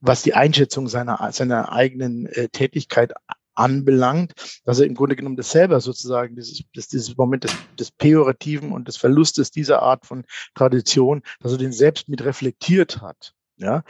was 0.00 0.22
die 0.22 0.32
Einschätzung 0.32 0.88
seiner, 0.88 1.30
seiner 1.30 1.72
eigenen 1.72 2.24
äh, 2.24 2.48
Tätigkeit 2.48 3.12
anbelangt, 3.54 4.32
dass 4.68 4.80
er 4.80 4.86
im 4.86 4.94
Grunde 4.94 5.16
genommen 5.16 5.36
das 5.36 5.50
selber 5.50 5.80
sozusagen, 5.80 6.36
dieses, 6.36 6.62
das, 6.74 6.88
dieses 6.88 7.16
Moment 7.16 7.44
des, 7.44 7.52
des 7.78 7.90
Pejorativen 7.90 8.70
und 8.72 8.86
des 8.86 8.98
Verlustes 8.98 9.50
dieser 9.50 9.80
Art 9.80 10.04
von 10.04 10.26
Tradition, 10.54 11.22
dass 11.40 11.52
er 11.52 11.58
den 11.58 11.72
selbst 11.72 12.10
mit 12.10 12.22
reflektiert 12.22 13.00
hat. 13.00 13.32
Ja, 13.56 13.82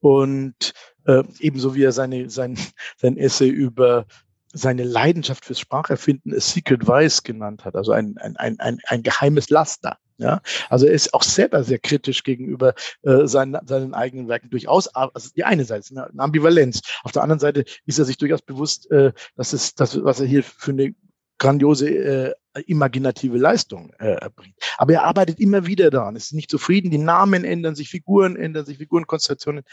und 0.00 0.74
äh, 1.06 1.22
ebenso 1.38 1.74
wie 1.74 1.84
er 1.84 1.92
seine, 1.92 2.28
sein, 2.28 2.58
sein 2.98 3.16
Essay 3.16 3.48
über 3.48 4.04
seine 4.52 4.84
Leidenschaft 4.84 5.46
fürs 5.46 5.58
Spracherfinden 5.58 6.34
a 6.34 6.40
Secret 6.40 6.86
Vice 6.86 7.22
genannt 7.22 7.64
hat, 7.64 7.74
also 7.74 7.92
ein, 7.92 8.18
ein, 8.18 8.36
ein, 8.36 8.60
ein, 8.60 8.78
ein 8.88 9.02
geheimes 9.02 9.48
Laster. 9.48 9.96
Ja, 10.18 10.40
also 10.70 10.86
er 10.86 10.94
ist 10.94 11.12
auch 11.12 11.22
selber 11.22 11.62
sehr 11.62 11.78
kritisch 11.78 12.22
gegenüber 12.22 12.74
äh, 13.02 13.26
seinen, 13.26 13.58
seinen 13.66 13.92
eigenen 13.92 14.28
Werken 14.28 14.48
durchaus. 14.48 14.88
Also 14.88 15.28
die 15.36 15.44
eine 15.44 15.66
Seite 15.66 15.80
ist 15.80 15.90
eine 15.90 16.08
Ambivalenz. 16.18 16.80
Auf 17.02 17.12
der 17.12 17.22
anderen 17.22 17.38
Seite 17.38 17.64
ist 17.84 17.98
er 17.98 18.06
sich 18.06 18.16
durchaus 18.16 18.40
bewusst, 18.40 18.90
äh, 18.90 19.12
dass 19.36 19.52
es 19.52 19.74
das, 19.74 20.02
was 20.02 20.20
er 20.20 20.26
hier 20.26 20.42
für 20.42 20.70
eine 20.70 20.94
grandiose 21.38 21.90
äh, 21.90 22.34
imaginative 22.66 23.36
Leistung 23.36 23.92
äh, 23.98 24.14
erbringt. 24.14 24.56
Aber 24.78 24.94
er 24.94 25.04
arbeitet 25.04 25.38
immer 25.38 25.66
wieder 25.66 25.90
daran, 25.90 26.16
ist 26.16 26.32
nicht 26.32 26.50
zufrieden, 26.50 26.90
die 26.90 26.98
Namen 26.98 27.44
ändern 27.44 27.74
sich, 27.74 27.90
Figuren 27.90 28.36
ändern 28.36 28.64
sich, 28.64 28.78
Figurenkonstellationen 28.78 29.64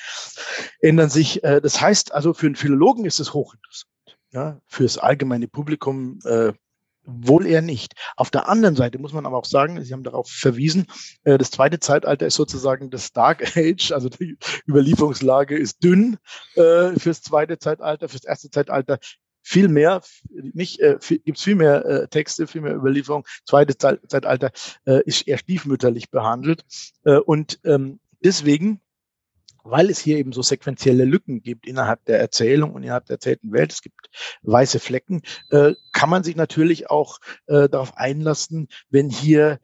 ändern 0.81 1.09
sich. 1.09 1.43
Äh, 1.43 1.61
das 1.61 1.79
heißt 1.79 2.13
also, 2.13 2.33
für 2.33 2.47
einen 2.47 2.55
Philologen 2.55 3.05
ist 3.05 3.19
es 3.19 3.33
hochinteressant. 3.33 3.89
Ja, 4.31 4.59
fürs 4.67 4.97
allgemeine 4.97 5.47
Publikum 5.47 6.19
äh, 6.25 6.53
Wohl 7.05 7.45
eher 7.45 7.61
nicht. 7.61 7.93
Auf 8.15 8.31
der 8.31 8.47
anderen 8.47 8.75
Seite 8.75 8.97
muss 8.97 9.13
man 9.13 9.25
aber 9.25 9.37
auch 9.37 9.45
sagen, 9.45 9.83
Sie 9.83 9.93
haben 9.93 10.03
darauf 10.03 10.29
verwiesen, 10.29 10.87
äh, 11.23 11.37
das 11.37 11.51
zweite 11.51 11.79
Zeitalter 11.79 12.25
ist 12.25 12.35
sozusagen 12.35 12.89
das 12.89 13.11
Dark 13.11 13.43
Age, 13.57 13.91
also 13.91 14.09
die 14.09 14.37
Überlieferungslage 14.67 15.57
ist 15.57 15.83
dünn 15.83 16.17
äh, 16.55 16.97
fürs 16.97 17.21
zweite 17.21 17.59
Zeitalter, 17.59 18.07
fürs 18.07 18.23
erste 18.23 18.49
Zeitalter 18.49 18.99
viel 19.41 19.67
mehr, 19.67 20.01
nicht 20.29 20.79
äh, 20.79 20.97
gibt 21.25 21.37
es 21.37 21.43
viel 21.43 21.55
mehr 21.55 21.85
äh, 21.85 22.07
Texte, 22.07 22.47
viel 22.47 22.61
mehr 22.61 22.75
Überlieferung. 22.75 23.25
Zweite 23.45 23.77
Zeitalter 23.77 24.51
ist 24.85 25.27
eher 25.27 25.37
stiefmütterlich 25.37 26.09
behandelt 26.09 26.63
und 27.25 27.59
ähm, 27.65 27.99
deswegen 28.23 28.79
weil 29.63 29.89
es 29.89 29.99
hier 29.99 30.17
eben 30.17 30.33
so 30.33 30.41
sequentielle 30.41 31.05
Lücken 31.05 31.41
gibt 31.41 31.65
innerhalb 31.65 32.03
der 32.05 32.19
Erzählung 32.19 32.73
und 32.73 32.83
innerhalb 32.83 33.05
der 33.05 33.15
erzählten 33.15 33.51
Welt, 33.51 33.71
es 33.71 33.81
gibt 33.81 34.09
weiße 34.43 34.79
Flecken, 34.79 35.21
äh, 35.49 35.73
kann 35.91 36.09
man 36.09 36.23
sich 36.23 36.35
natürlich 36.35 36.89
auch 36.89 37.19
äh, 37.47 37.69
darauf 37.69 37.97
einlassen, 37.97 38.67
wenn 38.89 39.09
hier 39.09 39.59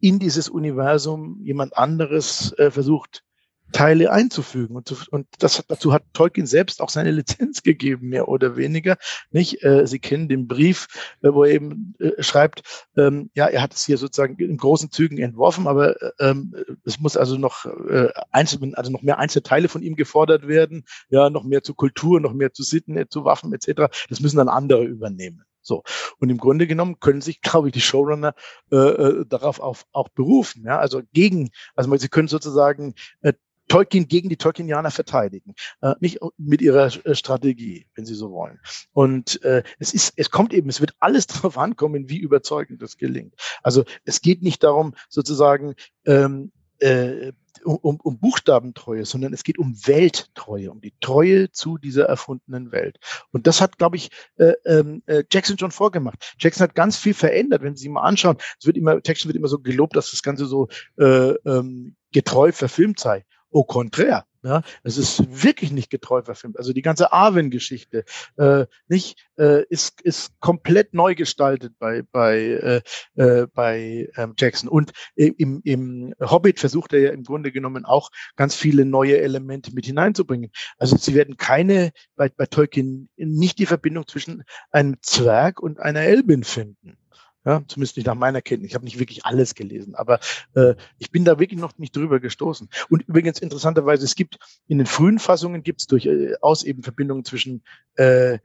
in 0.00 0.18
dieses 0.18 0.48
Universum 0.48 1.40
jemand 1.42 1.76
anderes 1.76 2.52
äh, 2.58 2.70
versucht, 2.70 3.24
Teile 3.72 4.12
einzufügen. 4.12 4.76
Und, 4.76 4.88
zu, 4.88 4.96
und 5.10 5.26
das, 5.38 5.62
dazu 5.66 5.92
hat 5.92 6.04
Tolkien 6.12 6.46
selbst 6.46 6.80
auch 6.80 6.88
seine 6.88 7.10
Lizenz 7.12 7.62
gegeben, 7.62 8.08
mehr 8.08 8.28
oder 8.28 8.56
weniger. 8.56 8.96
Nicht? 9.30 9.62
Äh, 9.62 9.86
Sie 9.86 9.98
kennen 9.98 10.28
den 10.28 10.46
Brief, 10.46 10.86
äh, 11.22 11.32
wo 11.32 11.44
er 11.44 11.52
eben 11.52 11.94
äh, 11.98 12.22
schreibt, 12.22 12.62
ähm, 12.96 13.30
ja, 13.34 13.46
er 13.46 13.62
hat 13.62 13.74
es 13.74 13.84
hier 13.84 13.98
sozusagen 13.98 14.36
in 14.38 14.56
großen 14.56 14.90
Zügen 14.90 15.18
entworfen, 15.18 15.66
aber 15.66 16.00
äh, 16.00 16.10
ähm, 16.20 16.54
es 16.84 17.00
muss 17.00 17.16
also 17.16 17.36
noch 17.36 17.66
äh, 17.66 18.08
einzelne, 18.30 18.76
also 18.76 18.90
noch 18.90 19.02
mehr 19.02 19.18
Einzelteile 19.18 19.68
von 19.68 19.82
ihm 19.82 19.96
gefordert 19.96 20.46
werden, 20.46 20.84
ja, 21.08 21.30
noch 21.30 21.44
mehr 21.44 21.62
zu 21.62 21.74
Kultur, 21.74 22.20
noch 22.20 22.32
mehr 22.32 22.52
zu 22.52 22.62
Sitten, 22.62 22.96
äh, 22.96 23.08
zu 23.08 23.24
Waffen 23.24 23.52
etc. 23.52 23.92
Das 24.08 24.20
müssen 24.20 24.36
dann 24.36 24.48
andere 24.48 24.84
übernehmen. 24.84 25.44
So. 25.62 25.84
Und 26.18 26.28
im 26.30 26.38
Grunde 26.38 26.66
genommen 26.66 27.00
können 27.00 27.20
sich, 27.20 27.40
glaube 27.42 27.68
ich, 27.68 27.72
die 27.72 27.80
Showrunner 27.80 28.34
äh, 28.70 28.76
äh, 28.76 29.26
darauf 29.26 29.60
auch, 29.60 29.78
auch 29.92 30.08
berufen. 30.08 30.64
Ja? 30.66 30.78
Also 30.78 31.02
gegen, 31.12 31.50
also 31.74 31.96
sie 31.96 32.08
können 32.08 32.28
sozusagen 32.28 32.94
äh, 33.22 33.32
Tolkien 33.72 34.06
gegen 34.06 34.28
die 34.28 34.36
Tolkienianer 34.36 34.90
verteidigen, 34.90 35.54
äh, 35.80 35.94
nicht 35.98 36.18
mit 36.36 36.60
ihrer 36.60 36.90
äh, 37.06 37.14
Strategie, 37.14 37.86
wenn 37.94 38.04
sie 38.04 38.14
so 38.14 38.30
wollen. 38.30 38.60
Und 38.92 39.42
äh, 39.44 39.62
es 39.78 39.94
ist, 39.94 40.12
es 40.16 40.30
kommt 40.30 40.52
eben, 40.52 40.68
es 40.68 40.82
wird 40.82 40.92
alles 41.00 41.26
darauf 41.28 41.56
ankommen, 41.56 42.10
wie 42.10 42.18
überzeugend 42.18 42.82
das 42.82 42.98
gelingt. 42.98 43.34
Also 43.62 43.84
es 44.04 44.20
geht 44.20 44.42
nicht 44.42 44.62
darum, 44.62 44.94
sozusagen 45.08 45.74
ähm, 46.04 46.52
äh, 46.80 47.32
um, 47.64 47.98
um 48.02 48.18
Buchstabentreue, 48.18 49.06
sondern 49.06 49.32
es 49.32 49.42
geht 49.42 49.56
um 49.56 49.74
Welttreue, 49.86 50.70
um 50.70 50.82
die 50.82 50.92
Treue 51.00 51.50
zu 51.50 51.78
dieser 51.78 52.04
erfundenen 52.04 52.72
Welt. 52.72 52.98
Und 53.30 53.46
das 53.46 53.62
hat, 53.62 53.78
glaube 53.78 53.96
ich, 53.96 54.10
äh, 54.36 54.52
ähm, 54.66 55.02
äh, 55.06 55.24
Jackson 55.32 55.58
schon 55.58 55.70
vorgemacht. 55.70 56.34
Jackson 56.38 56.64
hat 56.64 56.74
ganz 56.74 56.98
viel 56.98 57.14
verändert, 57.14 57.62
wenn 57.62 57.76
Sie 57.76 57.88
mal 57.88 58.02
anschauen. 58.02 58.36
Es 58.60 58.66
wird 58.66 58.76
immer, 58.76 59.00
Jackson 59.02 59.30
wird 59.30 59.36
immer 59.38 59.48
so 59.48 59.60
gelobt, 59.60 59.96
dass 59.96 60.10
das 60.10 60.22
Ganze 60.22 60.44
so 60.44 60.68
äh, 60.98 61.30
ähm, 61.46 61.96
getreu 62.12 62.52
verfilmt 62.52 63.00
sei. 63.00 63.24
Au 63.52 63.64
contraire. 63.64 64.24
Ja, 64.44 64.62
es 64.82 64.98
ist 64.98 65.44
wirklich 65.44 65.70
nicht 65.70 65.88
getreu 65.88 66.22
verfilmt. 66.22 66.58
Also 66.58 66.72
die 66.72 66.82
ganze 66.82 67.12
Arwen-Geschichte 67.12 68.04
äh, 68.36 68.66
nicht 68.88 69.24
äh, 69.38 69.64
ist 69.68 70.00
ist 70.00 70.32
komplett 70.40 70.94
neu 70.94 71.14
gestaltet 71.14 71.74
bei 71.78 72.02
bei 72.10 72.82
äh, 73.16 73.22
äh, 73.22 73.46
bei 73.54 74.08
ähm, 74.16 74.34
Jackson 74.36 74.68
und 74.68 74.90
im 75.14 75.60
im 75.62 76.12
Hobbit 76.20 76.58
versucht 76.58 76.92
er 76.92 76.98
ja 76.98 77.10
im 77.12 77.22
Grunde 77.22 77.52
genommen 77.52 77.84
auch 77.84 78.10
ganz 78.34 78.56
viele 78.56 78.84
neue 78.84 79.20
Elemente 79.20 79.72
mit 79.72 79.86
hineinzubringen. 79.86 80.50
Also 80.76 80.96
sie 80.96 81.14
werden 81.14 81.36
keine 81.36 81.92
bei 82.16 82.28
bei 82.28 82.46
Tolkien 82.46 83.10
nicht 83.16 83.60
die 83.60 83.66
Verbindung 83.66 84.08
zwischen 84.08 84.42
einem 84.72 84.96
Zwerg 85.02 85.60
und 85.60 85.78
einer 85.78 86.00
Elbin 86.00 86.42
finden. 86.42 86.98
Ja, 87.44 87.62
zumindest 87.66 87.96
nicht 87.96 88.06
nach 88.06 88.14
meiner 88.14 88.40
Kenntnis. 88.40 88.70
Ich 88.70 88.74
habe 88.74 88.84
nicht 88.84 89.00
wirklich 89.00 89.24
alles 89.24 89.54
gelesen, 89.54 89.96
aber 89.96 90.20
äh, 90.54 90.74
ich 90.98 91.10
bin 91.10 91.24
da 91.24 91.40
wirklich 91.40 91.58
noch 91.58 91.76
nicht 91.76 91.96
drüber 91.96 92.20
gestoßen. 92.20 92.68
Und 92.88 93.02
übrigens 93.08 93.40
interessanterweise, 93.40 94.04
es 94.04 94.14
gibt 94.14 94.38
in 94.68 94.78
den 94.78 94.86
frühen 94.86 95.18
Fassungen 95.18 95.64
gibt 95.64 95.80
es 95.80 95.86
durchaus 95.88 96.62
eben 96.62 96.84
Verbindungen 96.84 97.24
zwischen 97.24 97.64
äh, 97.96 98.38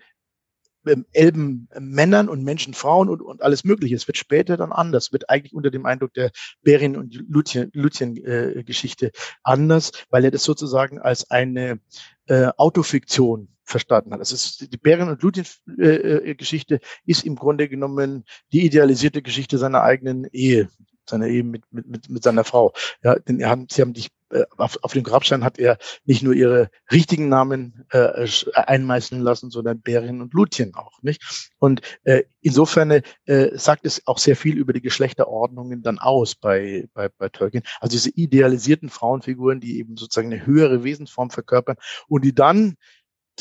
ähm, 0.90 1.06
Elben 1.12 1.68
Männern 1.80 2.30
und 2.30 2.44
Menschen 2.44 2.74
Frauen 2.74 3.10
und, 3.10 3.22
und 3.22 3.42
alles 3.42 3.64
Mögliche. 3.64 3.96
Es 3.96 4.08
wird 4.08 4.18
später 4.18 4.58
dann 4.58 4.72
anders, 4.72 5.12
wird 5.12 5.30
eigentlich 5.30 5.54
unter 5.54 5.72
dem 5.72 5.86
Eindruck 5.86 6.14
der 6.14 6.32
Berin 6.62 6.96
und 6.96 7.14
Luthien-Geschichte 7.28 9.08
äh, 9.08 9.12
anders, 9.44 9.92
weil 10.10 10.26
er 10.26 10.32
das 10.32 10.44
sozusagen 10.44 11.00
als 11.00 11.30
eine 11.30 11.80
äh, 12.28 12.50
Autofiktion 12.58 13.50
verstanden 13.64 14.14
hat. 14.14 14.20
Also 14.20 14.36
ist, 14.36 14.72
die 14.72 14.78
Bären- 14.78 15.10
und 15.10 15.22
Luthien-Geschichte 15.22 16.76
äh, 16.76 16.80
ist 17.06 17.26
im 17.26 17.36
Grunde 17.36 17.68
genommen 17.68 18.24
die 18.54 18.66
idealisierte 18.66 19.22
Geschichte 19.22 19.58
seiner 19.58 19.84
eigenen 19.84 20.26
Ehe, 20.32 20.70
seiner 21.06 21.28
Ehe 21.28 21.44
mit, 21.44 21.64
mit, 21.72 21.88
mit, 21.88 22.10
mit 22.10 22.24
seiner 22.24 22.44
Frau. 22.46 22.74
Ja, 23.04 23.20
denn 23.20 23.40
er 23.40 23.50
haben, 23.50 23.68
sie 23.70 23.82
haben 23.82 23.94
dich 23.94 24.08
äh, 24.08 24.17
auf, 24.58 24.78
auf 24.82 24.94
dem 24.94 25.04
Grabstein 25.04 25.44
hat 25.44 25.58
er 25.58 25.78
nicht 26.06 26.24
nur 26.24 26.34
ihre 26.34 26.70
richtigen 26.92 27.30
Namen 27.30 27.86
äh, 27.92 28.28
einmeißeln 28.54 29.22
lassen, 29.22 29.52
sondern 29.52 29.82
Bärin 29.82 30.22
und 30.22 30.34
Luthien 30.34 30.76
auch, 30.76 31.02
nicht? 31.02 31.50
Und 31.60 31.82
äh, 32.04 32.24
insofern 32.42 32.92
äh, 32.92 33.58
sagt 33.58 33.86
es 33.86 34.06
auch 34.06 34.18
sehr 34.18 34.36
viel 34.36 34.58
über 34.58 34.74
die 34.74 34.82
Geschlechterordnungen 34.82 35.82
dann 35.82 36.00
aus 36.00 36.36
bei, 36.36 36.88
bei, 36.94 37.10
bei 37.10 37.30
Tolkien. 37.30 37.64
Also 37.80 37.94
diese 37.94 38.10
idealisierten 38.10 38.90
Frauenfiguren, 38.90 39.60
die 39.60 39.80
eben 39.80 39.98
sozusagen 39.98 40.32
eine 40.32 40.46
höhere 40.46 40.84
Wesensform 40.84 41.30
verkörpern 41.30 41.78
und 42.08 42.24
die 42.26 42.36
dann 42.36 42.76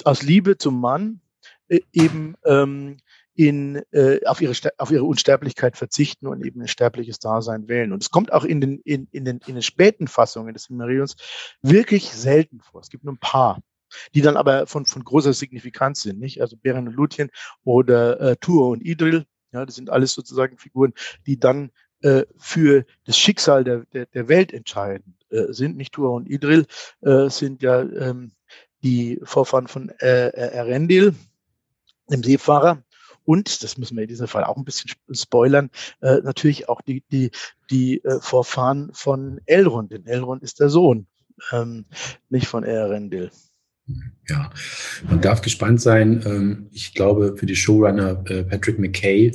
aus 0.04 0.22
Liebe 0.22 0.58
zum 0.58 0.80
Mann 0.80 1.20
äh, 1.68 1.80
eben 1.92 2.36
ähm, 2.44 2.98
in, 3.36 3.82
äh, 3.92 4.24
auf, 4.24 4.40
ihre, 4.40 4.54
auf 4.78 4.90
ihre 4.90 5.04
Unsterblichkeit 5.04 5.76
verzichten 5.76 6.26
und 6.26 6.44
eben 6.44 6.62
ein 6.62 6.68
sterbliches 6.68 7.18
Dasein 7.18 7.68
wählen. 7.68 7.92
Und 7.92 8.02
es 8.02 8.10
kommt 8.10 8.32
auch 8.32 8.44
in 8.44 8.60
den, 8.60 8.80
in, 8.80 9.08
in 9.12 9.24
den, 9.24 9.40
in 9.46 9.54
den 9.54 9.62
späten 9.62 10.08
Fassungen 10.08 10.54
des 10.54 10.64
Silmarillions 10.64 11.16
wirklich 11.62 12.10
selten 12.10 12.60
vor. 12.60 12.80
Es 12.80 12.88
gibt 12.88 13.04
nur 13.04 13.14
ein 13.14 13.18
paar, 13.18 13.60
die 14.14 14.22
dann 14.22 14.36
aber 14.36 14.66
von, 14.66 14.86
von 14.86 15.04
großer 15.04 15.34
Signifikanz 15.34 16.02
sind, 16.02 16.18
nicht? 16.18 16.40
Also 16.40 16.56
Beren 16.56 16.88
und 16.88 16.94
Luthien 16.94 17.30
oder 17.62 18.20
äh, 18.20 18.36
Tuor 18.36 18.70
und 18.70 18.84
Idril, 18.84 19.26
ja, 19.52 19.64
das 19.64 19.74
sind 19.74 19.90
alles 19.90 20.12
sozusagen 20.12 20.58
Figuren, 20.58 20.92
die 21.26 21.38
dann 21.38 21.70
äh, 22.02 22.24
für 22.36 22.84
das 23.04 23.18
Schicksal 23.18 23.64
der, 23.64 23.84
der, 23.92 24.06
der 24.06 24.28
Welt 24.28 24.52
entscheidend 24.52 25.14
äh, 25.30 25.52
sind. 25.52 25.76
Nicht 25.76 25.92
Tua 25.92 26.10
und 26.10 26.28
Idril 26.28 26.66
äh, 27.02 27.28
sind 27.28 27.62
ja 27.62 27.82
ähm, 27.82 28.32
die 28.82 29.20
Vorfahren 29.22 29.66
von 29.66 29.90
äh, 29.98 30.28
Erendil, 30.30 31.14
dem 32.08 32.22
Seefahrer. 32.22 32.82
Und, 33.26 33.62
das 33.62 33.76
müssen 33.76 33.96
wir 33.96 34.04
in 34.04 34.08
diesem 34.08 34.28
Fall 34.28 34.44
auch 34.44 34.56
ein 34.56 34.64
bisschen 34.64 34.90
spoilern, 35.10 35.70
äh, 36.00 36.18
natürlich 36.22 36.68
auch 36.68 36.80
die, 36.80 37.02
die, 37.12 37.30
die 37.70 38.02
äh, 38.04 38.20
Vorfahren 38.20 38.90
von 38.94 39.40
Elrond. 39.46 39.92
Denn 39.92 40.06
Elrond 40.06 40.42
ist 40.42 40.60
der 40.60 40.70
Sohn, 40.70 41.06
ähm, 41.52 41.84
nicht 42.30 42.46
von 42.46 42.64
Erendil. 42.64 43.30
Ja, 44.28 44.50
man 45.08 45.20
darf 45.20 45.42
gespannt 45.42 45.80
sein. 45.80 46.22
Ähm, 46.26 46.66
ich 46.72 46.94
glaube, 46.94 47.36
für 47.36 47.46
die 47.46 47.54
Showrunner 47.54 48.24
äh, 48.28 48.42
Patrick 48.42 48.78
McKay 48.78 49.32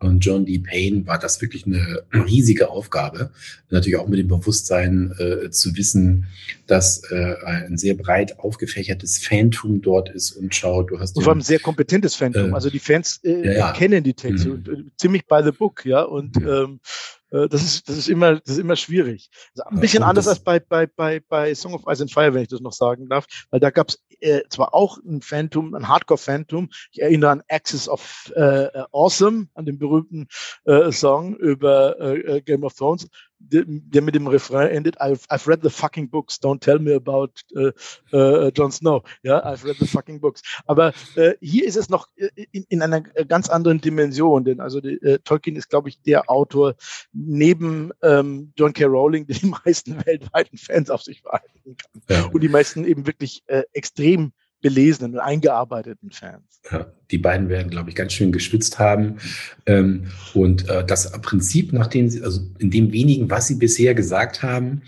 und 0.00 0.20
John 0.20 0.46
D. 0.46 0.60
Payne 0.60 1.04
war 1.08 1.18
das 1.18 1.40
wirklich 1.42 1.66
eine 1.66 2.04
riesige 2.12 2.70
Aufgabe. 2.70 3.32
Natürlich 3.70 3.98
auch 3.98 4.06
mit 4.06 4.20
dem 4.20 4.28
Bewusstsein 4.28 5.12
äh, 5.18 5.50
zu 5.50 5.76
wissen, 5.76 6.26
dass 6.68 7.02
äh, 7.10 7.34
ein 7.44 7.76
sehr 7.76 7.94
breit 7.94 8.38
aufgefächertes 8.38 9.18
Fantum 9.18 9.82
dort 9.82 10.10
ist 10.10 10.32
und 10.32 10.54
schaut, 10.54 10.92
du 10.92 11.00
hast. 11.00 11.16
Und 11.16 11.24
vor 11.24 11.32
allem 11.32 11.40
ein 11.40 11.44
sehr 11.44 11.58
kompetentes 11.58 12.14
Fantum. 12.14 12.52
Äh, 12.52 12.54
also 12.54 12.70
die 12.70 12.78
Fans 12.78 13.18
ja, 13.24 13.52
ja. 13.52 13.72
kennen 13.72 14.04
die 14.04 14.14
Texte 14.14 14.50
mhm. 14.50 14.92
ziemlich 14.96 15.26
by 15.26 15.40
the 15.42 15.50
book, 15.50 15.84
ja. 15.84 16.02
Und 16.02 16.36
mhm. 16.36 16.48
ähm, 16.48 16.80
äh, 16.84 17.17
das 17.30 17.62
ist, 17.62 17.88
das 17.88 17.96
ist 17.96 18.08
immer, 18.08 18.36
das 18.36 18.54
ist 18.54 18.58
immer 18.58 18.76
schwierig. 18.76 19.30
Also 19.54 19.68
ein 19.68 19.80
bisschen 19.80 20.02
anders 20.02 20.28
als 20.28 20.40
bei, 20.40 20.60
bei, 20.60 20.86
bei, 20.86 21.20
bei 21.20 21.54
Song 21.54 21.74
of 21.74 21.82
Ice 21.86 22.02
and 22.02 22.12
Fire, 22.12 22.32
wenn 22.32 22.42
ich 22.42 22.48
das 22.48 22.60
noch 22.60 22.72
sagen 22.72 23.08
darf, 23.08 23.26
weil 23.50 23.60
da 23.60 23.70
gab 23.70 23.88
es 23.88 24.02
äh, 24.20 24.42
zwar 24.48 24.74
auch 24.74 24.98
ein 24.98 25.22
Phantom, 25.22 25.74
ein 25.74 25.88
Hardcore-Phantom. 25.88 26.70
Ich 26.90 27.00
erinnere 27.00 27.30
an 27.30 27.42
Axis 27.48 27.88
of 27.88 28.32
äh, 28.34 28.68
Awesome, 28.92 29.48
an 29.54 29.66
den 29.66 29.78
berühmten 29.78 30.28
äh, 30.64 30.90
Song 30.90 31.36
über 31.36 31.98
äh, 32.00 32.36
äh 32.36 32.40
Game 32.40 32.64
of 32.64 32.74
Thrones 32.74 33.08
der 33.40 34.02
mit 34.02 34.14
dem 34.14 34.26
Refrain 34.26 34.68
endet, 34.68 35.00
I've, 35.00 35.24
I've 35.28 35.48
read 35.48 35.60
the 35.62 35.70
fucking 35.70 36.10
books, 36.10 36.38
don't 36.40 36.60
tell 36.60 36.78
me 36.78 36.94
about 36.94 37.30
uh, 37.56 37.70
uh, 38.12 38.50
Jon 38.50 38.72
Snow. 38.72 39.02
Ja, 39.22 39.44
I've 39.44 39.64
read 39.64 39.76
the 39.78 39.86
fucking 39.86 40.20
books. 40.20 40.42
Aber 40.66 40.92
uh, 41.16 41.32
hier 41.40 41.64
ist 41.64 41.76
es 41.76 41.88
noch 41.88 42.08
in, 42.16 42.64
in, 42.68 42.82
einer 42.82 43.00
ganz 43.00 43.48
anderen 43.48 43.80
Dimension, 43.80 44.44
denn 44.44 44.60
also 44.60 44.80
die, 44.80 44.98
Tolkien 45.24 45.56
ist, 45.56 45.68
glaube 45.68 45.88
ich, 45.88 46.00
der 46.02 46.30
Autor 46.30 46.74
neben 47.12 47.92
ähm, 48.02 48.52
John 48.56 48.72
K. 48.72 48.84
Rowling, 48.86 49.26
der 49.26 49.36
die 49.36 49.46
meisten 49.64 50.04
weltweiten 50.04 50.58
Fans 50.58 50.90
auf 50.90 51.02
sich 51.02 51.22
vereinigen 51.22 51.76
kann. 51.76 52.02
Ja. 52.08 52.26
Und 52.26 52.42
die 52.42 52.48
meisten 52.48 52.84
eben 52.84 53.06
wirklich 53.06 53.44
extrem 53.72 54.32
belesenen 54.60 55.14
und 55.14 55.20
eingearbeiteten 55.20 56.10
Fans. 56.10 56.60
Ja, 56.70 56.92
die 57.10 57.18
beiden 57.18 57.48
werden, 57.48 57.70
glaube 57.70 57.90
ich, 57.90 57.96
ganz 57.96 58.12
schön 58.12 58.32
geschwitzt 58.32 58.78
haben. 58.78 59.18
Ähm, 59.66 60.08
und 60.34 60.68
äh, 60.68 60.84
das 60.84 61.10
Prinzip, 61.22 61.72
nachdem 61.72 62.08
sie, 62.08 62.22
also 62.22 62.40
in 62.58 62.70
dem 62.70 62.92
wenigen, 62.92 63.30
was 63.30 63.46
sie 63.46 63.54
bisher 63.54 63.94
gesagt 63.94 64.42
haben 64.42 64.82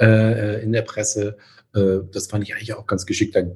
äh, 0.00 0.62
in 0.62 0.72
der 0.72 0.82
Presse, 0.82 1.36
äh, 1.74 1.98
das 2.12 2.26
fand 2.26 2.44
ich 2.44 2.54
eigentlich 2.54 2.74
auch 2.74 2.86
ganz 2.86 3.06
geschickt, 3.06 3.36
äh, 3.36 3.46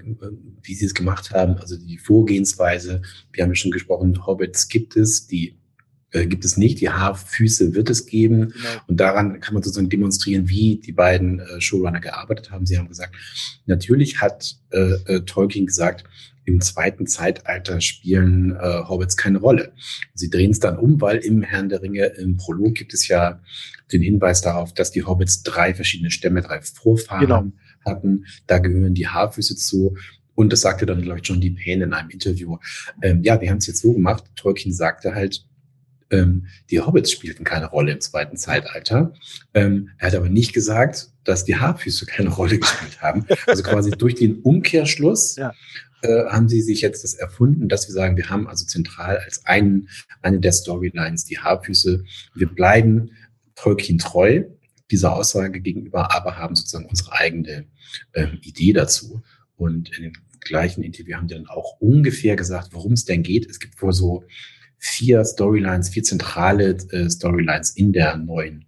wie 0.62 0.74
sie 0.74 0.86
es 0.86 0.94
gemacht 0.94 1.32
haben. 1.32 1.58
Also 1.58 1.76
die 1.76 1.98
Vorgehensweise, 1.98 3.02
wir 3.32 3.42
haben 3.42 3.50
ja 3.50 3.56
schon 3.56 3.72
gesprochen, 3.72 4.26
Hobbits 4.26 4.68
gibt 4.68 4.96
es, 4.96 5.26
die 5.26 5.58
äh, 6.12 6.26
gibt 6.26 6.44
es 6.44 6.56
nicht. 6.56 6.80
Die 6.80 6.90
Haarfüße 6.90 7.74
wird 7.74 7.90
es 7.90 8.06
geben. 8.06 8.50
Genau. 8.50 8.68
Und 8.86 9.00
daran 9.00 9.40
kann 9.40 9.54
man 9.54 9.62
sozusagen 9.62 9.88
demonstrieren, 9.88 10.48
wie 10.48 10.76
die 10.76 10.92
beiden 10.92 11.40
äh, 11.40 11.60
Showrunner 11.60 12.00
gearbeitet 12.00 12.50
haben. 12.50 12.66
Sie 12.66 12.78
haben 12.78 12.88
gesagt, 12.88 13.14
natürlich 13.66 14.20
hat 14.20 14.56
äh, 14.70 14.92
äh, 15.06 15.20
Tolkien 15.22 15.66
gesagt, 15.66 16.04
im 16.44 16.60
zweiten 16.60 17.08
Zeitalter 17.08 17.80
spielen 17.80 18.52
äh, 18.52 18.82
Hobbits 18.88 19.16
keine 19.16 19.38
Rolle. 19.38 19.72
Sie 20.14 20.30
drehen 20.30 20.52
es 20.52 20.60
dann 20.60 20.78
um, 20.78 21.00
weil 21.00 21.18
im 21.18 21.42
Herrn 21.42 21.68
der 21.68 21.82
Ringe 21.82 22.06
im 22.06 22.36
Prolog 22.36 22.74
gibt 22.76 22.94
es 22.94 23.08
ja 23.08 23.40
den 23.92 24.00
Hinweis 24.00 24.42
darauf, 24.42 24.72
dass 24.72 24.92
die 24.92 25.02
Hobbits 25.02 25.42
drei 25.42 25.74
verschiedene 25.74 26.12
Stämme, 26.12 26.42
drei 26.42 26.60
Vorfahren 26.62 27.20
genau. 27.20 27.44
hatten. 27.84 28.26
Da 28.46 28.58
gehören 28.58 28.94
die 28.94 29.08
Haarfüße 29.08 29.56
zu. 29.56 29.96
Und 30.36 30.52
das 30.52 30.60
sagte 30.60 30.86
dann, 30.86 31.02
glaube 31.02 31.18
ich, 31.18 31.26
John 31.26 31.40
D. 31.40 31.50
Payne 31.50 31.84
in 31.84 31.92
einem 31.92 32.10
Interview. 32.10 32.58
Ähm, 33.02 33.22
ja, 33.24 33.40
wir 33.40 33.50
haben 33.50 33.58
es 33.58 33.66
jetzt 33.66 33.80
so 33.80 33.92
gemacht. 33.92 34.24
Tolkien 34.36 34.72
sagte 34.72 35.14
halt, 35.14 35.44
ähm, 36.10 36.46
die 36.70 36.80
Hobbits 36.80 37.10
spielten 37.10 37.44
keine 37.44 37.66
Rolle 37.66 37.92
im 37.92 38.00
zweiten 38.00 38.36
Zeitalter. 38.36 39.12
Ähm, 39.54 39.90
er 39.98 40.08
hat 40.08 40.14
aber 40.14 40.28
nicht 40.28 40.52
gesagt, 40.52 41.10
dass 41.24 41.44
die 41.44 41.56
Haarfüße 41.56 42.06
keine 42.06 42.30
Rolle 42.30 42.58
gespielt 42.60 43.00
haben. 43.00 43.26
Also 43.46 43.62
quasi 43.62 43.90
durch 43.90 44.14
den 44.14 44.40
Umkehrschluss 44.40 45.36
ja. 45.36 45.52
äh, 46.02 46.26
haben 46.26 46.48
sie 46.48 46.62
sich 46.62 46.80
jetzt 46.80 47.04
das 47.04 47.14
erfunden, 47.14 47.68
dass 47.68 47.88
wir 47.88 47.94
sagen, 47.94 48.16
wir 48.16 48.30
haben 48.30 48.46
also 48.46 48.64
zentral 48.64 49.18
als 49.18 49.44
einen, 49.46 49.88
eine 50.22 50.40
der 50.40 50.52
Storylines 50.52 51.24
die 51.24 51.38
Haarfüße. 51.38 52.04
Wir 52.34 52.48
bleiben 52.48 53.10
Tolkien 53.56 53.98
treu 53.98 54.44
dieser 54.90 55.16
Aussage 55.16 55.60
gegenüber, 55.60 56.14
aber 56.14 56.36
haben 56.36 56.54
sozusagen 56.54 56.86
unsere 56.86 57.12
eigene 57.12 57.66
äh, 58.12 58.28
Idee 58.42 58.72
dazu. 58.72 59.22
Und 59.56 59.96
in 59.96 60.04
dem 60.04 60.12
gleichen 60.40 60.84
Interview 60.84 61.16
haben 61.16 61.26
die 61.26 61.34
dann 61.34 61.48
auch 61.48 61.80
ungefähr 61.80 62.36
gesagt, 62.36 62.68
worum 62.72 62.92
es 62.92 63.04
denn 63.04 63.24
geht. 63.24 63.50
Es 63.50 63.58
gibt 63.58 63.80
wohl 63.82 63.92
so 63.92 64.22
vier 64.78 65.24
Storylines, 65.24 65.88
vier 65.88 66.02
zentrale 66.02 66.76
äh, 66.90 67.08
Storylines 67.10 67.70
in 67.70 67.92
der 67.92 68.16
neuen 68.16 68.66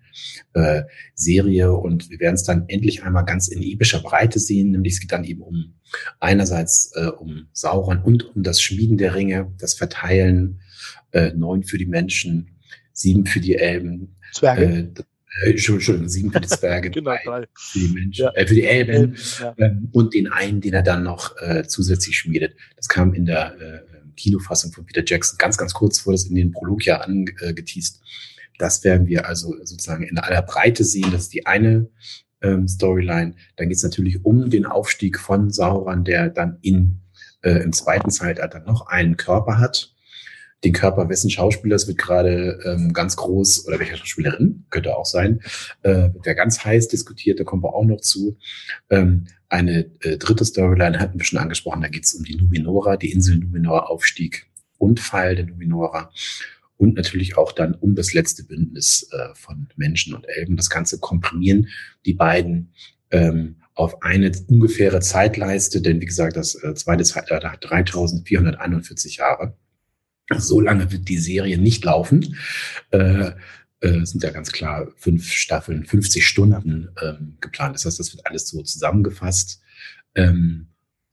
äh, 0.54 0.82
Serie. 1.14 1.72
Und 1.72 2.10
wir 2.10 2.20
werden 2.20 2.34
es 2.34 2.44
dann 2.44 2.64
endlich 2.68 3.04
einmal 3.04 3.24
ganz 3.24 3.48
in 3.48 3.62
epischer 3.62 4.00
Breite 4.00 4.38
sehen, 4.38 4.70
nämlich 4.70 4.94
es 4.94 5.00
geht 5.00 5.12
dann 5.12 5.24
eben 5.24 5.42
um 5.42 5.74
einerseits 6.20 6.92
äh, 6.94 7.06
um 7.06 7.48
Sauron 7.52 8.02
und 8.02 8.36
um 8.36 8.42
das 8.42 8.60
Schmieden 8.60 8.98
der 8.98 9.14
Ringe, 9.14 9.52
das 9.58 9.74
Verteilen, 9.74 10.60
äh, 11.12 11.32
neun 11.34 11.62
für 11.62 11.78
die 11.78 11.86
Menschen, 11.86 12.58
sieben 12.92 13.26
für 13.26 13.40
die 13.40 13.56
Elben, 13.56 14.16
Zwerge. 14.32 14.92
Äh, 15.42 15.50
Entschuldigung, 15.50 16.08
sieben 16.08 16.32
für 16.32 16.40
die 16.40 16.48
Zwerge, 16.48 16.90
genau, 16.92 17.14
drei 17.24 17.46
für 17.54 17.78
die 17.78 17.88
Menschen, 17.88 18.24
ja. 18.24 18.30
äh, 18.32 18.46
für 18.46 18.54
die 18.54 18.64
Elben, 18.64 19.16
ja. 19.40 19.54
ähm, 19.58 19.88
und 19.92 20.14
den 20.14 20.28
einen, 20.28 20.60
den 20.60 20.74
er 20.74 20.82
dann 20.82 21.02
noch 21.02 21.36
äh, 21.38 21.64
zusätzlich 21.66 22.16
schmiedet. 22.18 22.56
Das 22.76 22.88
kam 22.88 23.14
in 23.14 23.26
der 23.26 23.54
äh, 23.60 23.80
Kinofassung 24.16 24.72
von 24.72 24.86
Peter 24.86 25.02
Jackson. 25.04 25.38
Ganz, 25.38 25.56
ganz 25.56 25.74
kurz 25.74 26.04
wurde 26.06 26.16
es 26.16 26.26
in 26.26 26.34
den 26.34 26.52
Prolog 26.52 26.84
ja 26.84 27.00
angeteased. 27.00 28.00
Das 28.58 28.82
werden 28.82 29.06
wir 29.06 29.26
also 29.26 29.54
sozusagen 29.64 30.02
in 30.02 30.18
aller 30.18 30.42
Breite 30.42 30.82
sehen. 30.82 31.12
Das 31.12 31.22
ist 31.22 31.34
die 31.34 31.46
eine 31.46 31.88
ähm, 32.42 32.66
Storyline. 32.66 33.34
Dann 33.56 33.68
geht 33.68 33.76
es 33.76 33.84
natürlich 33.84 34.24
um 34.24 34.50
den 34.50 34.66
Aufstieg 34.66 35.18
von 35.20 35.50
Sauron, 35.50 36.04
der 36.04 36.30
dann 36.30 36.58
in, 36.62 37.02
äh, 37.42 37.62
im 37.62 37.72
zweiten 37.72 38.10
Zeitalter 38.10 38.60
noch 38.60 38.88
einen 38.88 39.16
Körper 39.16 39.58
hat 39.58 39.94
den 40.64 40.72
Körper 40.72 41.08
wessen 41.08 41.30
Schauspielers 41.30 41.86
wird 41.86 41.98
gerade 41.98 42.58
ähm, 42.64 42.92
ganz 42.92 43.16
groß, 43.16 43.66
oder 43.66 43.78
welcher 43.78 43.96
Schauspielerin, 43.96 44.64
könnte 44.70 44.96
auch 44.96 45.06
sein, 45.06 45.40
äh, 45.82 46.12
wird 46.12 46.26
ja 46.26 46.34
ganz 46.34 46.64
heiß 46.64 46.88
diskutiert, 46.88 47.38
da 47.38 47.44
kommen 47.44 47.62
wir 47.62 47.74
auch 47.74 47.84
noch 47.84 48.00
zu. 48.00 48.36
Ähm, 48.90 49.26
eine 49.48 49.90
äh, 50.00 50.18
dritte 50.18 50.44
Storyline 50.44 50.98
hatten 50.98 51.18
wir 51.18 51.24
schon 51.24 51.38
angesprochen, 51.38 51.82
da 51.82 51.88
geht 51.88 52.04
es 52.04 52.14
um 52.14 52.24
die 52.24 52.36
Numenora, 52.36 52.96
die 52.96 53.12
Insel 53.12 53.38
Numenor, 53.38 53.88
Aufstieg 53.88 54.46
und 54.78 55.00
Fall 55.00 55.36
der 55.36 55.46
Numenora. 55.46 56.10
Und 56.76 56.94
natürlich 56.94 57.36
auch 57.36 57.52
dann 57.52 57.74
um 57.74 57.96
das 57.96 58.12
letzte 58.12 58.44
Bündnis 58.44 59.08
äh, 59.10 59.34
von 59.34 59.68
Menschen 59.76 60.14
und 60.14 60.24
Elben. 60.28 60.56
Das 60.56 60.70
Ganze 60.70 61.00
komprimieren 61.00 61.68
die 62.06 62.14
beiden 62.14 62.72
ähm, 63.10 63.56
auf 63.74 64.02
eine 64.02 64.32
ungefähre 64.48 65.00
Zeitleiste, 65.00 65.80
denn 65.80 66.00
wie 66.00 66.06
gesagt, 66.06 66.36
das 66.36 66.54
äh, 66.62 66.74
zweite 66.74 67.04
Zeitalter 67.04 67.52
hat 67.52 67.64
3441 67.68 69.16
Jahre. 69.16 69.56
So 70.36 70.60
lange 70.60 70.92
wird 70.92 71.08
die 71.08 71.18
Serie 71.18 71.58
nicht 71.58 71.84
laufen. 71.84 72.36
Äh, 72.90 73.32
äh, 73.80 74.04
sind 74.04 74.22
ja 74.22 74.30
ganz 74.30 74.50
klar 74.50 74.88
fünf 74.96 75.30
Staffeln, 75.30 75.84
50 75.84 76.26
Stunden 76.26 76.90
ähm, 77.00 77.36
geplant. 77.40 77.74
Das 77.76 77.84
heißt, 77.84 77.98
das 77.98 78.12
wird 78.12 78.26
alles 78.26 78.48
so 78.48 78.62
zusammengefasst. 78.62 79.62
Ähm, 80.14 80.68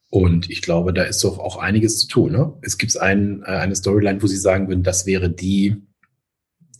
und 0.09 0.49
ich 0.49 0.61
glaube, 0.61 0.93
da 0.93 1.03
ist 1.03 1.23
doch 1.23 1.39
auch 1.39 1.57
einiges 1.57 1.99
zu 1.99 2.07
tun. 2.07 2.31
Ne? 2.31 2.53
Es 2.61 2.77
gibt 2.77 2.97
ein, 2.97 3.43
äh, 3.43 3.47
eine 3.47 3.75
Storyline, 3.75 4.21
wo 4.21 4.27
Sie 4.27 4.37
sagen 4.37 4.67
würden, 4.67 4.83
das 4.83 5.05
wäre 5.05 5.29
die, 5.29 5.83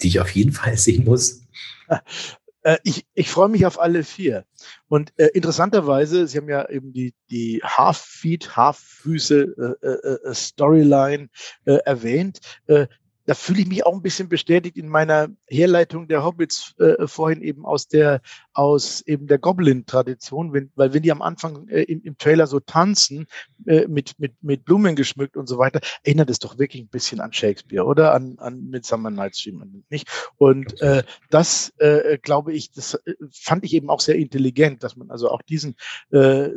die 0.02 0.08
ich 0.08 0.20
auf 0.20 0.32
jeden 0.32 0.52
Fall 0.54 0.78
sehen 0.78 1.06
muss. 1.06 1.42
Äh, 2.66 2.80
ich, 2.84 3.06
ich 3.14 3.30
freue 3.30 3.50
mich 3.50 3.66
auf 3.68 3.80
alle 3.80 4.04
vier. 4.04 4.44
Und 4.88 5.14
äh, 5.18 5.28
interessanterweise, 5.36 6.28
Sie 6.28 6.38
haben 6.38 6.50
ja 6.50 6.68
eben 6.68 6.92
die, 6.94 7.14
die 7.30 7.62
Half-Feet, 7.64 8.58
Half-Füße 8.58 9.76
äh, 9.82 9.88
äh, 9.88 10.30
äh 10.30 10.34
Storyline 10.34 11.30
äh, 11.66 11.76
erwähnt. 11.86 12.40
Äh, 12.66 12.88
da 13.26 13.34
fühle 13.34 13.62
ich 13.62 13.68
mich 13.68 13.86
auch 13.86 13.94
ein 13.94 14.02
bisschen 14.02 14.30
bestätigt 14.30 14.78
in 14.78 14.88
meiner 14.88 15.30
Herleitung 15.48 16.08
der 16.08 16.24
Hobbits 16.24 16.76
äh, 16.80 17.08
vorhin 17.08 17.42
eben 17.42 17.66
aus 17.66 17.88
der 17.88 18.22
aus 18.54 19.02
eben 19.02 19.28
der 19.28 19.40
Goblin-Tradition, 19.40 20.54
wenn, 20.54 20.72
weil 20.76 20.94
wenn 20.94 21.04
die 21.04 21.12
am 21.12 21.22
Anfang 21.22 21.68
äh, 21.68 21.84
im, 21.84 22.02
im 22.04 22.18
Trailer 22.18 22.48
so 22.48 22.60
tanzen 22.60 23.28
äh, 23.66 23.88
mit 23.88 24.20
mit 24.20 24.34
mit 24.42 24.66
Blumen 24.66 24.96
geschmückt 24.96 25.38
und 25.38 25.48
so 25.48 25.58
weiter, 25.58 25.82
erinnert 26.04 26.30
es 26.30 26.40
doch 26.40 26.58
wirklich 26.60 26.84
ein 26.84 26.90
bisschen 26.90 27.20
an 27.20 27.34
Shakespeare 27.34 27.86
oder 27.86 28.14
an 28.14 28.36
an 28.38 28.70
Midsummer 28.70 29.10
Night's 29.10 29.44
Dream 29.44 29.84
nicht? 29.90 30.08
Und 30.38 30.80
äh, 30.82 31.04
das 31.30 31.74
äh, 31.78 32.18
glaube 32.20 32.54
ich, 32.54 32.72
das 32.72 32.94
äh, 32.94 33.14
fand 33.32 33.64
ich 33.66 33.74
eben 33.74 33.90
auch 33.90 34.02
sehr 34.02 34.16
intelligent, 34.16 34.84
dass 34.84 34.96
man 34.96 35.10
also 35.10 35.30
auch 35.30 35.42
diesen 35.42 35.76
äh, 36.12 36.50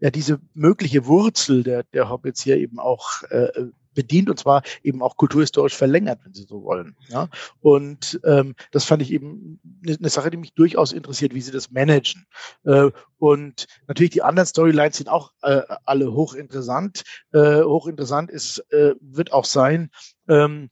ja 0.00 0.10
diese 0.10 0.40
mögliche 0.54 1.06
Wurzel 1.06 1.64
der 1.64 1.82
der 1.82 2.08
Hobbits 2.08 2.42
hier 2.42 2.56
eben 2.56 2.78
auch 2.78 3.22
äh, 3.30 3.48
bedient 3.94 4.30
und 4.30 4.38
zwar 4.38 4.62
eben 4.82 5.02
auch 5.02 5.16
kulturhistorisch 5.16 5.74
verlängert, 5.74 6.20
wenn 6.24 6.34
Sie 6.34 6.44
so 6.44 6.62
wollen. 6.62 6.96
Ja? 7.08 7.28
Und 7.60 8.20
ähm, 8.24 8.54
das 8.70 8.84
fand 8.84 9.02
ich 9.02 9.12
eben 9.12 9.60
eine, 9.84 9.96
eine 9.96 10.08
Sache, 10.08 10.30
die 10.30 10.36
mich 10.36 10.54
durchaus 10.54 10.92
interessiert, 10.92 11.34
wie 11.34 11.40
Sie 11.40 11.52
das 11.52 11.70
managen. 11.70 12.26
Äh, 12.64 12.90
und 13.18 13.66
natürlich 13.86 14.12
die 14.12 14.22
anderen 14.22 14.46
Storylines 14.46 14.96
sind 14.96 15.08
auch 15.08 15.32
äh, 15.42 15.62
alle 15.84 16.12
hochinteressant. 16.12 17.02
Äh, 17.32 17.62
hochinteressant 17.62 18.30
ist, 18.30 18.58
äh, 18.72 18.94
wird 19.00 19.32
auch 19.32 19.44
sein, 19.44 19.90
ähm, 20.28 20.68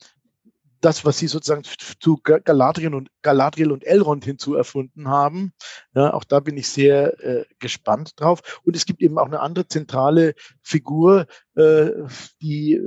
das, 0.82 1.04
was 1.04 1.18
sie 1.18 1.28
sozusagen 1.28 1.62
zu 2.00 2.18
Galadriel 2.22 2.94
und 2.94 3.08
Galadriel 3.22 3.72
und 3.72 3.84
Elrond 3.84 4.24
hinzu 4.24 4.54
erfunden 4.54 5.08
haben. 5.08 5.52
Ja, 5.94 6.12
auch 6.12 6.24
da 6.24 6.40
bin 6.40 6.56
ich 6.56 6.68
sehr 6.68 7.18
äh, 7.24 7.44
gespannt 7.60 8.12
drauf. 8.16 8.60
Und 8.64 8.76
es 8.76 8.84
gibt 8.84 9.00
eben 9.00 9.18
auch 9.18 9.26
eine 9.26 9.40
andere 9.40 9.68
zentrale 9.68 10.34
Figur, 10.60 11.26
äh, 11.54 11.90
die 12.42 12.80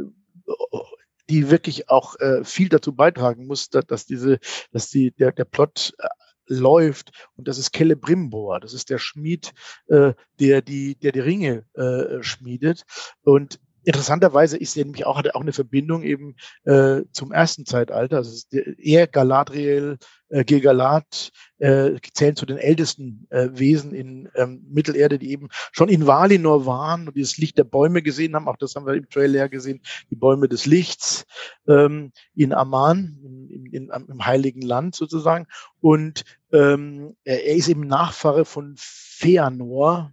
die 1.30 1.50
wirklich 1.50 1.90
auch 1.90 2.20
äh, 2.20 2.44
viel 2.44 2.70
dazu 2.70 2.94
beitragen 2.94 3.48
muss, 3.48 3.70
dass, 3.70 3.86
dass 3.86 4.06
diese, 4.06 4.40
dass 4.72 4.90
die 4.90 5.12
der 5.12 5.32
der 5.32 5.46
Plot 5.46 5.94
äh, 5.98 6.08
läuft. 6.48 7.12
Und 7.36 7.48
das 7.48 7.58
ist 7.58 7.76
Celebrimbor, 7.76 8.60
das 8.60 8.74
ist 8.74 8.90
der 8.90 9.00
Schmied, 9.00 9.52
äh, 9.88 10.14
der 10.40 10.62
die 10.62 10.96
der 10.96 11.12
die 11.12 11.20
Ringe 11.20 11.66
äh, 11.74 12.22
schmiedet. 12.22 12.84
Und 13.24 13.60
Interessanterweise 13.86 14.58
ist 14.58 14.76
er 14.76 14.84
nämlich 14.84 15.06
auch, 15.06 15.18
hat 15.18 15.28
er 15.28 15.36
auch 15.36 15.42
eine 15.42 15.54
Verbindung 15.54 16.04
eben 16.04 16.36
äh, 16.64 17.02
zum 17.12 17.32
ersten 17.32 17.66
Zeitalter. 17.66 18.18
Also 18.18 18.46
er, 18.78 19.08
Galadriel, 19.08 19.98
äh, 20.30 20.44
Gilgalad 20.44 21.32
äh, 21.60 21.92
zählen 22.14 22.36
zu 22.36 22.46
den 22.46 22.58
ältesten 22.58 23.28
äh, 23.30 23.50
Wesen 23.52 23.94
in 23.94 24.30
ähm, 24.36 24.66
Mittelerde, 24.68 25.20
die 25.20 25.32
eben 25.32 25.50
schon 25.72 25.88
in 25.88 26.08
Valinor 26.08 26.66
waren 26.66 27.08
und 27.08 27.16
dieses 27.16 27.38
Licht 27.38 27.58
der 27.58 27.64
Bäume 27.64 28.02
gesehen 28.02 28.36
haben. 28.36 28.48
Auch 28.48 28.58
das 28.58 28.76
haben 28.76 28.86
wir 28.86 28.96
im 28.96 29.10
Trailer 29.10 29.50
gesehen, 29.50 29.82
die 30.10 30.16
Bäume 30.16 30.50
des 30.50 30.66
Lichts 30.66 31.26
ähm, 31.68 32.12
in 32.34 32.54
Amman, 32.54 33.20
in, 33.24 33.66
in, 33.72 33.90
im 33.90 34.26
Heiligen 34.26 34.62
Land 34.62 34.96
sozusagen. 34.96 35.46
Und 35.80 36.24
ähm, 36.52 37.16
er, 37.24 37.46
er 37.46 37.56
ist 37.56 37.70
eben 37.70 37.88
Nachfahre 37.88 38.46
von 38.46 38.74
Feanor. 38.78 40.12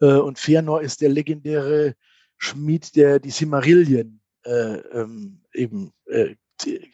Äh, 0.00 0.14
und 0.14 0.38
Feanor 0.38 0.80
ist 0.80 1.02
der 1.02 1.10
legendäre 1.10 1.94
Schmied, 2.38 2.96
der 2.96 3.18
die 3.18 3.30
Simmerilien 3.30 4.20
äh, 4.44 4.78
ähm, 4.78 5.42
eben 5.52 5.92
äh, 6.06 6.36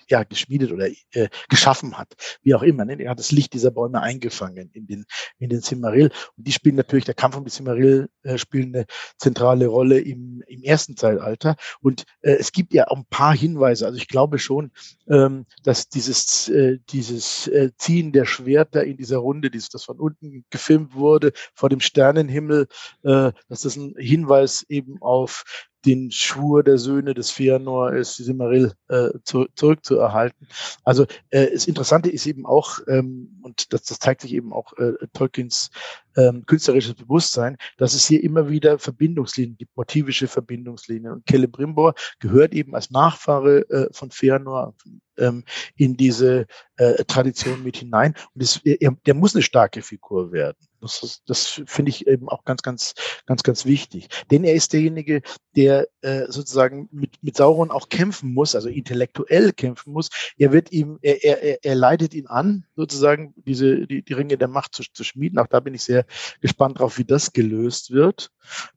ja, 0.09 0.25
geschmiedet 0.25 0.73
oder 0.73 0.89
äh, 1.12 1.29
geschaffen 1.49 1.99
hat, 1.99 2.15
wie 2.43 2.55
auch 2.55 2.62
immer. 2.62 2.85
Ne? 2.85 3.01
Er 3.01 3.11
hat 3.11 3.19
das 3.19 3.33
Licht 3.33 3.53
dieser 3.53 3.71
Bäume 3.71 4.01
eingefangen 4.01 4.71
in 4.73 4.87
den, 4.87 5.05
in 5.39 5.49
den 5.49 5.62
Cimmeril. 5.62 6.11
Und 6.37 6.47
die 6.47 6.53
spielen 6.53 6.77
natürlich, 6.77 7.05
der 7.05 7.15
Kampf 7.15 7.37
um 7.37 7.45
die 7.45 7.51
Cimmeril 7.51 8.09
äh, 8.23 8.39
spielen 8.39 8.75
eine 8.75 8.87
zentrale 9.19 9.67
Rolle 9.67 10.01
im, 10.01 10.43
im 10.47 10.62
ersten 10.62 10.97
Zeitalter. 10.97 11.57
Und 11.81 12.05
äh, 12.23 12.33
es 12.33 12.53
gibt 12.53 12.75
ja 12.75 12.89
auch 12.89 12.97
ein 12.97 13.07
paar 13.09 13.35
Hinweise. 13.35 13.87
Also 13.87 13.99
ich 13.99 14.09
glaube 14.09 14.39
schon, 14.39 14.73
ähm, 15.09 15.47
dass 15.62 15.89
dieses, 15.89 16.49
äh, 16.49 16.79
dieses 16.91 17.49
äh, 17.49 17.71
Ziehen 17.79 18.12
der 18.12 18.25
Schwerter 18.25 18.85
in 18.85 18.97
dieser 18.97 19.19
Runde, 19.19 19.51
dieses, 19.51 19.69
das 19.69 19.85
von 19.85 19.99
unten 19.99 20.45
gefilmt 20.51 20.95
wurde, 20.95 21.33
vor 21.55 21.69
dem 21.69 21.81
Sternenhimmel, 21.81 22.69
äh, 23.03 23.33
dass 23.49 23.62
das 23.62 23.77
ein 23.77 23.95
Hinweis 23.97 24.65
eben 24.69 25.01
auf 25.01 25.45
den 25.85 26.11
Schwur 26.11 26.62
der 26.62 26.78
Söhne 26.78 27.14
des 27.14 27.32
Fëanor 27.32 27.93
ist, 27.93 28.16
Silmaril 28.16 28.72
äh, 28.89 29.11
zu, 29.24 29.47
zurückzuerhalten. 29.55 30.49
Also 30.85 31.07
äh, 31.30 31.51
das 31.53 31.66
Interessante 31.66 32.11
ist 32.11 32.26
eben 32.26 32.47
auch, 32.47 32.80
ähm, 32.87 33.41
und 33.43 33.72
das, 33.72 33.85
das 33.85 33.99
zeigt 33.99 34.22
sich 34.22 34.35
eben 34.35 34.53
auch 34.53 34.72
äh, 34.78 34.95
Tolkiens 35.12 35.70
ähm, 36.17 36.45
künstlerisches 36.47 36.95
Bewusstsein, 36.95 37.57
dass 37.77 37.95
es 37.95 38.07
hier 38.07 38.23
immer 38.23 38.49
wieder 38.49 38.79
Verbindungslinien 38.79 39.57
gibt, 39.57 39.77
motivische 39.77 40.29
Verbindungslinien. 40.29 41.12
Und 41.12 41.25
Celebrimbor 41.29 41.95
gehört 42.21 42.53
eben 42.55 42.75
als 42.75 42.91
Nachfahre 42.91 43.69
äh, 43.71 43.89
von 43.93 44.11
Fëanor 44.11 44.75
ähm, 45.19 45.45
in 45.77 45.97
diese 45.97 46.47
äh, 46.77 47.05
Tradition 47.05 47.62
mit 47.62 47.77
hinein. 47.77 48.15
Und 48.35 48.43
das, 48.43 48.61
er, 48.65 48.97
der 49.07 49.15
muss 49.15 49.35
eine 49.35 49.43
starke 49.43 49.83
Figur 49.83 50.33
werden. 50.33 50.59
Das, 50.81 51.23
das 51.27 51.62
finde 51.65 51.91
ich 51.91 52.07
eben 52.07 52.29
auch 52.29 52.45
ganz, 52.45 52.61
ganz, 52.62 52.95
ganz, 53.25 53.43
ganz 53.43 53.65
wichtig. 53.65 54.09
Denn 54.31 54.45
er 54.45 54.55
ist 54.55 54.75
derjenige, 54.75 55.23
der 55.57 55.89
äh, 56.03 56.27
sozusagen 56.29 56.89
mit, 56.93 57.23
mit 57.23 57.37
Sauron 57.37 57.71
auch 57.71 57.89
kämpfen 57.89 58.35
muss, 58.35 58.55
also 58.55 58.69
intellektuell 58.69 59.53
kämpfen 59.53 59.95
muss. 59.95 60.11
Er 60.37 60.53
wird 60.53 60.73
ihm, 60.73 60.99
er, 61.01 61.25
er, 61.25 61.65
er 61.65 61.75
leitet 61.75 62.12
ihn 62.12 62.27
an, 62.27 62.67
sozusagen 62.77 63.33
diese 63.37 63.87
die, 63.87 64.03
die 64.03 64.12
Ringe 64.12 64.37
der 64.37 64.49
Macht 64.49 64.75
zu, 64.75 64.83
zu 64.93 65.05
schmieden. 65.05 65.39
Auch 65.39 65.47
da 65.47 65.61
bin 65.61 65.75
ich 65.75 65.85
sehr 65.85 66.04
gespannt 66.41 66.79
drauf, 66.79 66.99
wie 66.99 67.05
das 67.05 67.33
gelöst 67.33 67.91
wird. 67.91 68.31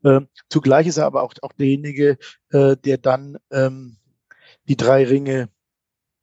Ähm, 0.04 0.28
zugleich 0.50 0.88
ist 0.88 0.98
er 0.98 1.06
aber 1.06 1.24
auch, 1.24 1.34
auch 1.42 1.54
derjenige, 1.54 2.18
äh, 2.52 2.76
der 2.78 2.98
dann 2.98 3.38
ähm, 3.52 3.98
die 4.68 4.78
drei 4.78 5.06
Ringe 5.06 5.50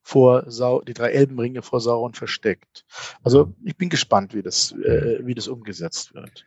vor 0.04 0.44
Sau 0.50 0.82
die 0.82 0.92
drei 0.92 1.10
Elbenringe 1.10 1.62
vor 1.62 1.80
Sauron 1.80 2.12
versteckt. 2.12 2.84
Also 3.22 3.54
ich 3.64 3.76
bin 3.76 3.88
gespannt, 3.88 4.34
wie 4.34 4.42
das, 4.42 4.72
äh, 4.72 5.20
wie 5.24 5.34
das 5.34 5.48
umgesetzt 5.48 6.14
wird. 6.14 6.44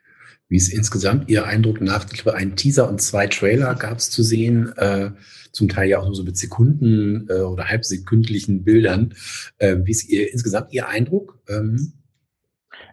Wie 0.47 0.57
ist 0.57 0.69
insgesamt 0.69 1.29
Ihr 1.29 1.45
Eindruck 1.45 1.81
nach, 1.81 2.05
ich 2.05 2.23
glaube, 2.23 2.37
einen 2.37 2.55
Teaser 2.55 2.87
und 2.87 3.01
zwei 3.01 3.27
Trailer 3.27 3.75
gab 3.75 3.97
es 3.97 4.09
zu 4.09 4.23
sehen, 4.23 4.71
äh, 4.77 5.11
zum 5.51 5.67
Teil 5.67 5.89
ja 5.89 5.99
auch 5.99 6.05
nur 6.05 6.15
so 6.15 6.23
mit 6.23 6.37
Sekunden 6.37 7.27
äh, 7.29 7.39
oder 7.41 7.67
halbsekündlichen 7.67 8.63
Bildern. 8.63 9.13
Äh, 9.57 9.77
wie 9.83 9.91
ist 9.91 10.07
Ihr, 10.07 10.31
insgesamt 10.31 10.71
Ihr 10.71 10.87
Eindruck? 10.87 11.39
Ähm? 11.49 11.93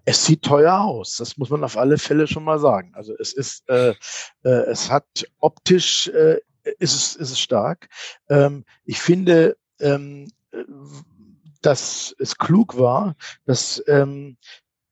Es 0.04 0.24
sieht 0.26 0.42
teuer 0.42 0.80
aus, 0.80 1.16
das 1.16 1.36
muss 1.38 1.50
man 1.50 1.64
auf 1.64 1.78
alle 1.78 1.98
Fälle 1.98 2.26
schon 2.26 2.44
mal 2.44 2.58
sagen. 2.58 2.92
Also 2.94 3.14
es 3.18 3.32
ist, 3.32 3.68
äh, 3.68 3.94
äh, 4.42 4.48
es 4.48 4.90
hat 4.90 5.24
optisch 5.40 6.08
äh, 6.08 6.38
ist 6.78 6.94
es, 6.94 7.16
ist 7.16 7.30
es 7.30 7.40
stark. 7.40 7.88
Ähm, 8.28 8.64
ich 8.84 9.00
finde, 9.00 9.56
ähm, 9.80 10.30
dass 11.62 12.14
es 12.18 12.36
klug 12.36 12.78
war, 12.78 13.16
dass 13.44 13.82
ähm, 13.86 14.36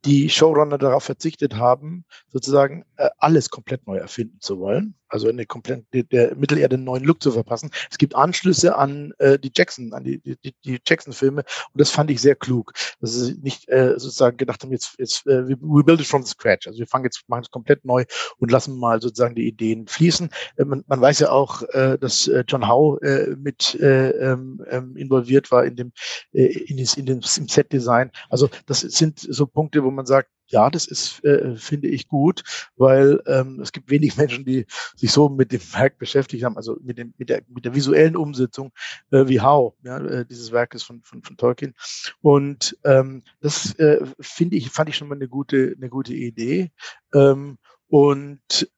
die 0.04 0.28
Showrunner 0.28 0.78
darauf 0.78 1.04
verzichtet 1.04 1.54
haben, 1.56 2.04
sozusagen 2.28 2.84
äh, 2.96 3.08
alles 3.18 3.50
komplett 3.50 3.86
neu 3.86 3.98
erfinden 3.98 4.40
zu 4.40 4.58
wollen, 4.58 4.94
also 5.12 5.28
eine 5.28 5.46
komplett 5.46 5.84
der 5.92 6.34
Mittelerde 6.34 6.76
einen 6.76 6.84
neuen 6.84 7.04
Look 7.04 7.22
zu 7.22 7.32
verpassen. 7.32 7.70
Es 7.90 7.98
gibt 7.98 8.14
Anschlüsse 8.16 8.76
an 8.76 9.12
äh, 9.18 9.38
die 9.38 9.52
Jackson, 9.54 9.92
an 9.92 10.04
die, 10.04 10.18
die, 10.20 10.54
die 10.64 10.80
Jackson-Filme 10.86 11.44
und 11.72 11.80
das 11.80 11.90
fand 11.90 12.10
ich 12.10 12.20
sehr 12.20 12.34
klug, 12.34 12.72
dass 13.00 13.12
sie 13.12 13.34
nicht 13.42 13.68
äh, 13.68 13.98
sozusagen 13.98 14.36
gedacht 14.36 14.62
haben, 14.62 14.72
jetzt, 14.72 14.94
jetzt 14.98 15.26
äh, 15.26 15.48
we 15.48 15.84
build 15.84 16.00
it 16.00 16.06
from 16.06 16.24
scratch. 16.24 16.66
Also 16.66 16.78
wir 16.78 16.86
fangen 16.86 17.04
jetzt, 17.04 17.28
machen 17.28 17.42
es 17.42 17.50
komplett 17.50 17.84
neu 17.84 18.04
und 18.38 18.50
lassen 18.50 18.78
mal 18.78 19.00
sozusagen 19.02 19.34
die 19.34 19.46
Ideen 19.46 19.86
fließen. 19.86 20.30
Äh, 20.56 20.64
man, 20.64 20.82
man 20.86 21.00
weiß 21.00 21.18
ja 21.20 21.30
auch, 21.30 21.62
äh, 21.62 21.98
dass 21.98 22.26
äh, 22.28 22.44
John 22.48 22.68
Howe 22.68 23.00
äh, 23.02 23.36
mit 23.36 23.74
äh, 23.74 24.10
ähm, 24.10 24.64
ähm 24.70 24.96
involviert 24.96 25.50
war 25.50 25.64
in 25.64 25.76
dem 25.76 25.92
äh, 26.32 26.44
in, 26.44 26.78
in 26.78 27.06
dem 27.06 27.20
im 27.20 27.48
Set-Design. 27.48 28.10
Also 28.30 28.48
das 28.66 28.80
sind 28.80 29.18
so 29.18 29.46
Punkte, 29.46 29.84
wo 29.84 29.90
man 29.90 30.06
sagt, 30.06 30.30
ja, 30.46 30.70
das 30.70 30.86
ist, 30.86 31.24
äh, 31.24 31.56
finde 31.56 31.88
ich 31.88 32.08
gut, 32.08 32.42
weil 32.76 33.20
ähm, 33.26 33.60
es 33.60 33.72
gibt 33.72 33.90
wenig 33.90 34.16
Menschen, 34.16 34.44
die 34.44 34.66
sich 34.96 35.12
so 35.12 35.28
mit 35.28 35.52
dem 35.52 35.60
Werk 35.74 35.98
beschäftigt 35.98 36.44
haben, 36.44 36.56
also 36.56 36.76
mit, 36.82 36.98
dem, 36.98 37.14
mit, 37.18 37.28
der, 37.28 37.42
mit 37.48 37.64
der 37.64 37.74
visuellen 37.74 38.16
Umsetzung 38.16 38.72
äh, 39.10 39.26
wie 39.26 39.40
How, 39.40 39.74
ja, 39.82 39.98
äh, 39.98 40.26
dieses 40.26 40.52
Werkes 40.52 40.82
von, 40.82 41.02
von, 41.02 41.22
von 41.22 41.36
Tolkien. 41.36 41.74
Und 42.20 42.76
ähm, 42.84 43.22
das 43.40 43.74
äh, 43.78 44.04
finde 44.20 44.56
ich, 44.56 44.70
fand 44.70 44.88
ich 44.88 44.96
schon 44.96 45.08
mal 45.08 45.14
eine 45.14 45.28
gute, 45.28 45.74
eine 45.76 45.88
gute 45.88 46.14
Idee. 46.14 46.70
Ähm, 47.14 47.58
und 47.88 48.68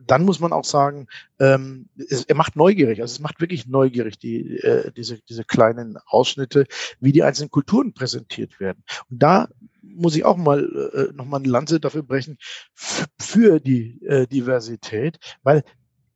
dann 0.00 0.24
muss 0.24 0.40
man 0.40 0.52
auch 0.52 0.64
sagen, 0.64 1.06
ähm, 1.38 1.88
es, 1.96 2.24
er 2.24 2.34
macht 2.34 2.56
neugierig, 2.56 3.00
also 3.00 3.12
es 3.12 3.20
macht 3.20 3.40
wirklich 3.40 3.66
neugierig, 3.66 4.18
die, 4.18 4.58
äh, 4.58 4.90
diese, 4.92 5.20
diese 5.28 5.44
kleinen 5.44 5.98
Ausschnitte, 6.06 6.66
wie 7.00 7.12
die 7.12 7.22
einzelnen 7.22 7.50
Kulturen 7.50 7.92
präsentiert 7.92 8.58
werden. 8.60 8.82
Und 9.10 9.22
da 9.22 9.48
muss 9.94 10.16
ich 10.16 10.24
auch 10.24 10.36
mal 10.36 10.64
äh, 10.92 11.12
noch 11.14 11.26
mal 11.26 11.38
eine 11.38 11.48
Lanze 11.48 11.80
dafür 11.80 12.02
brechen 12.02 12.38
für 12.74 13.60
die 13.60 14.02
äh, 14.04 14.26
Diversität, 14.26 15.18
weil 15.42 15.62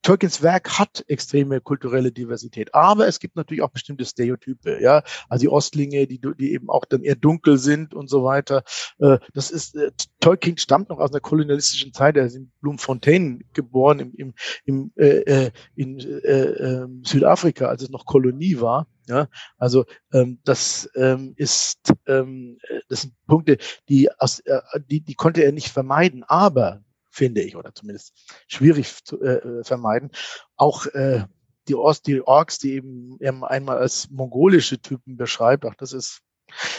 Tolkiens 0.03 0.43
Werk 0.43 0.79
hat 0.79 1.05
extreme 1.09 1.61
kulturelle 1.61 2.13
Diversität, 2.13 2.75
aber 2.75 3.07
es 3.07 3.21
gibt 3.21 3.37
natürlich 3.37 3.63
auch 3.63 3.71
bestimmte 3.71 4.05
Stereotype, 4.05 4.81
ja, 4.81 5.03
also 5.29 5.43
die 5.43 5.49
Ostlinge, 5.49 6.07
die, 6.07 6.21
die 6.21 6.53
eben 6.53 6.71
auch 6.71 6.85
dann 6.85 7.03
eher 7.03 7.17
dunkel 7.17 7.59
sind 7.59 7.95
und 7.95 8.09
so 8.09 8.25
weiter. 8.25 8.63
Äh, 8.99 9.19
das 9.35 9.51
ist 9.51 9.77
äh, 9.77 9.91
Tolkien 10.21 10.57
stammt 10.59 10.89
noch 10.89 10.99
aus 10.99 11.11
einer 11.11 11.21
kolonialistischen 11.21 11.93
Zeit, 11.93 12.17
er 12.17 12.27
ist 12.27 12.37
in 12.37 12.51
Bloemfontein 12.61 13.45
geboren 13.53 14.01
im, 14.01 14.15
im, 14.15 14.35
im 14.65 14.93
äh, 14.97 15.21
äh 15.21 15.51
in 15.77 15.99
äh, 15.99 16.43
äh, 16.43 16.87
Südafrika, 17.03 17.67
als 17.67 17.83
es 17.83 17.91
noch 17.91 18.07
Kolonie 18.07 18.61
war. 18.61 18.87
Ja, 19.09 19.29
also 19.59 19.87
ähm, 20.13 20.39
das 20.45 20.89
ähm, 20.95 21.35
ist 21.37 21.93
ähm, 22.07 22.59
das 22.89 23.03
sind 23.03 23.15
Punkte, 23.27 23.59
die 23.89 24.09
aus 24.19 24.39
äh, 24.41 24.61
die 24.89 25.01
die 25.01 25.15
konnte 25.15 25.43
er 25.43 25.53
nicht 25.53 25.69
vermeiden, 25.69 26.23
aber 26.23 26.83
finde 27.11 27.43
ich, 27.43 27.57
oder 27.57 27.75
zumindest 27.75 28.15
schwierig 28.49 29.05
zu 29.05 29.21
äh, 29.21 29.37
äh, 29.37 29.65
vermeiden. 29.65 30.11
Auch 30.57 30.87
äh, 30.87 31.25
die, 31.69 31.75
Ost, 31.75 32.07
die 32.07 32.23
Orks, 32.23 32.59
die 32.59 32.75
eben, 32.75 33.17
eben 33.21 33.45
einmal 33.45 33.79
als 33.79 34.11
mongolische 34.11 34.81
Typen 34.81 35.17
beschreibt, 35.17 35.65
auch 35.65 35.75
das 35.75 35.93
ist 35.93 36.21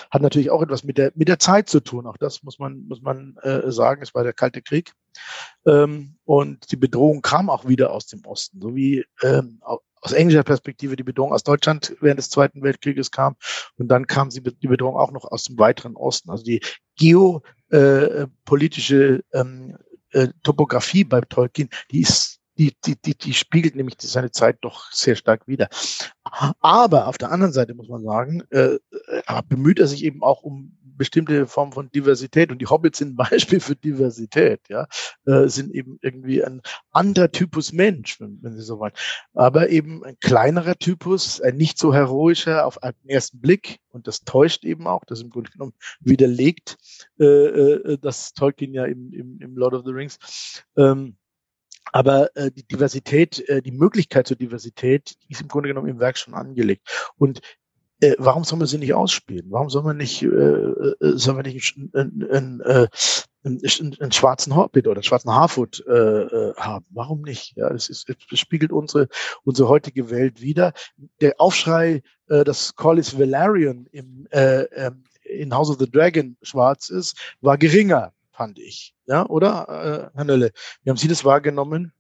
hat 0.10 0.22
natürlich 0.22 0.52
auch 0.52 0.62
etwas 0.62 0.84
mit 0.84 0.98
der 0.98 1.14
mit 1.16 1.30
der 1.30 1.40
Zeit 1.40 1.70
zu 1.70 1.80
tun. 1.80 2.06
Auch 2.06 2.18
das 2.18 2.44
muss 2.44 2.60
man 2.60 2.88
muss 2.90 3.02
man 3.02 3.38
äh, 3.42 3.72
sagen. 3.72 4.02
Es 4.02 4.14
war 4.14 4.26
der 4.26 4.34
Kalte 4.34 4.62
Krieg 4.62 4.92
ähm, 5.66 6.18
und 6.26 6.74
die 6.74 6.78
Bedrohung 6.78 7.22
kam 7.22 7.50
auch 7.50 7.66
wieder 7.66 7.94
aus 7.94 8.08
dem 8.08 8.26
Osten, 8.26 8.60
so 8.60 8.76
wie 8.76 9.06
ähm, 9.22 9.62
aus 10.02 10.12
englischer 10.14 10.44
Perspektive 10.44 10.96
die 10.96 11.04
Bedrohung 11.04 11.32
aus 11.32 11.44
Deutschland 11.44 11.96
während 12.02 12.18
des 12.18 12.30
Zweiten 12.30 12.64
Weltkrieges 12.64 13.12
kam. 13.12 13.36
Und 13.78 13.88
dann 13.88 14.08
kam 14.08 14.32
sie 14.32 14.42
die 14.42 14.68
Bedrohung 14.68 14.98
auch 14.98 15.12
noch 15.12 15.26
aus 15.26 15.44
dem 15.44 15.60
weiteren 15.60 15.96
Osten. 15.96 16.32
Also 16.32 16.44
die 16.44 16.62
geopolitische 16.98 19.24
äh, 19.32 19.40
ähm, 19.40 19.78
äh, 20.12 20.30
Topografie 20.44 21.04
bei 21.04 21.22
Tolkien, 21.22 21.70
die 21.92 22.02
ist 22.02 22.42
die, 22.58 22.76
die, 22.86 22.96
die, 23.02 23.18
die 23.18 23.34
spiegelt 23.34 23.76
nämlich 23.76 23.96
seine 24.00 24.32
Zeit 24.32 24.58
doch 24.62 24.92
sehr 24.92 25.16
stark 25.16 25.48
wider. 25.48 25.70
Aber 26.60 27.08
auf 27.08 27.18
der 27.18 27.32
anderen 27.32 27.54
Seite 27.54 27.74
muss 27.74 27.88
man 27.90 28.04
sagen, 28.04 28.44
äh, 28.52 28.78
äh 29.08 29.42
bemüht 29.48 29.80
er 29.80 29.88
sich 29.88 30.04
eben 30.04 30.22
auch 30.22 30.44
um 30.44 30.78
bestimmte 31.02 31.48
Form 31.48 31.72
von 31.72 31.90
Diversität 31.90 32.52
und 32.52 32.60
die 32.60 32.68
Hobbits 32.68 33.00
sind 33.00 33.14
ein 33.14 33.16
Beispiel 33.16 33.60
für 33.60 33.76
Diversität, 33.76 34.62
ja, 34.70 34.86
äh, 35.26 35.48
sind 35.48 35.74
eben 35.74 35.98
irgendwie 36.04 36.44
ein 36.44 36.62
anderer 36.92 37.32
Typus 37.32 37.74
Mensch, 37.74 38.22
wenn, 38.22 38.38
wenn 38.44 38.56
Sie 38.56 38.62
so 38.62 38.78
wollen. 38.78 38.94
Aber 39.34 39.70
eben 39.70 40.06
ein 40.06 40.20
kleinerer 40.20 40.76
Typus, 40.76 41.42
ein 41.42 41.58
nicht 41.58 41.80
so 41.80 41.92
heroischer 41.92 42.68
auf 42.68 42.84
einen 42.84 42.94
ersten 43.08 43.42
Blick 43.42 43.80
und 43.90 44.06
das 44.06 44.20
täuscht 44.20 44.64
eben 44.64 44.86
auch, 44.86 45.04
das 45.06 45.22
im 45.22 45.32
Grunde 45.32 45.50
genommen 45.50 45.74
widerlegt, 46.02 46.78
äh, 47.20 47.26
äh, 47.26 47.98
das 48.00 48.34
Tolkien 48.34 48.72
ja 48.76 48.86
im, 48.86 49.12
im, 49.12 49.40
im 49.42 49.58
Lord 49.58 49.74
of 49.74 49.84
the 49.84 49.92
Rings. 49.92 50.20
Ähm, 50.78 51.18
aber 51.94 52.30
äh, 52.36 52.52
die 52.52 52.64
Diversität, 52.64 53.40
äh, 53.50 53.64
die 53.64 53.72
Möglichkeit 53.72 54.28
zur 54.28 54.38
Diversität, 54.38 55.16
die 55.24 55.32
ist 55.32 55.42
im 55.42 55.48
Grunde 55.48 55.70
genommen 55.70 55.90
im 55.90 56.00
Werk 56.00 56.20
schon 56.20 56.36
angelegt. 56.36 57.12
Und 57.18 57.42
äh, 58.02 58.16
warum 58.18 58.44
soll 58.44 58.58
man 58.60 58.68
sie 58.68 58.80
nicht 58.80 58.94
ausspielen? 58.94 59.48
Warum 59.50 59.70
soll 59.70 59.84
man 59.84 59.98
nicht, 59.98 60.22
äh, 60.24 60.28
äh, 60.28 60.96
soll 61.00 61.36
man 61.36 61.46
nicht 61.46 61.78
einen, 61.94 62.28
einen, 62.30 62.62
äh, 62.62 62.88
einen, 63.44 63.62
einen 64.00 64.12
schwarzen 64.12 64.56
Hobbit 64.56 64.88
oder 64.88 64.98
einen 64.98 65.04
schwarzen 65.04 65.32
Harfoot 65.32 65.84
äh, 65.88 65.92
äh, 65.92 66.54
haben? 66.56 66.86
Warum 66.90 67.22
nicht? 67.22 67.56
Ja, 67.56 67.70
es, 67.70 67.90
ist, 67.90 68.12
es 68.32 68.40
spiegelt 68.40 68.72
unsere, 68.72 69.08
unsere 69.44 69.70
heutige 69.70 70.10
Welt 70.10 70.42
wieder. 70.42 70.74
Der 71.22 71.40
Aufschrei, 71.40 72.02
äh, 72.28 72.44
dass 72.44 72.76
Collis 72.76 73.18
Valerian 73.18 73.86
im, 73.92 74.28
äh, 74.32 74.64
äh, 74.64 74.92
in 75.24 75.54
House 75.54 75.70
of 75.70 75.78
the 75.80 75.90
Dragon 75.90 76.38
schwarz 76.42 76.90
ist, 76.90 77.18
war 77.40 77.58
geringer, 77.58 78.14
fand 78.32 78.58
ich. 78.58 78.96
Ja, 79.06 79.28
oder, 79.28 80.10
äh, 80.14 80.18
Herr 80.18 80.26
Nölle? 80.26 80.52
Wie 80.84 80.90
haben 80.90 80.98
Sie 80.98 81.08
das 81.08 81.24
wahrgenommen? 81.24 81.94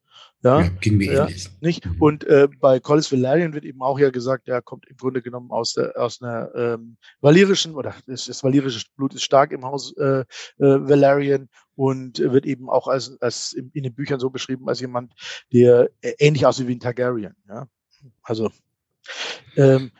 Ja, 0.43 0.61
ja 0.61 0.69
ging 0.79 0.97
mir 0.97 1.13
ja, 1.13 1.23
ähnlich. 1.25 1.49
Nicht? 1.61 1.85
Mhm. 1.85 2.01
Und 2.01 2.23
äh, 2.25 2.47
bei 2.59 2.79
Collis 2.79 3.11
Valerian 3.11 3.53
wird 3.53 3.65
eben 3.65 3.81
auch 3.81 3.99
ja 3.99 4.09
gesagt, 4.09 4.47
er 4.47 4.61
kommt 4.61 4.87
im 4.87 4.97
Grunde 4.97 5.21
genommen 5.21 5.51
aus, 5.51 5.73
der, 5.73 5.93
aus 5.97 6.21
einer 6.21 6.53
ähm, 6.55 6.97
valyrischen, 7.21 7.75
oder 7.75 7.95
das, 8.07 8.25
das 8.25 8.43
valyrische 8.43 8.85
Blut 8.95 9.13
ist 9.13 9.23
stark 9.23 9.51
im 9.51 9.65
Haus 9.65 9.95
äh, 9.97 10.21
äh, 10.21 10.25
Valerian 10.57 11.49
und 11.75 12.19
wird 12.19 12.45
eben 12.45 12.69
auch 12.69 12.87
als, 12.87 13.21
als 13.21 13.53
in, 13.53 13.71
in 13.73 13.83
den 13.83 13.93
Büchern 13.93 14.19
so 14.19 14.29
beschrieben 14.29 14.67
als 14.67 14.79
jemand, 14.79 15.13
der 15.53 15.89
äh, 16.01 16.13
ähnlich 16.19 16.45
aussieht 16.45 16.67
wie 16.67 16.75
ein 16.75 16.79
Targaryen. 16.79 17.35
Ja? 17.47 17.67
Also 18.23 18.51
ähm, 19.55 19.91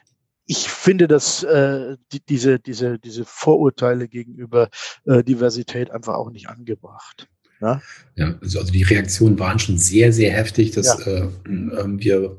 ich 0.46 0.70
finde, 0.70 1.08
dass 1.08 1.44
äh, 1.44 1.98
die, 2.12 2.20
diese, 2.26 2.60
diese, 2.60 3.00
diese 3.00 3.26
Vorurteile 3.26 4.08
gegenüber 4.08 4.70
äh, 5.06 5.24
Diversität 5.24 5.92
einfach 5.92 6.16
auch 6.16 6.30
nicht 6.30 6.50
angebracht. 6.50 7.28
Ja, 7.62 7.82
ja 8.16 8.36
also, 8.42 8.60
also 8.60 8.72
die 8.72 8.84
Reaktionen 8.84 9.40
waren 9.40 9.60
schon 9.60 9.78
sehr, 9.78 10.12
sehr 10.12 10.32
heftig. 10.32 10.72
Das 10.72 10.98
ja. 11.06 11.08
äh, 11.08 11.30
haben 11.78 12.02
wir 12.02 12.38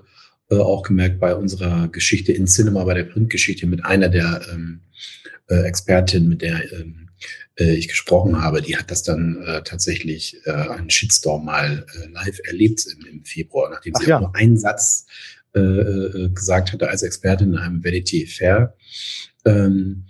äh, 0.50 0.56
auch 0.56 0.82
gemerkt 0.82 1.20
bei 1.20 1.34
unserer 1.34 1.88
Geschichte 1.88 2.32
in 2.32 2.46
Cinema, 2.46 2.84
bei 2.84 2.94
der 2.94 3.04
Printgeschichte 3.04 3.66
mit 3.66 3.84
einer 3.84 4.08
der 4.08 4.42
ähm, 4.52 4.80
äh, 5.48 5.62
Expertinnen, 5.62 6.28
mit 6.28 6.42
der 6.42 6.72
ähm, 6.72 7.08
äh, 7.58 7.74
ich 7.74 7.88
gesprochen 7.88 8.40
habe, 8.40 8.62
die 8.62 8.76
hat 8.76 8.90
das 8.90 9.02
dann 9.02 9.42
äh, 9.46 9.62
tatsächlich 9.62 10.36
äh, 10.44 10.50
einen 10.50 10.90
Shitstorm 10.90 11.44
mal 11.44 11.86
äh, 11.94 12.08
live 12.08 12.38
erlebt 12.44 12.86
im, 12.86 13.06
im 13.06 13.24
Februar, 13.24 13.70
nachdem 13.70 13.94
Ach 13.96 14.00
sie 14.00 14.08
ja. 14.08 14.20
nur 14.20 14.34
einen 14.34 14.58
Satz 14.58 15.06
äh, 15.54 15.60
äh, 15.60 16.28
gesagt 16.30 16.72
hatte 16.72 16.88
als 16.88 17.02
Expertin 17.02 17.52
in 17.52 17.58
einem 17.58 17.84
Vanity 17.84 18.26
Fair. 18.26 18.74
Ähm, 19.44 20.04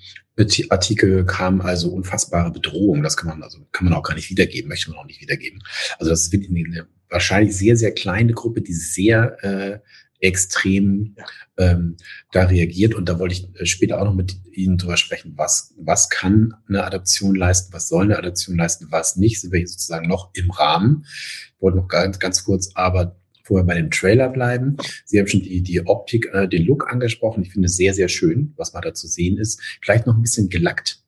Artikel 0.71 1.25
kam 1.25 1.61
also 1.61 1.91
unfassbare 1.91 2.51
Bedrohung. 2.51 3.03
Das 3.03 3.17
kann 3.17 3.29
man 3.29 3.43
also 3.43 3.59
kann 3.73 3.85
man 3.87 3.95
auch 3.95 4.03
gar 4.03 4.15
nicht 4.15 4.31
wiedergeben, 4.31 4.69
möchte 4.69 4.91
man 4.91 4.99
auch 4.99 5.07
nicht 5.07 5.21
wiedergeben. 5.21 5.63
Also 5.99 6.11
das 6.11 6.23
ist 6.23 6.33
wirklich 6.33 6.51
eine 6.51 6.87
wahrscheinlich 7.09 7.57
sehr 7.57 7.77
sehr 7.77 7.93
kleine 7.93 8.33
Gruppe, 8.33 8.63
die 8.63 8.73
sehr 8.73 9.43
äh, 9.45 9.79
extrem 10.23 11.17
ähm, 11.59 11.97
da 12.31 12.45
reagiert. 12.45 12.95
Und 12.95 13.09
da 13.09 13.19
wollte 13.19 13.35
ich 13.35 13.61
äh, 13.61 13.67
später 13.67 14.01
auch 14.01 14.05
noch 14.05 14.15
mit 14.15 14.37
Ihnen 14.53 14.79
drüber 14.79 14.97
sprechen, 14.97 15.35
was, 15.37 15.75
was 15.79 16.09
kann 16.09 16.55
eine 16.69 16.85
Adaption 16.85 17.35
leisten, 17.35 17.73
was 17.73 17.89
soll 17.89 18.05
eine 18.05 18.19
Adaption 18.19 18.57
leisten, 18.57 18.87
was 18.91 19.17
nicht, 19.17 19.41
sind 19.41 19.53
wir 19.53 19.59
hier 19.59 19.69
sozusagen 19.69 20.09
noch 20.09 20.31
im 20.35 20.51
Rahmen. 20.51 21.05
Ich 21.05 21.61
wollte 21.61 21.79
noch 21.79 21.89
ganz, 21.89 22.19
ganz 22.19 22.45
kurz 22.45 22.71
aber 22.75 23.17
vorher 23.43 23.67
bei 23.67 23.75
dem 23.75 23.91
Trailer 23.91 24.29
bleiben. 24.29 24.77
Sie 25.05 25.19
haben 25.19 25.27
schon 25.27 25.43
die, 25.43 25.63
die 25.63 25.87
Optik, 25.87 26.29
äh, 26.33 26.49
den 26.49 26.65
Look 26.65 26.91
angesprochen. 26.91 27.43
Ich 27.43 27.53
finde 27.53 27.67
es 27.67 27.77
sehr, 27.77 27.95
sehr 27.95 28.09
schön, 28.09 28.53
was 28.57 28.73
man 28.73 28.83
da 28.83 28.95
zu 28.95 29.07
sehen 29.07 29.39
ist. 29.39 29.61
Vielleicht 29.81 30.07
noch 30.07 30.17
ein 30.17 30.23
bisschen 30.23 30.49
gelackt. 30.49 31.03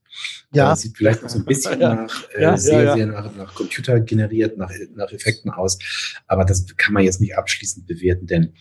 Ja. 0.53 0.72
Äh, 0.72 0.76
sieht 0.76 0.97
vielleicht 0.97 1.22
noch 1.22 1.28
so 1.28 1.39
ein 1.39 1.45
bisschen 1.45 1.80
ja. 1.80 1.95
nach, 1.95 2.28
äh, 2.35 2.43
ja, 2.43 2.57
sehr, 2.57 2.82
ja, 2.82 2.95
sehr 2.95 3.07
nach, 3.07 3.35
nach 3.37 3.55
Computer 3.55 4.01
generiert, 4.01 4.57
nach, 4.57 4.70
nach 4.95 5.12
Effekten 5.12 5.51
aus. 5.51 5.78
Aber 6.26 6.45
das 6.45 6.66
kann 6.76 6.95
man 6.95 7.05
jetzt 7.05 7.20
nicht 7.20 7.37
abschließend 7.37 7.87
bewerten, 7.87 8.26
denn 8.26 8.53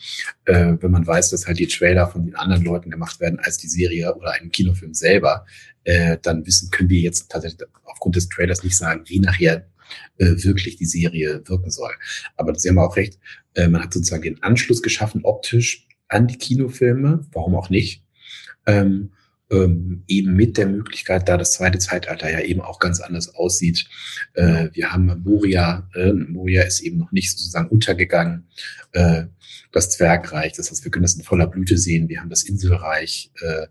äh, 0.46 0.76
wenn 0.80 0.92
man 0.92 1.06
weiß, 1.06 1.30
dass 1.30 1.48
halt 1.48 1.60
die 1.60 1.68
Trailer 1.68 2.08
von 2.08 2.26
den 2.26 2.36
anderen 2.36 2.64
Leuten 2.64 2.90
gemacht 2.90 3.20
werden 3.20 3.40
als 3.40 3.58
die 3.58 3.68
Serie 3.68 4.16
oder 4.16 4.32
einen 4.32 4.52
Kinofilm 4.52 4.94
selber, 4.94 5.46
äh, 5.84 6.18
dann 6.22 6.46
wissen, 6.46 6.72
können 6.72 6.90
wir 6.90 7.02
jetzt 7.02 7.30
tatsächlich 7.30 7.68
aufgrund 7.84 8.16
des 8.16 8.30
Trailers 8.30 8.64
nicht 8.64 8.78
sagen, 8.78 9.04
wie 9.08 9.20
nachher 9.20 9.68
äh, 10.18 10.36
wirklich 10.44 10.78
die 10.78 10.86
Serie 10.86 11.42
wirken 11.46 11.72
soll. 11.72 11.92
Aber 12.36 12.56
Sie 12.56 12.70
haben 12.70 12.80
auch 12.80 12.96
recht, 12.96 13.20
äh, 13.56 13.68
man 13.68 13.84
hat 13.84 13.94
sozusagen 13.94 14.24
den 14.24 14.44
Anschluss 14.44 14.82
geschaffen, 14.82 15.22
optisch 15.24 15.88
an 16.08 16.28
die 16.28 16.38
Kinofilme, 16.38 17.26
warum 17.32 17.56
auch 17.56 17.70
nicht. 17.70 18.04
Ähm, 18.66 19.12
ähm, 19.54 20.04
eben 20.08 20.36
mit 20.36 20.58
der 20.58 20.68
Möglichkeit, 20.68 21.28
da 21.30 21.38
das 21.38 21.54
zweite 21.54 21.78
Zeitalter 21.78 22.32
ja 22.32 22.40
eben 22.42 22.62
auch 22.62 22.80
ganz 22.80 23.00
anders 23.00 23.36
aussieht. 23.36 23.88
Äh, 24.34 24.70
wir 24.74 24.92
haben 24.92 25.22
Moria, 25.24 25.88
äh, 25.94 26.14
Moria 26.14 26.64
ist 26.64 26.82
eben 26.82 26.98
noch 26.98 27.12
nicht 27.12 27.32
sozusagen 27.32 27.68
untergegangen, 27.70 28.48
äh, 28.94 29.26
das 29.72 29.90
Zwergreich, 29.92 30.54
das 30.54 30.72
heißt, 30.72 30.84
wir 30.84 30.92
können 30.92 31.04
das 31.04 31.16
in 31.16 31.24
voller 31.24 31.48
Blüte 31.48 31.78
sehen. 31.78 32.10
Wir 32.10 32.22
haben 32.22 32.30
das 32.30 32.44
Inselreich, 32.44 33.32
äh, 33.42 33.68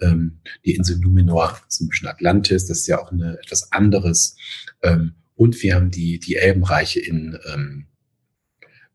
ähm, 0.00 0.40
die 0.64 0.74
Insel 0.74 0.98
Numenor, 0.98 1.60
ist 1.68 1.80
ein 1.80 1.88
bisschen 1.88 2.08
Atlantis, 2.08 2.66
das 2.66 2.78
ist 2.78 2.86
ja 2.86 3.00
auch 3.00 3.12
eine, 3.12 3.38
etwas 3.42 3.70
anderes. 3.72 4.36
Ähm, 4.82 5.14
und 5.40 5.62
wir 5.62 5.74
haben 5.74 5.90
die, 5.90 6.18
die 6.18 6.36
Elbenreiche 6.36 7.00
in, 7.00 7.38
ähm, 7.50 7.86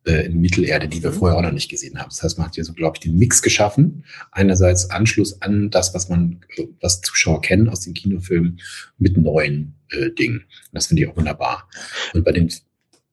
äh, 0.06 0.28
in 0.28 0.40
Mittelerde, 0.40 0.88
die 0.88 1.02
wir 1.02 1.10
mhm. 1.10 1.16
vorher 1.16 1.40
auch 1.40 1.42
noch 1.42 1.52
nicht 1.52 1.70
gesehen 1.70 1.98
haben. 1.98 2.10
Das 2.10 2.22
heißt, 2.22 2.38
man 2.38 2.46
hat 2.46 2.54
hier 2.54 2.64
so, 2.64 2.74
glaube 2.74 2.98
ich, 2.98 3.00
den 3.00 3.18
Mix 3.18 3.42
geschaffen. 3.42 4.06
Einerseits 4.32 4.92
Anschluss 4.92 5.42
an 5.42 5.72
das, 5.72 5.96
was 5.96 6.08
man, 6.08 6.42
was 6.82 7.02
Zuschauer 7.02 7.42
kennen 7.42 7.68
aus 7.68 7.80
den 7.80 7.96
Kinofilmen 7.96 8.62
mit 9.00 9.18
neuen 9.18 9.74
äh, 9.90 10.12
Dingen. 10.12 10.44
Das 10.72 10.86
finde 10.86 11.02
ich 11.02 11.10
auch 11.10 11.18
wunderbar. 11.18 11.68
Und 12.14 12.24
bei 12.24 12.32
den 12.32 12.54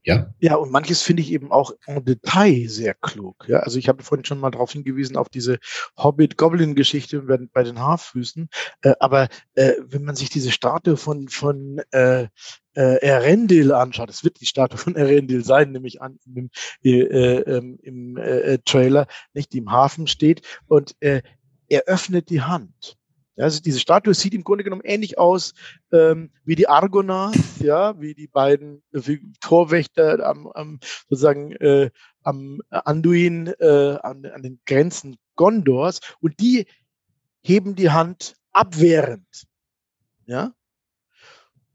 ja. 0.05 0.35
Ja, 0.41 0.57
und 0.57 0.73
manches 0.73 1.03
finde 1.03 1.23
ich 1.23 1.33
eben 1.33 1.53
auch 1.53 1.73
en 1.87 2.05
Detail 2.05 2.69
sehr 2.69 2.95
klug. 2.95 3.45
Ja, 3.49 3.61
also 3.61 3.79
ich 3.79 3.89
habe 3.89 4.03
vorhin 4.03 4.25
schon 4.25 4.41
mal 4.41 4.51
darauf 4.51 4.73
hingewiesen, 4.73 5.17
auf 5.17 5.29
diese 5.29 5.59
Hobbit-Goblin-Geschichte 5.97 7.23
bei 7.23 7.63
den 7.63 7.79
Haarfüßen. 7.79 8.49
Äh, 8.83 8.95
aber 8.99 9.29
äh, 9.55 9.75
wenn 9.81 10.05
man 10.05 10.17
sich 10.17 10.31
diese 10.31 10.51
Statue 10.51 10.97
von, 10.97 11.29
von 11.29 11.81
äh, 11.93 12.27
äh, 12.75 12.97
Erendil 13.07 13.73
anschaut, 13.73 14.11
es 14.11 14.25
wird 14.25 14.41
die 14.41 14.47
Statue 14.47 14.79
von 14.79 14.97
Erendil 14.97 15.45
sein, 15.45 15.73
nämlich 15.73 16.03
an 16.03 16.19
im, 16.27 16.51
äh, 16.83 17.01
äh, 17.01 17.77
im 17.83 18.17
äh, 18.17 18.59
Trailer, 18.65 19.07
nicht 19.35 19.53
die 19.53 19.59
im 19.59 19.71
Hafen 19.71 20.07
steht 20.09 20.43
und 20.67 20.97
äh, 21.01 21.23
er 21.69 21.85
öffnet 21.87 22.29
die 22.29 22.43
Hand. 22.43 22.99
Also 23.37 23.61
diese 23.61 23.81
Statue 23.81 24.15
sieht 24.15 24.35
im 24.35 24.45
Grunde 24.45 24.65
genommen 24.65 24.83
ähnlich 24.85 25.19
aus 25.19 25.55
ähm, 25.91 26.31
wie 26.45 26.55
die 26.55 26.69
Argonauts, 26.69 27.39
ja, 27.61 27.99
wie 28.01 28.15
die 28.15 28.29
beiden 28.29 28.83
wie 28.91 29.23
Torwächter 29.41 30.25
am, 30.27 30.47
am 30.49 30.81
sozusagen 31.09 31.53
äh, 31.53 31.91
am 32.23 32.61
Anduin 32.71 33.49
äh, 33.59 33.99
an, 34.03 34.27
an 34.27 34.43
den 34.43 34.61
Grenzen 34.67 35.17
Gondors 35.35 36.01
und 36.21 36.41
die 36.41 36.67
heben 37.43 37.75
die 37.75 37.91
Hand 37.91 38.35
abwehrend, 38.53 39.47
ja. 40.27 40.53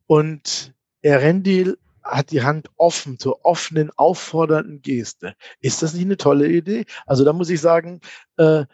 Und 0.05 0.73
Erendil 1.01 1.77
hat 2.01 2.31
die 2.31 2.43
Hand 2.43 2.69
offen, 2.77 3.19
zur 3.19 3.43
offenen, 3.45 3.91
auffordernden 3.97 4.81
Geste. 4.81 5.35
Ist 5.59 5.83
das 5.83 5.93
nicht 5.93 6.05
eine 6.05 6.17
tolle 6.17 6.47
Idee? 6.47 6.85
Also 7.05 7.25
da 7.25 7.33
muss 7.33 7.49
ich 7.49 7.59
sagen, 7.59 7.99
äh, 8.37 8.65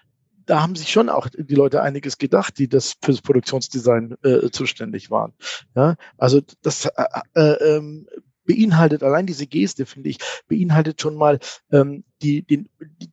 da 0.45 0.61
haben 0.61 0.75
sich 0.75 0.91
schon 0.91 1.09
auch 1.09 1.27
die 1.29 1.55
Leute 1.55 1.81
einiges 1.81 2.17
gedacht, 2.17 2.57
die 2.57 2.67
das 2.67 2.95
fürs 3.01 3.21
Produktionsdesign 3.21 4.15
äh, 4.23 4.49
zuständig 4.49 5.11
waren. 5.11 5.33
Ja, 5.75 5.95
also 6.17 6.41
das 6.61 6.85
äh, 6.85 7.03
äh, 7.35 7.75
ähm, 7.75 8.07
beinhaltet 8.45 9.03
allein 9.03 9.25
diese 9.25 9.47
Geste, 9.47 9.85
finde 9.85 10.09
ich, 10.09 10.17
beinhaltet 10.47 11.01
schon 11.01 11.15
mal 11.15 11.39
ähm, 11.71 12.03
die, 12.21 12.41
den, 12.41 12.69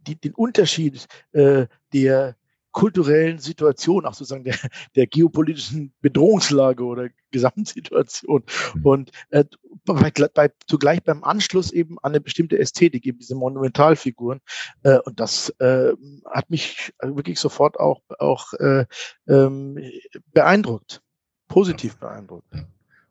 die, 0.06 0.16
den 0.16 0.34
Unterschied 0.34 1.06
äh, 1.32 1.66
der 1.92 2.36
kulturellen 2.72 3.38
Situation, 3.38 4.06
auch 4.06 4.14
sozusagen 4.14 4.44
der, 4.44 4.56
der 4.96 5.06
geopolitischen 5.06 5.92
Bedrohungslage 6.00 6.84
oder 6.84 7.08
Gesamtsituation. 7.30 8.44
Mhm. 8.74 8.86
Und 8.86 9.10
äh, 9.30 9.44
bei, 9.84 10.10
bei, 10.10 10.50
zugleich 10.66 11.02
beim 11.02 11.24
Anschluss 11.24 11.72
eben 11.72 11.98
an 11.98 12.12
eine 12.12 12.20
bestimmte 12.20 12.58
Ästhetik, 12.58 13.06
eben 13.06 13.18
diese 13.18 13.34
Monumentalfiguren. 13.34 14.40
Äh, 14.82 14.98
und 14.98 15.20
das 15.20 15.50
äh, 15.58 15.92
hat 16.26 16.50
mich 16.50 16.92
wirklich 17.02 17.38
sofort 17.38 17.78
auch, 17.78 18.02
auch 18.18 18.52
äh, 18.54 18.84
ähm, 19.28 19.78
beeindruckt, 20.32 21.02
positiv 21.48 21.96
beeindruckt. 21.96 22.52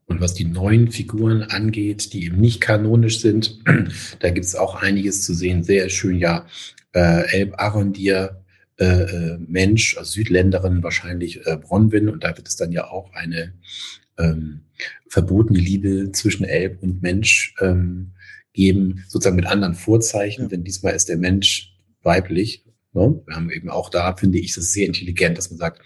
Und 0.05 0.22
was 0.22 0.34
die 0.34 0.45
neuen 0.45 0.91
Figuren 0.91 1.43
angeht, 1.43 2.14
die 2.14 2.26
eben 2.26 2.41
nicht 2.41 2.62
kanonisch 2.62 3.20
sind, 3.20 3.60
da 4.20 4.30
gibt 4.32 4.45
es 4.45 4.55
auch 4.55 4.82
einiges 4.82 5.24
zu 5.24 5.34
sehen. 5.34 5.64
Sehr 5.64 5.89
schön, 5.89 6.18
ja. 6.18 6.47
Äh, 6.93 7.32
Elb 7.32 7.53
Arondir, 7.60 8.39
äh, 8.80 8.86
äh, 8.86 9.38
Mensch, 9.46 9.98
also 9.98 10.12
Südländerin, 10.12 10.84
wahrscheinlich 10.84 11.46
äh, 11.46 11.58
Bronwyn. 11.58 12.10
Und 12.10 12.24
da 12.24 12.36
wird 12.38 12.48
es 12.48 12.56
dann 12.56 12.72
ja 12.72 12.88
auch 12.88 13.12
eine 13.14 13.54
ähm, 14.18 14.62
verbotene 15.08 15.60
Liebe 15.60 16.12
zwischen 16.14 16.46
Elb 16.46 16.82
und 16.82 17.02
Mensch 17.02 17.54
ähm, 17.60 18.14
geben, 18.54 19.04
sozusagen 19.08 19.36
mit 19.36 19.48
anderen 19.48 19.76
Vorzeichen, 19.76 20.44
ja. 20.44 20.48
denn 20.48 20.64
diesmal 20.64 20.94
ist 20.96 21.10
der 21.10 21.18
Mensch 21.18 21.74
weiblich. 22.04 22.66
Ne? 22.94 23.22
Wir 23.26 23.36
haben 23.36 23.52
eben 23.52 23.70
auch 23.70 23.90
da, 23.90 24.16
finde 24.16 24.40
ich, 24.40 24.56
es 24.56 24.72
sehr 24.72 24.88
intelligent, 24.88 25.38
dass 25.38 25.52
man 25.52 25.58
sagt, 25.58 25.82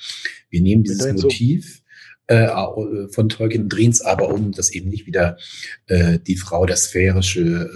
wir 0.50 0.62
nehmen 0.62 0.84
dieses 0.84 1.22
Motiv 1.22 1.84
äh, 2.28 2.46
äh, 2.46 3.08
von 3.10 3.28
Tolkien 3.28 3.70
drehen 3.70 3.92
es 3.92 4.02
aber 4.02 4.30
um, 4.30 4.52
dass 4.52 4.72
eben 4.72 4.90
nicht 4.90 5.06
wieder 5.06 5.38
äh, 5.88 6.20
die 6.20 6.38
Frau 6.38 6.66
das 6.66 6.86
sphärische 6.86 7.70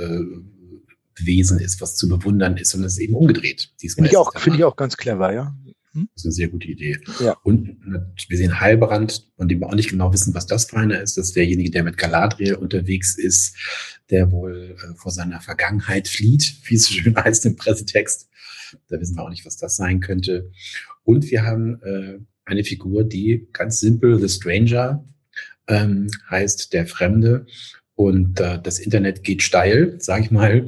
Wesen 1.26 1.59
ist, 1.59 1.82
was 1.82 1.95
zu 1.95 2.07
bewundern 2.07 2.57
ist, 2.57 2.72
sondern 2.72 2.88
es 2.88 2.93
ist 2.93 2.99
eben 2.99 3.15
umgedreht. 3.15 3.72
Finde 3.80 4.09
ich, 4.09 4.18
auch, 4.18 4.38
finde 4.39 4.59
ich 4.59 4.63
auch 4.63 4.76
ganz 4.76 4.97
clever, 4.97 5.34
ja. 5.34 5.55
Hm? 5.93 6.09
Das 6.13 6.22
ist 6.22 6.26
eine 6.26 6.34
sehr 6.34 6.47
gute 6.49 6.68
Idee. 6.68 6.99
Ja. 7.20 7.36
Und 7.43 7.78
wir 8.28 8.38
sehen 8.38 8.59
Heilbrand, 8.59 9.28
von 9.36 9.47
dem 9.47 9.59
wir 9.59 9.68
auch 9.68 9.76
nicht 9.76 9.89
genau 9.89 10.13
wissen, 10.13 10.34
was 10.34 10.45
das 10.45 10.65
für 10.65 10.78
einer 10.78 11.01
ist. 11.01 11.18
Das 11.18 11.28
ist 11.28 11.36
derjenige, 11.36 11.72
der 11.72 11.84
mit 11.84 11.97
Galadriel 11.97 12.55
unterwegs 12.55 13.18
ist, 13.18 13.55
der 14.09 14.32
wohl 14.32 14.76
äh, 14.78 14.95
vor 14.95 15.11
seiner 15.11 15.41
Vergangenheit 15.41 16.07
flieht, 16.07 16.57
wie 16.65 16.76
es 16.76 16.86
so 16.86 16.93
schön 16.93 17.15
heißt 17.15 17.45
im 17.45 17.55
Pressetext. 17.55 18.30
Da 18.89 18.99
wissen 18.99 19.15
wir 19.15 19.24
auch 19.24 19.30
nicht, 19.30 19.45
was 19.45 19.57
das 19.57 19.76
sein 19.76 19.99
könnte. 19.99 20.51
Und 21.03 21.32
wir 21.32 21.43
haben 21.43 21.82
äh, 21.82 22.20
eine 22.45 22.63
Figur, 22.63 23.03
die 23.03 23.47
ganz 23.53 23.80
simpel 23.80 24.20
The 24.20 24.30
Stranger 24.30 25.05
ähm, 25.68 26.09
heißt, 26.30 26.74
der 26.74 26.86
Fremde. 26.86 27.45
Und 27.97 28.39
äh, 28.39 28.61
das 28.61 28.77
Internet 28.77 29.23
geht 29.23 29.41
steil, 29.41 29.99
sage 29.99 30.25
ich 30.25 30.31
mal, 30.31 30.67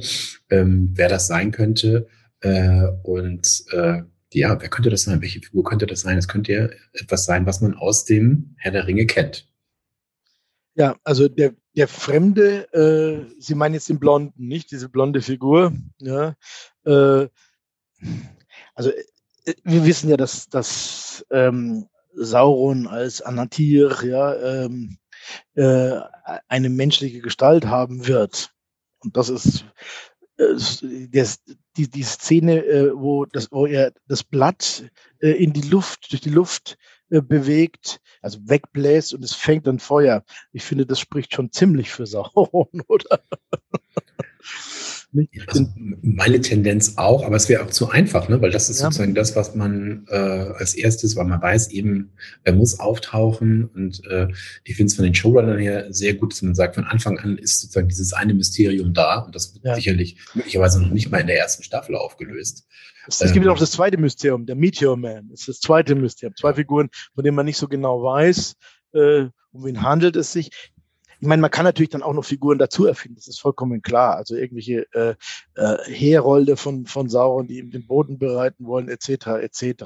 ähm, 0.50 0.90
wer 0.94 1.08
das 1.08 1.28
sein 1.28 1.52
könnte. 1.52 2.08
Äh, 2.40 2.88
und 3.04 3.66
äh, 3.70 4.02
ja, 4.32 4.60
wer 4.60 4.68
könnte 4.68 4.90
das 4.90 5.02
sein? 5.02 5.22
Welche 5.22 5.40
Figur 5.40 5.62
könnte 5.62 5.86
das 5.86 6.00
sein? 6.00 6.18
Es 6.18 6.26
könnte 6.26 6.52
ja 6.52 6.68
etwas 6.92 7.26
sein, 7.26 7.46
was 7.46 7.60
man 7.60 7.74
aus 7.74 8.04
dem 8.04 8.56
Herr 8.58 8.72
der 8.72 8.88
Ringe 8.88 9.06
kennt. 9.06 9.48
Ja, 10.74 10.96
also 11.04 11.28
der, 11.28 11.54
der 11.76 11.86
Fremde, 11.86 12.66
äh, 12.72 13.32
Sie 13.38 13.54
meinen 13.54 13.74
jetzt 13.74 13.88
den 13.88 14.00
Blonden, 14.00 14.48
nicht 14.48 14.72
diese 14.72 14.88
blonde 14.88 15.22
Figur. 15.22 15.72
Ja, 16.00 16.34
äh, 16.84 17.28
also 18.74 18.90
äh, 18.90 19.54
wir 19.62 19.86
wissen 19.86 20.10
ja, 20.10 20.16
dass, 20.16 20.48
dass 20.48 21.24
ähm, 21.30 21.86
Sauron 22.14 22.88
als 22.88 23.22
Anatir 23.22 23.96
ja, 24.04 24.64
ähm, 24.64 24.98
äh, 25.54 26.00
eine 26.48 26.68
menschliche 26.68 27.20
Gestalt 27.20 27.66
haben 27.66 28.06
wird. 28.06 28.52
Und 29.00 29.16
das 29.16 29.28
ist 29.28 29.64
äh, 30.38 31.08
das, 31.08 31.42
die, 31.76 31.88
die 31.88 32.02
Szene, 32.02 32.64
äh, 32.64 32.92
wo, 32.94 33.24
das, 33.26 33.50
wo 33.50 33.66
er 33.66 33.92
das 34.06 34.24
Blatt 34.24 34.90
äh, 35.20 35.30
in 35.30 35.52
die 35.52 35.68
Luft, 35.68 36.12
durch 36.12 36.20
die 36.20 36.30
Luft 36.30 36.78
äh, 37.10 37.20
bewegt, 37.20 38.00
also 38.22 38.38
wegbläst 38.44 39.14
und 39.14 39.24
es 39.24 39.34
fängt 39.34 39.66
dann 39.66 39.78
Feuer. 39.78 40.24
Ich 40.52 40.64
finde, 40.64 40.86
das 40.86 41.00
spricht 41.00 41.34
schon 41.34 41.52
ziemlich 41.52 41.90
für 41.90 42.06
Sauron, 42.06 42.82
oder? 42.88 43.20
Also 45.48 45.66
meine 46.02 46.40
Tendenz 46.40 46.96
auch, 46.96 47.24
aber 47.24 47.34
es 47.34 47.48
wäre 47.48 47.64
auch 47.64 47.70
zu 47.70 47.90
einfach, 47.90 48.28
ne? 48.28 48.40
weil 48.40 48.52
das 48.52 48.70
ist 48.70 48.78
ja. 48.78 48.86
sozusagen 48.86 49.14
das, 49.14 49.34
was 49.34 49.56
man 49.56 50.06
äh, 50.08 50.14
als 50.14 50.74
erstes, 50.74 51.16
weil 51.16 51.24
man 51.24 51.42
weiß 51.42 51.70
eben, 51.72 52.12
er 52.44 52.52
muss 52.52 52.78
auftauchen 52.78 53.64
und 53.74 54.04
äh, 54.06 54.28
ich 54.62 54.76
finde 54.76 54.90
es 54.90 54.94
von 54.94 55.04
den 55.04 55.14
Showrunnern 55.14 55.58
her 55.58 55.92
sehr 55.92 56.14
gut, 56.14 56.32
dass 56.32 56.42
man 56.42 56.54
sagt, 56.54 56.76
von 56.76 56.84
Anfang 56.84 57.18
an 57.18 57.38
ist 57.38 57.60
sozusagen 57.60 57.88
dieses 57.88 58.12
eine 58.12 58.34
Mysterium 58.34 58.94
da 58.94 59.18
und 59.18 59.34
das 59.34 59.52
wird 59.52 59.64
ja. 59.64 59.74
sicherlich 59.74 60.16
möglicherweise 60.34 60.80
noch 60.80 60.90
nicht 60.90 61.10
mal 61.10 61.18
in 61.18 61.26
der 61.26 61.38
ersten 61.38 61.64
Staffel 61.64 61.96
aufgelöst. 61.96 62.68
Es, 63.08 63.20
es 63.20 63.32
gibt 63.32 63.46
ähm, 63.46 63.52
auch 63.52 63.58
das 63.58 63.72
zweite 63.72 63.98
Mysterium, 63.98 64.46
der 64.46 64.56
Meteor 64.56 64.96
Man, 64.96 65.28
das 65.30 65.40
ist 65.40 65.48
das 65.48 65.60
zweite 65.60 65.96
Mysterium. 65.96 66.36
Zwei 66.36 66.54
Figuren, 66.54 66.88
von 67.14 67.24
denen 67.24 67.34
man 67.34 67.46
nicht 67.46 67.58
so 67.58 67.66
genau 67.66 68.02
weiß, 68.02 68.54
äh, 68.92 69.26
um 69.52 69.64
wen 69.64 69.82
handelt 69.82 70.14
es 70.14 70.32
sich. 70.32 70.50
Ich 71.20 71.26
meine, 71.26 71.42
man 71.42 71.50
kann 71.50 71.64
natürlich 71.64 71.90
dann 71.90 72.02
auch 72.02 72.14
noch 72.14 72.24
Figuren 72.24 72.58
dazu 72.58 72.86
erfinden, 72.86 73.16
das 73.16 73.28
ist 73.28 73.40
vollkommen 73.40 73.82
klar. 73.82 74.16
Also 74.16 74.34
irgendwelche 74.36 74.86
äh, 74.94 75.14
äh, 75.54 75.76
Herolde 75.84 76.56
von, 76.56 76.86
von 76.86 77.10
Sauron, 77.10 77.46
die 77.46 77.58
ihm 77.58 77.70
den 77.70 77.86
Boden 77.86 78.18
bereiten 78.18 78.66
wollen, 78.66 78.88
etc., 78.88 79.26
etc. 79.42 79.84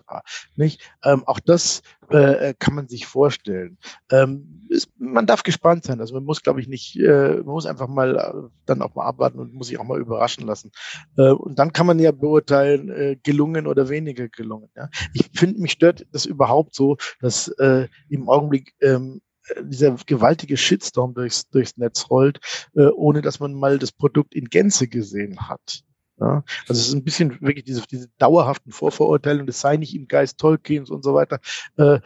Nicht? 0.54 0.80
Ähm, 1.02 1.24
auch 1.26 1.40
das 1.40 1.82
äh, 2.10 2.54
kann 2.58 2.74
man 2.74 2.88
sich 2.88 3.06
vorstellen. 3.06 3.78
Ähm, 4.12 4.64
ist, 4.68 4.88
man 4.98 5.26
darf 5.26 5.42
gespannt 5.42 5.84
sein. 5.84 6.00
Also 6.00 6.14
man 6.14 6.24
muss, 6.24 6.42
glaube 6.42 6.60
ich, 6.60 6.68
nicht, 6.68 6.96
äh, 7.00 7.36
man 7.36 7.46
muss 7.46 7.66
einfach 7.66 7.88
mal 7.88 8.16
äh, 8.16 8.48
dann 8.66 8.82
auch 8.82 8.94
mal 8.94 9.06
abwarten 9.06 9.40
und 9.40 9.54
muss 9.54 9.66
sich 9.66 9.78
auch 9.80 9.84
mal 9.84 10.00
überraschen 10.00 10.46
lassen. 10.46 10.70
Äh, 11.16 11.30
und 11.30 11.58
dann 11.58 11.72
kann 11.72 11.86
man 11.86 11.98
ja 11.98 12.12
beurteilen, 12.12 12.90
äh, 12.90 13.16
gelungen 13.22 13.66
oder 13.66 13.88
weniger 13.88 14.28
gelungen. 14.28 14.68
Ja? 14.76 14.88
Ich 15.14 15.30
finde, 15.34 15.60
mich 15.60 15.72
stört 15.72 16.06
das 16.12 16.26
überhaupt 16.26 16.76
so, 16.76 16.96
dass 17.20 17.48
äh, 17.48 17.88
im 18.08 18.28
Augenblick 18.28 18.74
ähm, 18.80 19.20
dieser 19.62 19.96
gewaltige 20.06 20.56
Shitstorm 20.56 21.14
durchs, 21.14 21.48
durchs 21.50 21.76
Netz 21.76 22.08
rollt, 22.10 22.40
äh, 22.74 22.86
ohne 22.86 23.22
dass 23.22 23.40
man 23.40 23.54
mal 23.54 23.78
das 23.78 23.92
Produkt 23.92 24.34
in 24.34 24.46
Gänze 24.46 24.88
gesehen 24.88 25.48
hat. 25.48 25.84
Ja, 26.20 26.44
also 26.68 26.80
es 26.80 26.88
ist 26.88 26.94
ein 26.94 27.04
bisschen 27.04 27.40
wirklich 27.40 27.64
diese, 27.64 27.82
diese 27.90 28.08
dauerhaften 28.18 28.70
Vorverurteile 28.70 29.40
und 29.40 29.48
es 29.48 29.60
sei 29.60 29.76
nicht 29.76 29.94
im 29.94 30.06
Geist 30.06 30.38
Tolkiens 30.38 30.90
und 30.90 31.02
so 31.02 31.14
weiter. 31.14 31.40
Äh, 31.76 31.94
äh, 31.94 32.00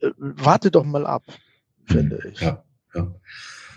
äh 0.00 0.12
warte 0.18 0.70
doch 0.70 0.84
mal 0.84 1.04
ab, 1.04 1.24
finde 1.86 2.20
ich. 2.32 2.40
Ja, 2.40 2.64
ja. 2.94 3.14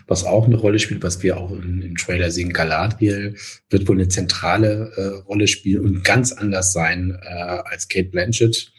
Was 0.10 0.24
auch 0.24 0.46
eine 0.46 0.56
Rolle 0.56 0.80
spielt, 0.80 1.04
was 1.04 1.22
wir 1.22 1.38
auch 1.38 1.52
im, 1.52 1.82
im 1.82 1.96
Trailer 1.96 2.32
sehen, 2.32 2.54
Galadriel 2.54 3.36
wird 3.70 3.88
wohl 3.90 3.98
eine 3.98 4.08
zentrale 4.08 4.94
äh, 4.96 5.22
Rolle 5.26 5.48
spielen 5.48 5.84
und 5.84 6.04
ganz 6.06 6.32
anders 6.32 6.72
sein 6.72 7.20
äh, 7.22 7.28
als 7.28 7.90
Kate 7.90 8.10
Blanchett 8.10 8.72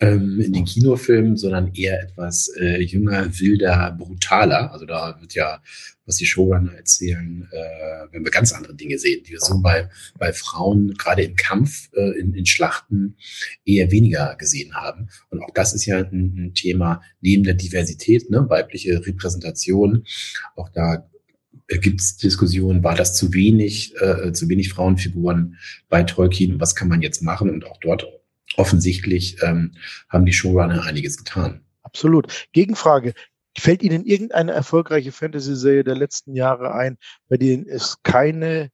ähm, 0.00 0.40
in 0.40 0.52
den 0.52 0.64
Kinofilmen, 0.64 1.36
sondern 1.36 1.72
eher 1.74 2.02
etwas 2.02 2.48
äh, 2.58 2.80
jünger, 2.82 3.26
wilder, 3.38 3.94
brutaler. 3.96 4.72
Also 4.72 4.86
da 4.86 5.16
wird 5.20 5.34
ja, 5.34 5.62
was 6.04 6.16
die 6.16 6.26
Showrunner 6.26 6.74
erzählen, 6.74 7.48
äh, 7.50 8.12
wenn 8.12 8.24
wir 8.24 8.30
ganz 8.30 8.52
andere 8.52 8.74
Dinge 8.74 8.98
sehen, 8.98 9.22
die 9.24 9.32
wir 9.32 9.40
so 9.40 9.60
bei, 9.60 9.88
bei 10.18 10.32
Frauen 10.32 10.94
gerade 10.94 11.22
im 11.22 11.36
Kampf, 11.36 11.90
äh, 11.94 12.18
in, 12.18 12.34
in 12.34 12.44
Schlachten 12.44 13.16
eher 13.64 13.90
weniger 13.90 14.34
gesehen 14.36 14.74
haben. 14.74 15.08
Und 15.30 15.40
auch 15.42 15.54
das 15.54 15.74
ist 15.74 15.86
ja 15.86 15.98
ein, 15.98 16.34
ein 16.36 16.54
Thema 16.54 17.00
neben 17.20 17.44
der 17.44 17.54
Diversität, 17.54 18.30
ne, 18.30 18.48
weibliche 18.48 19.06
Repräsentation. 19.06 20.04
Auch 20.56 20.70
da 20.70 21.08
gibt 21.68 22.00
es 22.00 22.16
Diskussionen, 22.16 22.82
war 22.82 22.94
das 22.94 23.14
zu 23.14 23.32
wenig, 23.32 23.94
äh, 24.00 24.32
zu 24.32 24.48
wenig 24.48 24.70
Frauenfiguren 24.70 25.56
bei 25.88 26.02
Tolkien? 26.02 26.60
Was 26.60 26.74
kann 26.74 26.88
man 26.88 27.00
jetzt 27.00 27.22
machen? 27.22 27.48
Und 27.48 27.64
auch 27.64 27.78
dort 27.80 28.06
offensichtlich 28.56 29.42
ähm, 29.42 29.76
haben 30.08 30.26
die 30.26 30.32
Showrunner 30.32 30.84
einiges 30.84 31.18
getan. 31.18 31.64
Absolut. 31.82 32.48
Gegenfrage. 32.52 33.14
Fällt 33.56 33.82
Ihnen 33.82 34.04
irgendeine 34.04 34.52
erfolgreiche 34.52 35.12
Fantasy-Serie 35.12 35.84
der 35.84 35.94
letzten 35.94 36.34
Jahre 36.34 36.74
ein, 36.74 36.98
bei 37.28 37.36
denen 37.36 37.66
es 37.66 37.98
keine 38.02 38.70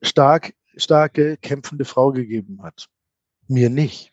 stark, 0.00 0.54
starke 0.76 1.36
kämpfende 1.38 1.84
Frau 1.84 2.12
gegeben 2.12 2.62
hat? 2.62 2.86
Mir 3.48 3.70
nicht. 3.70 4.12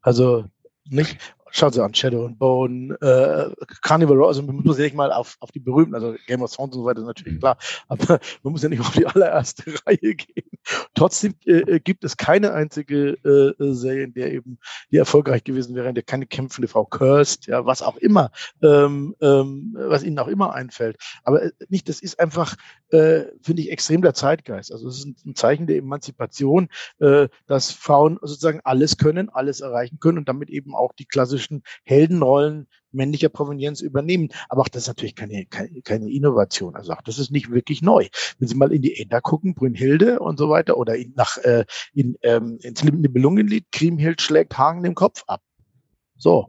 Also 0.00 0.46
nicht. 0.84 1.18
Schauen 1.52 1.72
Sie 1.72 1.82
an, 1.82 1.94
Shadow 1.94 2.26
and 2.26 2.38
Bone, 2.38 2.94
äh, 3.00 3.50
Carnival 3.82 4.16
Row, 4.16 4.28
also 4.28 4.42
man 4.42 4.56
muss 4.56 4.78
ja 4.78 4.84
nicht 4.84 4.96
mal 4.96 5.12
auf, 5.12 5.36
auf 5.40 5.50
die 5.50 5.60
berühmten, 5.60 5.94
also 5.94 6.14
Game 6.26 6.42
of 6.42 6.52
Thrones 6.52 6.74
und 6.74 6.80
so 6.80 6.84
weiter, 6.84 7.00
ist 7.00 7.06
natürlich 7.06 7.34
mhm. 7.34 7.40
klar, 7.40 7.58
aber 7.88 8.20
man 8.42 8.52
muss 8.52 8.62
ja 8.62 8.68
nicht 8.68 8.80
auf 8.80 8.92
die 8.92 9.06
allererste 9.06 9.64
Reihe 9.86 10.14
gehen. 10.14 10.50
Trotzdem 10.94 11.34
äh, 11.46 11.52
äh, 11.52 11.80
gibt 11.80 12.04
es 12.04 12.16
keine 12.16 12.52
einzige 12.52 13.10
äh, 13.24 13.72
Serie, 13.72 14.04
in 14.04 14.14
der 14.14 14.32
eben 14.32 14.58
die 14.90 14.96
erfolgreich 14.96 15.44
gewesen 15.44 15.74
wäre, 15.74 15.88
in 15.88 15.94
der 15.94 16.04
keine 16.04 16.26
kämpfende 16.26 16.68
Frau 16.68 16.84
cursed, 16.84 17.46
ja, 17.46 17.64
was 17.64 17.82
auch 17.82 17.96
immer, 17.96 18.30
ähm, 18.62 19.14
ähm, 19.20 19.76
was 19.78 20.02
Ihnen 20.02 20.18
auch 20.18 20.28
immer 20.28 20.52
einfällt. 20.52 20.98
Aber 21.24 21.42
äh, 21.42 21.50
nicht, 21.68 21.88
das 21.88 22.00
ist 22.00 22.20
einfach, 22.20 22.56
äh, 22.90 23.24
finde 23.42 23.62
ich, 23.62 23.70
extrem 23.70 24.02
der 24.02 24.14
Zeitgeist. 24.14 24.72
Also 24.72 24.88
es 24.88 24.98
ist 24.98 25.06
ein, 25.06 25.16
ein 25.26 25.34
Zeichen 25.34 25.66
der 25.66 25.76
Emanzipation, 25.76 26.68
äh, 26.98 27.28
dass 27.46 27.72
Frauen 27.72 28.18
sozusagen 28.20 28.60
alles 28.64 28.98
können, 28.98 29.28
alles 29.30 29.60
erreichen 29.60 29.98
können 30.00 30.18
und 30.18 30.28
damit 30.28 30.50
eben 30.50 30.74
auch 30.74 30.92
die 30.92 31.06
klassischen 31.40 31.62
Heldenrollen 31.84 32.66
männlicher 32.92 33.28
Provenienz 33.28 33.80
übernehmen. 33.80 34.30
Aber 34.48 34.62
auch 34.62 34.68
das 34.68 34.82
ist 34.82 34.88
natürlich 34.88 35.14
keine, 35.14 35.46
keine, 35.46 35.80
keine 35.82 36.10
Innovation. 36.10 36.74
Also 36.74 36.92
auch 36.92 37.02
das 37.02 37.18
ist 37.18 37.30
nicht 37.30 37.50
wirklich 37.50 37.82
neu. 37.82 38.08
Wenn 38.38 38.48
Sie 38.48 38.56
mal 38.56 38.72
in 38.72 38.82
die 38.82 39.00
Edda 39.00 39.20
gucken, 39.20 39.54
Brünnhilde 39.54 40.18
und 40.18 40.38
so 40.38 40.48
weiter, 40.50 40.76
oder 40.76 40.96
in, 40.96 41.12
nach 41.14 41.36
äh, 41.38 41.64
in, 41.94 42.16
ähm, 42.22 42.58
ins 42.60 42.82
Nibelungenlied, 42.82 43.70
Kriemhild 43.70 44.20
schlägt 44.20 44.58
Hagen 44.58 44.82
den 44.82 44.94
Kopf 44.94 45.22
ab. 45.26 45.40
So. 46.16 46.48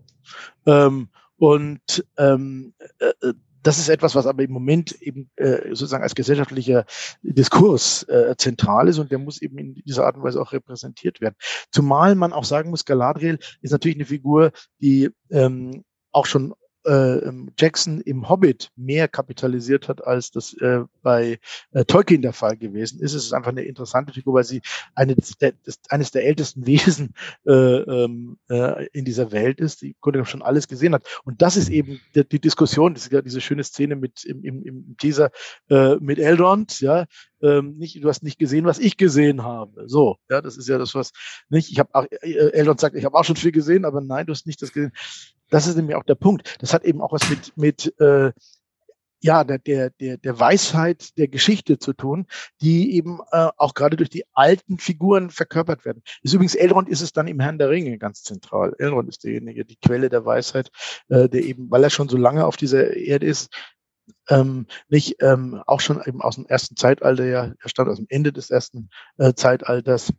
Ähm, 0.65 1.09
und 1.37 2.05
ähm, 2.17 2.73
äh, 2.99 3.13
äh 3.21 3.33
das 3.63 3.77
ist 3.77 3.89
etwas, 3.89 4.15
was 4.15 4.25
aber 4.27 4.43
im 4.43 4.51
Moment 4.51 5.01
eben 5.01 5.29
äh, 5.35 5.69
sozusagen 5.69 6.03
als 6.03 6.15
gesellschaftlicher 6.15 6.85
Diskurs 7.21 8.03
äh, 8.03 8.35
zentral 8.37 8.87
ist 8.87 8.99
und 8.99 9.11
der 9.11 9.19
muss 9.19 9.41
eben 9.41 9.57
in 9.57 9.73
dieser 9.73 10.05
Art 10.05 10.15
und 10.15 10.23
Weise 10.23 10.41
auch 10.41 10.51
repräsentiert 10.51 11.21
werden. 11.21 11.35
Zumal 11.71 12.15
man 12.15 12.33
auch 12.33 12.43
sagen 12.45 12.69
muss, 12.69 12.85
Galadriel 12.85 13.39
ist 13.61 13.71
natürlich 13.71 13.97
eine 13.97 14.05
Figur, 14.05 14.51
die 14.81 15.09
ähm, 15.29 15.83
auch 16.11 16.25
schon 16.25 16.53
äh, 16.85 17.17
ähm, 17.19 17.51
Jackson 17.57 18.01
im 18.01 18.29
Hobbit 18.29 18.69
mehr 18.75 19.07
kapitalisiert 19.07 19.87
hat, 19.87 20.05
als 20.05 20.31
das 20.31 20.53
äh, 20.53 20.81
bei 21.01 21.39
äh, 21.71 21.85
Tolkien 21.85 22.21
der 22.21 22.33
Fall 22.33 22.57
gewesen 22.57 22.99
ist. 22.99 23.13
Es 23.13 23.25
ist 23.25 23.33
einfach 23.33 23.51
eine 23.51 23.63
interessante 23.63 24.13
Figur, 24.13 24.35
weil 24.35 24.43
sie 24.43 24.61
eine 24.95 25.15
der, 25.39 25.53
eines 25.89 26.11
der 26.11 26.25
ältesten 26.25 26.65
Wesen 26.65 27.13
äh, 27.45 27.51
ähm, 27.51 28.37
äh, 28.49 28.87
in 28.93 29.05
dieser 29.05 29.31
Welt 29.31 29.59
ist, 29.59 29.81
die 29.81 29.95
Grunde 30.01 30.25
schon 30.25 30.41
alles 30.41 30.67
gesehen 30.67 30.93
hat. 30.93 31.03
Und 31.23 31.41
das 31.41 31.57
ist 31.57 31.69
eben 31.69 31.99
die, 32.15 32.27
die 32.27 32.39
Diskussion, 32.39 32.93
das 32.93 33.09
ja 33.09 33.21
diese 33.21 33.41
schöne 33.41 33.63
Szene 33.63 33.95
mit 33.95 34.23
im, 34.23 34.43
im, 34.43 34.63
im 34.63 34.97
Teaser 34.97 35.31
äh, 35.69 35.95
mit 35.97 36.19
Elrond, 36.19 36.81
ja, 36.81 37.05
ähm, 37.41 37.77
nicht, 37.77 38.03
du 38.03 38.07
hast 38.07 38.23
nicht 38.23 38.39
gesehen, 38.39 38.65
was 38.65 38.79
ich 38.79 38.97
gesehen 38.97 39.43
habe. 39.43 39.87
So, 39.87 40.17
ja, 40.29 40.41
das 40.41 40.57
ist 40.57 40.67
ja 40.67 40.77
das, 40.77 40.95
was 40.95 41.11
nicht. 41.49 41.71
Ich 41.71 41.79
habe 41.79 41.89
auch, 41.93 42.05
äh, 42.21 42.51
Elrond 42.51 42.79
sagt, 42.79 42.95
ich 42.95 43.05
habe 43.05 43.17
auch 43.17 43.23
schon 43.23 43.35
viel 43.35 43.51
gesehen, 43.51 43.85
aber 43.85 44.01
nein, 44.01 44.25
du 44.25 44.33
hast 44.33 44.45
nicht 44.45 44.61
das 44.61 44.71
gesehen. 44.71 44.91
Das 45.51 45.67
ist 45.67 45.75
nämlich 45.75 45.95
auch 45.95 46.03
der 46.03 46.15
Punkt. 46.15 46.55
Das 46.59 46.73
hat 46.73 46.83
eben 46.83 47.01
auch 47.01 47.11
was 47.11 47.29
mit, 47.29 47.55
mit 47.55 47.99
äh, 47.99 48.31
ja, 49.21 49.43
der, 49.43 49.59
der, 49.59 49.91
der, 49.91 50.17
der 50.17 50.39
Weisheit 50.39 51.15
der 51.17 51.27
Geschichte 51.27 51.77
zu 51.77 51.93
tun, 51.93 52.25
die 52.61 52.95
eben 52.95 53.19
äh, 53.31 53.49
auch 53.57 53.75
gerade 53.75 53.95
durch 53.95 54.09
die 54.09 54.23
alten 54.33 54.79
Figuren 54.79 55.29
verkörpert 55.29 55.85
werden. 55.85 56.01
Ist 56.23 56.33
übrigens 56.33 56.55
Elrond 56.55 56.89
ist 56.89 57.01
es 57.01 57.13
dann 57.13 57.27
im 57.27 57.39
Herrn 57.39 57.59
der 57.59 57.69
Ringe 57.69 57.99
ganz 57.99 58.23
zentral. 58.23 58.73
Elrond 58.79 59.09
ist 59.09 59.23
derjenige, 59.23 59.63
die 59.63 59.77
Quelle 59.77 60.09
der 60.09 60.25
Weisheit, 60.25 60.71
äh, 61.09 61.29
der 61.29 61.43
eben, 61.43 61.69
weil 61.69 61.83
er 61.83 61.91
schon 61.91 62.09
so 62.09 62.17
lange 62.17 62.45
auf 62.45 62.57
dieser 62.57 62.95
Erde 62.95 63.27
ist, 63.27 63.49
ähm, 64.29 64.65
nicht 64.89 65.17
ähm, 65.21 65.61
auch 65.67 65.81
schon 65.81 66.01
eben 66.05 66.21
aus 66.21 66.35
dem 66.35 66.47
ersten 66.47 66.75
Zeitalter, 66.75 67.25
ja, 67.25 67.53
er 67.59 67.69
stammt 67.69 67.89
aus 67.89 67.97
dem 67.97 68.07
Ende 68.09 68.33
des 68.33 68.49
ersten 68.49 68.89
äh, 69.17 69.33
Zeitalters, 69.33 70.11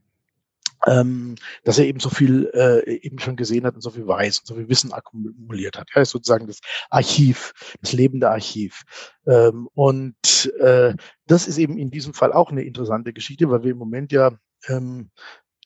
ähm, 0.87 1.37
dass 1.65 1.79
er 1.79 1.87
eben 1.87 2.01
so 2.01 2.11
viel 2.11 2.51
äh, 2.55 2.91
eben 2.97 3.19
schon 3.19 3.37
gesehen 3.37 3.67
hat 3.67 3.75
und 3.75 3.81
so 3.81 3.91
viel 3.91 4.07
weiß 4.07 4.41
und 4.41 4.47
so 4.47 4.55
viel 4.55 4.69
Wissen 4.69 4.93
akkumuliert 4.93 5.79
hat. 5.79 5.89
Er 5.95 6.03
ist 6.03 6.11
sozusagen 6.11 6.47
das 6.47 6.61
Archiv, 6.91 7.53
das 7.81 7.93
lebende 7.93 8.31
Archiv. 8.31 8.83
Ähm, 9.27 9.69
und 9.75 10.53
äh, 10.61 10.95
das 11.27 11.47
ist 11.47 11.59
eben 11.59 11.79
in 11.79 11.91
diesem 11.91 12.15
Fall 12.15 12.33
auch 12.33 12.51
eine 12.51 12.63
interessante 12.63 13.13
Geschichte, 13.13 13.51
weil 13.51 13.63
wir 13.63 13.73
im 13.73 13.79
Moment 13.79 14.13
ja 14.13 14.33
ähm, 14.69 15.11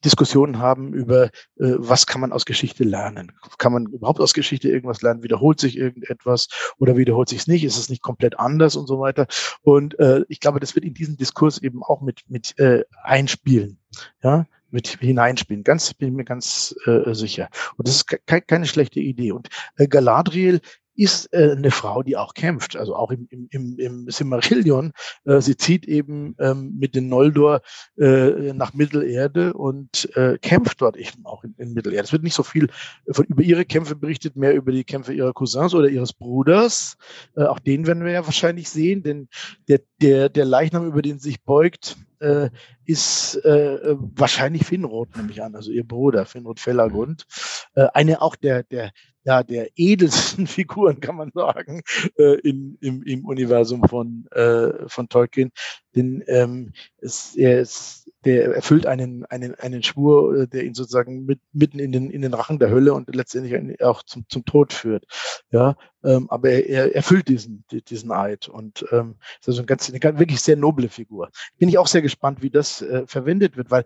Diskussionen 0.04 0.58
haben 0.58 0.92
über, 0.92 1.24
äh, 1.24 1.30
was 1.56 2.06
kann 2.06 2.20
man 2.20 2.32
aus 2.32 2.44
Geschichte 2.44 2.84
lernen? 2.84 3.32
Kann 3.58 3.72
man 3.72 3.86
überhaupt 3.86 4.20
aus 4.20 4.34
Geschichte 4.34 4.68
irgendwas 4.68 5.02
lernen? 5.02 5.22
Wiederholt 5.22 5.58
sich 5.58 5.76
irgendetwas 5.76 6.48
oder 6.78 6.96
wiederholt 6.96 7.28
sich 7.28 7.40
es 7.40 7.46
nicht? 7.46 7.64
Ist 7.64 7.78
es 7.78 7.88
nicht 7.88 8.02
komplett 8.02 8.38
anders 8.38 8.76
und 8.76 8.86
so 8.86 9.00
weiter? 9.00 9.26
Und 9.62 9.98
äh, 9.98 10.24
ich 10.28 10.40
glaube, 10.40 10.60
das 10.60 10.74
wird 10.74 10.84
in 10.84 10.94
diesen 10.94 11.16
Diskurs 11.16 11.58
eben 11.58 11.82
auch 11.82 12.02
mit, 12.02 12.22
mit 12.28 12.58
äh, 12.58 12.84
einspielen. 13.02 13.78
Ja, 14.22 14.46
mit 14.70 14.88
hineinspielen. 14.88 15.64
Ganz, 15.64 15.94
bin 15.94 16.14
mir 16.14 16.24
ganz 16.24 16.74
äh, 16.86 17.14
sicher. 17.14 17.48
Und 17.76 17.88
das 17.88 17.96
ist 17.96 18.06
ke 18.06 18.40
keine 18.40 18.66
schlechte 18.66 19.00
Idee. 19.00 19.32
Und 19.32 19.48
äh, 19.76 19.86
Galadriel 19.86 20.60
ist 20.96 21.32
äh, 21.32 21.52
eine 21.52 21.70
Frau, 21.70 22.02
die 22.02 22.16
auch 22.16 22.34
kämpft. 22.34 22.76
Also 22.76 22.96
auch 22.96 23.10
im, 23.10 23.28
im, 23.30 23.48
im, 23.50 23.78
im 23.78 24.10
Silmarillion. 24.10 24.92
Äh, 25.24 25.40
sie 25.40 25.56
zieht 25.56 25.86
eben 25.86 26.34
ähm, 26.38 26.74
mit 26.78 26.94
den 26.94 27.08
Noldor 27.08 27.60
äh, 27.98 28.52
nach 28.54 28.74
Mittelerde 28.74 29.52
und 29.52 30.10
äh, 30.16 30.38
kämpft 30.38 30.80
dort 30.80 30.96
eben 30.96 31.24
auch 31.24 31.44
in, 31.44 31.54
in 31.58 31.74
Mittelerde. 31.74 32.02
Es 32.02 32.12
wird 32.12 32.22
nicht 32.22 32.34
so 32.34 32.42
viel 32.42 32.68
von, 33.10 33.26
über 33.26 33.42
ihre 33.42 33.64
Kämpfe 33.64 33.94
berichtet, 33.94 34.36
mehr 34.36 34.54
über 34.54 34.72
die 34.72 34.84
Kämpfe 34.84 35.12
ihrer 35.12 35.32
Cousins 35.32 35.74
oder 35.74 35.88
ihres 35.88 36.12
Bruders. 36.12 36.96
Äh, 37.36 37.44
auch 37.44 37.58
den 37.58 37.86
werden 37.86 38.04
wir 38.04 38.12
ja 38.12 38.24
wahrscheinlich 38.24 38.68
sehen, 38.68 39.02
denn 39.02 39.28
der, 39.68 39.80
der, 40.00 40.28
der 40.28 40.44
Leichnam, 40.44 40.86
über 40.86 41.02
den 41.02 41.18
sich 41.18 41.42
beugt, 41.42 41.96
äh, 42.20 42.50
ist 42.84 43.36
äh, 43.44 43.96
wahrscheinlich 44.14 44.64
Finrod, 44.64 45.16
nehme 45.16 45.30
ich 45.30 45.42
an, 45.42 45.54
also 45.54 45.70
ihr 45.70 45.86
Bruder, 45.86 46.26
Finrod 46.26 46.60
Felagund. 46.60 47.26
Äh, 47.74 47.86
eine 47.94 48.22
auch 48.22 48.36
der, 48.36 48.62
der, 48.64 48.92
ja, 49.24 49.42
der 49.42 49.70
edelsten 49.76 50.46
Figuren, 50.46 51.00
kann 51.00 51.16
man 51.16 51.30
sagen, 51.34 51.82
äh, 52.16 52.38
in, 52.40 52.78
im, 52.80 53.02
im 53.02 53.24
Universum 53.24 53.82
von, 53.88 54.26
äh, 54.30 54.88
von 54.88 55.08
Tolkien. 55.08 55.50
Denn 55.96 56.22
ähm, 56.26 56.72
es, 56.98 57.34
er 57.36 57.60
ist, 57.60 58.10
der 58.24 58.54
erfüllt 58.54 58.86
einen, 58.86 59.24
einen, 59.24 59.54
einen 59.54 59.82
Schwur, 59.82 60.42
äh, 60.42 60.46
der 60.46 60.64
ihn 60.64 60.74
sozusagen 60.74 61.24
mit, 61.24 61.40
mitten 61.52 61.78
in 61.78 61.90
den, 61.90 62.10
in 62.10 62.20
den 62.20 62.34
Rachen 62.34 62.58
der 62.58 62.70
Hölle 62.70 62.92
und 62.92 63.12
letztendlich 63.14 63.82
auch 63.82 64.02
zum, 64.02 64.26
zum 64.28 64.44
Tod 64.44 64.74
führt. 64.74 65.06
Ja, 65.50 65.76
ähm, 66.04 66.28
aber 66.28 66.50
er, 66.50 66.68
er 66.68 66.94
erfüllt 66.94 67.28
diesen, 67.28 67.64
diesen 67.70 68.12
Eid 68.12 68.48
und 68.48 68.84
ähm, 68.92 69.16
ist 69.40 69.48
also 69.48 69.60
eine 69.60 69.66
ganz, 69.66 69.88
eine 69.88 70.00
ganz, 70.00 70.18
wirklich 70.18 70.40
sehr 70.40 70.56
noble 70.56 70.88
Figur. 70.88 71.30
Bin 71.58 71.68
ich 71.70 71.78
auch 71.78 71.86
sehr 71.86 72.02
gespannt, 72.02 72.42
wie 72.42 72.50
das 72.50 72.82
äh, 72.82 73.06
verwendet 73.06 73.56
wird, 73.56 73.70
weil 73.70 73.84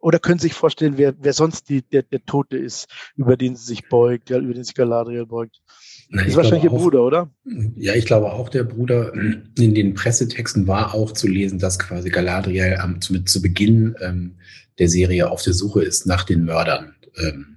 oder 0.00 0.18
können 0.18 0.38
Sie 0.38 0.48
sich 0.48 0.54
vorstellen, 0.54 0.94
wer, 0.96 1.14
wer 1.18 1.32
sonst 1.32 1.68
die, 1.68 1.82
der, 1.82 2.02
der 2.02 2.24
Tote 2.24 2.56
ist, 2.56 2.88
über 3.16 3.36
den 3.36 3.56
sie 3.56 3.64
sich 3.64 3.88
beugt, 3.88 4.30
über 4.30 4.54
den 4.54 4.64
sich 4.64 4.74
Galadriel 4.74 5.26
beugt? 5.26 5.60
Na, 6.08 6.22
das 6.22 6.30
ist 6.30 6.36
wahrscheinlich 6.36 6.64
Ihr 6.64 6.70
Bruder, 6.70 7.02
oder? 7.02 7.30
Ja, 7.76 7.94
ich 7.94 8.06
glaube 8.06 8.32
auch 8.32 8.48
der 8.48 8.64
Bruder. 8.64 9.12
In 9.14 9.74
den 9.74 9.94
Pressetexten 9.94 10.66
war 10.66 10.94
auch 10.94 11.12
zu 11.12 11.26
lesen, 11.26 11.58
dass 11.58 11.78
quasi 11.78 12.10
Galadriel 12.10 12.76
am, 12.76 13.00
zu, 13.00 13.24
zu 13.24 13.42
Beginn 13.42 13.96
ähm, 14.00 14.36
der 14.78 14.88
Serie 14.88 15.30
auf 15.30 15.42
der 15.42 15.54
Suche 15.54 15.82
ist 15.82 16.06
nach 16.06 16.24
den 16.24 16.44
Mördern 16.44 16.94
ähm, 17.16 17.56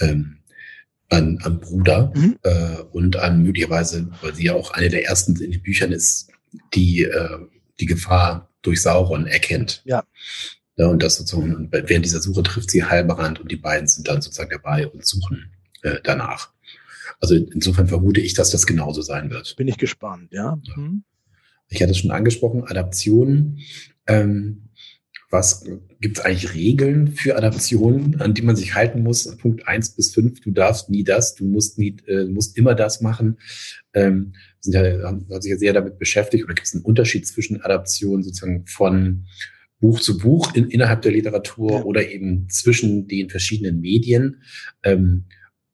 ähm, 0.00 0.38
an, 1.08 1.38
am 1.42 1.60
Bruder 1.60 2.12
mhm. 2.14 2.36
äh, 2.42 2.82
und 2.90 3.16
an 3.16 3.42
möglicherweise, 3.42 4.08
weil 4.22 4.34
sie 4.34 4.46
ja 4.46 4.54
auch 4.54 4.72
eine 4.72 4.88
der 4.88 5.06
ersten 5.06 5.40
in 5.40 5.52
den 5.52 5.62
Büchern 5.62 5.92
ist, 5.92 6.30
die 6.74 7.04
äh, 7.04 7.38
die 7.78 7.86
Gefahr 7.86 8.50
durch 8.62 8.82
Sauron 8.82 9.26
erkennt. 9.26 9.82
Ja. 9.84 10.04
Ja, 10.76 10.88
und 10.88 11.02
das 11.02 11.16
sozusagen, 11.16 11.68
während 11.70 12.04
dieser 12.04 12.20
Suche 12.20 12.42
trifft 12.42 12.70
sie 12.70 12.84
Halbrand 12.84 13.40
und 13.40 13.50
die 13.50 13.56
beiden 13.56 13.88
sind 13.88 14.08
dann 14.08 14.20
sozusagen 14.20 14.50
dabei 14.50 14.86
und 14.86 15.04
suchen 15.06 15.50
äh, 15.82 15.98
danach. 16.04 16.52
Also 17.20 17.34
insofern 17.34 17.88
vermute 17.88 18.20
ich, 18.20 18.34
dass 18.34 18.50
das 18.50 18.66
genauso 18.66 19.00
sein 19.00 19.30
wird. 19.30 19.56
Bin 19.56 19.68
ich 19.68 19.78
gespannt, 19.78 20.32
ja. 20.32 20.58
Mhm. 20.76 21.04
Ich 21.68 21.82
hatte 21.82 21.92
es 21.92 21.98
schon 21.98 22.10
angesprochen, 22.10 22.64
Adaptionen. 22.64 23.60
Ähm, 24.06 24.68
was 25.30 25.64
gibt 26.00 26.18
es 26.18 26.24
eigentlich 26.24 26.54
Regeln 26.54 27.08
für 27.08 27.36
Adaptionen, 27.36 28.20
an 28.20 28.34
die 28.34 28.42
man 28.42 28.54
sich 28.54 28.74
halten 28.74 29.02
muss? 29.02 29.36
Punkt 29.38 29.66
eins 29.66 29.90
bis 29.90 30.14
fünf: 30.14 30.40
du 30.40 30.52
darfst 30.52 30.88
nie 30.88 31.02
das, 31.02 31.34
du 31.34 31.44
musst 31.44 31.78
nie, 31.78 31.96
äh, 32.06 32.26
musst 32.26 32.56
immer 32.56 32.74
das 32.74 33.00
machen. 33.00 33.38
Ähm, 33.92 34.34
sind 34.60 34.74
ja, 34.74 35.02
haben 35.02 35.26
sich 35.40 35.50
ja 35.50 35.58
sehr 35.58 35.72
damit 35.72 35.98
beschäftigt, 35.98 36.44
oder 36.44 36.54
gibt 36.54 36.68
es 36.68 36.74
einen 36.74 36.84
Unterschied 36.84 37.26
zwischen 37.26 37.60
Adaptionen 37.62 38.22
sozusagen 38.22 38.66
von 38.66 39.26
Buch 39.80 40.00
zu 40.00 40.18
Buch 40.18 40.54
in, 40.54 40.68
innerhalb 40.70 41.02
der 41.02 41.12
Literatur 41.12 41.84
oder 41.84 42.08
eben 42.08 42.48
zwischen 42.48 43.08
den 43.08 43.30
verschiedenen 43.30 43.80
Medien? 43.80 44.42
Ähm, 44.82 45.24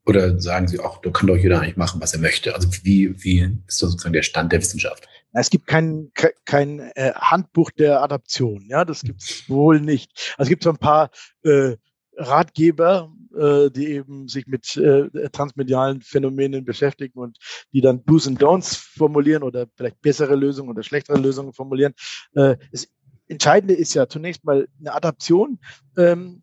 oder 0.05 0.41
sagen 0.41 0.67
Sie 0.67 0.81
auch, 0.81 1.01
da 1.01 1.11
kann 1.11 1.29
doch 1.29 1.37
jeder 1.37 1.61
eigentlich 1.61 1.77
machen, 1.77 2.01
was 2.01 2.13
er 2.13 2.21
möchte? 2.21 2.55
Also 2.55 2.69
wie, 2.83 3.15
wie 3.23 3.41
ist 3.69 3.83
das 3.83 3.91
sozusagen 3.91 4.13
der 4.13 4.23
Stand 4.23 4.53
der 4.53 4.61
Wissenschaft? 4.61 5.07
Es 5.33 5.49
gibt 5.49 5.67
kein, 5.67 6.11
kein 6.45 6.81
äh, 6.95 7.13
Handbuch 7.15 7.71
der 7.71 8.03
Adaption, 8.03 8.67
ja, 8.69 8.85
das 8.85 9.03
gibt 9.03 9.23
es 9.23 9.49
wohl 9.49 9.81
nicht. 9.81 10.35
Also 10.37 10.43
es 10.43 10.49
gibt 10.49 10.65
so 10.65 10.71
ein 10.71 10.77
paar 10.77 11.11
äh, 11.45 11.77
Ratgeber, 12.17 13.11
äh, 13.35 13.71
die 13.71 13.89
eben 13.89 14.29
sich 14.29 14.47
mit 14.47 14.77
äh, 14.77 15.09
transmedialen 15.31 16.03
Phänomenen 16.03 16.65
beschäftigen 16.65 17.19
und 17.19 17.39
die 17.73 17.81
dann 17.81 18.05
Do's 18.05 18.27
and 18.27 18.43
Don'ts 18.43 18.77
formulieren 18.77 19.43
oder 19.43 19.67
vielleicht 19.77 20.03
bessere 20.03 20.35
Lösungen 20.35 20.69
oder 20.69 20.83
schlechtere 20.83 21.19
Lösungen 21.19 21.55
formulieren. 21.55 21.95
Äh, 22.35 22.57
es 22.71 22.89
Entscheidende 23.33 23.75
ist 23.75 23.95
ja 23.95 24.09
zunächst 24.09 24.45
mal 24.45 24.69
eine 24.79 24.95
Adaption. 24.95 25.59
Ähm, 25.97 26.43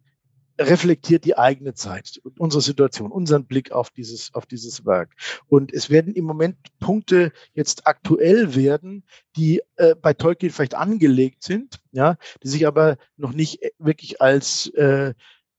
reflektiert 0.60 1.24
die 1.24 1.38
eigene 1.38 1.74
Zeit, 1.74 2.22
unsere 2.38 2.62
Situation, 2.62 3.12
unseren 3.12 3.46
Blick 3.46 3.72
auf 3.72 3.90
dieses, 3.92 4.34
auf 4.34 4.46
dieses 4.46 4.86
Werk. 4.86 5.16
Und 5.48 5.74
es 5.74 5.90
werden 5.90 6.14
im 6.14 6.26
Moment 6.26 6.58
Punkte 6.80 7.32
jetzt 7.54 7.88
aktuell 7.88 8.56
werden, 8.56 9.06
die 9.38 9.62
äh, 9.78 9.96
bei 9.96 10.14
Tolkien 10.14 10.52
vielleicht 10.52 10.76
angelegt 10.76 11.44
sind, 11.44 11.80
ja, 11.92 12.18
die 12.44 12.50
sich 12.50 12.68
aber 12.68 12.98
noch 13.16 13.32
nicht 13.32 13.62
wirklich 13.78 14.22
als 14.22 14.68
äh, 14.74 15.14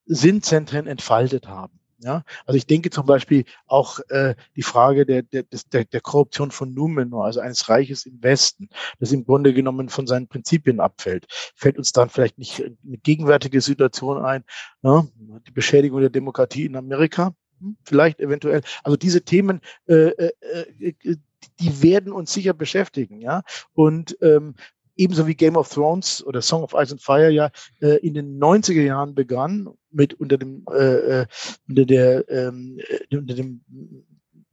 Sinnzentren 0.04 0.86
entfaltet 0.86 1.48
haben. 1.48 1.79
Ja, 2.02 2.24
also 2.46 2.56
ich 2.56 2.66
denke 2.66 2.88
zum 2.88 3.04
Beispiel 3.04 3.44
auch 3.66 4.00
äh, 4.08 4.34
die 4.56 4.62
Frage 4.62 5.04
der, 5.04 5.22
der, 5.22 5.44
der, 5.72 5.84
der 5.84 6.00
Korruption 6.00 6.50
von 6.50 6.72
Numenor, 6.72 7.26
also 7.26 7.40
eines 7.40 7.68
Reiches 7.68 8.06
im 8.06 8.22
Westen, 8.22 8.70
das 8.98 9.12
im 9.12 9.24
Grunde 9.24 9.52
genommen 9.52 9.90
von 9.90 10.06
seinen 10.06 10.26
Prinzipien 10.26 10.80
abfällt. 10.80 11.26
Fällt 11.54 11.76
uns 11.76 11.92
dann 11.92 12.08
vielleicht 12.08 12.38
nicht 12.38 12.62
eine 12.62 12.96
gegenwärtige 12.98 13.60
Situation 13.60 14.24
ein, 14.24 14.44
ne? 14.80 15.08
die 15.46 15.50
Beschädigung 15.50 16.00
der 16.00 16.08
Demokratie 16.08 16.64
in 16.64 16.76
Amerika, 16.76 17.34
hm? 17.58 17.76
vielleicht 17.84 18.20
eventuell. 18.20 18.62
Also 18.82 18.96
diese 18.96 19.22
Themen, 19.22 19.60
äh, 19.86 20.08
äh, 20.08 20.32
äh, 20.80 21.16
die 21.60 21.82
werden 21.82 22.12
uns 22.12 22.32
sicher 22.32 22.54
beschäftigen, 22.54 23.20
ja. 23.20 23.42
Und 23.74 24.16
ähm, 24.22 24.54
ebenso 25.00 25.26
wie 25.26 25.34
Game 25.34 25.56
of 25.56 25.68
Thrones 25.68 26.24
oder 26.24 26.42
Song 26.42 26.62
of 26.62 26.74
Ice 26.74 26.92
and 26.92 27.02
Fire 27.02 27.30
ja 27.30 27.50
äh, 27.80 27.96
in 28.06 28.14
den 28.14 28.38
90er 28.38 28.82
Jahren 28.82 29.14
begann 29.14 29.68
mit 29.90 30.14
unter 30.14 30.38
dem 30.38 30.64
äh, 30.70 31.22
äh 31.22 31.26
unter 31.68 31.84
der 31.86 32.28
ähm, 32.28 32.78
äh, 32.78 33.16
unter 33.16 33.34
dem 33.34 33.62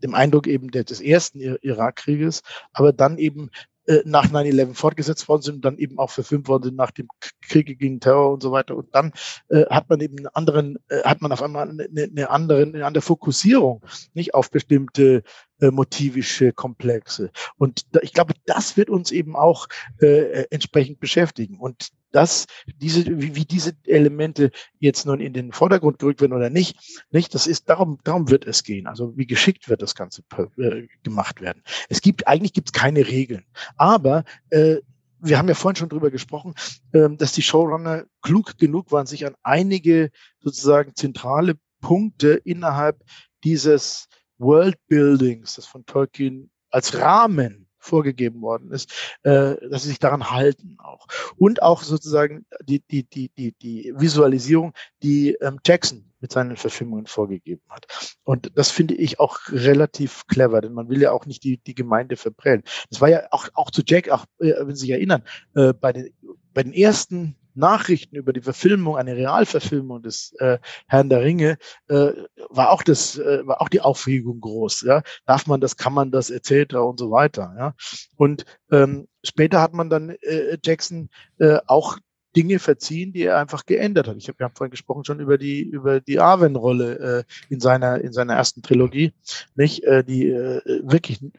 dem 0.04 0.14
Eindruck 0.14 0.46
eben 0.46 0.70
des 0.70 1.02
ersten 1.02 1.40
Irakkrieges, 1.40 2.44
aber 2.72 2.94
dann 2.94 3.18
eben 3.18 3.50
äh, 3.88 4.02
nach 4.06 4.26
9-11 4.26 4.76
fortgesetzt 4.76 5.28
worden 5.30 5.42
sind 5.42 5.66
dann 5.66 5.78
eben 5.78 5.98
auch 5.98 6.12
verfilmt 6.12 6.50
worden 6.50 6.64
sind 6.64 6.76
nach 6.76 6.92
dem 6.92 7.08
Krieg 7.42 7.80
gegen 7.80 8.00
Terror 8.00 8.34
und 8.34 8.44
so 8.44 8.52
weiter. 8.52 8.76
Und 8.76 8.94
dann 8.94 9.14
äh, 9.48 9.66
hat 9.68 9.90
man 9.90 10.02
eben 10.02 10.18
einen 10.18 10.28
anderen, 10.28 10.78
äh, 10.90 11.04
hat 11.04 11.22
man 11.22 11.32
auf 11.32 11.42
einmal 11.42 11.70
eine, 11.70 11.88
eine 12.04 12.30
andere, 12.30 12.64
eine 12.64 12.86
andere 12.86 13.02
Fokussierung, 13.02 13.82
nicht 14.14 14.34
auf 14.34 14.52
bestimmte 14.52 15.24
äh, 15.60 15.72
motivische 15.72 16.54
Komplexe. 16.54 17.32
Und 17.58 17.86
da, 17.96 18.00
ich 18.02 18.14
glaube, 18.14 18.34
das 18.46 18.78
wird 18.78 18.90
uns 18.90 19.12
eben 19.12 19.36
auch 19.36 19.68
äh, 20.02 20.46
entsprechend 20.50 21.00
beschäftigen. 21.00 21.60
Und 21.60 21.90
das, 22.12 22.46
diese, 22.78 23.06
wie, 23.06 23.36
wie 23.36 23.46
diese 23.46 23.74
Elemente 23.86 24.52
jetzt 24.80 25.06
nun 25.06 25.20
in 25.20 25.34
den 25.34 25.52
Vordergrund 25.52 26.00
gerückt 26.00 26.22
werden 26.22 26.34
oder 26.34 26.50
nicht, 26.50 27.06
nicht, 27.12 27.34
das 27.36 27.48
ist, 27.48 27.70
darum, 27.70 28.00
darum 28.04 28.30
wird 28.30 28.46
es 28.46 28.64
gehen. 28.64 28.88
Also 28.88 29.18
wie 29.18 29.28
geschickt 29.28 29.70
wird 29.70 29.82
das 29.82 29.96
Ganze 29.96 30.24
äh, 30.58 30.88
gemacht 31.04 31.42
werden. 31.42 31.64
Es 31.90 32.02
gibt, 32.02 32.28
eigentlich 32.28 32.54
gibt 32.54 32.70
es 32.70 32.74
keine 32.74 33.08
Regeln. 33.08 33.46
Aber 33.76 34.24
äh, 34.50 34.78
wir 35.20 35.38
haben 35.38 35.48
ja 35.48 35.56
vorhin 35.56 35.76
schon 35.76 35.90
drüber 35.90 36.12
gesprochen, 36.12 36.54
ähm, 36.94 37.18
dass 37.18 37.34
die 37.34 37.42
Showrunner 37.42 38.06
klug 38.22 38.58
genug 38.58 38.92
waren, 38.92 39.08
sich 39.08 39.26
an 39.26 39.36
einige 39.44 40.12
sozusagen 40.40 40.96
zentrale 40.96 41.56
Punkte 41.82 42.42
innerhalb 42.44 43.04
dieses 43.44 44.08
Worldbuildings, 44.38 45.56
das 45.56 45.66
von 45.66 45.86
Tolkien 45.86 46.50
als 46.70 46.98
Rahmen 46.98 47.68
vorgegeben 47.80 48.42
worden 48.42 48.72
ist, 48.72 48.92
äh, 49.24 49.56
dass 49.70 49.84
sie 49.84 49.90
sich 49.90 50.00
daran 50.00 50.30
halten 50.30 50.78
auch. 50.80 51.08
Und 51.38 51.62
auch 51.62 51.84
sozusagen 51.84 52.46
die, 52.64 52.82
die, 52.82 53.04
die, 53.04 53.30
die, 53.30 53.54
die 53.54 53.94
Visualisierung, 53.96 54.74
die 55.04 55.34
ähm, 55.42 55.60
Jackson 55.66 56.12
mit 56.20 56.32
seinen 56.32 56.58
Verfilmungen 56.58 57.06
vorgegeben 57.06 57.62
hat. 57.70 57.86
Und 58.24 58.52
das 58.56 58.72
finde 58.72 58.96
ich 58.96 59.20
auch 59.20 59.40
relativ 59.50 60.26
clever, 60.28 60.62
denn 60.62 60.74
man 60.74 60.90
will 60.90 61.02
ja 61.02 61.12
auch 61.12 61.26
nicht 61.26 61.44
die, 61.44 61.58
die 61.58 61.76
Gemeinde 61.76 62.18
verprellen. 62.18 62.64
Das 62.90 63.02
war 63.02 63.10
ja 63.10 63.28
auch, 63.32 63.48
auch 63.54 63.72
zu 63.72 63.84
Jack, 63.86 64.10
auch 64.10 64.26
äh, 64.40 64.54
wenn 64.60 64.76
Sie 64.76 64.82
sich 64.82 64.90
erinnern, 64.90 65.24
äh, 65.56 65.74
bei, 65.74 65.94
den, 65.94 66.14
bei 66.54 66.64
den 66.64 66.74
ersten 66.74 67.36
Nachrichten 67.58 68.16
über 68.16 68.34
die 68.34 68.42
Verfilmung, 68.42 68.98
eine 68.98 69.16
Realverfilmung 69.16 70.02
des 70.02 70.34
äh, 70.40 70.60
Herrn 70.88 71.10
der 71.10 71.22
Ringe, 71.22 71.58
äh, 71.88 72.12
war 72.50 72.72
auch 72.72 72.84
das, 72.84 73.18
äh, 73.18 73.46
war 73.46 73.62
auch 73.62 73.70
die 73.70 73.82
Aufregung 73.82 74.40
groß. 74.40 74.82
Ja, 74.82 75.02
darf 75.26 75.48
man 75.48 75.62
das, 75.62 75.78
kann 75.78 75.94
man 75.94 76.12
das, 76.12 76.30
etc. 76.30 76.76
und 76.76 77.00
so 77.00 77.12
weiter. 77.12 77.54
Ja, 77.58 77.74
und 78.16 78.46
ähm, 78.72 79.08
später 79.24 79.62
hat 79.62 79.74
man 79.74 79.90
dann 79.90 80.12
äh, 80.22 80.58
Jackson 80.64 81.10
äh, 81.40 81.58
auch 81.68 81.98
Dinge 82.36 82.60
verziehen, 82.60 83.14
die 83.14 83.24
er 83.24 83.38
einfach 83.38 83.66
geändert 83.66 84.08
hat. 84.08 84.18
Ich 84.18 84.28
habe 84.28 84.38
ja 84.40 84.50
vorhin 84.54 84.72
gesprochen 84.72 85.06
schon 85.06 85.20
über 85.20 85.38
die 85.38 85.62
über 85.62 86.00
die 86.00 86.20
Arwen-Rolle 86.20 87.26
äh, 87.28 87.54
in 87.54 87.60
seiner 87.60 88.02
in 88.02 88.14
seiner 88.14 88.36
ersten 88.36 88.62
Trilogie, 88.62 89.14
nicht 89.56 89.84
äh, 89.84 90.04
die 90.04 90.30
äh, 90.30 90.62
wirklich 90.84 91.22
äh, 91.24 91.30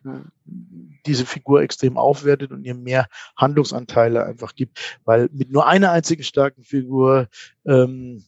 diese 1.06 1.26
Figur 1.26 1.62
extrem 1.62 1.96
aufwertet 1.96 2.52
und 2.52 2.64
ihr 2.64 2.74
mehr 2.74 3.06
Handlungsanteile 3.36 4.24
einfach 4.24 4.54
gibt, 4.54 4.98
weil 5.04 5.28
mit 5.32 5.50
nur 5.50 5.66
einer 5.66 5.92
einzigen 5.92 6.22
starken 6.22 6.64
Figur 6.64 7.28
ähm, 7.66 8.24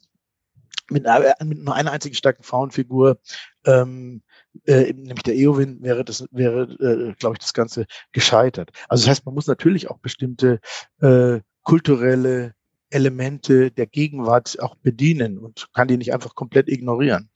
mit, 0.91 1.07
äh, 1.07 1.35
mit 1.45 1.63
nur 1.63 1.75
einer 1.75 1.93
einzigen 1.93 2.15
starken 2.15 2.43
Frauenfigur 2.43 3.19
ähm, 3.65 4.23
äh, 4.67 4.93
nämlich 4.93 5.23
der 5.23 5.35
Eowyn, 5.35 5.83
wäre 5.83 6.05
das, 6.05 6.27
wäre, 6.31 6.63
äh, 6.81 7.15
glaube 7.15 7.35
ich, 7.35 7.39
das 7.39 7.55
Ganze 7.55 7.87
gescheitert. 8.13 8.71
Also 8.89 9.05
das 9.05 9.11
heißt, 9.11 9.27
man 9.27 9.35
muss 9.35 9.47
natürlich 9.47 9.91
auch 9.91 9.99
bestimmte 9.99 10.61
äh, 11.01 11.41
kulturelle 11.63 12.55
Elemente 12.91 13.71
der 13.71 13.87
Gegenwart 13.87 14.61
auch 14.61 14.77
bedienen 14.77 15.39
und 15.39 15.69
kann 15.73 15.89
die 15.89 15.97
nicht 15.97 16.13
einfach 16.13 16.35
komplett 16.35 16.69
ignorieren. 16.69 17.31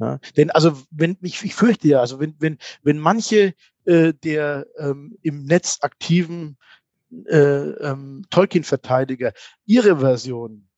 Ja, 0.00 0.18
denn 0.36 0.50
also 0.50 0.76
wenn 0.90 1.16
ich, 1.20 1.44
ich 1.44 1.54
fürchte 1.54 1.86
ja, 1.88 2.00
also 2.00 2.18
wenn 2.18 2.34
wenn 2.40 2.58
wenn 2.82 2.98
manche 2.98 3.54
äh, 3.84 4.12
der 4.12 4.66
ähm, 4.78 5.16
im 5.22 5.44
Netz 5.44 5.78
aktiven 5.82 6.56
äh, 7.26 7.36
ähm, 7.36 8.24
Tolkien-Verteidiger 8.30 9.32
ihre 9.66 10.00
Version 10.00 10.68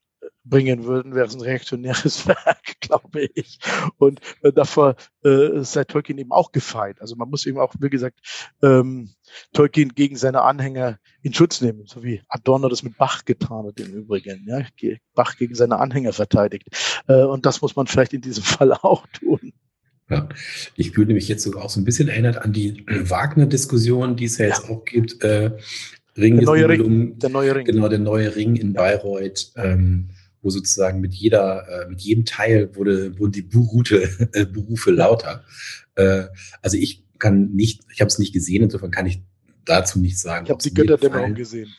bringen 0.48 0.85
würden, 0.85 1.14
wäre 1.14 1.27
es 1.27 1.35
ein 1.35 1.40
reaktionäres 1.40 2.27
Werk, 2.27 2.81
glaube 2.81 3.28
ich. 3.35 3.59
Und 3.98 4.20
äh, 4.43 4.52
davor 4.52 4.97
äh, 5.24 5.62
sei 5.62 5.85
Tolkien 5.85 6.18
eben 6.18 6.32
auch 6.32 6.52
gefeit. 6.52 7.01
Also 7.01 7.16
man 7.16 7.28
muss 7.28 7.47
eben 7.47 7.59
auch, 7.59 7.74
wie 7.78 7.90
gesagt, 7.90 8.20
ähm, 8.62 9.10
Tolkien 9.52 9.94
gegen 9.94 10.16
seine 10.16 10.43
Anhänger 10.43 10.98
in 11.23 11.35
Schutz 11.35 11.60
nehmen, 11.60 11.85
so 11.86 12.02
wie 12.02 12.23
Adorno 12.28 12.68
das 12.68 12.82
mit 12.82 12.97
Bach 12.97 13.24
getan 13.24 13.66
hat 13.66 13.81
im 13.81 13.93
Übrigen. 13.93 14.47
Ja? 14.48 14.62
Bach 15.14 15.36
gegen 15.36 15.55
seine 15.55 15.78
Anhänger 15.78 16.12
verteidigt. 16.12 16.68
Äh, 17.09 17.23
und 17.23 17.47
das 17.47 17.62
muss 17.62 17.77
man 17.77 17.86
vielleicht 17.86 18.12
in 18.12 18.20
diesem 18.20 18.44
Fall 18.44 18.73
auch 18.73 19.06
tun. 19.09 19.52
Ja, 20.09 20.28
ich 20.77 20.93
fühle 20.93 21.14
mich 21.14 21.27
jetzt 21.27 21.52
auch 21.56 21.68
so 21.68 21.81
ein 21.81 21.85
bisschen 21.85 22.09
erinnert 22.09 22.39
an 22.39 22.52
die 22.52 22.85
Wagner-Diskussion, 22.86 24.16
die 24.16 24.27
es 24.27 24.39
ja 24.39 24.47
jetzt 24.47 24.68
ja. 24.68 24.70
auch 24.70 24.85
gibt. 24.85 25.23
Äh, 25.23 25.56
Ring 26.16 26.36
der 26.36 26.47
neue 26.47 26.68
Ring, 26.68 27.18
der 27.18 27.28
neue 27.28 27.55
Ring. 27.55 27.66
Genau, 27.66 27.89
der 27.89 27.98
neue 27.98 28.35
Ring 28.35 28.56
in 28.56 28.73
Bayreuth. 28.73 29.52
Ähm, 29.56 30.10
wo 30.43 30.51
sozusagen 30.51 31.01
mit 31.01 31.15
jeder, 31.15 31.67
äh, 31.69 31.89
mit 31.89 32.01
jedem 32.01 32.25
Teil 32.25 32.75
wurde, 32.77 33.19
wurden 33.19 33.33
die 33.33 33.43
Berufe, 33.43 34.03
äh, 34.33 34.47
Berufe 34.47 34.91
lauter. 34.91 35.45
Äh, 35.95 36.25
also 36.63 36.77
ich 36.77 37.05
kann 37.19 37.53
nicht, 37.53 37.83
ich 37.93 38.01
habe 38.01 38.09
es 38.09 38.19
nicht 38.19 38.33
gesehen, 38.33 38.63
insofern 38.63 38.91
kann 38.91 39.07
ich 39.07 39.23
dazu 39.65 39.99
nicht 39.99 40.19
sagen. 40.19 40.47
Ich 40.47 40.51
habe 40.51 40.63
die 40.63 40.75
Götterdämmerung 40.75 41.35
gesehen. 41.35 41.73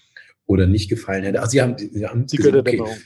Oder 0.46 0.66
nicht 0.66 0.90
gefallen 0.90 1.24
hätte. 1.24 1.40
Also 1.40 1.52
sie 1.52 1.62
haben, 1.62 1.78
sie 1.78 2.06
haben 2.06 2.26
die 2.26 2.38
Götterdämmerung. 2.38 2.92
Okay, 2.92 3.02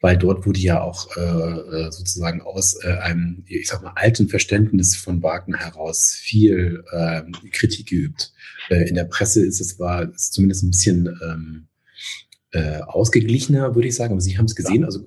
weil 0.00 0.16
dort 0.18 0.46
wurde 0.46 0.60
ja 0.60 0.82
auch 0.82 1.16
äh, 1.16 1.90
sozusagen 1.90 2.42
aus 2.42 2.82
äh, 2.84 2.92
einem, 2.98 3.44
ich 3.46 3.68
sag 3.68 3.82
mal, 3.82 3.92
alten 3.94 4.28
Verständnis 4.28 4.94
von 4.94 5.22
Wagner 5.22 5.58
heraus 5.58 6.12
viel 6.12 6.84
äh, 6.92 7.22
Kritik 7.50 7.88
geübt. 7.88 8.32
Äh, 8.68 8.88
in 8.88 8.94
der 8.94 9.04
Presse 9.04 9.44
ist 9.44 9.60
es 9.60 9.78
war 9.78 10.12
ist 10.12 10.34
zumindest 10.34 10.62
ein 10.62 10.70
bisschen 10.70 11.06
ähm, 11.24 11.68
äh, 12.56 12.80
ausgeglichener, 12.82 13.74
würde 13.74 13.88
ich 13.88 13.96
sagen. 13.96 14.12
Aber 14.12 14.20
Sie 14.20 14.38
haben 14.38 14.46
es 14.46 14.54
gesehen. 14.54 14.80
Ja. 14.80 14.86
Also, 14.86 15.00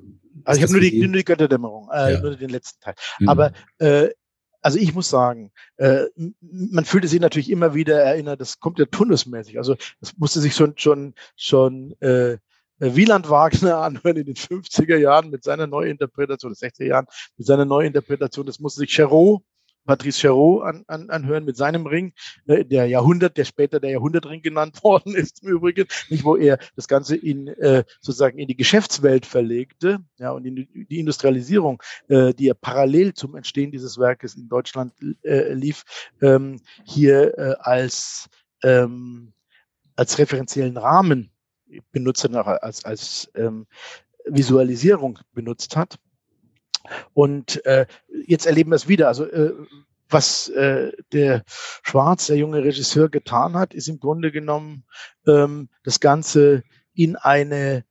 also 0.43 0.57
ich 0.57 0.63
habe 0.63 0.73
nur 0.73 0.81
die, 0.81 1.07
nur 1.07 1.17
die 1.17 1.26
Götterdämmerung, 1.26 1.89
äh, 1.91 2.13
ja. 2.13 2.21
nur 2.21 2.35
den 2.35 2.49
letzten 2.49 2.80
Teil. 2.80 2.95
Mhm. 3.19 3.30
Aber 3.30 3.51
äh, 3.80 4.09
also 4.61 4.77
ich 4.77 4.93
muss 4.93 5.09
sagen, 5.09 5.51
äh, 5.77 6.05
man 6.41 6.85
fühlte 6.85 7.07
sich 7.07 7.19
natürlich 7.19 7.49
immer 7.49 7.73
wieder 7.73 8.01
erinnert, 8.01 8.41
das 8.41 8.59
kommt 8.59 8.80
ja 8.80 8.85
tunnelsmäßig. 8.85 9.57
Also 9.57 9.76
das 10.01 10.17
musste 10.17 10.41
sich 10.41 10.53
schon 10.55 10.73
schon 10.77 11.13
schon 11.35 11.99
äh, 12.01 12.38
Wieland 12.80 13.30
Wagner 13.30 13.77
anhören 13.81 14.17
in 14.17 14.26
den 14.26 14.35
50er 14.35 14.97
Jahren 14.97 15.30
mit 15.30 15.43
seiner 15.43 15.67
Neuinterpretation, 15.67 16.53
60er 16.53 16.85
Jahren 16.85 17.05
mit 17.38 17.47
seiner 17.47 17.65
Neuinterpretation. 17.65 18.45
Das 18.45 18.59
musste 18.59 18.80
sich 18.80 18.91
Cherot 18.91 19.43
Patrice 19.90 20.20
Chéreau 20.20 20.61
an, 20.61 20.84
an, 20.86 21.10
anhören 21.10 21.45
mit 21.45 21.57
seinem 21.57 21.88
Ring, 21.88 22.14
äh, 22.45 22.64
der 22.64 22.86
Jahrhundert, 22.86 23.38
der 23.38 23.45
später 23.45 23.80
der 23.80 23.90
Jahrhundertring 23.90 24.44
genannt 24.44 24.84
worden 24.84 25.16
ist 25.16 25.41
im 25.41 25.49
Übrigen, 25.49 25.88
nicht 26.10 26.24
wo 26.24 26.36
er 26.36 26.60
das 26.76 26.88
Ganze 26.88 27.16
in 27.16 27.48
äh, 27.48 27.84
sozusagen 27.99 28.38
in 28.38 28.48
die 28.48 28.56
Geschäftswelt 28.56 29.26
verlegte, 29.26 29.98
ja 30.20 30.30
und 30.30 30.45
in 30.45 30.56
die, 30.56 30.99
Industrialisierung, 30.99 31.82
äh, 32.07 32.36
die 32.36 32.45
ja 32.45 32.53
parallel 32.53 33.16
zum 33.16 33.36
Entstehen 33.36 33.72
dieses 33.72 33.98
Werkes 33.98 34.36
in 34.36 34.48
Deutschland 34.48 34.94
äh, 35.24 35.53
lief, 35.53 35.84
ähm, 36.22 36.61
hier 36.86 37.36
äh, 37.40 37.56
als 37.60 38.30
ähm, 38.61 39.34
als 39.95 40.20
referenziellen 40.20 40.78
Rahmen 40.78 41.32
benutzt 41.91 42.30
als 42.30 42.86
als 42.86 43.32
ähm, 43.34 43.66
Visualisierung 44.26 45.18
benutzt 45.34 45.76
hat. 45.76 45.98
Und 47.14 47.65
äh, 47.65 47.85
jetzt 48.26 48.45
erleben 48.45 48.72
wir 48.72 48.76
es 48.76 48.88
wieder. 48.88 49.07
Also 49.07 49.26
äh, 49.26 49.53
was 50.10 50.49
äh, 50.49 50.91
der 51.11 51.43
Schwarz, 51.47 52.27
der 52.27 52.38
junge 52.38 52.64
Regisseur, 52.64 53.10
getan 53.10 53.53
hat, 53.53 53.73
ist 53.73 53.88
im 53.88 53.99
Grunde 53.99 54.31
genommen 54.31 54.85
ähm, 55.27 55.69
das 55.84 55.99
Ganze 55.99 56.64
in 56.93 57.15
eine 57.15 57.85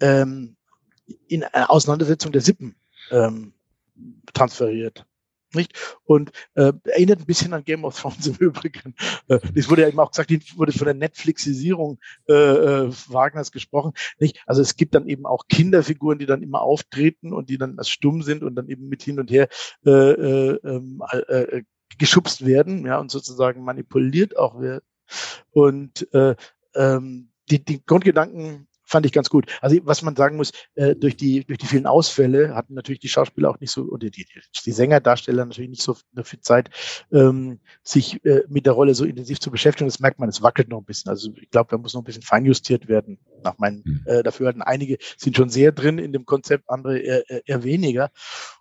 ähm, 0.00 0.56
in 1.28 1.44
eine 1.44 1.70
Auseinandersetzung 1.70 2.32
der 2.32 2.40
Sippen 2.40 2.76
ähm, 3.10 3.54
transferiert. 4.32 5.06
Nicht? 5.54 5.98
Und 6.04 6.30
äh, 6.54 6.72
erinnert 6.84 7.20
ein 7.20 7.26
bisschen 7.26 7.52
an 7.52 7.64
Game 7.64 7.84
of 7.84 7.98
Thrones 7.98 8.26
im 8.26 8.34
Übrigen. 8.38 8.94
Äh, 9.28 9.40
das 9.54 9.68
wurde 9.68 9.82
ja 9.82 9.88
eben 9.88 9.98
auch 9.98 10.10
gesagt, 10.10 10.30
wurde 10.56 10.72
von 10.72 10.84
der 10.84 10.94
Netflixisierung 10.94 11.98
äh, 12.28 12.32
äh, 12.32 12.92
Wagners 13.08 13.52
gesprochen. 13.52 13.92
Nicht? 14.18 14.42
Also 14.46 14.62
es 14.62 14.76
gibt 14.76 14.94
dann 14.94 15.08
eben 15.08 15.26
auch 15.26 15.46
Kinderfiguren, 15.48 16.18
die 16.18 16.26
dann 16.26 16.42
immer 16.42 16.62
auftreten 16.62 17.32
und 17.32 17.48
die 17.48 17.58
dann 17.58 17.78
als 17.78 17.88
stumm 17.88 18.22
sind 18.22 18.42
und 18.42 18.54
dann 18.54 18.68
eben 18.68 18.88
mit 18.88 19.02
hin 19.02 19.18
und 19.18 19.30
her 19.30 19.48
äh, 19.84 19.90
äh, 19.90 20.58
ähm, 20.64 21.02
äh, 21.10 21.18
äh, 21.18 21.62
geschubst 21.98 22.46
werden, 22.46 22.86
ja, 22.86 22.98
und 22.98 23.10
sozusagen 23.10 23.64
manipuliert 23.64 24.36
auch 24.36 24.60
wird. 24.60 24.84
Und 25.50 26.12
äh, 26.14 26.36
ähm, 26.74 27.32
die, 27.50 27.64
die 27.64 27.84
Grundgedanken 27.84 28.68
fand 28.90 29.06
ich 29.06 29.12
ganz 29.12 29.30
gut. 29.30 29.46
Also 29.60 29.78
was 29.84 30.02
man 30.02 30.16
sagen 30.16 30.36
muss, 30.36 30.52
äh, 30.74 30.96
durch 30.96 31.16
die 31.16 31.44
durch 31.44 31.58
die 31.58 31.66
vielen 31.66 31.86
Ausfälle 31.86 32.54
hatten 32.54 32.74
natürlich 32.74 32.98
die 32.98 33.08
Schauspieler 33.08 33.50
auch 33.50 33.60
nicht 33.60 33.70
so 33.70 33.82
oder 33.84 34.10
die, 34.10 34.26
die 34.66 34.72
Sängerdarsteller 34.72 35.44
natürlich 35.44 35.70
nicht 35.70 35.82
so 35.82 35.96
viel 36.22 36.40
Zeit, 36.40 36.70
ähm, 37.12 37.60
sich 37.82 38.24
äh, 38.24 38.42
mit 38.48 38.66
der 38.66 38.72
Rolle 38.72 38.94
so 38.94 39.04
intensiv 39.04 39.40
zu 39.40 39.50
beschäftigen. 39.50 39.88
Das 39.88 40.00
merkt 40.00 40.18
man, 40.18 40.28
es 40.28 40.42
wackelt 40.42 40.68
noch 40.68 40.78
ein 40.78 40.84
bisschen. 40.84 41.08
Also 41.08 41.30
ich 41.40 41.50
glaube, 41.50 41.68
da 41.70 41.78
muss 41.78 41.94
noch 41.94 42.02
ein 42.02 42.04
bisschen 42.04 42.22
feinjustiert 42.22 42.88
werden. 42.88 43.18
Nach 43.44 43.58
meinen 43.58 43.82
mhm. 43.84 44.02
äh, 44.06 44.22
dafür 44.22 44.48
hatten 44.48 44.62
einige 44.62 44.98
sind 45.16 45.36
schon 45.36 45.50
sehr 45.50 45.72
drin 45.72 45.98
in 45.98 46.12
dem 46.12 46.26
Konzept, 46.26 46.68
andere 46.68 46.98
eher, 46.98 47.48
eher 47.48 47.62
weniger. 47.62 48.10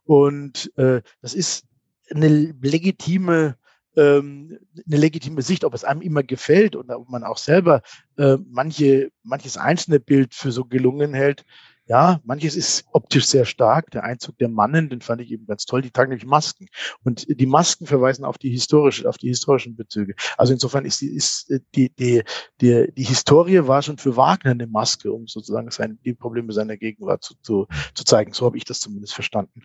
Und 0.03 0.72
äh, 0.77 1.01
das 1.22 1.34
ist 1.34 1.65
eine 2.11 2.53
legitime 2.61 3.57
ähm, 3.95 4.60
eine 4.86 4.98
legitime 4.98 5.41
Sicht, 5.41 5.64
ob 5.64 5.74
es 5.74 5.84
einem 5.84 6.02
immer 6.02 6.24
gefällt 6.24 6.76
und 6.76 6.90
ob 6.91 7.10
man 7.10 7.24
auch 7.24 7.38
selber 7.38 7.82
äh, 8.18 8.38
manche, 8.49 9.11
manches 9.24 9.57
einzelne 9.57 9.99
Bild 9.99 10.34
für 10.34 10.52
so 10.52 10.66
gelungen 10.66 11.14
hält. 11.14 11.45
Ja, 11.90 12.22
manches 12.24 12.56
ist 12.56 12.86
optisch 12.91 13.26
sehr 13.26 13.45
stark. 13.45 13.90
Der 13.90 14.03
Einzug 14.03 14.38
der 14.38 14.48
Mannen, 14.48 14.90
den 14.90 15.02
fand 15.02 15.22
ich 15.22 15.32
eben 15.32 15.48
ganz 15.48 15.66
toll. 15.66 15.82
Die 15.82 15.90
tragen 15.90 16.11
nämlich 16.11 16.28
Masken. 16.28 16.68
Und 17.03 17.26
die 17.28 17.48
Masken 17.48 17.88
verweisen 17.88 18.26
auf 18.26 18.38
die 18.38 18.52
historische, 18.52 19.10
auf 19.10 19.18
die 19.18 19.30
historischen 19.30 19.76
Bezüge. 19.76 20.14
Also 20.38 20.53
insofern 20.53 20.86
ist 20.86 21.02
die, 21.02 21.07
ist 21.07 21.52
die, 21.74 21.90
die, 21.95 22.22
die, 22.61 22.94
die 22.95 23.03
Historie 23.03 23.68
war 23.68 23.82
schon 23.82 23.98
für 23.98 24.16
Wagner 24.16 24.52
eine 24.52 24.68
Maske, 24.68 25.11
um 25.11 25.26
sozusagen 25.26 25.72
sein, 25.72 25.98
die 26.06 26.14
Probleme 26.14 26.53
seiner 26.53 26.78
Gegenwart 26.78 27.24
zu, 27.24 27.34
zu, 27.41 27.66
zu 27.95 28.03
zeigen. 28.03 28.34
So 28.34 28.45
habe 28.45 28.57
ich 28.57 28.66
das 28.66 28.80
zumindest 28.80 29.16
verstanden. 29.16 29.64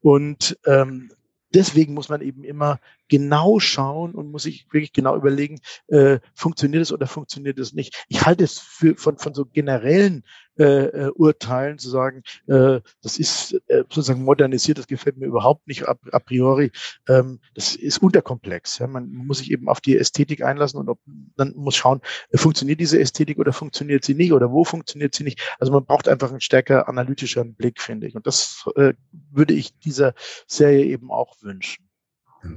Und 0.00 0.58
ähm, 0.64 1.10
deswegen 1.52 1.92
muss 1.92 2.08
man 2.08 2.22
eben 2.22 2.42
immer 2.42 2.78
genau 3.08 3.58
schauen 3.58 4.14
und 4.14 4.30
muss 4.30 4.44
sich 4.44 4.66
wirklich 4.72 4.92
genau 4.92 5.16
überlegen, 5.16 5.60
äh, 5.88 6.18
funktioniert 6.34 6.82
es 6.82 6.92
oder 6.92 7.06
funktioniert 7.06 7.58
es 7.58 7.72
nicht. 7.72 8.04
Ich 8.08 8.24
halte 8.24 8.44
es 8.44 8.58
für, 8.58 8.96
von, 8.96 9.18
von 9.18 9.34
so 9.34 9.44
generellen 9.44 10.24
äh, 10.58 10.86
äh, 10.86 11.10
Urteilen 11.10 11.78
zu 11.78 11.90
sagen, 11.90 12.22
äh, 12.46 12.80
das 13.02 13.18
ist 13.18 13.60
äh, 13.68 13.80
sozusagen 13.90 14.24
modernisiert, 14.24 14.78
das 14.78 14.86
gefällt 14.86 15.18
mir 15.18 15.26
überhaupt 15.26 15.66
nicht 15.68 15.86
a, 15.86 15.94
a 16.12 16.18
priori. 16.18 16.72
Ähm, 17.08 17.40
das 17.54 17.76
ist 17.76 17.98
unterkomplex. 17.98 18.78
Ja? 18.78 18.86
Man 18.86 19.12
muss 19.12 19.38
sich 19.38 19.50
eben 19.50 19.68
auf 19.68 19.82
die 19.82 19.98
Ästhetik 19.98 20.42
einlassen 20.42 20.80
und 20.80 20.88
ob, 20.88 20.98
dann 21.36 21.52
muss 21.56 21.76
schauen, 21.76 22.00
äh, 22.30 22.38
funktioniert 22.38 22.80
diese 22.80 22.98
Ästhetik 22.98 23.38
oder 23.38 23.52
funktioniert 23.52 24.04
sie 24.04 24.14
nicht 24.14 24.32
oder 24.32 24.50
wo 24.50 24.64
funktioniert 24.64 25.14
sie 25.14 25.24
nicht. 25.24 25.40
Also 25.58 25.72
man 25.72 25.84
braucht 25.84 26.08
einfach 26.08 26.30
einen 26.30 26.40
stärker 26.40 26.88
analytischeren 26.88 27.54
Blick, 27.54 27.80
finde 27.80 28.06
ich. 28.06 28.16
Und 28.16 28.26
das 28.26 28.64
äh, 28.76 28.94
würde 29.12 29.52
ich 29.52 29.78
dieser 29.78 30.14
Serie 30.46 30.86
eben 30.86 31.10
auch 31.10 31.36
wünschen. 31.42 31.85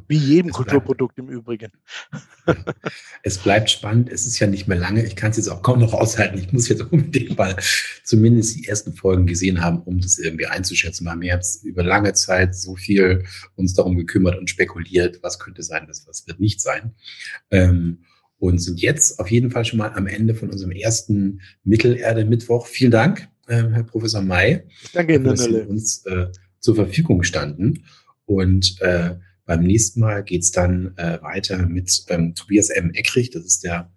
Wie 0.07 0.17
jedem 0.17 0.49
es 0.49 0.55
Kulturprodukt 0.55 1.15
bleibt, 1.15 1.29
im 1.29 1.35
Übrigen. 1.35 1.71
Es 3.21 3.37
bleibt 3.37 3.69
spannend. 3.69 4.09
Es 4.09 4.25
ist 4.25 4.39
ja 4.39 4.47
nicht 4.47 4.67
mehr 4.67 4.77
lange. 4.77 5.05
Ich 5.05 5.15
kann 5.15 5.31
es 5.31 5.37
jetzt 5.37 5.49
auch 5.49 5.61
kaum 5.61 5.79
noch 5.79 5.93
aushalten. 5.93 6.37
Ich 6.37 6.51
muss 6.51 6.69
jetzt 6.69 6.81
unbedingt 6.91 7.37
mal 7.37 7.55
zumindest 8.03 8.57
die 8.57 8.67
ersten 8.67 8.93
Folgen 8.93 9.25
gesehen 9.25 9.61
haben, 9.61 9.81
um 9.81 9.99
das 9.99 10.17
irgendwie 10.17 10.45
einzuschätzen. 10.47 11.05
Wir 11.05 11.11
haben 11.11 11.21
jetzt 11.21 11.63
über 11.63 11.83
lange 11.83 12.13
Zeit 12.13 12.55
so 12.55 12.75
viel 12.75 13.25
uns 13.55 13.73
darum 13.73 13.97
gekümmert 13.97 14.37
und 14.37 14.49
spekuliert, 14.49 15.19
was 15.21 15.39
könnte 15.39 15.63
sein, 15.63 15.85
was, 15.87 16.07
was 16.07 16.27
wird 16.27 16.39
nicht 16.39 16.61
sein. 16.61 16.95
Ähm, 17.51 17.99
und 18.39 18.59
sind 18.59 18.81
jetzt 18.81 19.19
auf 19.19 19.29
jeden 19.29 19.51
Fall 19.51 19.65
schon 19.65 19.79
mal 19.79 19.91
am 19.93 20.07
Ende 20.07 20.33
von 20.33 20.49
unserem 20.49 20.71
ersten 20.71 21.41
Mittelerde-Mittwoch. 21.63 22.67
Vielen 22.67 22.91
Dank, 22.91 23.27
äh, 23.47 23.63
Herr 23.63 23.83
Professor 23.83 24.21
May. 24.21 24.63
Danke 24.93 25.15
Ihnen, 25.15 25.25
dass 25.25 25.43
Sie 25.43 25.61
uns 25.61 26.05
äh, 26.05 26.27
zur 26.59 26.75
Verfügung 26.75 27.23
standen. 27.23 27.83
Und 28.25 28.79
äh, 28.81 29.15
beim 29.49 29.63
nächsten 29.63 30.01
Mal 30.01 30.23
geht's 30.23 30.51
dann 30.51 30.93
äh, 30.97 31.19
weiter 31.23 31.65
mit 31.65 32.05
ähm, 32.09 32.35
Tobias 32.35 32.69
M. 32.69 32.91
Eckrich, 32.93 33.31
das 33.31 33.45
ist 33.45 33.63
der 33.63 33.91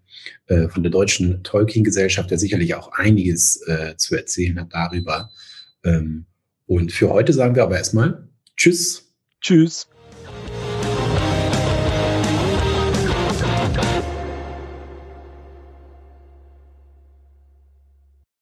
äh, 0.47 0.67
von 0.69 0.83
der 0.83 0.91
Deutschen 0.91 1.43
Tolkien-Gesellschaft, 1.43 2.31
der 2.31 2.39
sicherlich 2.39 2.75
auch 2.75 2.91
einiges 2.93 3.61
äh, 3.67 3.95
zu 3.99 4.17
erzählen 4.17 4.59
hat 4.59 4.73
darüber. 4.73 5.31
Ähm, 5.85 6.25
und 6.65 6.91
für 6.91 7.11
heute 7.11 7.35
sagen 7.35 7.55
wir 7.55 7.65
aber 7.65 7.77
erstmal 7.77 8.27
Tschüss. 8.57 9.13
Tschüss. 9.43 9.92